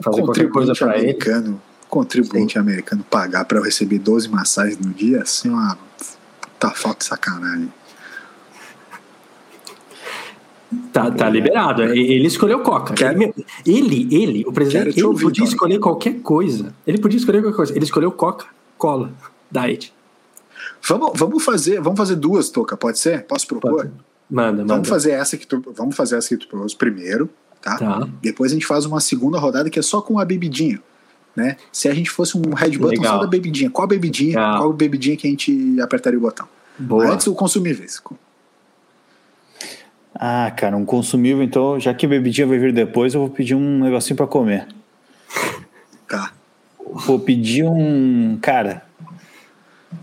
fazer 0.01 0.23
qualquer 0.23 0.51
coisa 0.51 0.75
para 0.75 0.99
ele. 0.99 1.17
Contribuinte 1.89 2.59
americano 2.59 3.05
pagar 3.11 3.45
para 3.45 3.59
eu 3.59 3.63
receber 3.63 3.99
12 3.99 4.29
massagens 4.29 4.79
no 4.79 4.93
dia, 4.93 5.23
assim, 5.23 5.51
uma 5.51 5.77
tá 6.59 6.71
falta 6.71 6.99
de 6.99 7.05
sacanagem. 7.07 7.73
Tá, 10.93 11.11
tá 11.11 11.31
liberado. 11.31 11.83
Ele 11.83 12.27
escolheu 12.27 12.61
Coca. 12.61 12.95
Ele, 13.03 13.35
ele, 13.65 14.15
ele, 14.15 14.45
o 14.47 14.53
presidente, 14.53 14.99
ele 14.99 15.05
ouvir, 15.05 15.25
podia 15.25 15.45
escolher 15.45 15.79
qualquer 15.79 16.21
coisa. 16.21 16.75
Ele 16.87 16.99
podia 16.99 17.19
escolher 17.19 17.41
qualquer 17.41 17.57
coisa. 17.57 17.75
Ele 17.75 17.85
escolheu 17.85 18.13
Coca-Cola, 18.13 19.11
Diet. 19.51 19.93
Vamos, 20.87 21.13
vamos 21.15 21.43
fazer, 21.43 21.81
vamos 21.81 21.99
fazer 21.99 22.17
duas, 22.17 22.51
Toca, 22.51 22.77
pode 22.77 22.99
ser? 22.99 23.25
Posso 23.25 23.47
propor? 23.47 23.73
Pode. 23.73 23.91
Manda, 24.31 24.59
vamos 24.59 24.71
manda. 24.71 24.89
Fazer 24.89 25.13
essa 25.13 25.37
que 25.37 25.47
tu, 25.47 25.63
vamos 25.75 25.97
fazer 25.97 26.17
essa 26.17 26.29
que 26.29 26.37
tu 26.37 26.49
propôs 26.49 26.75
primeiro, 26.75 27.29
tá? 27.61 27.77
tá? 27.77 28.09
Depois 28.21 28.51
a 28.51 28.55
gente 28.55 28.67
faz 28.67 28.85
uma 28.85 29.01
segunda 29.01 29.39
rodada 29.39 29.71
que 29.71 29.79
é 29.79 29.83
só 29.83 30.01
com 30.01 30.19
a 30.19 30.25
bebidinha. 30.25 30.81
Né? 31.35 31.57
Se 31.73 31.89
a 31.89 31.95
gente 31.95 32.11
fosse 32.11 32.37
um 32.37 32.53
Red 32.55 32.73
Button 32.73 33.01
Legal. 33.01 33.15
só 33.15 33.21
da 33.21 33.27
bebidinha, 33.27 33.71
qual 33.71 33.87
bebidinha, 33.89 34.37
Legal. 34.37 34.59
qual 34.59 34.73
bebidinha 34.73 35.17
que 35.17 35.27
a 35.27 35.31
gente 35.31 35.81
apertaria 35.81 36.19
o 36.19 36.23
botão? 36.23 36.47
Boa. 36.79 37.11
Antes 37.11 37.27
o 37.27 37.35
consumíveis. 37.35 38.03
Ah, 40.25 40.53
cara, 40.53 40.77
um 40.77 40.85
consumível, 40.85 41.43
então, 41.43 41.81
já 41.81 41.93
que 41.93 42.07
a 42.07 42.09
bebidinha 42.09 42.47
vai 42.47 42.57
vir 42.57 42.73
depois, 42.73 43.13
eu 43.13 43.19
vou 43.19 43.29
pedir 43.29 43.57
um 43.57 43.81
negocinho 43.81 44.17
para 44.17 44.29
comer. 44.29 44.69
Tá. 46.09 46.31
Vou 46.79 47.19
pedir 47.19 47.65
um. 47.65 48.39
Cara. 48.41 48.85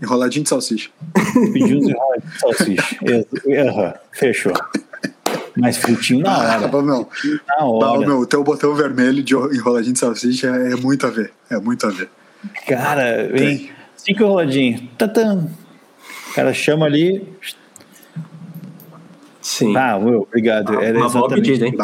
Enroladinho 0.02 0.42
de 0.42 0.50
salsicha. 0.50 0.90
Pedir 1.54 1.74
uns 1.74 1.88
enroladinhos 1.88 2.34
de 2.34 2.38
salsicha. 2.38 2.96
Uhum, 3.46 3.92
fechou. 4.12 4.52
Mas 5.56 5.78
frutinho 5.78 6.20
na 6.20 6.36
hora. 6.36 6.66
Ah, 6.66 6.82
meu, 6.82 7.08
na 7.48 7.64
hora. 7.64 8.06
meu, 8.06 8.18
o 8.18 8.26
teu 8.26 8.44
botão 8.44 8.74
vermelho 8.74 9.22
de 9.22 9.34
enroladinho 9.34 9.94
de 9.94 10.00
salsicha 10.00 10.48
é, 10.48 10.76
muito 10.76 11.06
a 11.06 11.10
ver. 11.10 11.32
É 11.48 11.58
muito 11.58 11.86
a 11.86 11.90
ver. 11.90 12.10
Cara, 12.66 13.26
vem. 13.32 13.70
Cinco 13.96 14.24
enroladinhos. 14.24 14.82
Tatam. 14.98 15.50
O 16.30 16.34
cara 16.34 16.52
chama 16.52 16.84
ali, 16.84 17.26
Sim. 19.40 19.74
Ah, 19.76 19.98
meu, 19.98 20.22
obrigado. 20.22 20.78
Era 20.80 20.98
Uma 20.98 21.08
boa 21.08 21.28
pedida, 21.28 21.66
hein? 21.66 21.74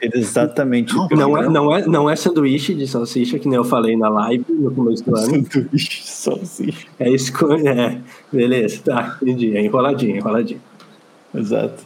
Era 0.00 0.18
exatamente. 0.18 0.94
Não, 0.94 1.08
não, 1.08 1.38
é, 1.38 1.48
não, 1.48 1.76
é, 1.76 1.86
não 1.86 2.10
é 2.10 2.14
sanduíche 2.14 2.74
de 2.74 2.86
salsicha, 2.86 3.38
que 3.38 3.48
nem 3.48 3.56
eu 3.56 3.64
falei 3.64 3.96
na 3.96 4.08
live 4.08 4.44
no 4.48 4.70
começo 4.70 5.04
do 5.04 5.16
ano. 5.16 5.26
Sanduíche 5.26 6.02
de 6.02 6.08
salsicha. 6.08 6.86
É 6.98 7.10
escolha. 7.10 7.70
É. 7.70 8.00
Beleza, 8.30 8.80
tá, 8.84 9.18
entendi. 9.22 9.56
É 9.56 9.64
enroladinho, 9.64 10.16
enroladinho. 10.16 10.60
Exato. 11.34 11.82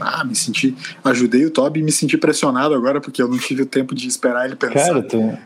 Ah, 0.00 0.24
me 0.24 0.34
senti. 0.34 0.74
Ajudei 1.04 1.44
o 1.44 1.50
Toby 1.50 1.80
e 1.80 1.82
me 1.82 1.92
senti 1.92 2.16
pressionado 2.16 2.74
agora, 2.74 3.00
porque 3.00 3.22
eu 3.22 3.28
não 3.28 3.38
tive 3.38 3.62
o 3.62 3.66
tempo 3.66 3.94
de 3.94 4.08
esperar 4.08 4.46
ele 4.46 4.56
pensar. 4.56 4.86
Cara, 4.86 5.02
tu. 5.02 5.38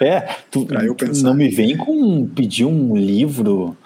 É, 0.00 0.20
tu, 0.50 0.64
tu 0.64 1.22
não 1.22 1.34
me 1.34 1.48
vem 1.48 1.76
com 1.76 2.26
pedir 2.26 2.64
um 2.64 2.96
livro 2.96 3.76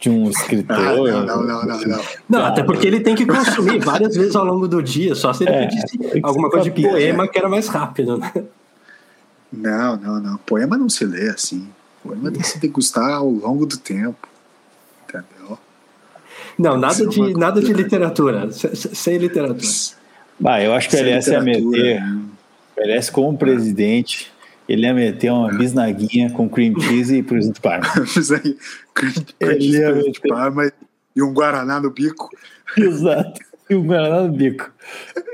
de 0.00 0.08
um 0.08 0.30
escritor. 0.30 0.76
Ah, 0.76 0.96
não, 0.96 1.04
não, 1.04 1.46
não, 1.46 1.66
não, 1.66 1.80
não. 1.80 2.00
Não, 2.28 2.44
até 2.44 2.62
porque 2.62 2.86
ele 2.86 3.00
tem 3.00 3.14
que 3.14 3.26
consumir 3.26 3.78
várias 3.78 4.16
vezes 4.16 4.34
ao 4.34 4.44
longo 4.44 4.66
do 4.66 4.82
dia, 4.82 5.14
só 5.14 5.32
se 5.34 5.44
ele 5.44 5.52
é, 5.52 5.66
pedisse 5.66 6.20
alguma 6.22 6.50
coisa 6.50 6.70
de 6.70 6.82
poema 6.82 7.28
que 7.28 7.38
era 7.38 7.48
mais 7.48 7.68
rápido, 7.68 8.16
né? 8.16 8.32
Não, 9.52 9.96
não, 9.96 10.20
não. 10.20 10.36
Poema 10.38 10.78
não 10.78 10.88
se 10.88 11.04
lê 11.04 11.28
assim. 11.28 11.68
Poema 12.02 12.30
tem 12.30 12.40
que 12.40 12.48
se 12.48 12.58
degustar 12.58 13.10
ao 13.10 13.28
longo 13.28 13.66
do 13.66 13.76
tempo. 13.76 14.26
Entendeu? 15.04 15.58
Não, 16.58 16.78
nada 16.78 17.06
de, 17.06 17.34
nada 17.34 17.60
de 17.60 17.72
literatura. 17.72 18.50
Sem 18.52 19.18
literatura. 19.18 19.68
Bah, 20.38 20.62
eu 20.62 20.72
acho 20.72 20.88
que 20.88 20.96
o 20.96 20.98
LS 20.98 21.30
ia 21.30 21.42
meter. 21.42 22.00
Né? 22.00 22.22
O 22.76 22.80
LS 22.80 23.12
como 23.12 23.36
presidente 23.36 24.32
ele 24.72 24.86
ia 24.86 24.94
meter 24.94 25.30
uma 25.32 25.48
bisnaguinha 25.52 26.30
com 26.30 26.48
cream 26.48 26.78
cheese 26.80 27.16
e 27.16 27.22
presunto 27.22 27.60
parma. 27.62 27.86
cream, 28.94 29.14
cheese, 29.60 29.80
presunto 29.80 30.20
parma 30.28 30.72
e 31.14 31.22
um 31.22 31.32
guaraná 31.32 31.80
no 31.80 31.90
bico. 31.90 32.28
Exato, 32.78 33.40
e 33.68 33.74
um 33.74 33.84
guaraná 33.86 34.22
no 34.22 34.32
bico. 34.32 34.70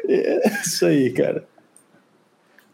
É 0.09 0.61
isso 0.65 0.87
aí, 0.87 1.11
cara. 1.11 1.47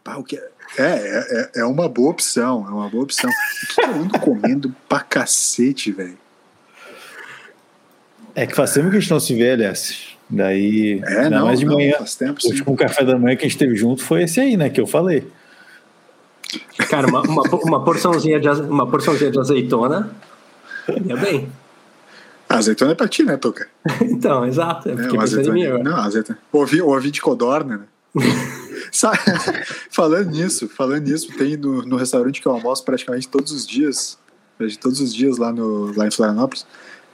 Pá, 0.03 0.17
o 0.17 0.23
que 0.23 0.37
é, 0.37 0.49
é, 0.77 1.49
é, 1.57 1.61
é 1.61 1.65
uma 1.65 1.87
boa 1.89 2.09
opção, 2.11 2.65
é 2.67 2.71
uma 2.71 2.89
boa 2.89 3.03
opção. 3.03 3.29
O 3.29 3.73
que 3.73 3.81
eu 3.81 3.93
ando 4.01 4.19
comendo 4.19 4.75
pra 4.89 4.99
cacete, 5.01 5.91
velho? 5.91 6.17
É 8.35 8.47
que 8.47 8.55
faz 8.55 8.73
tempo 8.73 8.89
que 8.89 8.97
a 8.97 8.99
gente 8.99 9.11
não 9.11 9.19
se 9.19 9.35
vê, 9.35 9.51
aliás. 9.51 10.07
Daí, 10.29 11.01
É, 11.05 11.29
não, 11.29 11.45
mais 11.45 11.59
de 11.59 11.65
não, 11.65 11.75
manhã. 11.75 11.93
faz 11.97 12.15
tempo, 12.15 12.39
O 12.39 12.41
sim. 12.41 12.49
último 12.49 12.75
café 12.75 13.03
da 13.05 13.17
manhã 13.19 13.35
que 13.35 13.45
a 13.45 13.47
gente 13.47 13.57
teve 13.57 13.75
junto 13.75 14.03
foi 14.03 14.23
esse 14.23 14.39
aí, 14.39 14.57
né? 14.57 14.69
Que 14.69 14.81
eu 14.81 14.87
falei. 14.87 15.27
Cara, 16.89 17.07
uma, 17.07 17.21
uma, 17.21 17.43
uma 17.55 17.83
porçãozinha 17.83 18.39
de, 18.39 18.47
uma 18.49 18.87
porçãozinha 18.89 19.31
de 19.31 19.39
azeitona. 19.39 20.11
Ia 21.05 21.15
bem. 21.17 21.49
A 22.49 22.57
azeitona 22.57 22.91
é 22.91 22.95
pra 22.95 23.07
ti, 23.07 23.23
né, 23.23 23.37
Tuca? 23.37 23.67
Então, 24.01 24.45
exato. 24.45 24.89
Eu 24.89 24.93
É, 24.99 25.03
fiquei 25.03 25.17
uma 25.17 25.23
pensando 25.23 25.49
em 25.49 25.53
mim 25.53 25.61
azeitona. 25.63 25.79
agora. 25.89 25.95
Não, 25.97 26.03
azeitona. 26.07 26.39
Ouvi, 26.51 26.81
ouvi 26.81 27.11
de 27.11 27.21
codorna, 27.21 27.77
né? 27.77 27.85
Falando 29.89 30.29
nisso, 30.31 30.69
falando 30.69 31.03
nisso, 31.07 31.27
tem 31.37 31.57
no, 31.57 31.83
no 31.83 31.95
restaurante 31.95 32.41
que 32.41 32.47
eu 32.47 32.51
almoço 32.51 32.83
praticamente 32.83 33.27
todos 33.27 33.51
os 33.51 33.65
dias, 33.65 34.17
todos 34.81 34.99
os 34.99 35.13
dias 35.13 35.37
lá, 35.37 35.51
no, 35.51 35.95
lá 35.97 36.05
em 36.07 36.11
Florianópolis, 36.11 36.65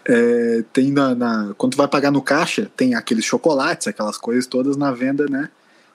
é, 0.05 0.63
tem 0.73 0.91
na, 0.91 1.13
na- 1.15 1.53
quando 1.57 1.73
tu 1.73 1.77
vai 1.77 1.87
pagar 1.87 2.11
no 2.11 2.21
caixa, 2.21 2.69
tem 2.75 2.95
aqueles 2.95 3.23
chocolates, 3.23 3.87
aquelas 3.87 4.17
coisas 4.17 4.45
todas 4.47 4.75
na 4.75 4.91
venda, 4.91 5.25
né? 5.29 5.49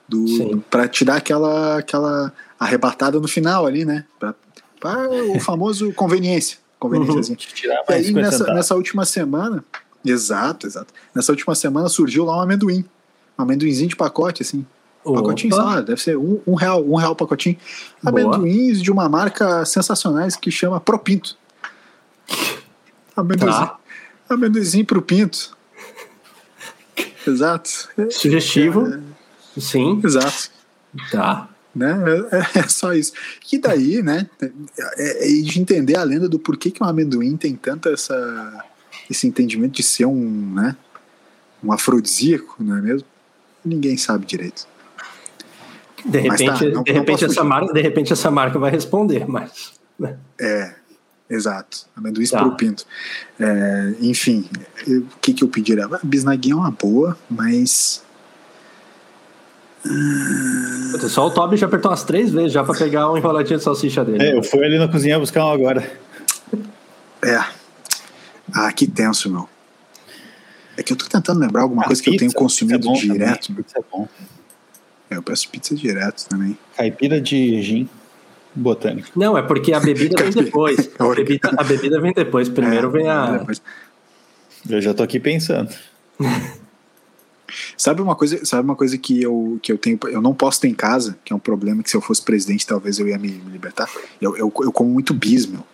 Do, 0.08 0.26
Sim. 0.28 0.62
pra 0.70 0.86
te 0.86 1.04
dar 1.04 1.16
aquela, 1.16 1.78
aquela 1.78 2.32
arrebatada 2.58 3.18
no 3.20 3.28
final 3.28 3.66
ali, 3.66 3.84
né? 3.84 4.04
Pra, 4.18 4.34
pra 4.80 5.08
o 5.08 5.38
famoso 5.40 5.92
conveniência. 5.92 6.58
Conveniênciazinha. 6.78 7.36
Tirar 7.36 7.82
E 7.88 7.92
aí, 7.92 8.04
50 8.04 8.30
nessa, 8.30 8.54
nessa 8.54 8.74
última 8.74 9.04
semana, 9.04 9.64
exato, 10.04 10.66
exato. 10.66 10.92
Nessa 11.14 11.32
última 11.32 11.54
semana 11.54 11.88
surgiu 11.88 12.24
lá 12.24 12.36
um 12.36 12.40
amendoim. 12.40 12.84
Um 13.38 13.42
amendoinzinho 13.42 13.88
de 13.88 13.96
pacote, 13.96 14.42
assim. 14.42 14.66
Pacotinho, 15.02 15.52
sei 15.54 15.62
Opa. 15.62 15.74
lá, 15.74 15.80
deve 15.82 16.00
ser 16.00 16.16
um, 16.16 16.40
um 16.46 16.54
real, 16.54 16.82
um 16.82 16.94
real 16.96 17.14
pacotinho. 17.14 17.56
Boa. 18.02 18.10
Amendoins 18.10 18.80
de 18.82 18.90
uma 18.90 19.06
marca 19.08 19.64
sensacionais 19.66 20.34
que 20.36 20.50
chama 20.50 20.80
Propinto. 20.80 21.36
Amendoinzinho, 23.16 23.66
Tá. 23.66 23.78
amendoinzinho 24.30 24.84
pro 24.86 25.02
Pinto. 25.02 25.54
Exato. 27.26 27.88
É, 27.98 28.10
Sugestivo. 28.10 28.98
Sim, 29.58 30.00
exato. 30.04 30.50
tá. 31.10 31.48
Né? 31.74 31.96
É, 32.54 32.58
é 32.60 32.68
só 32.68 32.92
isso. 32.94 33.12
E 33.52 33.58
daí, 33.58 34.02
né? 34.02 34.28
É, 34.96 35.28
é 35.28 35.42
de 35.42 35.60
entender 35.60 35.96
a 35.96 36.02
lenda 36.04 36.28
do 36.28 36.38
porquê 36.38 36.70
que 36.70 36.82
um 36.82 36.86
amendoim 36.86 37.36
tem 37.36 37.54
tanto 37.56 37.88
essa, 37.88 38.64
esse 39.10 39.26
entendimento 39.26 39.72
de 39.74 39.82
ser 39.82 40.06
um, 40.06 40.52
né? 40.54 40.76
Um 41.62 41.72
afrodisíaco, 41.72 42.56
não 42.62 42.76
é 42.76 42.80
mesmo? 42.80 43.06
Ninguém 43.64 43.96
sabe 43.96 44.26
direito. 44.26 44.66
De 46.04 46.20
Mas 46.28 46.38
repente, 46.40 46.58
tá, 46.66 46.70
não- 46.74 46.82
de, 46.82 46.92
repente 46.92 47.24
essa 47.24 47.42
marca, 47.42 47.72
de 47.72 47.80
repente 47.80 48.12
essa 48.12 48.30
marca 48.30 48.58
vai 48.58 48.70
responder, 48.70 49.26
mas. 49.26 49.72
né? 49.98 50.18
É, 50.38 50.74
exato. 51.30 51.86
Amendoim 51.96 52.26
Tá. 52.26 52.42
pro 52.42 52.54
pinto. 52.56 52.84
É, 53.40 53.94
enfim, 54.02 54.46
o 54.86 55.06
que, 55.22 55.32
que 55.32 55.42
eu 55.42 55.48
pediria? 55.48 55.86
A 55.86 56.00
bisnaguinha 56.04 56.52
é 56.52 56.56
uma 56.58 56.70
boa, 56.70 57.16
mas. 57.30 58.03
Puta, 60.92 61.08
Só 61.08 61.26
o 61.26 61.30
Toby 61.30 61.56
já 61.56 61.66
apertou 61.66 61.90
umas 61.90 62.04
três 62.04 62.30
vezes 62.30 62.52
já 62.52 62.64
pra 62.64 62.74
pegar 62.74 63.10
um 63.10 63.16
enroladinho 63.18 63.58
de 63.58 63.64
salsicha 63.64 64.04
dele. 64.04 64.22
É, 64.24 64.36
eu 64.36 64.42
fui 64.42 64.64
ali 64.64 64.78
na 64.78 64.88
cozinha 64.88 65.18
buscar 65.18 65.44
um 65.44 65.50
agora. 65.52 65.90
É. 67.22 67.38
Ah, 68.52 68.72
que 68.72 68.86
tenso, 68.86 69.30
meu. 69.30 69.48
É 70.76 70.82
que 70.82 70.92
eu 70.92 70.96
tô 70.96 71.06
tentando 71.06 71.38
lembrar 71.40 71.62
alguma 71.62 71.82
A 71.82 71.86
coisa 71.86 72.02
que 72.02 72.10
eu 72.10 72.16
tenho 72.16 72.30
pizza, 72.30 72.38
consumido 72.42 72.90
pizza 72.90 73.06
é 73.06 73.12
direto. 73.12 73.46
também, 73.48 73.62
Pizza 73.62 73.78
é 73.78 73.82
bom. 73.92 74.08
É, 75.10 75.16
eu 75.16 75.22
peço 75.22 75.48
pizza 75.48 75.74
direto 75.74 76.26
também. 76.28 76.58
Caipira 76.76 77.20
de 77.20 77.62
gin 77.62 77.88
botânico. 78.54 79.08
Não, 79.16 79.36
é 79.38 79.42
porque 79.42 79.72
a 79.72 79.80
bebida 79.80 80.22
vem 80.22 80.32
depois. 80.32 80.90
A 80.98 81.14
bebida, 81.14 81.50
a 81.56 81.62
bebida 81.64 82.00
vem 82.00 82.12
depois. 82.12 82.48
Primeiro 82.48 82.88
É, 82.88 82.90
vem 82.90 83.08
a. 83.08 83.36
depois- 83.38 83.62
Eu 84.68 84.80
já 84.80 84.94
tô 84.94 85.02
aqui 85.02 85.20
pensando. 85.20 85.70
Sabe 87.76 88.00
uma 88.00 88.16
coisa, 88.16 88.44
sabe 88.44 88.62
uma 88.64 88.76
coisa 88.76 88.96
que 88.96 89.22
eu, 89.22 89.58
que 89.62 89.70
eu 89.70 89.78
tenho, 89.78 89.98
eu 90.04 90.22
não 90.22 90.34
posso 90.34 90.60
ter 90.60 90.68
em 90.68 90.74
casa, 90.74 91.18
que 91.24 91.32
é 91.32 91.36
um 91.36 91.38
problema 91.38 91.82
que 91.82 91.90
se 91.90 91.96
eu 91.96 92.00
fosse 92.00 92.22
presidente 92.22 92.66
talvez 92.66 92.98
eu 92.98 93.06
ia 93.08 93.18
me, 93.18 93.28
me 93.28 93.50
libertar. 93.50 93.88
Eu, 94.20 94.36
eu, 94.36 94.52
eu 94.60 94.72
como 94.72 94.90
muito 94.90 95.12
bis, 95.12 95.46
meu. 95.46 95.64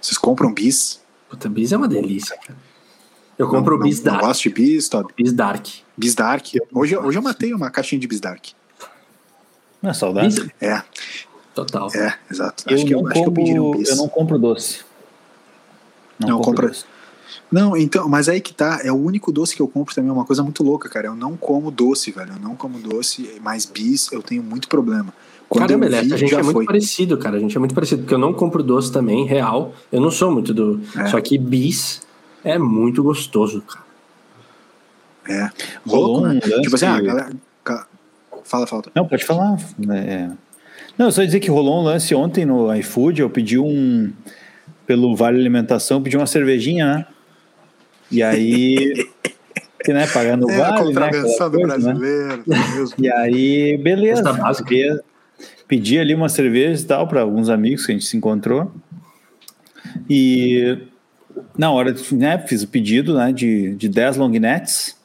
Vocês 0.00 0.16
compram 0.16 0.52
bis? 0.52 1.00
Puta, 1.28 1.48
bis 1.48 1.72
é 1.72 1.76
uma 1.76 1.88
delícia, 1.88 2.36
cara. 2.36 2.56
Eu 3.38 3.48
compro 3.48 3.76
não, 3.76 3.84
bis 3.84 3.98
não, 3.98 4.04
dark. 4.04 4.20
não 4.20 4.28
gosto 4.28 4.42
de 4.44 4.50
bis, 4.50 4.88
Todd. 4.88 5.12
Bis 5.16 5.32
dark. 5.32 5.66
Bis 5.96 6.14
dark. 6.14 6.46
Hoje, 6.72 6.96
hoje 6.96 7.18
eu 7.18 7.22
matei 7.22 7.52
uma 7.52 7.70
caixinha 7.70 8.00
de 8.00 8.06
bis 8.06 8.20
dark. 8.20 8.46
Não 9.82 9.90
é 9.90 9.94
saudade? 9.94 10.40
Bis... 10.40 10.50
É, 10.60 10.82
Total. 11.54 11.90
é, 11.94 12.16
exato. 12.30 12.64
Eu, 12.66 12.76
acho 12.76 12.86
que 12.86 12.94
eu, 12.94 13.02
não 13.02 13.10
acho 13.10 13.22
que 13.22 13.28
eu 13.28 13.32
pediria 13.32 13.62
um 13.62 13.66
compro, 13.66 13.80
bis. 13.80 13.88
eu 13.90 13.96
não 13.96 14.08
compro 14.08 14.38
doce. 14.38 14.84
Não 16.18 16.40
compra- 16.40 16.68
doce. 16.68 16.84
Não, 17.50 17.76
então, 17.76 18.08
mas 18.08 18.28
aí 18.28 18.40
que 18.40 18.52
tá, 18.52 18.80
é 18.82 18.90
o 18.90 18.96
único 18.96 19.30
doce 19.30 19.54
que 19.54 19.62
eu 19.62 19.68
compro 19.68 19.94
também, 19.94 20.10
é 20.10 20.12
uma 20.12 20.24
coisa 20.24 20.42
muito 20.42 20.62
louca, 20.62 20.88
cara. 20.88 21.06
Eu 21.06 21.14
não 21.14 21.36
como 21.36 21.70
doce, 21.70 22.10
velho. 22.10 22.32
Eu 22.32 22.40
não 22.40 22.56
como 22.56 22.78
doce, 22.78 23.40
mas 23.40 23.64
bis 23.64 24.10
eu 24.10 24.22
tenho 24.22 24.42
muito 24.42 24.68
problema. 24.68 25.14
Quando 25.48 25.68
Caramba, 25.68 25.88
vi, 25.88 26.12
a 26.12 26.16
gente 26.16 26.34
é 26.34 26.42
muito 26.42 26.52
foi. 26.52 26.66
parecido, 26.66 27.16
cara. 27.16 27.36
A 27.36 27.40
gente 27.40 27.56
é 27.56 27.60
muito 27.60 27.74
parecido, 27.74 28.02
porque 28.02 28.14
eu 28.14 28.18
não 28.18 28.32
compro 28.32 28.62
doce 28.62 28.90
também, 28.90 29.24
real. 29.24 29.72
Eu 29.92 30.00
não 30.00 30.10
sou 30.10 30.30
muito 30.32 30.52
do. 30.52 30.80
É. 30.96 31.06
Só 31.06 31.20
que 31.20 31.38
bis 31.38 32.02
é 32.42 32.58
muito 32.58 33.02
gostoso, 33.02 33.62
cara. 33.62 33.86
É. 35.28 35.50
Rolou 35.86 36.22
né? 36.22 36.28
um 36.28 36.32
lance 36.34 36.62
Tipo 36.62 36.74
assim, 36.74 36.86
ah, 36.86 37.00
galera. 37.00 37.30
Fala, 38.44 38.64
fala. 38.66 38.84
Não, 38.94 39.06
pode 39.06 39.24
falar. 39.24 39.58
É. 39.90 40.30
Não, 40.96 41.10
só 41.10 41.24
dizer 41.24 41.40
que 41.40 41.50
rolou 41.50 41.80
um 41.80 41.84
lance 41.84 42.14
ontem 42.14 42.44
no 42.44 42.72
iFood. 42.76 43.20
Eu 43.20 43.30
pedi 43.30 43.58
um. 43.58 44.12
Pelo 44.86 45.16
Vale 45.16 45.36
Alimentação, 45.36 45.98
eu 45.98 46.02
pedi 46.02 46.16
uma 46.16 46.28
cervejinha, 46.28 46.86
né? 46.86 47.06
E 48.10 48.22
aí. 48.22 49.08
que, 49.84 49.92
né, 49.92 50.06
pagando 50.08 50.46
o 50.46 50.50
É 50.50 50.58
Vale, 50.58 50.72
né? 50.72 50.84
contravenção 50.84 51.50
do 51.50 51.58
coisa, 51.58 51.78
né? 51.78 51.94
brasileiro, 51.94 52.44
é 52.46 52.76
mesmo? 52.76 52.94
E 52.98 53.10
aí, 53.10 53.76
beleza. 53.78 54.22
Pedi, 54.64 55.00
pedi 55.68 55.98
ali 55.98 56.14
uma 56.14 56.28
cerveja 56.28 56.82
e 56.82 56.86
tal 56.86 57.06
para 57.06 57.20
alguns 57.20 57.48
amigos 57.48 57.86
que 57.86 57.92
a 57.92 57.94
gente 57.94 58.06
se 58.06 58.16
encontrou. 58.16 58.72
E 60.08 60.78
na 61.56 61.70
hora, 61.70 61.94
né, 62.12 62.38
fiz 62.38 62.62
o 62.62 62.68
pedido 62.68 63.14
né, 63.14 63.32
de, 63.32 63.74
de 63.74 63.88
10 63.88 64.16
long 64.16 64.30
nets. 64.30 64.96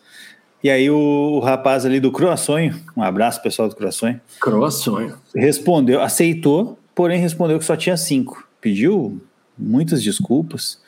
E 0.64 0.70
aí 0.70 0.90
o, 0.90 0.98
o 0.98 1.40
rapaz 1.40 1.86
ali 1.86 2.00
do 2.00 2.12
Croaçonho, 2.12 2.80
um 2.96 3.02
abraço 3.02 3.42
pessoal 3.42 3.68
do 3.68 3.76
Croaçonho, 3.76 4.22
Croaçonho. 4.40 5.18
respondeu, 5.36 6.02
aceitou, 6.02 6.78
porém 6.94 7.20
respondeu 7.20 7.58
que 7.58 7.66
só 7.66 7.76
tinha 7.76 7.98
cinco. 7.98 8.48
Pediu 8.60 9.20
muitas 9.58 10.04
desculpas. 10.04 10.80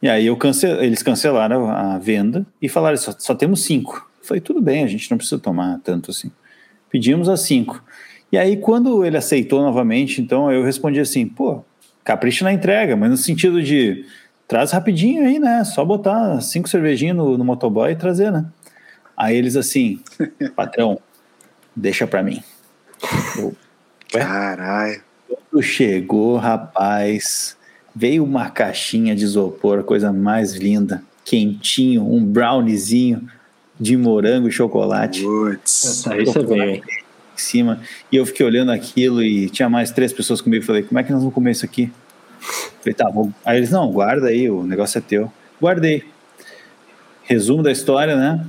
E 0.00 0.08
aí 0.08 0.26
eu 0.26 0.36
cance, 0.36 0.66
eles 0.66 1.02
cancelaram 1.02 1.70
a 1.70 1.98
venda 1.98 2.46
e 2.60 2.68
falaram, 2.68 2.96
só, 2.96 3.12
só 3.18 3.34
temos 3.34 3.64
cinco. 3.64 4.08
Eu 4.20 4.26
falei, 4.26 4.40
tudo 4.40 4.60
bem, 4.60 4.84
a 4.84 4.86
gente 4.86 5.10
não 5.10 5.16
precisa 5.16 5.40
tomar 5.40 5.80
tanto 5.82 6.10
assim. 6.10 6.30
Pedimos 6.90 7.28
as 7.28 7.40
cinco. 7.40 7.82
E 8.30 8.36
aí 8.36 8.56
quando 8.56 9.04
ele 9.04 9.16
aceitou 9.16 9.62
novamente, 9.62 10.20
então 10.20 10.50
eu 10.52 10.62
respondi 10.62 11.00
assim, 11.00 11.26
pô, 11.26 11.64
capricha 12.04 12.44
na 12.44 12.52
entrega, 12.52 12.96
mas 12.96 13.10
no 13.10 13.16
sentido 13.16 13.62
de, 13.62 14.04
traz 14.46 14.70
rapidinho 14.72 15.26
aí, 15.26 15.38
né? 15.38 15.64
Só 15.64 15.84
botar 15.84 16.40
cinco 16.40 16.68
cervejinhas 16.68 17.16
no, 17.16 17.36
no 17.36 17.44
motoboy 17.44 17.92
e 17.92 17.96
trazer, 17.96 18.30
né? 18.30 18.46
Aí 19.16 19.36
eles 19.36 19.56
assim, 19.56 20.00
patrão, 20.54 21.00
deixa 21.74 22.06
pra 22.06 22.22
mim. 22.22 22.42
Eu? 23.36 23.56
Caralho. 24.10 25.02
quando 25.28 25.62
chegou, 25.62 26.36
rapaz, 26.36 27.55
veio 27.96 28.22
uma 28.22 28.50
caixinha 28.50 29.16
de 29.16 29.24
isopor, 29.24 29.82
coisa 29.82 30.12
mais 30.12 30.54
linda, 30.54 31.02
quentinho, 31.24 32.06
um 32.06 32.22
browniezinho 32.22 33.26
de 33.80 33.96
morango 33.96 34.48
e 34.48 34.52
chocolate 34.52 35.22
Putz. 35.22 36.06
Aí 36.06 36.26
você 36.26 36.44
veio, 36.44 36.62
hein? 36.62 36.82
em 36.86 37.38
cima. 37.38 37.80
E 38.12 38.16
eu 38.16 38.26
fiquei 38.26 38.44
olhando 38.44 38.70
aquilo 38.70 39.22
e 39.22 39.48
tinha 39.48 39.68
mais 39.70 39.90
três 39.90 40.12
pessoas 40.12 40.42
comigo. 40.42 40.62
Falei, 40.62 40.82
como 40.82 40.98
é 40.98 41.02
que 41.02 41.10
nós 41.10 41.20
vamos 41.20 41.34
comer 41.34 41.52
isso 41.52 41.64
aqui? 41.64 41.90
Falei, 42.80 42.94
tá 42.94 43.10
bom. 43.10 43.32
Aí 43.42 43.56
eles, 43.56 43.70
não, 43.70 43.90
guarda 43.90 44.28
aí, 44.28 44.50
o 44.50 44.62
negócio 44.62 44.98
é 44.98 45.00
teu. 45.00 45.32
Guardei. 45.60 46.04
Resumo 47.24 47.62
da 47.62 47.72
história, 47.72 48.14
né? 48.14 48.46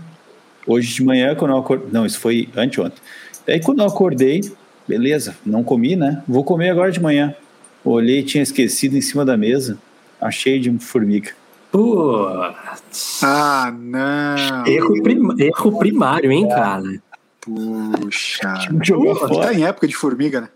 Hoje 0.66 0.94
de 0.94 1.04
manhã, 1.04 1.36
quando 1.36 1.52
eu 1.52 1.58
acordei. 1.58 1.88
Não, 1.90 2.06
isso 2.06 2.20
foi 2.20 2.50
anteontem. 2.56 3.00
Daí 3.46 3.62
quando 3.62 3.80
eu 3.80 3.86
acordei, 3.86 4.42
beleza, 4.86 5.38
não 5.46 5.64
comi, 5.64 5.96
né? 5.96 6.22
Vou 6.28 6.44
comer 6.44 6.70
agora 6.70 6.92
de 6.92 7.00
manhã. 7.00 7.34
Olhei, 7.84 8.24
tinha 8.24 8.44
esquecido 8.44 8.96
em 8.98 9.02
cima 9.02 9.24
da 9.26 9.38
mesa. 9.38 9.78
Achei 10.20 10.60
de 10.60 10.76
formiga. 10.80 11.32
Putz. 11.72 13.22
Ah, 13.24 13.74
não. 13.78 14.66
Erro, 14.66 15.04
prim- 15.04 15.36
erro 15.42 15.78
primário, 15.80 16.32
hein, 16.32 16.48
cara? 16.50 16.84
Puxa. 17.42 18.54
Jogou 18.84 19.16
Pô. 19.16 19.40
Tá 19.40 19.54
em 19.54 19.64
época 19.66 19.88
de 19.88 19.96
formiga, 19.96 20.42
né? 20.42 20.50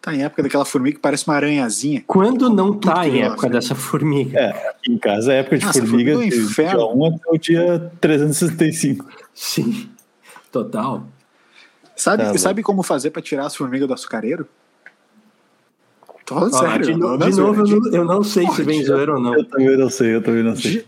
Tá 0.00 0.14
em 0.14 0.22
época 0.22 0.42
daquela 0.44 0.64
formiga 0.64 0.96
que 0.96 1.02
parece 1.02 1.26
uma 1.26 1.34
aranhazinha. 1.34 2.04
Quando 2.06 2.48
não 2.48 2.72
tá 2.72 3.06
em 3.08 3.22
época 3.22 3.48
dessa 3.48 3.74
formiga? 3.74 4.38
É, 4.38 4.68
aqui 4.70 4.92
em 4.92 4.98
casa 4.98 5.32
é 5.32 5.38
época 5.40 5.58
de 5.58 5.64
Nossa, 5.66 5.80
formiga, 5.80 6.12
formiga 6.12 6.36
do 6.36 6.42
inferno. 6.44 6.78
dia 6.78 6.86
1 6.86 7.04
até 7.06 7.30
o 7.30 7.38
dia 7.38 7.92
365. 8.00 9.06
Sim. 9.34 9.88
Total. 10.52 11.04
Sabe, 11.96 12.22
Tá 12.24 12.38
sabe 12.38 12.62
como 12.62 12.82
fazer 12.84 13.10
pra 13.10 13.20
tirar 13.20 13.46
as 13.46 13.56
formigas 13.56 13.88
do 13.88 13.94
açucareiro? 13.94 14.46
Tô 16.28 16.34
falando 16.34 16.54
Ó, 16.54 16.58
sério. 16.58 16.84
de, 16.86 16.92
não- 16.92 16.98
no- 16.98 17.18
não 17.18 17.30
de 17.30 17.36
novo, 17.36 17.60
eu 17.62 17.66
zoeira. 17.66 17.90
não, 17.90 17.96
eu 17.98 18.04
não 18.04 18.22
sei 18.22 18.46
se 18.50 18.62
vem 18.62 18.84
zoeiro 18.84 19.14
ou 19.14 19.20
não. 19.20 19.34
Eu 19.34 19.44
também 19.48 19.76
não 19.78 19.88
sei, 19.88 20.14
eu 20.14 20.22
também 20.22 20.42
não 20.42 20.54
sei. 20.54 20.84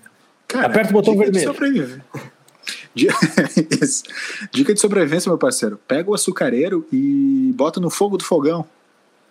Cara, 0.47 0.67
Aperta 0.67 0.91
o 0.91 0.93
botão 0.93 1.15
dica 1.15 1.31
de 1.31 1.39
vermelho. 1.39 1.55
sobrevivência. 1.55 2.05
Dica 4.53 4.75
de 4.75 4.81
sobrevivência, 4.81 5.31
meu 5.31 5.39
parceiro. 5.39 5.79
Pega 5.89 6.11
o 6.11 6.15
açucareiro 6.15 6.85
e 6.93 7.53
bota 7.57 7.81
no 7.81 7.89
fogo 7.89 8.17
do 8.17 8.25
fogão. 8.25 8.67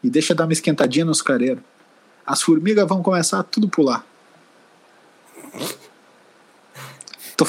E 0.04 0.10
deixa 0.10 0.34
dar 0.34 0.46
uma 0.46 0.54
esquentadinha 0.54 1.04
no 1.06 1.12
açucareiro. 1.12 1.62
As 2.26 2.42
formigas 2.42 2.88
vão 2.88 3.04
começar 3.04 3.40
a 3.40 3.44
tudo 3.44 3.68
pular. 3.68 4.06
Tô... 7.36 7.46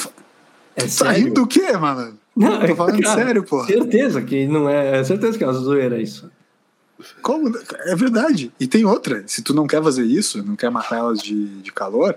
É 0.75 0.81
Tá 0.83 0.87
sério? 0.87 1.17
rindo 1.25 1.33
do 1.33 1.47
quê, 1.47 1.71
mano? 1.77 2.17
Não, 2.35 2.65
Tô 2.67 2.75
falando 2.75 2.99
cara, 3.03 3.23
sério, 3.25 3.43
pô. 3.43 3.63
Certeza 3.65 4.21
que 4.21 4.45
não 4.47 4.69
é. 4.69 4.99
é 4.99 5.03
Certeza 5.03 5.37
que 5.37 5.43
é 5.43 5.47
uma 5.47 5.53
zoeira 5.53 6.01
isso. 6.01 6.29
Como? 7.21 7.51
É 7.85 7.95
verdade. 7.95 8.51
E 8.59 8.67
tem 8.67 8.85
outra. 8.85 9.23
Se 9.27 9.41
tu 9.41 9.53
não 9.53 9.67
quer 9.67 9.81
fazer 9.83 10.03
isso, 10.03 10.43
não 10.43 10.55
quer 10.55 10.69
matar 10.69 10.97
elas 10.97 11.19
de, 11.21 11.45
de 11.61 11.71
calor, 11.71 12.15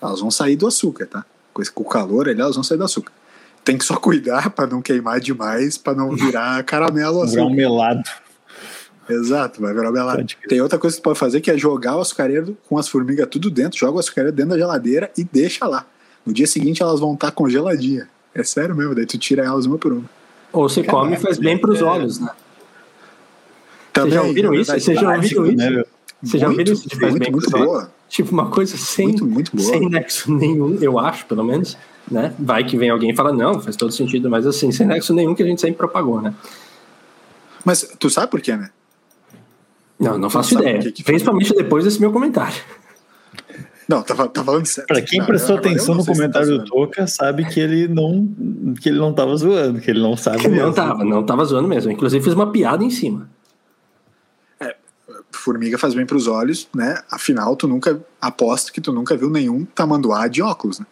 elas 0.00 0.20
vão 0.20 0.30
sair 0.30 0.56
do 0.56 0.66
açúcar, 0.66 1.06
tá? 1.06 1.24
Com 1.52 1.62
esse- 1.62 1.72
com 1.72 1.82
o 1.82 1.88
calor 1.88 2.28
ali, 2.28 2.40
elas 2.40 2.54
vão 2.54 2.64
sair 2.64 2.78
do 2.78 2.84
açúcar. 2.84 3.12
Tem 3.64 3.76
que 3.76 3.84
só 3.84 3.96
cuidar 3.96 4.50
pra 4.50 4.66
não 4.66 4.80
queimar 4.80 5.20
demais, 5.20 5.76
pra 5.76 5.94
não 5.94 6.14
virar 6.16 6.62
caramelo 6.64 7.26
Virar 7.26 7.44
um 7.44 7.50
melado. 7.54 8.02
Exato, 9.08 9.60
vai 9.60 9.74
virar 9.74 9.90
melado. 9.90 10.16
Pode 10.18 10.36
crer. 10.36 10.48
Tem 10.48 10.60
outra 10.60 10.78
coisa 10.78 10.96
que 10.96 11.02
tu 11.02 11.04
pode 11.04 11.18
fazer 11.18 11.40
que 11.40 11.50
é 11.50 11.58
jogar 11.58 11.96
o 11.96 12.00
açucareiro 12.00 12.56
com 12.68 12.78
as 12.78 12.88
formigas 12.88 13.26
tudo 13.30 13.50
dentro, 13.50 13.78
joga 13.78 13.96
o 13.96 13.98
açucareiro 13.98 14.34
dentro 14.34 14.52
da 14.52 14.58
geladeira 14.58 15.10
e 15.18 15.24
deixa 15.24 15.66
lá. 15.66 15.84
No 16.24 16.32
dia 16.32 16.46
seguinte 16.46 16.82
elas 16.82 17.00
vão 17.00 17.14
estar 17.14 17.30
congeladinhas. 17.32 18.06
É 18.34 18.44
sério 18.44 18.74
mesmo, 18.76 18.94
daí 18.94 19.06
tu 19.06 19.18
tira 19.18 19.44
elas 19.44 19.66
uma 19.66 19.76
por 19.78 19.92
uma. 19.92 20.04
Ou 20.52 20.68
você 20.68 20.84
come 20.84 21.14
e 21.14 21.18
faz 21.18 21.38
bem 21.38 21.58
pros 21.58 21.80
é. 21.80 21.84
olhos, 21.84 22.20
né? 22.20 22.30
Também, 24.02 24.14
já 24.14 24.22
ouviram 24.22 24.54
é 24.54 24.56
isso? 24.58 24.72
Vocês 24.72 25.00
já 25.00 25.06
Básico, 25.16 25.40
ouviram 25.40 25.56
né, 25.56 25.64
isso? 25.64 25.74
meu? 25.74 25.86
Vocês 26.22 26.40
já 26.40 26.48
ouviram 26.48 26.72
isso 26.72 26.88
de 26.88 27.00
muito, 27.00 27.32
muito 27.32 27.56
olhos? 27.56 27.66
boa. 27.66 27.92
Tipo, 28.08 28.32
uma 28.32 28.50
coisa 28.50 28.76
sem, 28.76 29.06
Muito, 29.06 29.24
muito 29.26 29.56
boa. 29.56 29.68
sem 29.68 29.88
nexo 29.88 30.32
nenhum, 30.34 30.76
eu 30.80 30.98
acho, 30.98 31.24
pelo 31.26 31.44
menos, 31.44 31.78
né? 32.10 32.34
Vai 32.38 32.64
que 32.64 32.76
vem 32.76 32.90
alguém 32.90 33.10
e 33.10 33.16
fala, 33.16 33.32
não, 33.32 33.60
faz 33.60 33.76
todo 33.76 33.92
sentido, 33.92 34.28
mas 34.28 34.46
assim, 34.46 34.72
sem 34.72 34.84
nexo 34.86 35.14
nenhum 35.14 35.34
que 35.34 35.42
a 35.42 35.46
gente 35.46 35.60
sempre 35.60 35.76
propagou, 35.76 36.20
né? 36.20 36.34
Mas 37.64 37.88
tu 37.98 38.10
sabe 38.10 38.28
por 38.28 38.40
quê, 38.40 38.56
né? 38.56 38.70
Não, 39.98 40.18
não 40.18 40.28
faço 40.30 40.54
sabe 40.54 40.62
ideia. 40.62 40.78
que 40.80 40.92
que? 40.92 41.04
Principalmente 41.04 41.54
depois 41.54 41.84
desse 41.84 42.00
meu 42.00 42.10
comentário. 42.10 42.56
Não, 43.86 44.02
tava, 44.02 44.28
tava 44.28 44.46
falando 44.46 44.66
sério. 44.66 44.86
Pra 44.86 45.02
quem 45.02 45.18
Não, 45.18 45.26
prestou 45.26 45.56
eu 45.56 45.60
atenção 45.60 45.88
não 45.88 45.96
no 45.96 46.02
se 46.02 46.12
comentário 46.12 46.58
tá 46.58 46.64
do 46.64 46.70
Toca, 46.70 47.06
sabe 47.06 47.44
que 47.44 47.58
ele 47.58 47.88
não 47.88 48.28
que 48.80 48.88
ele 48.88 48.98
não 48.98 49.12
tava 49.12 49.36
zoando, 49.36 49.80
que 49.80 49.90
ele 49.90 50.00
não 50.00 50.16
sabe. 50.16 50.44
Não 50.44 50.50
mesmo. 50.50 50.72
tava, 50.72 51.04
não 51.04 51.24
tava 51.24 51.44
zoando 51.44 51.68
mesmo. 51.68 51.90
Inclusive 51.90 52.22
fiz 52.24 52.32
uma 52.32 52.50
piada 52.52 52.84
em 52.84 52.90
cima. 52.90 53.28
Formiga 55.40 55.78
faz 55.78 55.94
bem 55.94 56.06
pros 56.06 56.26
olhos, 56.26 56.68
né? 56.74 57.02
Afinal, 57.10 57.56
tu 57.56 57.66
nunca 57.68 58.00
aposto 58.20 58.72
que 58.72 58.80
tu 58.80 58.92
nunca 58.92 59.16
viu 59.16 59.30
nenhum 59.30 59.64
tamanduá 59.64 60.28
de 60.28 60.42
óculos, 60.42 60.78
né? 60.78 60.86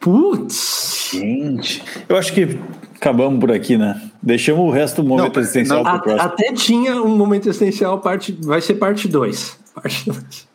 Putz! 0.00 1.08
Gente, 1.12 1.82
eu 2.08 2.16
acho 2.16 2.32
que 2.34 2.58
acabamos 2.96 3.40
por 3.40 3.50
aqui, 3.50 3.76
né? 3.78 4.10
Deixamos 4.22 4.64
o 4.66 4.70
resto 4.70 5.02
do 5.02 5.08
momento 5.08 5.36
Não, 5.36 5.40
existencial 5.42 5.82
não, 5.82 5.90
pro 5.92 5.98
A- 5.98 6.02
próximo. 6.02 6.32
até 6.32 6.52
tinha 6.52 7.02
um 7.02 7.16
momento 7.16 7.48
essencial, 7.48 8.00
parte, 8.00 8.32
vai 8.42 8.60
ser 8.60 8.74
parte 8.74 9.08
2. 9.08 9.58
Parte 9.74 10.04
2. 10.10 10.48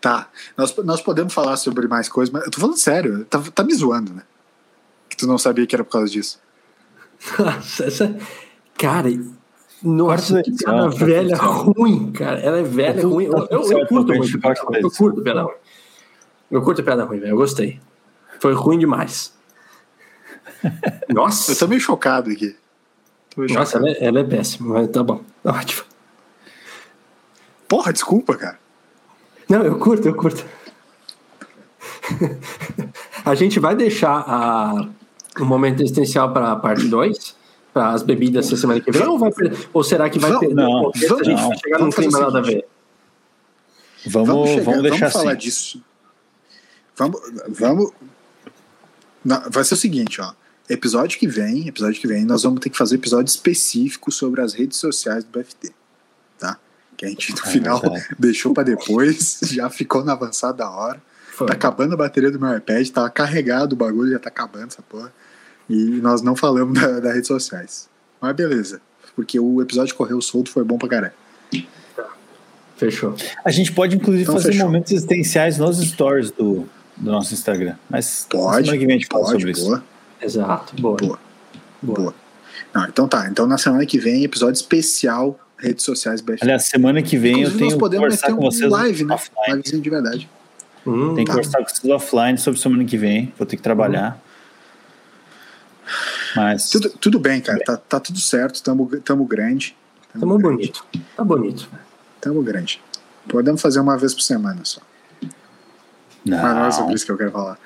Tá. 0.00 0.28
Nós, 0.56 0.74
nós 0.78 1.00
podemos 1.00 1.32
falar 1.32 1.56
sobre 1.56 1.86
mais 1.86 2.08
coisas, 2.08 2.32
mas 2.32 2.44
eu 2.44 2.50
tô 2.50 2.60
falando 2.60 2.76
sério, 2.76 3.24
tá, 3.26 3.40
tá 3.54 3.62
me 3.64 3.74
zoando, 3.74 4.12
né? 4.12 4.22
Que 5.08 5.16
tu 5.16 5.26
não 5.26 5.38
sabia 5.38 5.66
que 5.66 5.74
era 5.74 5.84
por 5.84 5.92
causa 5.92 6.10
disso. 6.10 6.40
Nossa, 7.38 7.84
essa. 7.84 8.16
Cara, 8.76 9.08
nossa, 9.84 10.42
que 10.42 10.64
quarta 10.64 10.88
velha 11.04 11.36
ruim, 11.36 12.10
cara. 12.12 12.40
Ela 12.40 12.58
é 12.58 12.62
velha, 12.62 12.94
Tá 12.94 13.00
tudo- 13.02 13.14
ruim. 13.14 13.30
tá 13.30 13.46
Eu, 13.50 13.62
eu, 13.62 13.78
eu 13.78 13.86
curto 13.86 14.14
muito. 14.14 14.36
Eu 14.80 14.90
curto 14.90 15.22
piada 15.22 15.42
ruim. 15.42 15.54
Eu 16.50 16.62
curto 16.62 16.82
piada 16.82 17.04
ruim, 17.04 17.18
velho. 17.20 17.32
Eu 17.32 17.36
gostei. 17.36 17.80
Foi 18.40 18.52
ruim 18.54 18.78
demais. 18.78 19.32
Nossa, 21.08 21.52
Eu 21.52 21.56
tô 21.58 21.68
meio 21.68 21.80
chocado 21.80 22.30
aqui. 22.30 22.56
Tô 23.34 23.42
meio 23.42 23.52
nossa 23.54 23.72
chocado. 23.72 23.88
ela, 23.88 23.96
é, 23.98 24.04
ela 24.06 24.20
é 24.20 24.24
péssima, 24.24 24.74
mas 24.74 24.88
tá 24.88 25.02
bom. 25.02 25.20
Ótimo. 25.44 25.82
Porra, 27.68 27.92
desculpa, 27.92 28.36
cara. 28.36 28.58
Não, 29.48 29.62
eu 29.62 29.78
curto, 29.78 30.06
eu 30.08 30.14
curto. 30.14 30.44
a 33.24 33.34
gente 33.34 33.58
vai 33.60 33.74
deixar 33.74 34.24
a, 34.26 34.88
o 35.40 35.44
momento 35.44 35.82
existencial 35.82 36.32
para 36.32 36.52
a 36.52 36.56
parte 36.56 36.86
2? 36.88 37.36
Para 37.74 37.90
as 37.90 38.02
bebidas 38.04 38.46
essa 38.46 38.56
semana 38.56 38.80
que 38.80 38.90
vem? 38.90 39.04
Ou, 39.06 39.18
vai 39.18 39.32
per- 39.32 39.68
ou 39.72 39.82
será 39.84 40.08
que 40.08 40.18
vai 40.18 40.30
Vamos- 40.30 40.46
perder 40.46 40.62
não, 40.62 40.84
contexto? 40.84 41.14
a 41.20 41.24
gente 41.24 41.40
não. 41.42 41.48
vai 41.48 41.58
chegar 41.58 41.76
num 41.78 41.80
Vamos 41.90 41.94
clima 41.96 42.20
nada 42.20 42.38
a 42.38 42.40
ver. 42.42 42.64
Vamos, 44.06 44.28
vamos, 44.28 44.50
chegar- 44.50 44.80
deixar 44.82 45.10
falar 45.10 45.30
assim. 45.32 45.38
disso. 45.40 45.84
Vamos. 46.96 47.20
vamos 47.48 47.92
Não, 49.24 49.42
vai 49.50 49.64
ser 49.64 49.74
o 49.74 49.76
seguinte, 49.76 50.20
ó. 50.20 50.32
Episódio 50.68 51.18
que 51.18 51.26
vem, 51.26 51.66
episódio 51.68 52.00
que 52.00 52.06
vem, 52.06 52.24
nós 52.24 52.42
vamos 52.44 52.60
ter 52.60 52.70
que 52.70 52.76
fazer 52.78 52.94
episódio 52.94 53.28
específico 53.30 54.12
sobre 54.12 54.40
as 54.40 54.52
redes 54.54 54.78
sociais 54.78 55.24
do 55.24 55.30
BFT. 55.30 55.72
Tá? 56.38 56.58
Que 56.96 57.06
a 57.06 57.08
gente 57.08 57.32
no 57.32 57.38
É 57.40 57.46
final 57.50 57.82
deixou 58.18 58.54
pra 58.54 58.62
depois, 58.62 59.40
já 59.50 59.68
ficou 59.68 60.04
na 60.04 60.12
avançada 60.12 60.58
da 60.58 60.70
hora. 60.70 61.02
Foi. 61.32 61.46
Tá 61.48 61.54
acabando 61.54 61.94
a 61.94 61.96
bateria 61.96 62.30
do 62.30 62.38
meu 62.38 62.56
iPad, 62.56 62.88
tava 62.90 63.10
carregado 63.10 63.72
o 63.72 63.76
bagulho, 63.76 64.12
já 64.12 64.18
tá 64.20 64.28
acabando 64.28 64.68
essa 64.68 64.82
porra. 64.82 65.12
E 65.68 65.74
nós 65.74 66.20
não 66.22 66.36
falamos 66.36 66.78
da- 66.78 67.00
das 67.00 67.14
redes 67.14 67.28
sociais. 67.28 67.88
Mas 68.20 68.34
beleza. 68.36 68.80
Porque 69.16 69.38
o 69.38 69.62
episódio 69.62 69.94
correu 69.94 70.20
solto, 70.20 70.50
foi 70.50 70.64
bom 70.64 70.76
pra 70.78 70.88
caralho. 70.88 71.12
Fechou. 72.76 73.14
A 73.44 73.50
gente 73.50 73.70
pode, 73.72 73.96
inclusive, 73.96 74.24
Então, 74.24 74.34
fazer 74.34 74.52
fechou. 74.52 74.66
momentos 74.66 74.90
existenciais 74.92 75.58
nos 75.58 75.78
stories 75.78 76.30
do, 76.32 76.66
do 76.96 77.10
nosso 77.12 77.32
Instagram. 77.32 77.76
Mas 77.88 78.26
Pode, 78.28 78.64
semana 78.66 78.78
que 78.78 78.86
vem 78.86 78.96
a 78.96 78.98
gente 78.98 79.06
fala 79.10 79.24
pode, 79.24 79.36
sobre 79.38 79.50
isso. 79.52 79.64
boa, 79.66 79.84
Exato. 80.20 80.74
Boa. 80.82 80.96
Boa. 80.96 81.18
Boa. 81.80 81.98
boa. 82.00 82.14
Não, 82.74 82.84
então 82.86 83.06
tá. 83.06 83.28
Então 83.28 83.46
na 83.46 83.58
semana 83.58 83.86
que 83.86 83.98
vem, 83.98 84.24
episódio 84.24 84.54
especial 84.54 85.38
redes 85.56 85.84
sociais 85.84 86.20
BFT. 86.20 86.42
Aliás, 86.44 86.64
semana 86.64 87.00
que 87.00 87.16
vem 87.16 87.32
Inclusive, 87.42 87.54
eu 87.54 87.58
tenho 87.58 87.64
nós 87.70 87.74
que 87.74 87.78
podemos 87.80 88.04
conversar 88.04 88.26
meter 88.28 88.36
com 88.40 88.42
um 88.46 88.50
vocês 88.50 88.70
live, 88.70 89.04
né? 89.04 89.14
offline. 89.14 89.56
Livezinho 89.56 89.82
de 89.82 89.90
verdade. 89.90 90.30
Hum, 90.86 91.14
Tem 91.14 91.24
que 91.24 91.30
Tá. 91.30 91.36
conversar 91.36 91.58
com 91.58 91.68
vocês 91.68 91.92
offline 91.92 92.38
sobre 92.38 92.60
semana 92.60 92.84
que 92.84 92.98
vem. 92.98 93.32
Vou 93.38 93.46
ter 93.46 93.56
que 93.56 93.62
trabalhar. 93.62 94.20
Mas 96.36 96.70
Tudo, 96.70 96.90
tudo 96.90 97.18
bem, 97.18 97.40
cara. 97.40 97.58
Tá, 97.64 97.76
tá 97.76 98.00
tudo 98.00 98.18
certo. 98.18 98.62
Tamo, 98.62 98.86
tamo 99.00 99.24
grande. 99.24 99.76
Tamo 100.12 100.38
grande. 100.38 100.56
bonito. 100.56 100.86
Tá 101.16 101.24
bonito. 101.24 101.68
Tamo 102.20 102.42
grande. 102.42 102.82
Podemos 103.28 103.60
fazer 103.60 103.80
uma 103.80 103.96
vez 103.96 104.14
por 104.14 104.22
semana 104.22 104.60
só. 104.64 104.80
não, 106.24 106.42
Mas 106.42 106.54
não 106.54 106.66
é 106.66 106.70
sobre 106.70 106.94
isso 106.94 107.06
que 107.06 107.12
eu 107.12 107.16
quero 107.16 107.32
falar. 107.32 107.58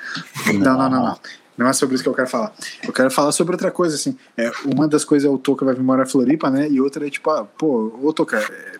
Não, 0.46 0.78
não, 0.78 0.90
não, 0.90 1.02
não. 1.04 1.18
Não 1.56 1.66
é 1.66 1.72
sobre 1.72 1.96
isso 1.96 2.04
que 2.04 2.08
eu 2.08 2.14
quero 2.14 2.28
falar. 2.28 2.52
Eu 2.84 2.92
quero 2.92 3.10
falar 3.10 3.32
sobre 3.32 3.54
outra 3.54 3.72
coisa, 3.72 3.96
assim. 3.96 4.16
É, 4.36 4.50
uma 4.64 4.86
das 4.86 5.04
coisas 5.04 5.28
é 5.28 5.32
o 5.32 5.36
Toca 5.36 5.64
vai 5.64 5.74
vir 5.74 5.82
morar 5.82 6.04
em 6.04 6.08
Floripa, 6.08 6.48
né? 6.48 6.68
E 6.70 6.80
outra 6.80 7.04
é 7.04 7.10
tipo, 7.10 7.28
ah, 7.30 7.44
pô, 7.44 7.98
ô 8.00 8.12
Toca, 8.12 8.38
é, 8.38 8.78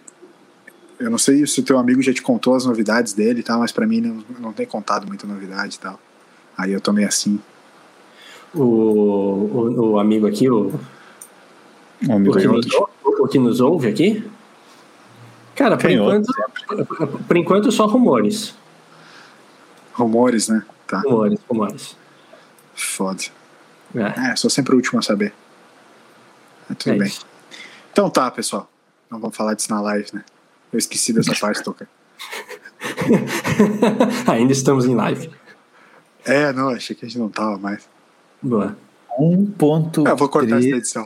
eu 1.01 1.11
não 1.11 1.19
sei 1.19 1.45
se 1.45 1.61
o 1.61 1.65
teu 1.65 1.77
amigo 1.77 2.01
já 2.01 2.13
te 2.13 2.23
contou 2.23 2.55
as 2.55 2.65
novidades 2.65 3.13
dele 3.13 3.41
e 3.41 3.43
tal, 3.43 3.59
mas 3.59 3.73
pra 3.73 3.85
mim 3.85 4.01
não, 4.01 4.25
não 4.39 4.53
tem 4.53 4.65
contado 4.65 5.09
muita 5.09 5.27
novidade 5.27 5.75
e 5.75 5.79
tal. 5.81 5.99
Aí 6.57 6.73
eu 6.73 6.81
tô 6.81 6.93
meio 6.93 7.09
assim. 7.09 7.41
O, 8.55 8.61
o, 8.63 9.91
o 9.93 9.99
amigo 9.99 10.27
aqui, 10.27 10.49
o, 10.49 10.73
um 12.03 12.13
o, 12.13 12.17
amigo 12.17 12.37
que 12.39 12.47
nos, 12.47 12.67
o 13.05 13.29
que 13.29 13.39
nos 13.39 13.61
ouve 13.61 13.89
aqui. 13.89 14.25
Cara, 15.55 15.77
por 15.77 15.91
enquanto, 15.91 16.33
por 17.27 17.37
enquanto 17.37 17.73
só 17.73 17.87
rumores. 17.87 18.55
Rumores, 19.93 20.49
né? 20.49 20.65
Tá, 20.87 21.01
Rumores, 21.01 21.39
rumores. 21.49 21.97
foda. 22.75 23.23
É, 23.95 24.31
É, 24.31 24.37
sou 24.37 24.49
sempre 24.49 24.73
o 24.73 24.77
último 24.77 25.01
a 25.01 25.03
saber. 25.03 25.33
É, 26.71 26.75
tudo 26.75 26.95
é 26.95 26.99
bem. 26.99 27.09
isso. 27.09 27.27
Então 27.93 28.09
tá, 28.09 28.31
pessoal. 28.31 28.71
Não 29.11 29.19
vamos 29.19 29.37
falar 29.37 29.55
disso 29.55 29.71
na 29.71 29.81
live, 29.81 30.09
né? 30.13 30.25
Eu 30.73 30.79
esqueci 30.79 31.13
dessa 31.13 31.35
parte, 31.41 31.63
Toca. 31.63 31.89
Ainda 34.31 34.53
estamos 34.53 34.87
em 34.87 34.95
live. 34.95 35.31
É, 36.25 36.53
não, 36.53 36.69
achei 36.69 36.95
que 36.95 37.05
a 37.05 37.09
gente 37.09 37.19
não 37.19 37.29
tava 37.29 37.59
mais. 37.59 37.89
Boa. 38.43 38.77
1.30 39.19 40.07
Ah, 40.07 40.11
eu 40.11 40.17
vou 40.17 40.29
cortar 40.29 40.59
essa 40.59 40.69
edição. 40.69 41.05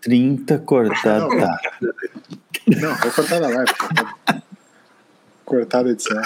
30 0.00 0.58
cortado. 0.58 1.28
Tá. 1.38 1.60
Não, 2.66 2.94
vou 2.96 3.10
cortar 3.12 3.40
na 3.40 3.48
live. 3.48 3.72
Cortar, 3.74 4.42
cortar 5.44 5.86
a 5.86 5.90
edição. 5.90 6.22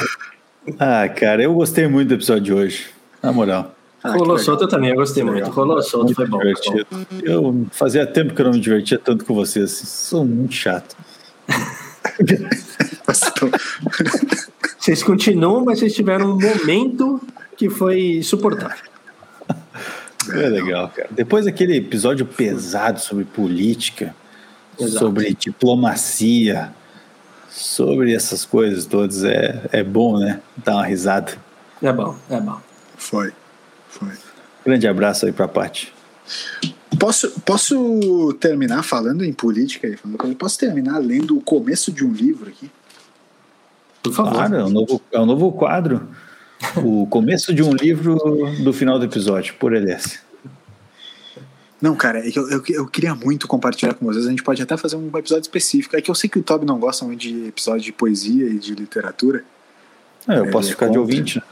Ah, 0.78 1.08
cara, 1.08 1.42
eu 1.42 1.52
gostei 1.54 1.86
muito 1.86 2.08
do 2.08 2.14
episódio 2.14 2.42
de 2.42 2.52
hoje. 2.54 2.86
Na 3.22 3.32
moral. 3.32 3.74
Ah, 4.02 4.12
Rolou 4.12 4.38
solto 4.38 4.64
eu 4.64 4.68
também, 4.68 4.90
eu 4.90 4.96
gostei 4.96 5.22
Que 5.22 5.26
muito. 5.30 5.40
legal. 5.40 5.52
Rolou 5.52 5.82
solto, 5.82 6.04
Muito 6.06 6.16
foi 6.16 6.26
bom. 6.26 6.38
foi 6.40 6.54
bom. 6.54 6.60
divertido. 6.60 7.06
Eu 7.24 7.66
fazia 7.72 8.06
tempo 8.06 8.34
que 8.34 8.40
eu 8.40 8.46
não 8.46 8.52
me 8.52 8.60
divertia 8.60 8.98
tanto 8.98 9.24
com 9.24 9.34
vocês. 9.34 9.70
Sou 9.72 10.24
muito 10.24 10.54
chato. 10.54 10.96
Vocês 14.78 15.02
continuam, 15.02 15.64
mas 15.64 15.80
vocês 15.80 15.94
tiveram 15.94 16.32
um 16.32 16.38
momento 16.40 17.20
que 17.56 17.68
foi 17.68 18.20
suportável. 18.22 18.84
É 20.42 20.48
legal, 20.48 20.88
cara. 20.88 21.08
Depois 21.10 21.44
daquele 21.44 21.76
episódio 21.76 22.26
pesado 22.26 23.00
sobre 23.00 23.24
política, 23.24 24.14
Exato. 24.78 24.98
sobre 24.98 25.34
diplomacia, 25.34 26.72
sobre 27.48 28.14
essas 28.14 28.44
coisas 28.44 28.86
todas, 28.86 29.24
é, 29.24 29.62
é 29.72 29.82
bom, 29.82 30.18
né? 30.18 30.40
Dar 30.56 30.74
uma 30.74 30.86
risada. 30.86 31.32
É 31.82 31.92
bom, 31.92 32.16
é 32.28 32.40
bom. 32.40 32.60
Foi. 32.96 33.32
Foi. 33.88 34.12
Grande 34.64 34.86
abraço 34.86 35.26
aí 35.26 35.32
pra 35.32 35.48
Paty. 35.48 35.92
Posso, 36.98 37.30
posso 37.40 38.32
terminar 38.40 38.82
falando 38.82 39.24
em 39.24 39.32
política 39.32 39.86
aí? 39.86 39.96
Posso 40.34 40.58
terminar 40.58 40.98
lendo 40.98 41.36
o 41.36 41.40
começo 41.40 41.92
de 41.92 42.04
um 42.04 42.12
livro 42.12 42.48
aqui? 42.48 42.70
Por 44.02 44.12
favor. 44.12 44.32
Claro, 44.32 44.56
é 44.56 44.64
um 44.64 44.70
novo, 44.70 45.02
é 45.12 45.20
um 45.20 45.26
novo 45.26 45.52
quadro. 45.52 46.08
O 46.76 47.06
começo 47.06 47.52
de 47.52 47.62
um 47.62 47.72
livro 47.72 48.16
do 48.62 48.72
final 48.72 48.98
do 48.98 49.04
episódio, 49.04 49.54
por 49.58 49.74
LS. 49.74 50.20
Não, 51.80 51.94
cara, 51.94 52.26
é 52.26 52.30
que 52.30 52.38
eu, 52.38 52.48
eu, 52.48 52.62
eu, 52.68 52.86
queria 52.86 53.14
muito 53.14 53.46
compartilhar 53.46 53.94
com 53.94 54.06
vocês. 54.06 54.26
A 54.26 54.30
gente 54.30 54.42
pode 54.42 54.62
até 54.62 54.76
fazer 54.76 54.96
um 54.96 55.08
episódio 55.16 55.42
específico. 55.42 55.96
É 55.96 56.00
que 56.00 56.10
eu 56.10 56.14
sei 56.14 56.28
que 56.28 56.38
o 56.38 56.42
Toby 56.42 56.64
não 56.64 56.78
gosta 56.78 57.04
muito 57.04 57.20
de 57.20 57.48
episódios 57.48 57.84
de 57.84 57.92
poesia 57.92 58.48
e 58.48 58.58
de 58.58 58.74
literatura. 58.74 59.44
É, 60.26 60.38
eu 60.38 60.50
posso 60.50 60.70
ficar 60.70 60.88
de 60.88 60.98
ouvinte. 60.98 61.42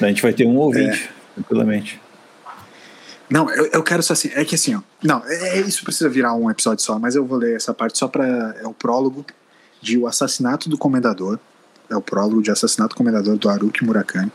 A 0.00 0.06
gente 0.06 0.22
vai 0.22 0.32
ter 0.32 0.46
um 0.46 0.56
ouvinte, 0.56 1.04
é. 1.04 1.34
tranquilamente. 1.34 2.00
Não, 3.28 3.50
eu, 3.50 3.66
eu 3.66 3.82
quero 3.82 4.02
só 4.02 4.12
assim. 4.12 4.30
É 4.34 4.44
que 4.44 4.54
assim, 4.54 4.74
ó. 4.74 4.80
Não, 5.02 5.22
é, 5.26 5.58
é, 5.58 5.60
isso 5.60 5.84
precisa 5.84 6.08
virar 6.08 6.34
um 6.34 6.50
episódio 6.50 6.84
só, 6.84 6.98
mas 6.98 7.14
eu 7.16 7.24
vou 7.24 7.38
ler 7.38 7.56
essa 7.56 7.74
parte 7.74 7.98
só 7.98 8.08
para 8.08 8.56
É 8.60 8.66
o 8.66 8.72
prólogo 8.72 9.24
de 9.80 9.98
O 9.98 10.06
Assassinato 10.06 10.68
do 10.68 10.78
Comendador. 10.78 11.38
É 11.88 11.96
o 11.96 12.00
prólogo 12.00 12.40
de 12.40 12.50
Assassinato 12.50 12.94
do 12.94 12.98
Comendador 12.98 13.36
do 13.36 13.48
Haruki 13.48 13.84
Murakami. 13.84 14.30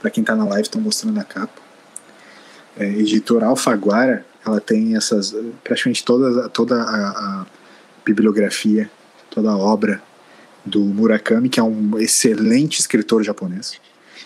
Para 0.00 0.10
quem 0.10 0.22
tá 0.22 0.36
na 0.36 0.44
live, 0.44 0.62
estão 0.62 0.80
mostrando 0.80 1.18
a 1.18 1.24
capa. 1.24 1.60
É, 2.76 2.84
editor 2.84 3.42
Alfaguara, 3.42 4.24
ela 4.44 4.60
tem 4.60 4.96
essas. 4.96 5.34
praticamente 5.62 6.04
toda, 6.04 6.48
toda 6.48 6.82
a, 6.82 7.08
a 7.08 7.46
bibliografia, 8.04 8.90
toda 9.30 9.50
a 9.50 9.56
obra 9.56 10.02
do 10.64 10.80
Murakami, 10.80 11.48
que 11.48 11.60
é 11.60 11.62
um 11.62 11.98
excelente 11.98 12.80
escritor 12.80 13.22
japonês. 13.22 13.80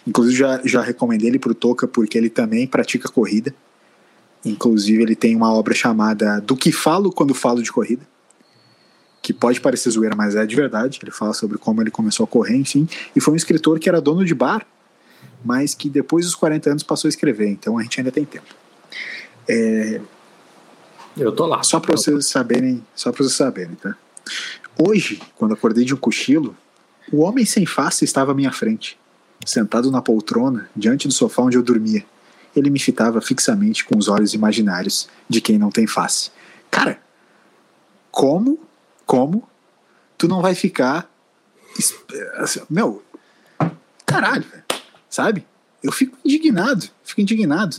Inclusive, 0.07 0.37
já, 0.37 0.61
já 0.65 0.83
recomendei 0.83 1.29
ele 1.29 1.39
para 1.39 1.53
o 1.53 1.55
Toca, 1.55 1.87
porque 1.87 2.19
ele 2.19 2.29
também 2.29 2.67
pratica 2.67 3.09
corrida. 3.09 3.55
Inclusive, 4.45 5.03
ele 5.03 5.17
tem 5.17 5.35
uma 5.35 5.53
obra 5.53 5.75
chamada 5.75 6.41
Do 6.41 6.57
que 6.57 6.71
falo 6.71 7.11
quando 7.11 7.35
falo 7.35 7.63
de 7.63 7.73
corrida, 7.73 8.07
que 9.23 9.33
pode 9.33 9.61
parecer 9.61 9.91
zoeira, 9.91 10.15
mas 10.15 10.37
é 10.37 10.45
de 10.45 10.55
verdade. 10.55 10.99
Ele 11.03 11.11
fala 11.11 11.33
sobre 11.33 11.57
como 11.57 11.81
ele 11.81 11.91
começou 11.91 12.25
a 12.25 12.27
correr, 12.27 12.57
enfim. 12.57 12.87
E 13.17 13.21
foi 13.21 13.33
um 13.33 13.37
escritor 13.37 13.79
que 13.79 13.89
era 13.89 14.01
dono 14.01 14.25
de 14.25 14.35
bar, 14.35 14.67
mas 15.43 15.75
que 15.75 15.89
depois 15.89 16.27
dos 16.27 16.35
40 16.35 16.71
anos 16.71 16.83
passou 16.83 17.09
a 17.09 17.11
escrever. 17.11 17.49
Então, 17.49 17.79
a 17.79 17.83
gente 17.83 17.99
ainda 18.01 18.13
tem 18.13 18.25
tempo. 18.25 18.64
É... 19.49 20.01
Eu 21.17 21.33
tô 21.33 21.47
lá. 21.47 21.63
Só 21.63 21.79
para 21.79 21.97
vocês 21.97 22.27
saberem, 22.27 22.85
só 22.95 23.13
para 23.13 23.23
vocês 23.23 23.37
saberem, 23.37 23.75
tá? 23.77 23.97
Hoje, 24.77 25.21
quando 25.37 25.55
acordei 25.55 25.85
de 25.85 25.95
um 25.95 25.97
cochilo, 25.97 26.57
o 27.13 27.23
homem 27.23 27.45
sem 27.45 27.65
face 27.65 28.05
estava 28.05 28.33
à 28.33 28.35
minha 28.35 28.51
frente, 28.51 28.99
sentado 29.47 29.91
na 29.91 30.03
poltrona, 30.03 30.69
diante 30.75 31.07
do 31.07 31.15
sofá 31.15 31.43
onde 31.43 31.57
eu 31.57 31.63
dormia 31.63 32.05
ele 32.57 32.71
me 32.71 32.79
fitava 32.79 33.21
fixamente 33.21 33.85
com 33.85 33.99
os 33.99 34.09
olhos 34.09 34.33
imaginários 34.35 35.09
de 35.29 35.41
quem 35.41 35.59
não 35.59 35.71
tem 35.71 35.87
face. 35.87 36.31
Cara, 36.71 37.01
como, 38.11 38.61
como 39.05 39.49
tu 40.17 40.29
não 40.29 40.41
vai 40.41 40.55
ficar. 40.55 41.11
Assim, 42.37 42.61
meu, 42.71 43.03
caralho, 44.07 44.45
sabe? 45.11 45.45
Eu 45.83 45.91
fico 45.91 46.17
indignado, 46.25 46.89
fico 47.03 47.21
indignado. 47.21 47.77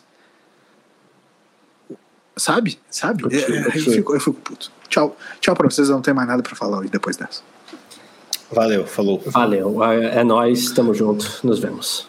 Sabe? 2.37 2.77
Sabe? 2.89 3.23
Eu, 3.23 3.29
eu, 3.29 3.71
fico, 3.71 4.15
eu 4.15 4.19
fico 4.19 4.39
puto. 4.41 4.71
Tchau, 4.89 5.15
tchau 5.39 5.55
pra 5.55 5.69
vocês, 5.69 5.89
eu 5.89 5.95
não 5.95 6.01
tenho 6.01 6.15
mais 6.15 6.27
nada 6.27 6.43
pra 6.43 6.55
falar 6.55 6.79
hoje 6.79 6.89
depois 6.89 7.15
dessa. 7.15 7.41
Valeu, 8.51 8.85
falou. 8.85 9.21
Valeu, 9.25 9.83
é, 9.83 10.19
é 10.19 10.23
nós, 10.23 10.71
tamo 10.71 10.93
junto, 10.93 11.39
nos 11.43 11.59
vemos. 11.59 12.07